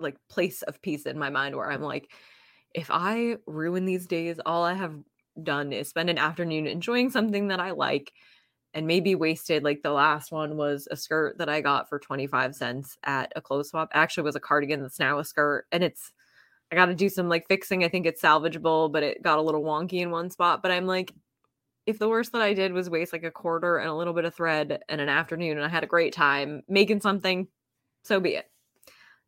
like 0.00 0.16
place 0.28 0.62
of 0.62 0.80
peace 0.80 1.04
in 1.04 1.18
my 1.18 1.28
mind 1.28 1.54
where 1.54 1.70
I'm 1.70 1.82
like, 1.82 2.10
if 2.74 2.90
I 2.90 3.36
ruin 3.46 3.84
these 3.84 4.06
days, 4.06 4.40
all 4.44 4.64
I 4.64 4.72
have 4.72 4.96
done 5.42 5.72
is 5.72 5.88
spend 5.88 6.08
an 6.08 6.18
afternoon 6.18 6.66
enjoying 6.66 7.10
something 7.10 7.48
that 7.48 7.60
I 7.60 7.72
like 7.72 8.12
and 8.72 8.86
maybe 8.86 9.14
wasted 9.14 9.62
like 9.62 9.82
the 9.82 9.92
last 9.92 10.32
one 10.32 10.56
was 10.56 10.88
a 10.90 10.96
skirt 10.96 11.38
that 11.38 11.48
I 11.48 11.60
got 11.60 11.88
for 11.88 11.98
25 11.98 12.54
cents 12.54 12.96
at 13.04 13.32
a 13.36 13.40
clothes 13.42 13.68
swap. 13.68 13.90
Actually 13.92 14.24
was 14.24 14.36
a 14.36 14.40
cardigan 14.40 14.80
that's 14.80 14.98
now 14.98 15.18
a 15.18 15.24
skirt 15.24 15.66
and 15.70 15.84
it's 15.84 16.10
I 16.72 16.76
got 16.76 16.86
to 16.86 16.94
do 16.94 17.10
some 17.10 17.28
like 17.28 17.46
fixing. 17.46 17.84
I 17.84 17.88
think 17.88 18.06
it's 18.06 18.22
salvageable, 18.22 18.90
but 18.90 19.02
it 19.02 19.22
got 19.22 19.38
a 19.38 19.42
little 19.42 19.62
wonky 19.62 20.00
in 20.00 20.10
one 20.10 20.30
spot, 20.30 20.62
but 20.62 20.72
I'm 20.72 20.86
like 20.86 21.12
if 21.86 21.98
the 21.98 22.08
worst 22.08 22.32
that 22.32 22.42
I 22.42 22.54
did 22.54 22.72
was 22.72 22.88
waste 22.88 23.12
like 23.12 23.24
a 23.24 23.30
quarter 23.30 23.78
and 23.78 23.88
a 23.88 23.94
little 23.94 24.14
bit 24.14 24.24
of 24.24 24.34
thread 24.34 24.82
and 24.88 25.00
an 25.00 25.08
afternoon 25.08 25.56
and 25.56 25.64
I 25.64 25.68
had 25.68 25.84
a 25.84 25.88
great 25.88 26.12
time 26.12 26.62
making 26.68 27.00
something, 27.00 27.48
so 28.02 28.20
be 28.20 28.36
it. 28.36 28.50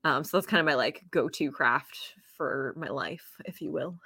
Um, 0.04 0.24
so 0.24 0.36
that's 0.36 0.46
kind 0.46 0.60
of 0.60 0.66
my 0.66 0.74
like 0.74 1.04
go-to 1.10 1.50
craft 1.50 1.98
for 2.36 2.74
my 2.76 2.88
life, 2.88 3.36
if 3.44 3.60
you 3.60 3.72
will. 3.72 3.98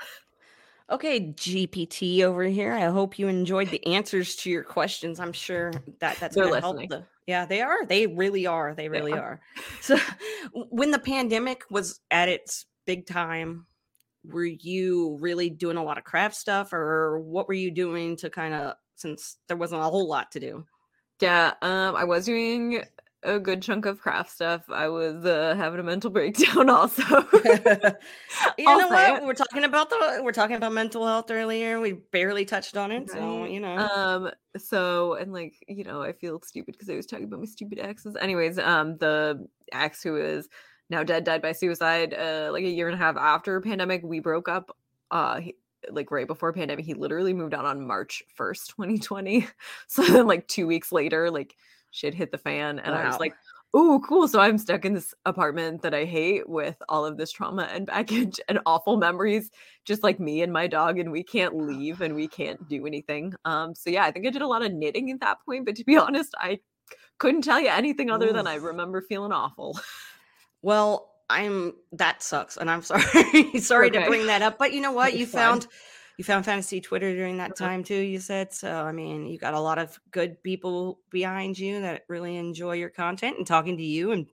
Okay, 0.90 1.20
GPT 1.20 2.22
over 2.22 2.42
here. 2.42 2.72
I 2.72 2.86
hope 2.86 3.18
you 3.18 3.28
enjoyed 3.28 3.68
the 3.68 3.86
answers 3.86 4.34
to 4.36 4.50
your 4.50 4.64
questions. 4.64 5.20
I'm 5.20 5.32
sure 5.32 5.72
that 6.00 6.18
that's 6.18 6.34
going 6.34 6.52
to 6.52 6.60
help. 6.60 6.78
The, 6.88 7.04
yeah, 7.28 7.46
they 7.46 7.60
are. 7.60 7.86
They 7.86 8.08
really 8.08 8.46
are. 8.46 8.74
They 8.74 8.88
really 8.88 9.12
are. 9.12 9.18
are. 9.18 9.40
So, 9.80 9.96
when 10.52 10.90
the 10.90 10.98
pandemic 10.98 11.62
was 11.70 12.00
at 12.10 12.28
its 12.28 12.66
big 12.86 13.06
time, 13.06 13.66
were 14.24 14.44
you 14.44 15.16
really 15.20 15.50
doing 15.50 15.76
a 15.76 15.82
lot 15.82 15.98
of 15.98 16.04
craft 16.04 16.36
stuff, 16.36 16.72
or 16.72 17.20
what 17.20 17.48
were 17.48 17.54
you 17.54 17.70
doing 17.70 18.16
to 18.16 18.30
kind 18.30 18.54
of 18.54 18.74
since 18.96 19.38
there 19.48 19.56
wasn't 19.56 19.80
a 19.80 19.84
whole 19.84 20.08
lot 20.08 20.32
to 20.32 20.40
do? 20.40 20.64
Yeah, 21.20 21.54
um, 21.62 21.96
I 21.96 22.04
was 22.04 22.24
doing 22.24 22.82
a 23.22 23.38
good 23.38 23.60
chunk 23.60 23.84
of 23.84 24.00
craft 24.00 24.30
stuff. 24.30 24.62
I 24.70 24.88
was 24.88 25.24
uh, 25.24 25.54
having 25.56 25.80
a 25.80 25.82
mental 25.82 26.10
breakdown 26.10 26.70
also. 26.70 27.02
you 28.58 28.64
know 28.64 28.88
what? 28.88 29.24
We're 29.24 29.34
talking 29.34 29.64
about 29.64 29.90
the 29.90 30.20
we're 30.22 30.32
talking 30.32 30.56
about 30.56 30.72
mental 30.72 31.06
health 31.06 31.30
earlier. 31.30 31.80
We 31.80 31.92
barely 31.92 32.44
touched 32.44 32.76
on 32.76 32.92
it, 32.92 33.00
right. 33.00 33.10
so 33.10 33.44
you 33.44 33.60
know. 33.60 33.76
Um 33.76 34.30
so 34.56 35.14
and 35.14 35.32
like, 35.32 35.54
you 35.68 35.84
know, 35.84 36.02
I 36.02 36.12
feel 36.12 36.40
stupid 36.42 36.72
because 36.72 36.90
I 36.90 36.96
was 36.96 37.06
talking 37.06 37.26
about 37.26 37.40
my 37.40 37.46
stupid 37.46 37.78
exes. 37.78 38.16
Anyways, 38.20 38.58
um 38.58 38.96
the 38.98 39.46
ex 39.72 40.02
who 40.02 40.16
is 40.16 40.48
now 40.90 41.02
dead 41.02 41.24
died 41.24 41.42
by 41.42 41.52
suicide 41.52 42.14
uh 42.14 42.50
like 42.52 42.64
a 42.64 42.68
year 42.68 42.88
and 42.88 42.94
a 42.94 42.98
half 42.98 43.16
after 43.16 43.60
pandemic, 43.60 44.02
we 44.02 44.20
broke 44.20 44.48
up. 44.48 44.76
Uh 45.10 45.40
he, 45.40 45.56
like 45.90 46.10
right 46.10 46.26
before 46.26 46.52
pandemic, 46.52 46.84
he 46.84 46.94
literally 46.94 47.32
moved 47.32 47.54
out 47.54 47.64
on 47.64 47.86
March 47.86 48.22
1st, 48.38 48.66
2020. 48.76 49.46
So 49.88 50.02
then 50.02 50.26
like 50.26 50.46
2 50.46 50.66
weeks 50.66 50.92
later, 50.92 51.30
like 51.30 51.56
shit 51.90 52.14
hit 52.14 52.30
the 52.30 52.38
fan 52.38 52.78
and 52.78 52.94
wow. 52.94 53.02
I 53.02 53.06
was 53.06 53.18
like, 53.18 53.34
oh, 53.72 54.02
cool. 54.06 54.26
So 54.26 54.40
I'm 54.40 54.58
stuck 54.58 54.84
in 54.84 54.94
this 54.94 55.14
apartment 55.26 55.82
that 55.82 55.94
I 55.94 56.04
hate 56.04 56.48
with 56.48 56.76
all 56.88 57.04
of 57.04 57.16
this 57.16 57.30
trauma 57.30 57.64
and 57.64 57.86
baggage 57.86 58.40
and 58.48 58.58
awful 58.66 58.96
memories, 58.96 59.50
just 59.84 60.02
like 60.02 60.20
me 60.20 60.42
and 60.42 60.52
my 60.52 60.66
dog, 60.66 60.98
and 60.98 61.12
we 61.12 61.22
can't 61.22 61.56
leave 61.56 62.00
and 62.00 62.14
we 62.14 62.28
can't 62.28 62.68
do 62.68 62.86
anything. 62.86 63.34
Um, 63.44 63.74
so 63.74 63.90
yeah, 63.90 64.04
I 64.04 64.10
think 64.10 64.26
I 64.26 64.30
did 64.30 64.42
a 64.42 64.48
lot 64.48 64.62
of 64.64 64.72
knitting 64.72 65.10
at 65.10 65.20
that 65.20 65.38
point, 65.44 65.66
but 65.66 65.76
to 65.76 65.84
be 65.84 65.96
honest, 65.96 66.34
I 66.38 66.60
couldn't 67.18 67.42
tell 67.42 67.60
you 67.60 67.68
anything 67.68 68.10
other 68.10 68.32
than 68.32 68.46
I 68.46 68.54
remember 68.56 69.02
feeling 69.02 69.32
awful. 69.32 69.78
Well, 70.62 71.10
I'm 71.28 71.74
that 71.92 72.22
sucks, 72.22 72.56
and 72.56 72.70
I'm 72.70 72.82
sorry, 72.82 73.58
sorry 73.60 73.88
okay. 73.88 74.00
to 74.00 74.06
bring 74.06 74.26
that 74.26 74.42
up, 74.42 74.58
but 74.58 74.72
you 74.72 74.80
know 74.80 74.92
what? 74.92 75.16
you 75.16 75.26
found 75.26 75.66
you 76.20 76.24
found 76.24 76.44
fantasy 76.44 76.82
Twitter 76.82 77.14
during 77.14 77.38
that 77.38 77.52
uh-huh. 77.52 77.66
time 77.66 77.82
too, 77.82 77.94
you 77.94 78.20
said. 78.20 78.52
So, 78.52 78.70
I 78.70 78.92
mean, 78.92 79.26
you 79.26 79.38
got 79.38 79.54
a 79.54 79.60
lot 79.60 79.78
of 79.78 79.98
good 80.10 80.42
people 80.42 80.98
behind 81.08 81.58
you 81.58 81.80
that 81.80 82.02
really 82.08 82.36
enjoy 82.36 82.74
your 82.74 82.90
content 82.90 83.38
and 83.38 83.46
talking 83.46 83.78
to 83.78 83.82
you 83.82 84.12
and 84.12 84.26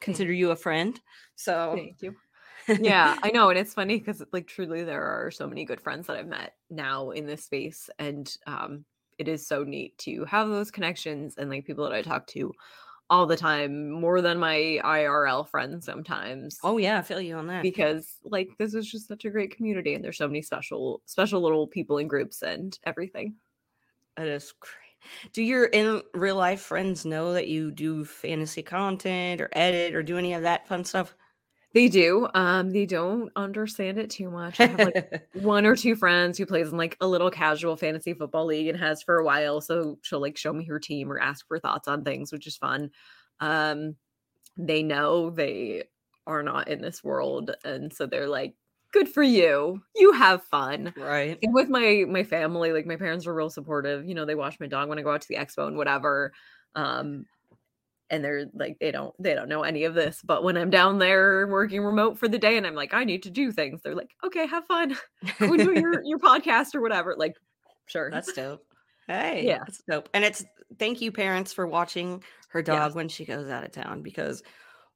consider 0.00 0.32
you 0.32 0.52
a 0.52 0.56
friend. 0.56 1.00
So, 1.34 1.72
thank 1.74 2.02
you. 2.02 2.14
yeah, 2.68 3.16
I 3.24 3.32
know. 3.32 3.50
And 3.50 3.58
it's 3.58 3.74
funny 3.74 3.98
because, 3.98 4.22
like, 4.32 4.46
truly, 4.46 4.84
there 4.84 5.02
are 5.02 5.32
so 5.32 5.48
many 5.48 5.64
good 5.64 5.80
friends 5.80 6.06
that 6.06 6.16
I've 6.16 6.28
met 6.28 6.54
now 6.70 7.10
in 7.10 7.26
this 7.26 7.44
space. 7.44 7.90
And 7.98 8.32
um, 8.46 8.84
it 9.18 9.26
is 9.26 9.44
so 9.44 9.64
neat 9.64 9.98
to 9.98 10.24
have 10.26 10.48
those 10.48 10.70
connections 10.70 11.34
and, 11.36 11.50
like, 11.50 11.66
people 11.66 11.82
that 11.82 11.94
I 11.94 12.02
talk 12.02 12.28
to 12.28 12.52
all 13.10 13.26
the 13.26 13.36
time, 13.36 13.90
more 13.90 14.20
than 14.20 14.38
my 14.38 14.80
IRL 14.82 15.44
friends 15.48 15.84
sometimes. 15.84 16.58
Oh 16.62 16.78
yeah, 16.78 16.98
I 16.98 17.02
feel 17.02 17.20
you 17.20 17.36
on 17.36 17.46
that. 17.48 17.62
Because 17.62 18.18
like 18.24 18.50
this 18.58 18.74
is 18.74 18.90
just 18.90 19.08
such 19.08 19.24
a 19.24 19.30
great 19.30 19.54
community 19.54 19.94
and 19.94 20.04
there's 20.04 20.18
so 20.18 20.26
many 20.26 20.42
special 20.42 21.02
special 21.06 21.40
little 21.40 21.66
people 21.66 21.98
in 21.98 22.08
groups 22.08 22.42
and 22.42 22.78
everything. 22.84 23.36
That 24.16 24.28
is 24.28 24.52
great. 24.52 25.32
Do 25.32 25.42
your 25.42 25.66
in 25.66 26.02
real 26.14 26.36
life 26.36 26.62
friends 26.62 27.04
know 27.04 27.32
that 27.34 27.48
you 27.48 27.70
do 27.70 28.04
fantasy 28.04 28.62
content 28.62 29.40
or 29.40 29.48
edit 29.52 29.94
or 29.94 30.02
do 30.02 30.16
any 30.16 30.32
of 30.32 30.42
that 30.42 30.66
fun 30.66 30.84
stuff? 30.84 31.14
They 31.74 31.88
do. 31.88 32.28
Um, 32.34 32.70
they 32.70 32.86
don't 32.86 33.32
understand 33.34 33.98
it 33.98 34.08
too 34.08 34.30
much. 34.30 34.60
I 34.60 34.66
have 34.66 34.78
like 34.78 35.28
one 35.34 35.66
or 35.66 35.74
two 35.74 35.96
friends 35.96 36.38
who 36.38 36.46
plays 36.46 36.70
in 36.70 36.78
like 36.78 36.96
a 37.00 37.06
little 37.06 37.32
casual 37.32 37.76
fantasy 37.76 38.14
football 38.14 38.46
league 38.46 38.68
and 38.68 38.78
has 38.78 39.02
for 39.02 39.18
a 39.18 39.24
while. 39.24 39.60
So 39.60 39.98
she'll 40.02 40.20
like 40.20 40.36
show 40.36 40.52
me 40.52 40.64
her 40.66 40.78
team 40.78 41.10
or 41.10 41.18
ask 41.18 41.46
for 41.48 41.58
thoughts 41.58 41.88
on 41.88 42.04
things, 42.04 42.30
which 42.30 42.46
is 42.46 42.56
fun. 42.56 42.90
Um, 43.40 43.96
they 44.56 44.84
know 44.84 45.30
they 45.30 45.82
are 46.28 46.44
not 46.44 46.68
in 46.68 46.80
this 46.80 47.02
world, 47.02 47.50
and 47.64 47.92
so 47.92 48.06
they're 48.06 48.28
like, 48.28 48.54
"Good 48.92 49.08
for 49.08 49.24
you. 49.24 49.82
You 49.96 50.12
have 50.12 50.44
fun." 50.44 50.94
right. 50.96 51.36
And 51.42 51.52
with 51.52 51.68
my 51.68 52.04
my 52.08 52.22
family, 52.22 52.72
like 52.72 52.86
my 52.86 52.96
parents 52.96 53.26
were 53.26 53.34
real 53.34 53.50
supportive. 53.50 54.06
You 54.06 54.14
know, 54.14 54.24
they 54.24 54.36
watch 54.36 54.60
my 54.60 54.68
dog 54.68 54.88
when 54.88 55.00
I 55.00 55.02
go 55.02 55.12
out 55.12 55.22
to 55.22 55.28
the 55.28 55.36
expo 55.36 55.66
and 55.66 55.76
whatever. 55.76 56.32
Um, 56.76 57.26
and 58.10 58.24
they're 58.24 58.46
like 58.54 58.76
they 58.80 58.90
don't 58.90 59.14
they 59.18 59.34
don't 59.34 59.48
know 59.48 59.62
any 59.62 59.84
of 59.84 59.94
this 59.94 60.20
but 60.24 60.44
when 60.44 60.56
i'm 60.56 60.70
down 60.70 60.98
there 60.98 61.46
working 61.48 61.82
remote 61.82 62.18
for 62.18 62.28
the 62.28 62.38
day 62.38 62.56
and 62.56 62.66
i'm 62.66 62.74
like 62.74 62.92
i 62.92 63.02
need 63.04 63.22
to 63.22 63.30
do 63.30 63.50
things 63.50 63.80
they're 63.82 63.94
like 63.94 64.10
okay 64.24 64.46
have 64.46 64.64
fun 64.66 64.94
go 65.38 65.56
do 65.56 65.72
your, 65.72 66.02
your 66.04 66.18
podcast 66.18 66.74
or 66.74 66.80
whatever 66.82 67.14
like 67.16 67.34
sure 67.86 68.10
That's 68.10 68.32
dope. 68.32 68.64
Hey, 69.06 69.46
Yeah. 69.46 69.58
that's 69.58 69.82
dope. 69.86 70.08
And 70.14 70.24
it's 70.24 70.42
thank 70.78 71.02
you, 71.02 71.12
parents, 71.12 71.52
for 71.52 71.66
watching 71.66 72.24
her 72.48 72.62
dog 72.62 72.90
Yes. 72.90 72.94
when 72.94 73.08
she 73.10 73.26
goes 73.26 73.50
out 73.50 73.62
of 73.62 73.70
town 73.70 74.00
because 74.00 74.42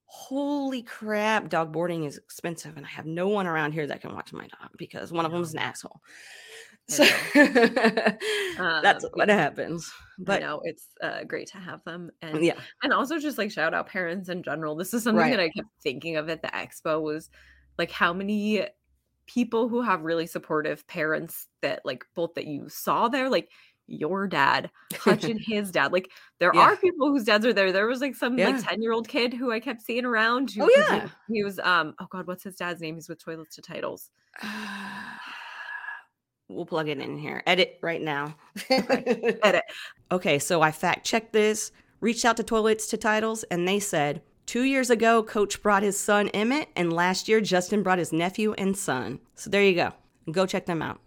holy 0.07 0.83
crap, 0.83 1.51
dog 1.51 1.73
boarding 1.73 2.05
is 2.05 2.17
expensive. 2.17 2.79
And 2.79 2.87
I 2.87 2.89
have 2.89 3.05
no 3.05 3.29
one 3.29 3.47
around 3.47 3.73
here 3.73 3.87
that 3.87 4.01
can 4.01 4.15
watch 4.15 4.33
my 4.33 4.47
dog 4.47 4.71
because 4.79 5.13
one 5.13 5.27
of 5.27 5.33
them 5.33 5.43
is 5.43 5.53
an 5.53 5.59
asshole. 5.59 6.01
So 6.89 7.05
that's 7.35 9.05
Um, 9.05 9.11
what 9.15 9.29
happens. 9.29 9.93
but 10.19 10.41
no 10.41 10.61
it's 10.65 10.89
uh, 11.03 11.25
great 11.25 11.47
to 11.49 11.59
have 11.59 11.85
them 11.85 12.11
and 12.23 12.43
yeah, 12.45 12.55
and 12.83 12.93
also 12.93 13.19
just 13.19 13.39
like 13.39 13.51
shout 13.51 13.75
out 13.75 13.87
parents 13.89 14.29
in 14.29 14.43
general 14.43 14.75
this 14.75 14.93
is 14.95 15.03
something 15.05 15.19
Right. 15.21 15.31
that 15.31 15.41
i 15.41 15.49
kept 15.51 15.69
thinking 15.83 16.17
of 16.17 16.29
at 16.29 16.43
the 16.43 16.49
expo 16.49 17.01
was 17.01 17.31
like 17.79 17.91
how 17.91 18.13
many 18.13 18.67
people 19.27 19.69
who 19.69 19.83
have 19.83 20.03
really 20.03 20.27
supportive 20.27 20.87
parents 20.89 21.47
that 21.63 21.83
like 21.85 22.05
both 22.15 22.35
that 22.35 22.47
you 22.47 22.69
saw 22.69 23.09
there 23.09 23.29
like 23.31 23.51
your 23.87 24.27
dad 24.27 24.71
hutch 24.95 25.25
and 25.25 25.41
his 25.41 25.71
dad 25.71 25.93
like 25.93 26.11
there 26.41 26.51
Yeah. 26.55 26.61
are 26.63 26.77
people 26.77 27.09
whose 27.11 27.25
dads 27.25 27.45
are 27.47 27.53
there 27.53 27.71
there 27.73 27.87
was 27.87 28.01
like 28.01 28.15
some 28.17 28.39
Yeah. 28.39 28.49
like 28.51 28.67
10 28.67 28.83
year 28.83 28.93
old 28.93 29.09
kid 29.09 29.33
who 29.35 29.53
i 29.53 29.61
kept 29.61 29.83
seeing 29.83 30.05
around 30.07 30.51
who, 30.51 30.63
Oh, 30.65 30.67
'cause 30.75 30.89
he- 30.91 30.97
yeah. 30.97 31.09
he, 31.31 31.45
was 31.45 31.59
um 31.61 31.95
oh 32.01 32.07
god 32.11 32.27
what's 32.27 32.45
his 32.45 32.57
dad's 32.57 32.81
name 32.81 32.95
he's 32.97 33.09
with 33.09 33.23
toilets 33.23 33.55
to 33.57 33.63
titles 33.63 34.11
we'll 36.49 36.67
plug 36.67 36.89
it 36.89 36.99
in 36.99 37.19
here. 37.19 37.43
Edit 37.47 37.79
right 37.83 38.01
now. 38.01 38.35
Edit. 38.71 39.65
Okay, 40.11 40.39
so 40.39 40.63
I 40.63 40.71
fact 40.71 41.07
checked 41.07 41.33
this, 41.33 41.73
reached 42.01 42.25
out 42.25 42.37
to 42.39 42.43
Toilets 42.43 42.87
to 42.89 42.97
Titles, 42.97 43.45
and 43.45 43.67
they 43.67 43.81
said 43.81 44.23
two 44.47 44.63
years 44.63 44.91
ago, 44.91 45.23
Coach 45.23 45.63
brought 45.63 45.83
his 45.83 45.99
son 45.99 46.29
Emmett, 46.31 46.69
and 46.75 46.93
last 46.93 47.29
year, 47.29 47.41
Justin 47.41 47.83
brought 47.83 47.99
his 47.99 48.13
nephew 48.13 48.55
and 48.55 48.77
son. 48.77 49.21
So 49.35 49.51
there 49.51 49.63
you 49.63 49.75
go. 49.75 49.93
Go 50.31 50.47
check 50.47 50.67
them 50.67 50.83
out. 50.83 51.01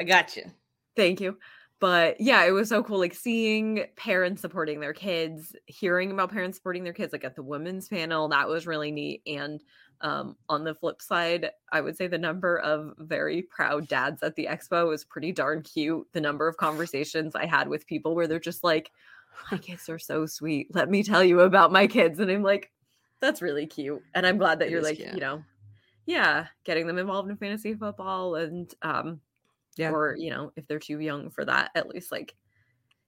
I 0.00 0.04
got 0.04 0.36
you. 0.36 0.44
Thank 0.96 1.20
you. 1.20 1.38
But 1.80 2.20
yeah, 2.20 2.44
it 2.44 2.50
was 2.50 2.68
so 2.68 2.82
cool, 2.82 2.98
like 2.98 3.14
seeing 3.14 3.86
parents 3.96 4.42
supporting 4.42 4.80
their 4.80 4.92
kids, 4.92 5.56
hearing 5.64 6.10
about 6.10 6.30
parents 6.30 6.58
supporting 6.58 6.84
their 6.84 6.92
kids, 6.92 7.12
like 7.12 7.24
at 7.24 7.36
the 7.36 7.42
women's 7.42 7.88
panel. 7.88 8.28
That 8.28 8.48
was 8.48 8.66
really 8.66 8.90
neat. 8.90 9.22
And 9.26 9.62
um, 10.02 10.36
on 10.48 10.64
the 10.64 10.74
flip 10.74 11.02
side, 11.02 11.50
I 11.72 11.80
would 11.80 11.96
say 11.96 12.06
the 12.06 12.18
number 12.18 12.58
of 12.58 12.94
very 12.98 13.42
proud 13.42 13.86
dads 13.88 14.22
at 14.22 14.34
the 14.34 14.46
expo 14.50 14.88
was 14.88 15.04
pretty 15.04 15.32
darn 15.32 15.62
cute. 15.62 16.06
The 16.12 16.20
number 16.20 16.48
of 16.48 16.56
conversations 16.56 17.34
I 17.34 17.46
had 17.46 17.68
with 17.68 17.86
people 17.86 18.14
where 18.14 18.26
they're 18.26 18.40
just 18.40 18.64
like, 18.64 18.90
my 19.50 19.58
kids 19.58 19.88
are 19.88 19.98
so 19.98 20.26
sweet. 20.26 20.74
Let 20.74 20.90
me 20.90 21.02
tell 21.02 21.22
you 21.22 21.40
about 21.40 21.72
my 21.72 21.86
kids. 21.86 22.18
And 22.18 22.30
I'm 22.30 22.42
like, 22.42 22.70
that's 23.20 23.42
really 23.42 23.66
cute. 23.66 24.02
And 24.14 24.26
I'm 24.26 24.38
glad 24.38 24.58
that 24.60 24.68
It 24.68 24.70
you're 24.72 24.82
like, 24.82 24.96
cute. 24.96 25.14
you 25.14 25.20
know, 25.20 25.42
yeah, 26.06 26.46
getting 26.64 26.86
them 26.86 26.98
involved 26.98 27.30
in 27.30 27.36
fantasy 27.36 27.74
football 27.74 28.34
and 28.36 28.72
um 28.82 29.20
Yeah. 29.76 29.90
or 29.92 30.16
you 30.18 30.30
know 30.30 30.52
if 30.56 30.66
they're 30.66 30.78
too 30.78 30.98
young 31.00 31.30
for 31.30 31.44
that 31.44 31.70
at 31.74 31.88
least 31.88 32.10
like 32.10 32.34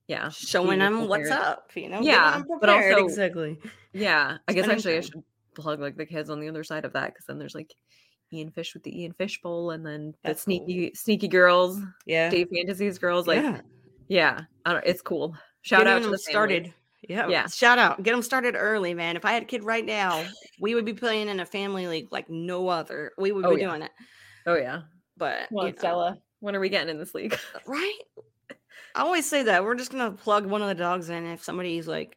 yeah 0.07 0.29
Showing 0.29 0.79
them 0.79 1.09
what's 1.09 1.31
up, 1.31 1.71
you 1.75 1.89
know? 1.89 2.01
Yeah, 2.01 2.43
but 2.61 2.69
also- 2.69 3.05
exactly. 3.05 3.59
yeah 3.93 4.39
i 4.47 4.53
guess 4.53 4.69
actually 4.69 4.99
i 4.99 5.01
should 5.01 5.23
plug 5.55 5.81
like 5.81 5.97
the 5.97 6.07
kids 6.07 6.31
on 6.31 6.41
the 6.41 6.49
other 6.49 6.65
side 6.65 6.85
of 6.85 6.93
that 6.95 7.09
because 7.13 7.27
then 7.27 7.39
there's 7.39 7.55
like 7.55 7.73
ian 8.33 8.51
fish 8.51 8.73
with 8.75 8.83
the 8.83 9.03
ian 9.03 9.13
fish 9.13 9.41
bowl 9.43 9.71
and 9.73 9.85
then 9.85 10.13
the 10.23 10.29
That's 10.29 10.45
cool. 10.45 10.57
sneaky 10.65 10.93
sneaky 10.95 11.29
girls 11.29 11.81
Yeah. 12.07 12.31
dave 12.31 12.49
fantasies 12.55 12.99
girls 12.99 13.27
like 13.27 13.43
yeah, 13.43 13.61
yeah. 14.09 14.41
I 14.65 14.73
don't, 14.73 14.85
it's 14.87 15.03
cool 15.03 15.37
shout 15.63 15.87
out 15.87 15.95
to 15.97 16.01
the 16.01 16.19
families. 16.19 16.25
started. 16.29 16.75
Yeah. 17.09 17.27
Yeah. 17.29 17.47
Shout 17.49 17.79
out. 17.79 18.03
Get 18.05 18.13
them 18.13 18.23
started 18.23 18.55
early, 18.57 18.95
man. 18.95 19.17
If 19.17 19.25
I 19.25 19.33
had 19.33 19.43
a 19.43 19.47
kid 19.47 19.65
right 19.65 19.85
now, 19.85 20.25
we 20.61 20.75
would 20.77 20.85
be 20.85 20.93
playing 20.95 21.29
in 21.29 21.41
a 21.41 21.45
family 21.47 21.89
league 21.89 22.09
like 22.13 22.31
no 22.31 22.69
other. 22.69 23.11
We 23.19 23.33
would 23.33 23.45
Oh, 23.45 23.55
be 23.57 23.61
yeah. 23.61 23.69
doing 23.71 23.83
it. 23.83 23.91
oh 24.47 24.55
yeah 24.57 24.83
But 25.17 25.49
on, 25.53 25.67
you 25.67 25.73
know, 25.73 25.79
stella 25.79 26.19
when 26.41 26.55
are 26.57 26.61
we 26.61 26.69
getting 26.69 26.89
in 26.91 26.99
this 26.99 27.15
league 27.15 27.35
uh, 27.55 27.59
right? 27.67 27.99
I 28.95 29.01
always 29.03 29.29
say 29.29 29.43
that. 29.45 29.65
We're 29.65 29.75
just 29.75 29.91
gonna 29.93 30.13
plug 30.13 30.47
one 30.47 30.63
of 30.63 30.69
the 30.69 30.75
dogs 30.75 31.11
in 31.11 31.27
if 31.27 31.43
somebody's 31.43 31.87
like 31.89 32.17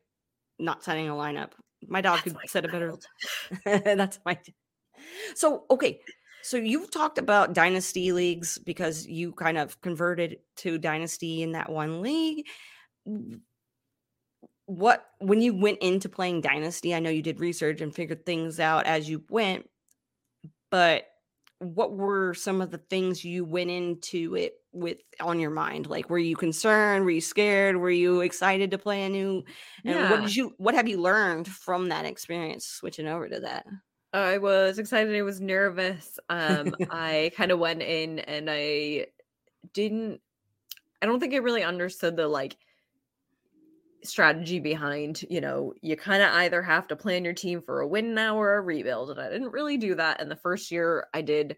not 0.60 0.84
setting 0.84 1.10
a 1.10 1.14
lineup. 1.14 1.52
My 1.90 2.02
dog 2.02 2.16
That's 2.16 2.24
could 2.24 2.34
my 2.36 2.46
set 2.48 2.66
a 2.66 2.68
better. 2.68 2.94
That's 3.66 4.20
my 4.26 4.40
So 5.36 5.66
okay. 5.70 6.02
So 6.44 6.58
you've 6.58 6.92
talked 6.92 7.18
about 7.18 7.54
dynasty 7.54 8.12
leagues 8.12 8.60
because 8.60 9.08
you 9.08 9.32
kind 9.34 9.58
of 9.58 9.82
converted 9.82 10.38
to 10.58 10.78
dynasty 10.78 11.42
in 11.42 11.54
that 11.54 11.72
one 11.72 12.02
league. 12.02 12.46
What 14.68 15.06
when 15.20 15.42
you 15.42 15.56
went 15.56 15.80
into 15.80 16.10
playing 16.10 16.42
dynasty, 16.42 16.94
I 16.94 17.00
know 17.00 17.10
you 17.10 17.22
did 17.22 17.40
research 17.40 17.82
and 17.82 17.94
figured 17.94 18.26
things 18.26 18.60
out 18.60 18.86
as 18.86 19.10
you 19.10 19.24
went, 19.30 19.70
but 20.70 21.06
what 21.60 21.93
were 21.93 22.34
some 22.34 22.62
of 22.62 22.72
the 22.72 22.78
things 22.78 23.24
you 23.24 23.45
went 23.45 23.70
into 23.70 24.36
it 24.36 24.56
with 24.74 24.97
on 25.20 25.39
your 25.39 25.51
mind? 25.51 25.88
Like 25.88 26.10
were 26.10 26.20
you 26.20 26.36
concerned? 26.36 27.06
Were 27.06 27.12
you 27.12 27.22
scared? 27.22 27.78
Were 27.78 27.89
you 27.89 28.22
excited 28.22 28.72
to 28.72 28.78
play 28.78 29.03
a 29.03 29.10
new 29.10 29.43
and 29.84 30.10
what 30.10 30.22
did 30.22 30.36
you 30.36 30.53
what 30.58 30.76
have 30.76 30.88
you 30.88 30.99
learned 30.99 31.47
from 31.47 31.89
that 31.89 32.06
experience 32.06 32.66
switching 32.66 33.08
over 33.08 33.30
to 33.30 33.39
that? 33.41 33.66
I 34.14 34.38
was 34.38 34.80
excited. 34.80 35.16
I 35.16 35.24
was 35.24 35.41
nervous. 35.41 36.18
Um, 36.30 36.74
I 36.89 37.32
kind 37.36 37.51
of 37.51 37.60
went 37.60 37.82
in 37.82 38.20
and 38.20 38.47
I 38.49 39.08
didn't. 39.74 40.22
I 41.01 41.06
don't 41.06 41.20
think 41.20 41.34
I 41.34 41.38
really 41.38 41.64
understood 41.64 42.16
the 42.16 42.28
like 42.28 42.56
strategy 44.08 44.60
behind. 44.60 45.24
You 45.30 45.41
know, 45.41 45.74
you 45.82 45.95
kind 45.95 46.24
of 46.24 46.32
either 46.34 46.62
have 46.62 46.88
to 46.88 46.95
plan 46.95 47.26
your 47.26 47.34
team 47.34 47.62
for 47.62 47.82
a 47.82 47.88
win 47.88 48.14
now 48.14 48.38
or 48.38 48.56
a 48.56 48.62
rebuild, 48.62 49.12
and 49.12 49.20
I 49.20 49.30
didn't 49.30 49.51
really 49.51 49.78
do 49.78 49.95
that. 49.95 50.22
And 50.22 50.30
the 50.30 50.36
first 50.36 50.72
year, 50.72 51.08
I 51.14 51.22
did 51.22 51.58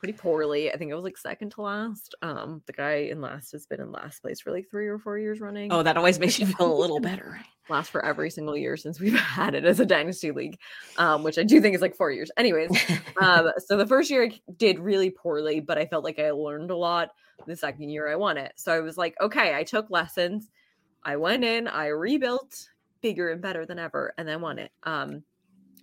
pretty 0.00 0.14
poorly. 0.14 0.72
I 0.72 0.78
think 0.78 0.90
I 0.90 0.94
was 0.94 1.04
like 1.04 1.18
second 1.18 1.50
to 1.52 1.62
last. 1.62 2.14
Um, 2.22 2.62
the 2.66 2.72
guy 2.72 3.08
in 3.10 3.20
last 3.20 3.52
has 3.52 3.66
been 3.66 3.80
in 3.80 3.92
last 3.92 4.22
place 4.22 4.40
for 4.40 4.50
like 4.50 4.66
three 4.70 4.88
or 4.88 4.98
four 4.98 5.18
years 5.18 5.40
running 5.40 5.70
Oh, 5.70 5.82
that 5.82 5.98
always 5.98 6.18
makes 6.18 6.38
you 6.38 6.46
feel 6.46 6.72
a 6.72 6.80
little 6.80 7.00
better, 7.10 7.38
last 7.68 7.90
for 7.90 8.04
every 8.04 8.30
single 8.30 8.56
year 8.56 8.76
since 8.78 8.98
we've 8.98 9.18
had 9.20 9.54
it 9.54 9.66
as 9.66 9.78
a 9.78 9.86
dynasty 9.86 10.32
league, 10.32 10.58
um, 10.96 11.22
which 11.22 11.38
I 11.38 11.42
do 11.42 11.60
think 11.60 11.74
is 11.74 11.82
like 11.82 11.94
four 11.94 12.10
years. 12.10 12.30
Anyways, 12.38 12.70
um, 13.20 13.50
so 13.58 13.76
the 13.76 13.86
first 13.86 14.10
year 14.10 14.24
I 14.24 14.40
did 14.56 14.78
really 14.78 15.10
poorly, 15.10 15.60
but 15.60 15.76
I 15.76 15.84
felt 15.86 16.02
like 16.02 16.18
I 16.18 16.30
learned 16.30 16.70
a 16.70 16.76
lot. 16.76 17.10
The 17.46 17.56
second 17.56 17.90
year 17.90 18.10
I 18.10 18.16
won 18.16 18.38
it. 18.38 18.52
So 18.56 18.72
I 18.72 18.80
was 18.80 18.96
like, 18.96 19.14
okay, 19.20 19.54
I 19.54 19.64
took 19.64 19.90
lessons. 19.90 20.48
I 21.02 21.16
went 21.16 21.44
in, 21.44 21.66
I 21.68 21.86
rebuilt 21.88 22.68
bigger 23.00 23.30
and 23.30 23.40
better 23.40 23.64
than 23.66 23.78
ever, 23.78 24.12
and 24.18 24.28
then 24.28 24.40
won 24.40 24.58
it. 24.58 24.70
Um, 24.84 25.22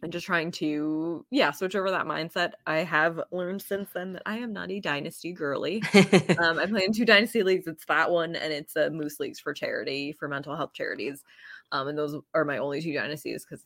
and 0.03 0.11
just 0.11 0.27
trying 0.27 0.51
to, 0.51 1.25
yeah, 1.31 1.49
switch 1.49 1.75
over 1.75 1.89
that 1.89 2.05
mindset. 2.05 2.51
I 2.67 2.77
have 2.79 3.19
learned 3.31 3.63
since 3.63 3.89
then 3.93 4.13
that 4.13 4.21
I 4.27 4.37
am 4.37 4.53
not 4.53 4.69
a 4.69 4.79
dynasty 4.79 5.33
girly. 5.33 5.81
Um, 6.39 6.59
I 6.59 6.67
play 6.67 6.83
in 6.85 6.93
two 6.93 7.03
dynasty 7.05 7.41
leagues. 7.41 7.65
It's 7.65 7.85
that 7.85 8.11
one, 8.11 8.35
and 8.35 8.53
it's 8.53 8.75
a 8.75 8.91
Moose 8.91 9.19
Leagues 9.19 9.39
for 9.39 9.53
charity 9.55 10.11
for 10.11 10.27
mental 10.27 10.55
health 10.55 10.73
charities. 10.73 11.23
Um, 11.71 11.87
and 11.87 11.97
those 11.97 12.15
are 12.35 12.45
my 12.45 12.59
only 12.59 12.79
two 12.79 12.93
dynasties 12.93 13.43
because 13.43 13.65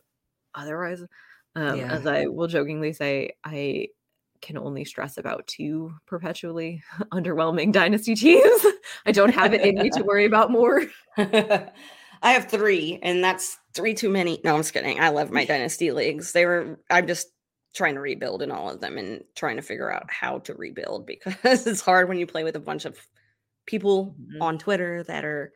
otherwise, 0.55 1.03
um, 1.55 1.75
Yeah. 1.79 1.91
as 1.91 2.07
I 2.07 2.27
will 2.27 2.47
jokingly 2.47 2.93
say, 2.93 3.33
I 3.43 3.89
can 4.41 4.57
only 4.57 4.85
stress 4.85 5.17
about 5.17 5.45
two 5.47 5.93
perpetually 6.07 6.81
underwhelming 7.11 7.73
dynasty 7.73 8.15
teams. 8.15 8.65
I 9.05 9.11
don't 9.11 9.33
have 9.33 9.53
it 9.53 9.61
in 9.61 9.75
me 9.75 9.89
to 9.91 10.03
worry 10.03 10.25
about 10.25 10.51
more. 10.51 10.83
I 11.17 12.33
have 12.33 12.49
three, 12.49 12.99
and 13.01 13.23
that's 13.23 13.57
three 13.73 13.93
too 13.93 14.09
many. 14.09 14.39
No, 14.43 14.53
I'm 14.53 14.59
just 14.59 14.73
kidding. 14.73 14.99
I 14.99 15.09
love 15.09 15.31
my 15.31 15.43
dynasty 15.45 15.91
leagues. 15.91 16.31
They 16.33 16.45
were. 16.45 16.79
I'm 16.89 17.07
just 17.07 17.27
trying 17.73 17.95
to 17.95 18.01
rebuild 18.01 18.41
in 18.41 18.51
all 18.51 18.69
of 18.69 18.81
them 18.81 18.97
and 18.97 19.23
trying 19.35 19.55
to 19.55 19.61
figure 19.61 19.91
out 19.91 20.03
how 20.11 20.39
to 20.39 20.53
rebuild 20.53 21.05
because 21.07 21.65
it's 21.65 21.81
hard 21.81 22.09
when 22.09 22.17
you 22.19 22.27
play 22.27 22.43
with 22.43 22.55
a 22.55 22.59
bunch 22.59 22.85
of 22.85 22.97
people 23.65 24.13
Mhm. 24.19 24.41
on 24.41 24.57
Twitter 24.57 25.03
that 25.03 25.23
are 25.23 25.53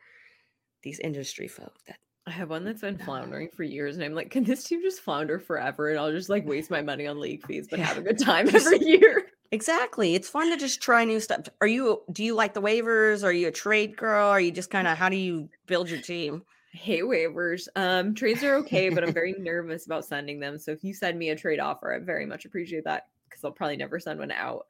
these 0.82 0.98
industry 1.00 1.46
folk 1.48 1.74
that 1.86 1.98
I 2.26 2.30
have 2.32 2.50
one 2.50 2.64
that's 2.64 2.80
been 2.80 2.98
floundering 2.98 3.50
for 3.54 3.62
years, 3.62 3.94
and 3.96 4.04
I'm 4.04 4.14
like, 4.14 4.30
can 4.30 4.42
this 4.44 4.64
team 4.64 4.82
just 4.82 5.00
flounder 5.02 5.38
forever? 5.38 5.90
And 5.90 5.98
I'll 6.00 6.10
just 6.10 6.28
like 6.28 6.44
waste 6.46 6.70
my 6.70 6.82
money 6.82 7.06
on 7.06 7.20
league 7.20 7.46
fees, 7.46 7.68
but 7.70 7.78
have 7.78 7.98
a 7.98 8.02
good 8.02 8.18
time 8.18 8.48
every 8.54 8.80
year. 8.84 9.26
Exactly. 9.56 10.14
It's 10.14 10.28
fun 10.28 10.50
to 10.50 10.58
just 10.58 10.82
try 10.82 11.06
new 11.06 11.18
stuff. 11.18 11.48
Are 11.62 11.66
you 11.66 12.02
do 12.12 12.22
you 12.22 12.34
like 12.34 12.52
the 12.52 12.60
waivers? 12.60 13.24
Are 13.24 13.32
you 13.32 13.48
a 13.48 13.50
trade 13.50 13.96
girl? 13.96 14.28
Are 14.28 14.38
you 14.38 14.52
just 14.52 14.68
kind 14.68 14.86
of 14.86 14.98
how 14.98 15.08
do 15.08 15.16
you 15.16 15.48
build 15.66 15.88
your 15.88 16.02
team? 16.02 16.42
Hey 16.72 17.00
waivers. 17.00 17.66
Um, 17.74 18.14
trades 18.14 18.44
are 18.44 18.56
okay, 18.56 18.90
but 18.90 19.02
I'm 19.02 19.14
very 19.14 19.34
nervous 19.38 19.86
about 19.86 20.04
sending 20.04 20.40
them. 20.40 20.58
So 20.58 20.72
if 20.72 20.84
you 20.84 20.92
send 20.92 21.18
me 21.18 21.30
a 21.30 21.36
trade 21.36 21.58
offer, 21.58 21.90
I 21.90 22.00
very 22.00 22.26
much 22.26 22.44
appreciate 22.44 22.84
that 22.84 23.06
because 23.30 23.42
I'll 23.44 23.50
probably 23.50 23.78
never 23.78 23.98
send 23.98 24.18
one 24.18 24.30
out. 24.30 24.66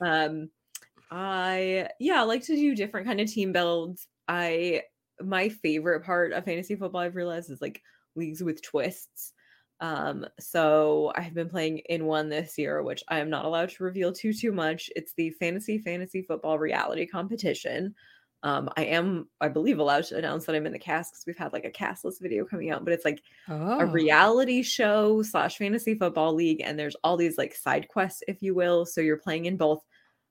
Um, 0.00 0.48
I 1.10 1.90
yeah, 2.00 2.20
I 2.20 2.22
like 2.22 2.42
to 2.44 2.56
do 2.56 2.74
different 2.74 3.06
kind 3.06 3.20
of 3.20 3.30
team 3.30 3.52
builds. 3.52 4.08
I 4.28 4.84
my 5.20 5.50
favorite 5.50 6.06
part 6.06 6.32
of 6.32 6.46
fantasy 6.46 6.74
football 6.74 7.02
I've 7.02 7.16
realized 7.16 7.50
is 7.50 7.60
like 7.60 7.82
leagues 8.16 8.42
with 8.42 8.62
twists. 8.62 9.34
Um, 9.82 10.24
so 10.40 11.12
I 11.16 11.20
have 11.22 11.34
been 11.34 11.50
playing 11.50 11.78
in 11.80 12.06
one 12.06 12.28
this 12.30 12.56
year, 12.56 12.82
which 12.82 13.02
I 13.08 13.18
am 13.18 13.28
not 13.28 13.44
allowed 13.44 13.68
to 13.70 13.84
reveal 13.84 14.12
too 14.12 14.32
too 14.32 14.52
much. 14.52 14.88
It's 14.96 15.12
the 15.14 15.30
fantasy 15.30 15.78
fantasy 15.78 16.22
football 16.22 16.58
reality 16.58 17.04
competition. 17.06 17.94
Um, 18.44 18.70
I 18.76 18.84
am, 18.86 19.28
I 19.40 19.48
believe, 19.48 19.78
allowed 19.78 20.04
to 20.04 20.16
announce 20.18 20.46
that 20.46 20.54
I'm 20.56 20.66
in 20.66 20.72
the 20.72 20.78
cast 20.78 21.12
because 21.12 21.26
we've 21.26 21.36
had 21.36 21.52
like 21.52 21.64
a 21.64 21.70
castless 21.70 22.18
video 22.20 22.44
coming 22.44 22.70
out, 22.70 22.84
but 22.84 22.92
it's 22.92 23.04
like 23.04 23.22
Oh. 23.48 23.80
a 23.80 23.86
reality 23.86 24.62
show 24.62 25.22
slash 25.22 25.58
fantasy 25.58 25.94
football 25.96 26.32
league, 26.34 26.60
and 26.64 26.78
there's 26.78 26.96
all 27.04 27.16
these 27.16 27.36
like 27.38 27.54
side 27.54 27.88
quests, 27.88 28.22
if 28.28 28.42
you 28.42 28.54
will. 28.54 28.86
So 28.86 29.00
you're 29.00 29.16
playing 29.18 29.46
in 29.46 29.56
both 29.56 29.84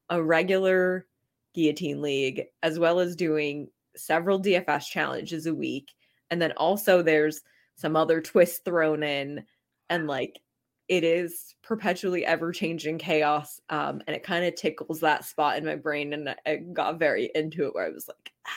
a 0.09 0.21
regular 0.23 1.07
guillotine 1.53 2.01
league 2.01 2.43
as 2.63 2.79
well 2.79 2.99
as 2.99 3.15
doing 3.15 3.69
several 3.97 4.39
DFS 4.41 4.87
challenges 4.87 5.45
a 5.45 5.53
week, 5.53 5.91
and 6.29 6.41
then 6.41 6.51
also 6.53 7.01
there's 7.01 7.41
some 7.75 7.95
other 7.95 8.21
twist 8.21 8.65
thrown 8.65 9.03
in, 9.03 9.45
and 9.89 10.07
like 10.07 10.39
it 10.87 11.05
is 11.05 11.55
perpetually 11.63 12.25
ever 12.25 12.51
changing 12.51 12.97
chaos 12.97 13.61
um, 13.69 14.01
and 14.07 14.15
it 14.15 14.23
kind 14.23 14.43
of 14.43 14.55
tickles 14.55 14.99
that 14.99 15.23
spot 15.23 15.57
in 15.57 15.65
my 15.65 15.75
brain 15.75 16.11
and 16.11 16.35
I- 16.45 16.57
got 16.57 16.99
very 16.99 17.31
into 17.33 17.65
it 17.65 17.73
where 17.73 17.85
i 17.85 17.89
was 17.89 18.09
like 18.09 18.33
ah, 18.45 18.51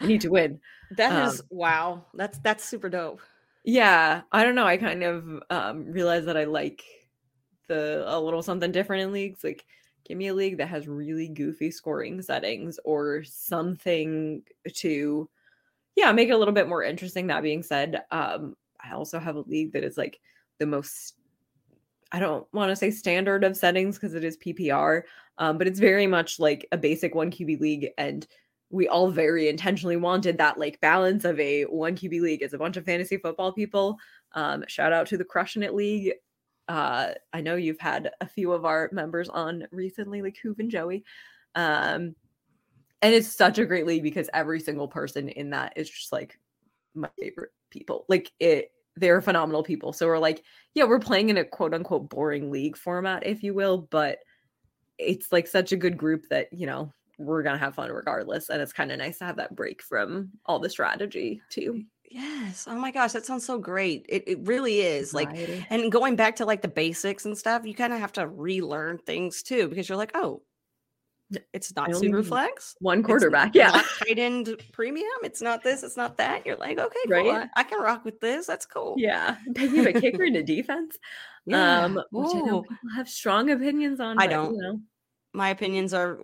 i 0.00 0.06
need 0.06 0.22
to 0.22 0.30
win 0.30 0.60
That 0.96 1.12
is 1.26 1.40
um, 1.40 1.46
wow. 1.50 2.06
That's 2.14 2.38
that's 2.38 2.64
super 2.64 2.88
dope. 2.88 3.20
yeah 3.64 4.22
i 4.32 4.44
don't 4.44 4.54
know 4.54 4.64
i 4.66 4.76
kind 4.76 5.02
of 5.02 5.42
um, 5.50 5.84
realized 5.92 6.26
that 6.26 6.36
i 6.36 6.44
like 6.44 6.84
the 7.68 8.04
a 8.06 8.18
little 8.18 8.42
something 8.42 8.72
different 8.72 9.02
in 9.02 9.12
leagues 9.12 9.42
like 9.44 9.66
give 10.06 10.16
me 10.16 10.28
a 10.28 10.34
league 10.34 10.56
that 10.58 10.68
has 10.68 10.86
really 10.86 11.28
goofy 11.28 11.70
scoring 11.70 12.22
settings 12.22 12.78
or 12.84 13.24
something 13.24 14.42
to 14.72 15.28
yeah 15.96 16.12
make 16.12 16.28
it 16.28 16.32
a 16.32 16.38
little 16.38 16.54
bit 16.54 16.68
more 16.68 16.82
interesting 16.82 17.26
that 17.26 17.42
being 17.42 17.62
said 17.62 18.02
um 18.10 18.54
i 18.80 18.92
also 18.92 19.18
have 19.18 19.36
a 19.36 19.40
league 19.40 19.72
that 19.72 19.84
is 19.84 19.96
like 19.96 20.20
the 20.58 20.66
most 20.66 21.14
I 22.12 22.20
don't 22.20 22.46
want 22.52 22.70
to 22.70 22.76
say 22.76 22.90
standard 22.90 23.44
of 23.44 23.56
settings 23.56 23.96
because 23.96 24.14
it 24.14 24.24
is 24.24 24.36
PPR, 24.38 25.02
um, 25.38 25.58
but 25.58 25.66
it's 25.66 25.80
very 25.80 26.06
much 26.06 26.38
like 26.38 26.66
a 26.72 26.76
basic 26.76 27.14
one 27.14 27.30
QB 27.30 27.60
league. 27.60 27.88
And 27.98 28.26
we 28.70 28.88
all 28.88 29.10
very 29.10 29.48
intentionally 29.48 29.96
wanted 29.96 30.38
that 30.38 30.58
like 30.58 30.80
balance 30.80 31.24
of 31.24 31.38
a 31.40 31.64
one 31.64 31.96
QB 31.96 32.20
league. 32.20 32.42
It's 32.42 32.54
a 32.54 32.58
bunch 32.58 32.76
of 32.76 32.84
fantasy 32.84 33.16
football 33.16 33.52
people. 33.52 33.96
Um, 34.32 34.64
shout 34.68 34.92
out 34.92 35.06
to 35.08 35.16
the 35.16 35.24
Crushing 35.24 35.62
It 35.62 35.74
League. 35.74 36.12
Uh, 36.68 37.12
I 37.32 37.40
know 37.40 37.56
you've 37.56 37.80
had 37.80 38.10
a 38.20 38.26
few 38.26 38.52
of 38.52 38.64
our 38.64 38.88
members 38.92 39.28
on 39.28 39.66
recently, 39.70 40.22
like 40.22 40.36
Hoove 40.44 40.58
and 40.58 40.70
Joey. 40.70 41.04
Um, 41.54 42.14
and 43.02 43.14
it's 43.14 43.28
such 43.28 43.58
a 43.58 43.66
great 43.66 43.86
league 43.86 44.02
because 44.02 44.30
every 44.32 44.60
single 44.60 44.88
person 44.88 45.28
in 45.28 45.50
that 45.50 45.74
is 45.76 45.88
just 45.88 46.12
like 46.12 46.38
my 46.94 47.08
favorite 47.18 47.50
people. 47.70 48.04
Like 48.08 48.32
it, 48.40 48.70
they're 48.96 49.20
phenomenal 49.20 49.62
people. 49.62 49.92
So 49.92 50.06
we're 50.06 50.18
like, 50.18 50.42
yeah, 50.74 50.84
we're 50.84 50.98
playing 50.98 51.28
in 51.28 51.36
a 51.36 51.44
quote 51.44 51.74
unquote 51.74 52.08
boring 52.08 52.50
league 52.50 52.76
format, 52.76 53.26
if 53.26 53.42
you 53.42 53.54
will, 53.54 53.78
but 53.90 54.18
it's 54.98 55.30
like 55.30 55.46
such 55.46 55.72
a 55.72 55.76
good 55.76 55.98
group 55.98 56.28
that, 56.30 56.52
you 56.52 56.66
know, 56.66 56.92
we're 57.18 57.42
gonna 57.42 57.58
have 57.58 57.74
fun 57.74 57.90
regardless. 57.90 58.48
And 58.48 58.60
it's 58.60 58.72
kind 58.72 58.90
of 58.90 58.98
nice 58.98 59.18
to 59.18 59.24
have 59.24 59.36
that 59.36 59.54
break 59.54 59.82
from 59.82 60.30
all 60.46 60.58
the 60.58 60.70
strategy 60.70 61.42
too. 61.50 61.84
Yes. 62.10 62.66
Oh 62.68 62.76
my 62.76 62.90
gosh, 62.90 63.12
that 63.12 63.26
sounds 63.26 63.44
so 63.44 63.58
great. 63.58 64.06
It 64.08 64.24
it 64.26 64.38
really 64.46 64.80
is. 64.80 65.12
Like 65.12 65.30
and 65.70 65.90
going 65.90 66.16
back 66.16 66.36
to 66.36 66.46
like 66.46 66.62
the 66.62 66.68
basics 66.68 67.24
and 67.24 67.36
stuff, 67.36 67.66
you 67.66 67.74
kind 67.74 67.92
of 67.92 67.98
have 68.00 68.12
to 68.14 68.26
relearn 68.26 68.98
things 68.98 69.42
too 69.42 69.68
because 69.68 69.88
you're 69.88 69.98
like, 69.98 70.12
oh, 70.14 70.42
it's 71.52 71.74
not 71.74 71.88
I 71.88 71.92
only 71.92 72.06
super 72.08 72.18
need 72.18 72.26
flex. 72.28 72.76
one 72.80 73.00
It's 73.00 73.06
quarterback. 73.06 73.54
Yeah. 73.54 73.68
not 73.74 73.84
tight 73.98 74.18
end 74.18 74.54
premium. 74.72 75.06
It's 75.24 75.42
not 75.42 75.62
this. 75.62 75.82
It's 75.82 75.96
not 75.96 76.16
that. 76.18 76.46
You're 76.46 76.56
like, 76.56 76.78
okay, 76.78 76.98
cool. 77.04 77.12
Right? 77.12 77.48
I, 77.56 77.60
I 77.60 77.62
can 77.64 77.80
rock 77.80 78.04
with 78.04 78.20
this. 78.20 78.46
That's 78.46 78.66
cool. 78.66 78.94
Yeah. 78.96 79.36
Have 79.56 79.86
a 79.86 79.92
kicker 79.92 80.24
and 80.24 80.36
a 80.36 80.42
defense. 80.42 80.96
Yeah. 81.44 81.84
Um, 81.84 82.00
which 82.10 82.34
I 82.34 82.40
know 82.40 82.62
people 82.62 82.76
have 82.94 83.08
strong 83.08 83.50
opinions 83.50 84.00
on. 84.00 84.18
I 84.20 84.26
but, 84.26 84.30
don't. 84.30 84.54
You 84.54 84.62
know, 84.62 84.80
My 85.32 85.48
opinions 85.50 85.92
are 85.94 86.20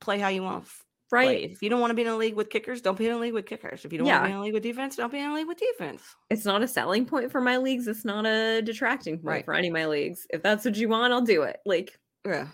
play 0.00 0.18
how 0.18 0.28
you 0.28 0.42
want 0.42 0.66
right. 1.10 1.26
play. 1.26 1.44
If 1.44 1.62
you 1.62 1.68
don't 1.70 1.80
want 1.80 1.90
to 1.90 1.94
be 1.94 2.02
in 2.02 2.08
a 2.08 2.16
league 2.16 2.34
with 2.34 2.50
kickers, 2.50 2.80
don't 2.80 2.98
be 2.98 3.06
in 3.06 3.12
a 3.12 3.18
league 3.18 3.34
with 3.34 3.46
kickers. 3.46 3.84
If 3.84 3.92
you 3.92 3.98
don't 3.98 4.08
want 4.08 4.24
to 4.24 4.28
be 4.28 4.32
in 4.32 4.38
a 4.38 4.42
league 4.42 4.54
with 4.54 4.62
defense, 4.62 4.96
don't 4.96 5.12
be 5.12 5.18
in 5.18 5.30
a 5.30 5.34
league 5.34 5.46
with 5.46 5.58
defense. 5.58 6.02
It's 6.30 6.44
not 6.44 6.62
a 6.62 6.68
selling 6.68 7.04
point 7.06 7.30
for 7.30 7.40
my 7.40 7.58
leagues. 7.58 7.86
It's 7.86 8.04
not 8.04 8.26
a 8.26 8.62
detracting 8.62 9.16
point 9.16 9.24
Right. 9.26 9.44
for 9.44 9.54
any 9.54 9.68
of 9.68 9.74
my 9.74 9.86
leagues. 9.86 10.26
If 10.30 10.42
that's 10.42 10.64
what 10.64 10.76
you 10.76 10.88
want, 10.88 11.12
I'll 11.12 11.20
do 11.20 11.42
it. 11.42 11.58
Like 11.66 11.98
Yeah. 12.26 12.48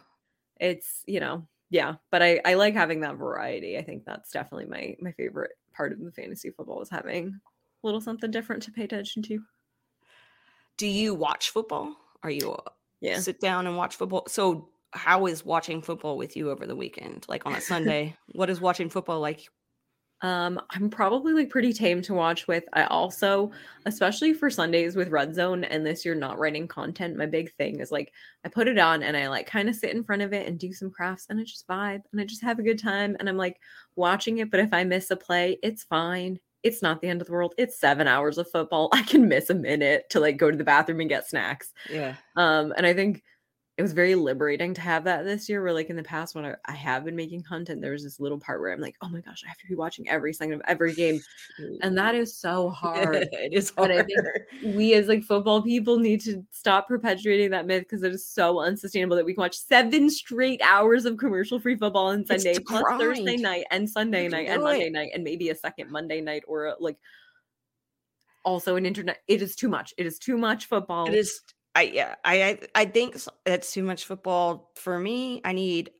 it's 0.60 1.02
you 1.06 1.20
know 1.20 1.46
yeah 1.70 1.94
but 2.10 2.22
i 2.22 2.40
i 2.44 2.54
like 2.54 2.74
having 2.74 3.00
that 3.00 3.16
variety 3.16 3.76
i 3.78 3.82
think 3.82 4.04
that's 4.04 4.30
definitely 4.30 4.66
my 4.66 4.96
my 5.00 5.12
favorite 5.12 5.52
part 5.74 5.92
of 5.92 6.00
the 6.00 6.12
fantasy 6.12 6.50
football 6.50 6.80
is 6.80 6.90
having 6.90 7.38
a 7.82 7.86
little 7.86 8.00
something 8.00 8.30
different 8.30 8.62
to 8.62 8.72
pay 8.72 8.84
attention 8.84 9.22
to 9.22 9.40
Do 10.76 10.86
you 10.86 11.14
watch 11.14 11.50
football? 11.50 11.96
Are 12.22 12.30
you 12.30 12.52
uh, 12.52 12.70
yeah 13.00 13.20
sit 13.20 13.40
down 13.40 13.66
and 13.66 13.76
watch 13.76 13.96
football? 13.96 14.24
So 14.28 14.70
how 14.92 15.26
is 15.26 15.44
watching 15.44 15.82
football 15.82 16.16
with 16.16 16.36
you 16.36 16.50
over 16.50 16.66
the 16.66 16.74
weekend? 16.76 17.26
Like 17.28 17.46
on 17.46 17.54
a 17.54 17.60
Sunday? 17.72 18.16
what 18.32 18.50
is 18.50 18.60
watching 18.60 18.88
football 18.90 19.20
like? 19.20 19.48
Um 20.22 20.60
i'm 20.70 20.90
probably 20.90 21.32
like 21.32 21.48
pretty 21.48 21.72
tame 21.72 22.02
to 22.02 22.12
watch 22.12 22.48
with. 22.48 22.64
I 22.72 22.84
also 22.84 23.52
especially 23.86 24.32
for 24.32 24.50
sundays 24.50 24.96
with 24.96 25.10
red 25.10 25.34
zone 25.34 25.62
and 25.64 25.86
this 25.86 26.04
year 26.04 26.14
not 26.14 26.38
writing 26.38 26.66
content 26.66 27.16
my 27.16 27.26
big 27.26 27.52
thing 27.54 27.78
is 27.78 27.92
like 27.92 28.12
i 28.44 28.48
put 28.48 28.66
it 28.66 28.78
on 28.78 29.04
and 29.04 29.16
i 29.16 29.28
like 29.28 29.46
kind 29.46 29.68
of 29.68 29.76
sit 29.76 29.94
in 29.94 30.02
front 30.02 30.22
of 30.22 30.32
it 30.32 30.48
and 30.48 30.58
do 30.58 30.72
some 30.72 30.90
crafts 30.90 31.26
and 31.30 31.38
i 31.38 31.44
just 31.44 31.68
vibe 31.68 32.02
and 32.10 32.20
i 32.20 32.24
just 32.24 32.42
have 32.42 32.58
a 32.58 32.64
good 32.64 32.80
time 32.80 33.16
and 33.20 33.28
i'm 33.28 33.36
like 33.36 33.60
watching 33.94 34.38
it 34.38 34.50
but 34.50 34.58
if 34.60 34.72
i 34.72 34.82
miss 34.82 35.10
a 35.10 35.16
play 35.16 35.58
it's 35.62 35.84
fine. 35.84 36.38
It's 36.64 36.82
not 36.82 37.00
the 37.00 37.06
end 37.08 37.20
of 37.20 37.28
the 37.28 37.32
world. 37.32 37.54
It's 37.56 37.78
seven 37.78 38.08
hours 38.08 38.36
of 38.36 38.50
football. 38.50 38.88
I 38.92 39.02
can 39.02 39.28
miss 39.28 39.48
a 39.48 39.54
minute 39.54 40.10
to 40.10 40.18
like 40.18 40.38
go 40.38 40.50
to 40.50 40.56
the 40.56 40.64
bathroom 40.64 40.98
and 40.98 41.08
get 41.08 41.28
snacks. 41.28 41.72
Yeah. 41.88 42.16
um 42.34 42.74
and 42.76 42.84
i 42.84 42.92
think 42.92 43.22
it 43.78 43.82
was 43.82 43.92
very 43.92 44.16
liberating 44.16 44.74
to 44.74 44.80
have 44.80 45.04
that 45.04 45.24
this 45.24 45.48
year 45.48 45.62
where 45.62 45.72
like 45.72 45.88
in 45.88 45.94
the 45.94 46.02
past 46.02 46.34
when 46.34 46.44
I, 46.44 46.56
I 46.66 46.72
have 46.72 47.04
been 47.04 47.14
making 47.14 47.44
content 47.44 47.80
there 47.80 47.92
was 47.92 48.02
this 48.02 48.18
little 48.18 48.38
part 48.38 48.60
where 48.60 48.72
i'm 48.72 48.80
like 48.80 48.96
oh 49.02 49.08
my 49.08 49.20
gosh 49.20 49.42
i 49.46 49.48
have 49.48 49.56
to 49.58 49.66
be 49.68 49.76
watching 49.76 50.08
every 50.08 50.32
second 50.32 50.54
of 50.54 50.62
every 50.66 50.94
game 50.94 51.20
and 51.82 51.96
that 51.96 52.16
is 52.16 52.36
so 52.36 52.70
hard 52.70 53.28
it 53.30 53.52
is 53.52 53.72
And 53.78 53.92
hard. 53.92 54.04
I 54.04 54.04
think 54.62 54.76
we 54.76 54.94
as 54.94 55.06
like 55.06 55.22
football 55.22 55.62
people 55.62 55.98
need 55.98 56.20
to 56.22 56.44
stop 56.50 56.88
perpetuating 56.88 57.50
that 57.52 57.66
myth 57.66 57.84
because 57.84 58.02
it 58.02 58.12
is 58.12 58.26
so 58.26 58.58
unsustainable 58.60 59.16
that 59.16 59.24
we 59.24 59.32
can 59.32 59.42
watch 59.42 59.56
seven 59.56 60.10
straight 60.10 60.60
hours 60.64 61.04
of 61.04 61.16
commercial 61.16 61.60
free 61.60 61.76
football 61.76 62.08
on 62.08 62.26
Sunday 62.26 62.56
plus 62.66 62.82
Thursday 62.98 63.36
night 63.36 63.64
and 63.70 63.88
Sunday 63.88 64.26
night 64.26 64.48
and 64.48 64.62
Monday 64.62 64.88
it. 64.88 64.92
night 64.92 65.10
and 65.14 65.22
maybe 65.22 65.50
a 65.50 65.54
second 65.54 65.90
Monday 65.90 66.20
night 66.20 66.42
or 66.48 66.74
like 66.80 66.96
also 68.44 68.76
an 68.76 68.86
internet. 68.86 69.18
It 69.28 69.42
is 69.42 69.54
too 69.54 69.68
much. 69.68 69.94
It 69.98 70.06
is 70.06 70.18
too 70.18 70.36
much 70.36 70.66
football. 70.66 71.06
It 71.06 71.14
is. 71.14 71.40
I 71.78 71.82
yeah. 71.82 72.14
I 72.24 72.58
I, 72.74 72.84
think 72.86 73.14
s- 73.16 73.28
it's 73.46 73.72
too 73.72 73.82
much 73.82 74.04
football 74.06 74.70
for 74.76 74.98
me. 74.98 75.40
I 75.44 75.52
need. 75.52 75.90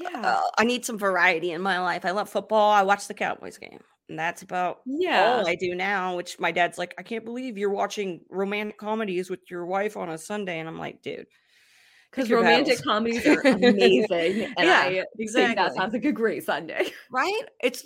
Yeah. 0.00 0.20
Uh, 0.22 0.40
I 0.58 0.64
need 0.64 0.84
some 0.84 0.98
variety 0.98 1.50
in 1.52 1.62
my 1.62 1.80
life. 1.80 2.04
I 2.04 2.10
love 2.12 2.28
football. 2.28 2.70
I 2.70 2.82
watch 2.82 3.08
the 3.08 3.14
Cowboys 3.14 3.58
game, 3.58 3.80
and 4.08 4.18
that's 4.18 4.42
about 4.42 4.80
yeah. 4.86 5.38
all 5.40 5.48
I 5.48 5.54
do 5.56 5.74
now. 5.74 6.16
Which 6.16 6.38
my 6.38 6.52
dad's 6.52 6.78
like, 6.78 6.94
I 6.98 7.02
can't 7.02 7.24
believe 7.24 7.58
you're 7.58 7.70
watching 7.70 8.20
romantic 8.30 8.78
comedies 8.78 9.28
with 9.30 9.40
your 9.50 9.66
wife 9.66 9.96
on 9.96 10.08
a 10.08 10.18
Sunday, 10.18 10.58
and 10.60 10.68
I'm 10.68 10.78
like, 10.78 11.02
dude, 11.02 11.26
Because 12.10 12.30
romantic 12.30 12.78
battles. 12.78 12.80
comedies 12.84 13.26
are 13.26 13.40
amazing. 13.46 14.44
and 14.56 14.66
Yeah, 14.66 14.80
I 14.82 15.04
think 15.16 15.56
that 15.56 15.74
sounds 15.74 15.92
like 15.94 16.04
a 16.04 16.12
great 16.12 16.44
Sunday. 16.44 16.90
right? 17.10 17.42
It's 17.62 17.84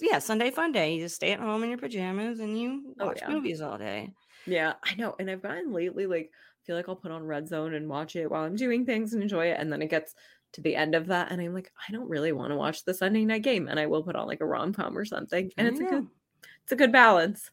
yeah, 0.00 0.20
Sunday 0.20 0.50
fun 0.50 0.72
day. 0.72 0.94
You 0.94 1.02
just 1.02 1.16
stay 1.16 1.32
at 1.32 1.40
home 1.40 1.62
in 1.64 1.68
your 1.70 1.78
pajamas 1.78 2.38
and 2.40 2.58
you 2.58 2.94
Oh, 3.00 3.06
watch 3.06 3.20
yeah. 3.22 3.28
movies 3.30 3.60
all 3.60 3.78
day. 3.78 4.12
Yeah, 4.46 4.74
I 4.84 4.94
know. 4.96 5.14
And 5.18 5.30
I've 5.30 5.42
gotten 5.42 5.72
lately 5.72 6.06
like 6.06 6.30
feel 6.64 6.76
like 6.76 6.88
I'll 6.88 6.96
put 6.96 7.10
on 7.12 7.24
Red 7.24 7.48
Zone 7.48 7.74
and 7.74 7.88
watch 7.88 8.16
it 8.16 8.30
while 8.30 8.42
I'm 8.44 8.56
doing 8.56 8.84
things 8.86 9.12
and 9.14 9.22
enjoy 9.22 9.46
it. 9.46 9.56
And 9.58 9.72
then 9.72 9.82
it 9.82 9.88
gets 9.90 10.14
to 10.52 10.60
the 10.60 10.76
end 10.76 10.94
of 10.94 11.06
that 11.06 11.32
and 11.32 11.40
I'm 11.40 11.54
like, 11.54 11.72
I 11.88 11.92
don't 11.92 12.08
really 12.08 12.32
want 12.32 12.50
to 12.50 12.56
watch 12.56 12.84
the 12.84 12.92
Sunday 12.94 13.24
night 13.24 13.42
game. 13.42 13.68
And 13.68 13.80
I 13.80 13.86
will 13.86 14.02
put 14.02 14.16
on 14.16 14.26
like 14.26 14.40
a 14.40 14.46
rom 14.46 14.72
com 14.72 14.96
or 14.96 15.04
something. 15.04 15.50
And 15.56 15.66
it's 15.68 15.80
a 15.80 15.84
good 15.90 16.08
it's 16.64 16.72
a 16.72 16.76
good 16.76 16.92
balance. 16.92 17.50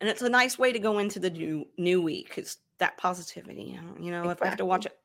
and 0.00 0.08
it's 0.08 0.22
a 0.22 0.28
nice 0.30 0.58
way 0.58 0.72
to 0.72 0.78
go 0.78 0.98
into 0.98 1.18
the 1.20 1.30
new 1.30 1.66
new 1.76 2.00
week. 2.02 2.34
It's 2.36 2.56
that 2.78 2.96
positivity. 2.96 3.62
you 3.62 3.74
know- 3.80 3.96
You 4.00 4.10
know, 4.10 4.30
if 4.30 4.40
I 4.42 4.46
have 4.46 4.56
to 4.58 4.64
watch 4.64 4.86
it, 4.86 4.96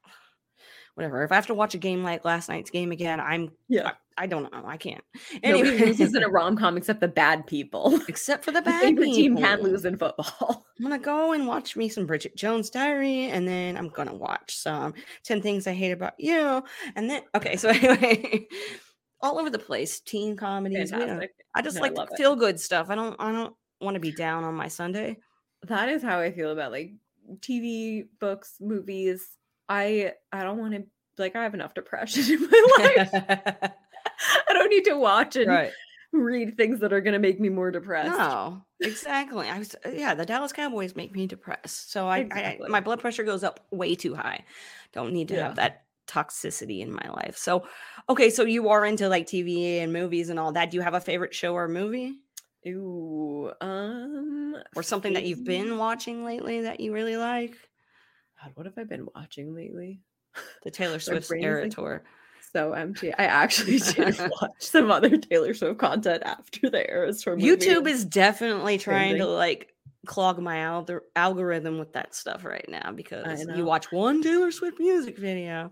whatever. 0.96 1.24
If 1.24 1.32
I 1.32 1.36
have 1.36 1.48
to 1.48 1.54
watch 1.54 1.76
a 1.76 1.78
game 1.78 2.04
like 2.04 2.26
last 2.26 2.50
night's 2.50 2.70
game 2.72 2.92
again, 2.92 3.20
I'm 3.20 3.52
Yeah. 3.70 3.90
I, 3.90 4.24
I 4.24 4.28
don't 4.28 4.50
know. 4.52 4.64
I 4.66 4.78
can't. 4.78 5.04
Nobody 5.44 5.70
Anyway, 5.70 5.86
loses 5.88 6.16
in 6.16 6.24
a 6.24 6.30
rom 6.30 6.56
com 6.58 6.78
except 6.78 7.02
the 7.02 7.08
bad 7.08 7.46
people. 7.46 8.00
except 8.08 8.46
for 8.46 8.52
the 8.52 8.62
The 8.62 8.70
bad 8.72 8.82
favorite 8.82 9.14
team 9.14 9.38
can't 9.38 9.62
lose 9.62 9.84
in 9.86 9.98
football. 9.98 10.66
I'm 10.80 10.84
gonna 10.84 11.00
go 11.00 11.34
and 11.34 11.48
watch 11.48 11.76
me 11.76 11.90
some 11.90 12.06
Bridget 12.06 12.36
Jones 12.36 12.70
Diary, 12.70 13.26
and 13.26 13.48
then 13.48 13.76
I'm 13.78 13.90
gonna 13.90 14.16
watch 14.16 14.56
some 14.56 14.94
Ten 15.24 15.42
Things 15.42 15.68
I 15.68 15.74
Hate 15.74 15.92
About 15.92 16.14
You, 16.18 16.64
and 16.96 17.10
then 17.10 17.22
okay. 17.36 17.58
So 17.58 17.70
anyway, 17.70 18.48
all 19.22 19.38
over 19.38 19.50
the 19.50 19.60
place, 19.60 20.00
teen 20.00 20.36
comedies. 20.38 20.92
I 20.94 21.62
just 21.62 21.76
No, 21.76 21.82
like 21.82 21.96
the 21.96 22.04
it. 22.04 22.18
feel 22.18 22.36
good 22.38 22.60
stuff. 22.60 22.90
I 22.90 22.96
don't. 22.96 23.16
I 23.20 23.32
don't 23.34 23.54
want 23.82 23.96
to 23.96 24.00
be 24.00 24.12
down 24.12 24.46
on 24.46 24.56
my 24.56 24.70
Sunday. 24.70 25.18
That 25.64 25.90
is 25.90 26.02
how 26.02 26.20
I 26.20 26.32
feel 26.32 26.52
about 26.52 26.72
like 26.72 26.94
TV, 27.40 28.08
books, 28.20 28.56
movies. 28.62 29.28
I 29.70 30.14
I 30.32 30.44
don't 30.44 30.58
want 30.58 30.74
to 30.74 30.84
like 31.18 31.36
I 31.36 31.44
have 31.44 31.54
enough 31.54 31.74
depression 31.74 32.24
in 32.34 32.50
my 32.50 32.68
life. 32.78 33.10
I 34.50 34.54
don't 34.54 34.70
need 34.70 34.86
to 34.86 34.96
watch 34.96 35.36
and 35.36 35.50
right. 35.50 35.72
read 36.12 36.58
things 36.58 36.80
that 36.80 36.94
are 36.94 37.02
going 37.02 37.14
to 37.14 37.20
make 37.20 37.40
me 37.40 37.50
more 37.50 37.72
depressed. 37.72 38.18
No, 38.18 38.64
exactly. 38.80 39.48
I 39.50 39.60
was. 39.60 39.76
Yeah, 39.92 40.14
the 40.14 40.26
Dallas 40.26 40.54
Cowboys 40.54 40.96
make 40.96 41.14
me 41.14 41.28
depressed. 41.28 41.92
So 41.92 42.08
I, 42.08 42.28
I 42.32 42.60
my 42.68 42.80
blood 42.80 43.00
pressure 43.00 43.24
goes 43.24 43.44
up 43.44 43.60
way 43.72 43.96
too 43.96 44.16
high. 44.16 44.46
Don't 44.94 45.14
need 45.14 45.28
to 45.30 45.36
Yeah. 45.36 45.48
have 45.48 45.56
that 45.56 45.86
toxicity 46.08 46.82
in 46.82 46.92
my 46.92 47.10
life. 47.10 47.38
So, 47.38 47.68
okay, 48.10 48.30
so 48.30 48.44
you 48.44 48.70
are 48.70 48.86
into 48.86 49.10
like 49.10 49.26
TV 49.26 49.80
and 49.80 49.92
movies 49.92 50.30
and 50.30 50.40
all 50.40 50.52
that. 50.54 50.72
Do 50.72 50.78
you 50.78 50.82
have 50.82 50.94
a 50.94 51.02
favorite 51.02 51.34
show 51.34 51.54
or 51.54 51.68
movie? 51.68 52.20
Ooh, 52.68 53.52
um, 53.62 54.56
or 54.76 54.82
something 54.82 55.14
that 55.14 55.24
you've 55.26 55.44
been 55.44 55.78
watching 55.78 56.26
lately 56.26 56.62
that 56.62 56.80
you 56.80 56.94
really 56.94 57.16
like? 57.18 57.56
God, 58.46 58.52
what 58.56 58.66
have 58.68 58.78
I 58.78 58.84
been 58.84 59.08
watching 59.16 59.56
lately? 59.56 60.00
The 60.64 60.72
Taylor 60.72 61.00
Swift 61.00 61.32
Era 61.36 61.64
like- 61.64 61.72
Tour. 61.72 62.04
So 62.54 62.72
empty. 62.74 63.12
I 63.14 63.26
actually 63.26 63.80
did 63.94 64.18
watch 64.42 64.52
some 64.60 64.90
other 64.90 65.18
Taylor 65.18 65.54
Swift 65.54 65.78
content 65.80 66.24
after 66.24 66.70
the 66.70 66.90
Eras 66.90 67.22
Tour. 67.22 67.36
movie. 67.36 67.48
YouTube 67.50 67.86
is 67.88 68.06
definitely 68.06 68.78
trying 68.78 69.18
to 69.18 69.26
like 69.26 69.74
clog 70.06 70.40
my 70.40 70.58
algor- 70.58 71.02
algorithm 71.18 71.80
with 71.80 71.92
that 71.94 72.16
stuff 72.16 72.46
right 72.46 72.66
now 72.70 72.92
because 72.94 73.46
you 73.56 73.66
watch 73.66 73.92
one 73.92 74.22
Taylor 74.24 74.52
Swift 74.52 74.80
music 74.80 75.18
video. 75.18 75.72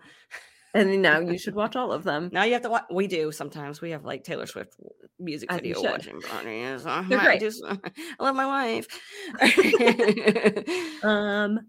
and 0.74 1.02
now 1.02 1.20
you 1.20 1.38
should 1.44 1.56
watch 1.56 1.78
all 1.78 1.94
of 1.94 2.04
them. 2.04 2.30
Now 2.34 2.44
you 2.44 2.54
have 2.54 2.64
to 2.64 2.70
watch. 2.70 2.86
We 2.91 3.08
do 3.08 3.32
sometimes. 3.32 3.80
We 3.80 3.91
have 3.91 4.04
like 4.04 4.26
Taylor 4.26 4.48
Swift 4.48 4.74
music 5.20 5.52
As 5.54 5.58
video 5.62 5.82
watching 5.82 6.20
parties. 6.20 6.86
I 6.86 7.04
They're 7.04 7.20
great. 7.20 7.40
just, 7.40 7.64
I 7.66 7.78
love 8.24 8.36
my 8.36 8.45
wife. 8.45 8.88
Um, 11.04 11.60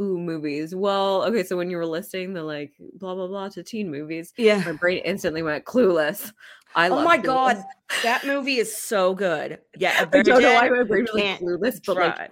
ooh, 0.00 0.18
movies. 0.18 0.74
Well, 0.74 1.24
okay, 1.24 1.44
so 1.44 1.56
when 1.56 1.70
you 1.70 1.76
were 1.76 1.86
listing 1.86 2.32
the 2.32 2.42
like 2.42 2.72
blah 2.94 3.14
blah 3.14 3.26
blah 3.26 3.48
to 3.50 3.62
teen 3.62 3.90
movies, 3.90 4.32
yeah. 4.36 4.62
my 4.64 4.72
brain 4.72 5.02
instantly 5.04 5.42
went 5.42 5.64
clueless. 5.64 6.32
I 6.74 6.88
Oh 6.88 6.96
love 6.96 7.04
my 7.04 7.16
god, 7.16 7.64
that 8.02 8.26
movie 8.26 8.58
is 8.58 8.74
so 8.76 9.14
good. 9.14 9.58
Yeah, 9.78 10.06
I 10.12 10.22
don't 10.22 10.42
know 10.42 10.54
why 10.54 10.68
my 10.68 10.82
brain 10.84 11.06
was 11.12 11.14
like 11.14 11.40
clueless, 11.40 11.80
but 11.86 11.96
like 11.96 12.30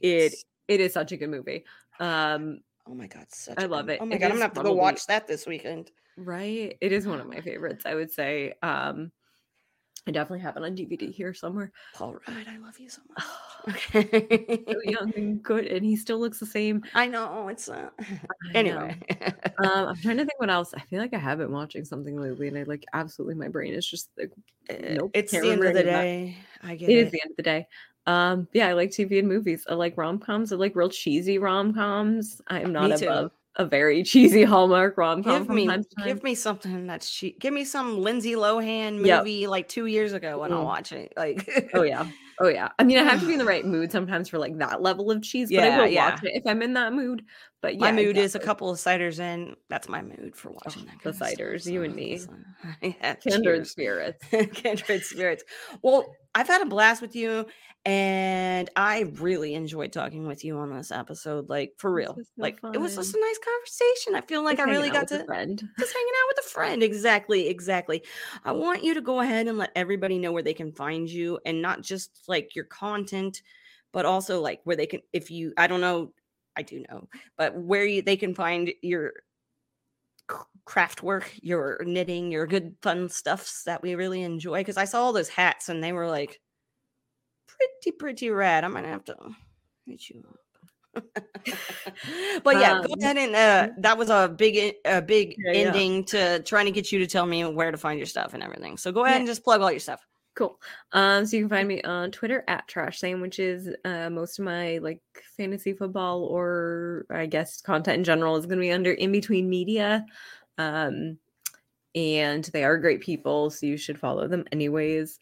it 0.00 0.34
it 0.68 0.80
is 0.80 0.92
such 0.92 1.12
a 1.12 1.16
good 1.16 1.30
movie. 1.30 1.64
Um, 2.00 2.60
Oh 2.88 2.94
my 2.94 3.08
god, 3.08 3.26
such 3.30 3.58
I 3.58 3.66
love 3.66 3.88
it. 3.88 4.00
Oh 4.00 4.06
my 4.06 4.14
It 4.14 4.20
god, 4.20 4.26
I'm 4.26 4.32
gonna 4.32 4.42
have 4.44 4.54
to 4.54 4.62
go 4.62 4.72
watch 4.72 5.06
that 5.06 5.26
this 5.26 5.46
weekend. 5.46 5.90
right? 6.16 6.76
It 6.80 6.92
is 6.92 7.06
one 7.06 7.20
of 7.20 7.26
my 7.26 7.40
favorites, 7.40 7.84
I 7.84 7.94
would 7.94 8.12
say. 8.12 8.54
Um, 8.62 9.10
I 10.06 10.12
definitely 10.12 10.40
have 10.40 10.56
it 10.56 10.62
on 10.62 10.74
DVD 10.74 11.10
here 11.10 11.34
somewhere. 11.34 11.72
Paul 11.94 12.14
Rudd, 12.14 12.46
I 12.48 12.58
love 12.58 12.78
you 12.78 12.88
so 12.88 13.02
much. 13.08 13.26
so 13.92 13.98
Okay. 13.98 14.66
young 14.84 15.12
and 15.16 15.42
good, 15.42 15.66
and 15.66 15.84
he 15.84 15.96
still 15.96 16.18
looks 16.20 16.38
the 16.38 16.46
same. 16.46 16.82
I 16.94 17.06
know 17.08 17.48
it's 17.48 17.68
uh, 17.68 17.90
I 18.54 18.62
know. 18.62 18.78
anyway. 18.78 18.96
um, 19.58 19.88
I'm 19.88 19.96
trying 19.96 20.18
to 20.18 20.24
think 20.24 20.38
what 20.38 20.50
else. 20.50 20.72
I 20.74 20.80
feel 20.80 21.00
like 21.00 21.14
I 21.14 21.18
have 21.18 21.38
been 21.38 21.50
watching 21.50 21.84
something 21.84 22.20
lately, 22.20 22.48
and 22.48 22.58
I 22.58 22.62
like 22.62 22.84
absolutely 22.92 23.34
my 23.34 23.48
brain 23.48 23.74
is 23.74 23.86
just 23.86 24.10
like 24.16 24.30
Nope, 24.68 25.10
it's 25.14 25.32
the 25.32 25.50
end 25.50 25.64
of 25.64 25.74
the 25.74 25.80
of 25.80 25.86
that. 25.86 26.02
day. 26.04 26.36
I 26.62 26.76
get 26.76 26.90
it 26.90 26.94
it. 26.94 27.06
is 27.06 27.10
the 27.10 27.20
end 27.22 27.30
of 27.32 27.36
the 27.36 27.42
day. 27.42 27.66
Um, 28.06 28.48
yeah, 28.52 28.68
I 28.68 28.72
like 28.74 28.90
TV 28.90 29.18
and 29.18 29.28
movies. 29.28 29.66
I 29.68 29.74
like 29.74 29.96
rom 29.96 30.18
coms. 30.20 30.52
I 30.52 30.56
like 30.56 30.76
real 30.76 30.88
cheesy 30.88 31.38
rom 31.38 31.74
coms. 31.74 32.40
I 32.46 32.60
am 32.60 32.72
not 32.72 32.90
Me 32.90 32.96
too. 32.96 33.30
A 33.56 33.64
very 33.66 34.02
cheesy 34.02 34.42
Hallmark 34.44 34.96
rom 34.96 35.22
com 35.22 35.46
Give 35.46 35.48
me, 35.48 35.66
time 35.66 35.82
to 35.82 35.88
time. 35.96 36.08
give 36.08 36.22
me 36.22 36.34
something 36.34 36.86
that's 36.86 37.10
cheap. 37.10 37.40
Give 37.40 37.52
me 37.52 37.64
some 37.64 37.98
Lindsay 37.98 38.32
Lohan 38.34 38.98
Yep. 38.98 39.24
movie 39.24 39.46
like 39.46 39.68
two 39.68 39.86
years 39.86 40.12
ago, 40.12 40.42
I'll 40.42 40.50
Mm. 40.50 40.64
watch 40.64 40.92
it. 40.92 41.12
Like, 41.16 41.48
Oh 41.74 41.82
yeah. 41.82 42.04
Oh 42.40 42.48
yeah. 42.48 42.70
I 42.78 42.84
mean, 42.84 42.98
I 42.98 43.02
have 43.02 43.20
to 43.20 43.26
be 43.26 43.32
in 43.32 43.38
the 43.38 43.44
right 43.46 43.64
mood 43.64 43.90
sometimes 43.92 44.28
for 44.28 44.38
like 44.38 44.58
that 44.58 44.82
level 44.82 45.10
of 45.10 45.22
cheese, 45.22 45.52
but 45.52 45.64
I 45.64 45.70
Yeah, 45.70 45.76
will 45.76 45.90
yeah. 45.90 45.92
watch 45.92 46.20
it 46.22 46.32
if 46.34 46.42
I'm 46.46 46.62
in 46.62 46.74
that 46.74 46.92
mood. 46.92 47.24
But 47.62 47.76
my 47.78 47.92
yeah, 47.92 47.92
mood 47.92 48.16
is 48.16 48.34
a 48.34 48.40
couple 48.40 48.70
of 48.70 48.78
ciders 48.78 49.18
in. 49.20 49.56
That's 49.68 49.88
my 49.88 50.02
mood 50.02 50.34
for 50.36 50.50
watching 50.50 50.86
that. 50.86 51.02
the 51.02 51.10
of 51.10 51.16
stuff, 51.16 51.38
ciders, 51.38 51.66
you 51.70 51.82
and 51.82 51.94
me. 51.94 52.26
yeah, 52.82 53.14
kindred 53.16 53.66
cheers. 53.66 53.70
spirits. 53.70 54.24
kindred 54.54 55.04
spirits. 55.04 55.44
Well, 55.82 56.16
I've 56.34 56.48
had 56.48 56.62
a 56.62 56.66
blast 56.66 57.02
with 57.02 57.14
you, 57.16 57.46
and 57.86 58.68
I 58.74 59.12
really 59.20 59.54
enjoyed 59.54 59.92
talking 59.92 60.26
with 60.26 60.44
you 60.44 60.58
on 60.58 60.76
this 60.76 60.90
episode. 60.90 61.48
Like 61.48 61.74
for 61.78 61.92
real, 61.92 62.16
so 62.16 62.24
like 62.36 62.58
it 62.74 62.78
was 62.78 62.96
just 62.96 63.14
a 63.14 63.20
nice 63.20 63.38
conversation. 63.38 64.16
I 64.16 64.22
feel 64.22 64.42
like 64.42 64.56
Just 64.56 64.68
I 64.68 64.72
really 64.72 64.90
got 64.90 65.06
to 65.08 65.18
just 65.18 65.28
hanging 65.28 65.36
out 65.78 66.28
with 66.28 66.38
a 66.44 66.48
friend. 66.48 66.82
Exactly, 66.82 67.46
exactly. 67.46 68.02
I 68.44 68.50
want 68.50 68.82
you 68.82 68.92
to 68.94 69.00
go 69.00 69.20
ahead 69.20 69.46
and 69.46 69.56
let 69.56 69.70
everybody 69.76 70.18
know 70.18 70.32
where 70.32 70.42
they 70.42 70.52
can 70.52 70.72
find 70.72 71.08
you, 71.08 71.38
and 71.46 71.62
not 71.62 71.82
just 71.82 72.24
like 72.26 72.56
your 72.56 72.64
content, 72.64 73.40
but 73.92 74.04
also 74.04 74.40
like 74.40 74.62
where 74.64 74.74
they 74.74 74.86
can. 74.86 75.02
If 75.12 75.30
you, 75.30 75.52
I 75.56 75.68
don't 75.68 75.80
know, 75.80 76.12
I 76.56 76.62
do 76.62 76.84
know, 76.90 77.08
but 77.38 77.56
where 77.56 77.84
you, 77.84 78.02
they 78.02 78.16
can 78.16 78.34
find 78.34 78.72
your 78.82 79.12
craft 80.64 81.04
work, 81.04 81.32
your 81.40 81.80
knitting, 81.86 82.32
your 82.32 82.48
good 82.48 82.74
fun 82.82 83.08
stuffs 83.08 83.62
that 83.62 83.80
we 83.80 83.94
really 83.94 84.22
enjoy. 84.22 84.58
Because 84.58 84.76
I 84.76 84.86
saw 84.86 85.02
all 85.04 85.12
those 85.12 85.28
hats 85.28 85.68
and 85.68 85.84
they 85.84 85.92
were 85.92 86.08
like 86.08 86.40
pretty, 87.58 87.96
pretty 87.96 88.30
rad. 88.30 88.64
I 88.64 88.68
might 88.68 88.84
have 88.84 89.04
to 89.06 89.16
hit 89.86 90.08
you 90.08 90.22
up. 90.28 91.04
but 92.42 92.56
yeah, 92.56 92.80
go 92.80 92.92
Um, 92.92 93.00
ahead 93.00 93.16
and 93.18 93.34
uh, 93.36 93.68
that 93.78 93.98
was 93.98 94.08
a 94.08 94.28
big, 94.34 94.74
a 94.84 95.02
big 95.02 95.34
Yeah, 95.38 95.52
yeah. 95.52 95.58
ending 95.68 96.04
to 96.06 96.40
trying 96.42 96.64
to 96.66 96.72
get 96.72 96.90
you 96.90 96.98
to 97.00 97.06
tell 97.06 97.26
me 97.26 97.44
where 97.44 97.70
to 97.70 97.76
find 97.76 97.98
your 97.98 98.06
stuff 98.06 98.32
and 98.34 98.42
everything. 98.42 98.76
So 98.78 98.92
go 98.92 99.04
ahead 99.04 99.16
Yeah. 99.16 99.18
and 99.20 99.26
just 99.26 99.44
plug 99.44 99.60
all 99.60 99.70
your 99.70 99.80
stuff. 99.80 100.06
Cool. 100.34 100.58
Um, 100.92 101.24
so 101.26 101.36
you 101.36 101.42
can 101.44 101.50
find 101.50 101.68
me 101.68 101.82
on 101.82 102.10
Twitter 102.10 102.44
at 102.46 102.68
Trash 102.68 102.98
Sandwiches. 103.00 103.68
Uh, 103.84 104.10
most 104.10 104.38
of 104.38 104.44
my 104.44 104.78
like 104.78 105.00
fantasy 105.36 105.72
football 105.72 106.24
or 106.24 107.06
I 107.10 107.26
guess 107.26 107.60
content 107.62 107.98
in 107.98 108.04
general 108.04 108.36
is 108.36 108.44
going 108.46 108.58
to 108.58 108.62
be 108.62 108.72
under 108.72 108.92
In 108.92 109.12
Between 109.12 109.48
Media. 109.48 110.04
Um, 110.58 111.18
and 111.94 112.44
they 112.44 112.64
are 112.64 112.76
great 112.78 113.00
people, 113.00 113.48
so 113.50 113.64
you 113.64 113.78
should 113.78 113.98
follow 113.98 114.28
them 114.28 114.44
anyways. 114.52 115.18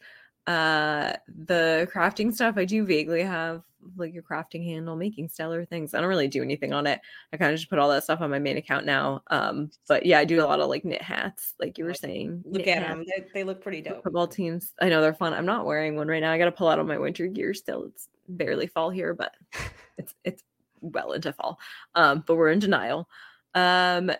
Uh, 0.47 1.13
the 1.27 1.89
crafting 1.93 2.33
stuff 2.33 2.55
I 2.57 2.65
do 2.65 2.85
vaguely 2.85 3.23
have 3.23 3.63
like 3.95 4.15
a 4.15 4.21
crafting 4.21 4.63
handle, 4.63 4.95
making 4.95 5.29
stellar 5.29 5.65
things. 5.65 5.93
I 5.93 5.99
don't 5.99 6.09
really 6.09 6.27
do 6.27 6.41
anything 6.41 6.73
on 6.73 6.87
it. 6.87 6.99
I 7.31 7.37
kind 7.37 7.51
of 7.51 7.57
just 7.57 7.69
put 7.69 7.79
all 7.79 7.89
that 7.89 8.03
stuff 8.03 8.21
on 8.21 8.29
my 8.29 8.39
main 8.39 8.57
account 8.57 8.85
now. 8.85 9.21
Um, 9.27 9.71
but 9.87 10.05
yeah, 10.05 10.19
I 10.19 10.25
do 10.25 10.41
a 10.41 10.45
lot 10.45 10.59
of 10.59 10.69
like 10.69 10.85
knit 10.85 11.01
hats, 11.01 11.53
like 11.59 11.77
you 11.77 11.85
were 11.85 11.93
saying. 11.93 12.43
Look 12.45 12.67
at 12.67 12.83
hats 12.83 12.89
them; 12.89 13.05
they, 13.05 13.25
they 13.33 13.43
look 13.43 13.61
pretty 13.61 13.81
dope. 13.81 14.03
football 14.03 14.27
teams. 14.27 14.71
I 14.81 14.89
know 14.89 15.01
they're 15.01 15.13
fun. 15.13 15.33
I'm 15.33 15.45
not 15.45 15.65
wearing 15.65 15.95
one 15.95 16.07
right 16.07 16.21
now. 16.21 16.31
I 16.31 16.37
got 16.37 16.45
to 16.45 16.51
pull 16.51 16.67
out 16.67 16.79
all 16.79 16.85
my 16.85 16.97
winter 16.97 17.27
gear 17.27 17.53
still. 17.53 17.85
It's 17.85 18.09
barely 18.27 18.67
fall 18.67 18.89
here, 18.89 19.13
but 19.13 19.33
it's 19.97 20.13
it's 20.23 20.43
well 20.81 21.13
into 21.13 21.33
fall. 21.33 21.59
Um, 21.93 22.23
but 22.25 22.35
we're 22.35 22.51
in 22.51 22.59
denial. 22.59 23.07
Um, 23.53 24.11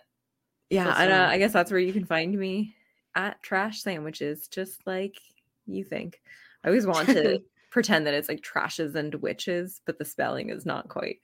yeah, 0.69 0.89
I, 0.89 1.11
uh, 1.11 1.27
I 1.29 1.37
guess 1.37 1.53
that's 1.53 1.71
where 1.71 1.79
you 1.79 1.93
can 1.93 2.05
find 2.05 2.37
me 2.37 2.75
at 3.13 3.41
Trash 3.43 3.81
Sandwiches, 3.81 4.47
just 4.47 4.85
like 4.87 5.17
you 5.67 5.83
think. 5.83 6.21
I 6.63 6.67
always 6.67 6.87
want 6.87 7.09
to 7.09 7.41
pretend 7.71 8.07
that 8.07 8.13
it's 8.13 8.29
like 8.29 8.41
trashes 8.41 8.95
and 8.95 9.13
witches, 9.15 9.81
but 9.85 9.97
the 9.97 10.05
spelling 10.05 10.49
is 10.49 10.65
not 10.65 10.89
quite 10.89 11.19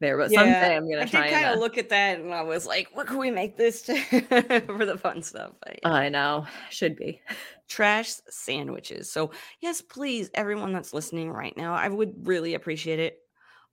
there. 0.00 0.18
But 0.18 0.30
someday 0.30 0.76
I'm 0.76 0.90
gonna 0.90 1.02
did 1.02 1.10
try 1.10 1.30
kind 1.30 1.44
of 1.46 1.52
and. 1.52 1.58
uh, 1.58 1.62
look 1.62 1.78
at 1.78 1.88
that 1.90 2.20
and 2.20 2.34
I 2.34 2.42
was 2.42 2.66
like, 2.66 2.88
what 2.92 3.06
can 3.06 3.18
we 3.18 3.30
make 3.30 3.56
this 3.56 3.82
to 3.82 3.96
for 4.66 4.84
the 4.84 4.98
fun 4.98 5.22
stuff? 5.22 5.52
But 5.62 5.78
yeah. 5.82 5.90
I 5.90 6.08
know, 6.08 6.46
should 6.70 6.96
be. 6.96 7.20
trash 7.68 8.14
sandwiches. 8.28 9.10
So, 9.10 9.30
yes, 9.60 9.80
please, 9.80 10.30
everyone 10.34 10.72
that's 10.72 10.94
listening 10.94 11.30
right 11.30 11.56
now, 11.56 11.74
I 11.74 11.88
would 11.88 12.26
really 12.26 12.54
appreciate 12.54 13.00
it. 13.00 13.18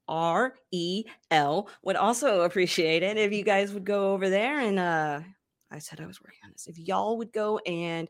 R 0.08 0.56
E 0.72 1.06
L 1.32 1.70
would 1.84 1.96
also 1.96 2.42
appreciate 2.42 3.04
it 3.04 3.18
if 3.18 3.32
you 3.32 3.44
guys 3.44 3.74
would 3.74 3.86
go 3.86 4.14
over 4.14 4.30
there 4.30 4.60
and 4.60 4.78
uh 4.78 5.22
I 5.72 5.80
said 5.80 6.02
I 6.02 6.06
was 6.06 6.22
working 6.22 6.40
on 6.44 6.52
this. 6.52 6.68
If 6.68 6.78
y'all 6.78 7.18
would 7.18 7.32
go 7.32 7.58
and 7.60 8.08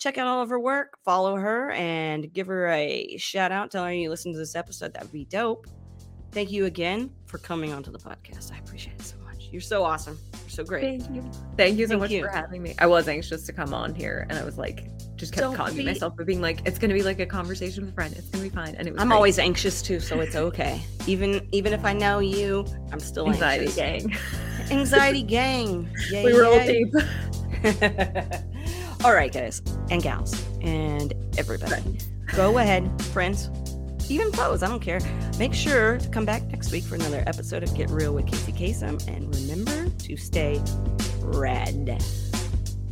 check 0.00 0.18
out 0.18 0.26
all 0.26 0.42
of 0.42 0.48
her 0.48 0.58
work, 0.58 0.98
follow 1.04 1.36
her 1.36 1.70
and 1.72 2.32
give 2.32 2.48
her 2.48 2.68
a 2.68 3.16
shout 3.18 3.52
out, 3.52 3.70
tell 3.70 3.84
her 3.84 3.92
you 3.92 4.10
listen 4.10 4.32
to 4.32 4.38
this 4.38 4.56
episode, 4.56 4.92
that 4.94 5.02
would 5.02 5.12
be 5.12 5.26
dope. 5.26 5.66
Thank 6.32 6.50
you 6.50 6.64
again 6.66 7.10
for 7.26 7.38
coming 7.38 7.72
onto 7.72 7.90
the 7.92 7.98
podcast. 7.98 8.52
I 8.52 8.58
appreciate 8.58 8.94
it 8.98 9.02
so 9.02 9.16
much. 9.18 9.48
You're 9.52 9.60
so 9.60 9.84
awesome. 9.84 10.18
You're 10.40 10.48
so 10.48 10.64
great. 10.64 10.82
Thank 11.02 11.14
you. 11.14 11.30
Thank 11.56 11.78
you 11.78 11.86
so 11.86 11.90
Thank 11.90 12.00
much 12.02 12.10
you. 12.12 12.22
for 12.22 12.28
having 12.28 12.62
me. 12.62 12.74
I 12.78 12.86
was 12.86 13.08
anxious 13.08 13.44
to 13.46 13.52
come 13.52 13.74
on 13.74 13.94
here 13.94 14.26
and 14.30 14.38
I 14.38 14.44
was 14.44 14.56
like, 14.56 14.86
just 15.16 15.32
kept 15.34 15.42
Don't 15.42 15.54
calling 15.54 15.76
be- 15.76 15.84
myself, 15.84 16.14
but 16.16 16.24
being 16.26 16.40
like, 16.40 16.62
it's 16.64 16.78
gonna 16.78 16.94
be 16.94 17.02
like 17.02 17.20
a 17.20 17.26
conversation 17.26 17.82
with 17.84 17.90
a 17.92 17.94
friend. 17.94 18.14
It's 18.16 18.28
gonna 18.28 18.44
be 18.44 18.48
fine. 18.48 18.74
And 18.76 18.88
it 18.88 18.92
was 18.92 19.02
I'm 19.02 19.08
great. 19.08 19.16
always 19.16 19.38
anxious 19.38 19.82
too, 19.82 20.00
so 20.00 20.20
it's 20.20 20.34
okay. 20.36 20.80
Even 21.06 21.46
even 21.52 21.72
if 21.74 21.84
I 21.84 21.92
know 21.92 22.20
you, 22.20 22.64
I'm 22.92 23.00
still 23.00 23.28
anxiety 23.28 23.66
anxious. 23.66 23.76
gang. 23.76 24.16
Anxiety 24.70 25.22
gang. 25.22 25.90
Yay, 26.10 26.24
we 26.24 26.32
roll 26.38 26.58
deep. 26.64 26.94
All 29.02 29.14
right, 29.14 29.32
guys 29.32 29.62
and 29.90 30.02
gals 30.02 30.34
and 30.60 31.14
everybody. 31.38 31.98
Go 32.36 32.58
ahead, 32.58 33.02
friends, 33.04 33.48
even 34.10 34.30
foes, 34.32 34.62
I 34.62 34.68
don't 34.68 34.80
care. 34.80 35.00
Make 35.38 35.54
sure 35.54 35.96
to 35.98 36.08
come 36.10 36.26
back 36.26 36.42
next 36.50 36.70
week 36.70 36.84
for 36.84 36.96
another 36.96 37.24
episode 37.26 37.62
of 37.62 37.74
Get 37.74 37.88
Real 37.88 38.12
with 38.12 38.26
Kacey 38.26 38.52
Kasem. 38.52 39.06
And 39.08 39.34
remember 39.34 39.88
to 39.88 40.16
stay 40.18 40.60
red. 41.20 41.86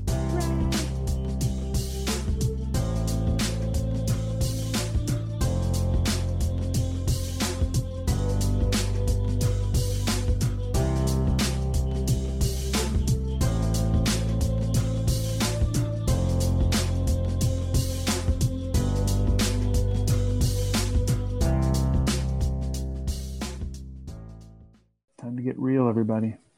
get 0.07 0.68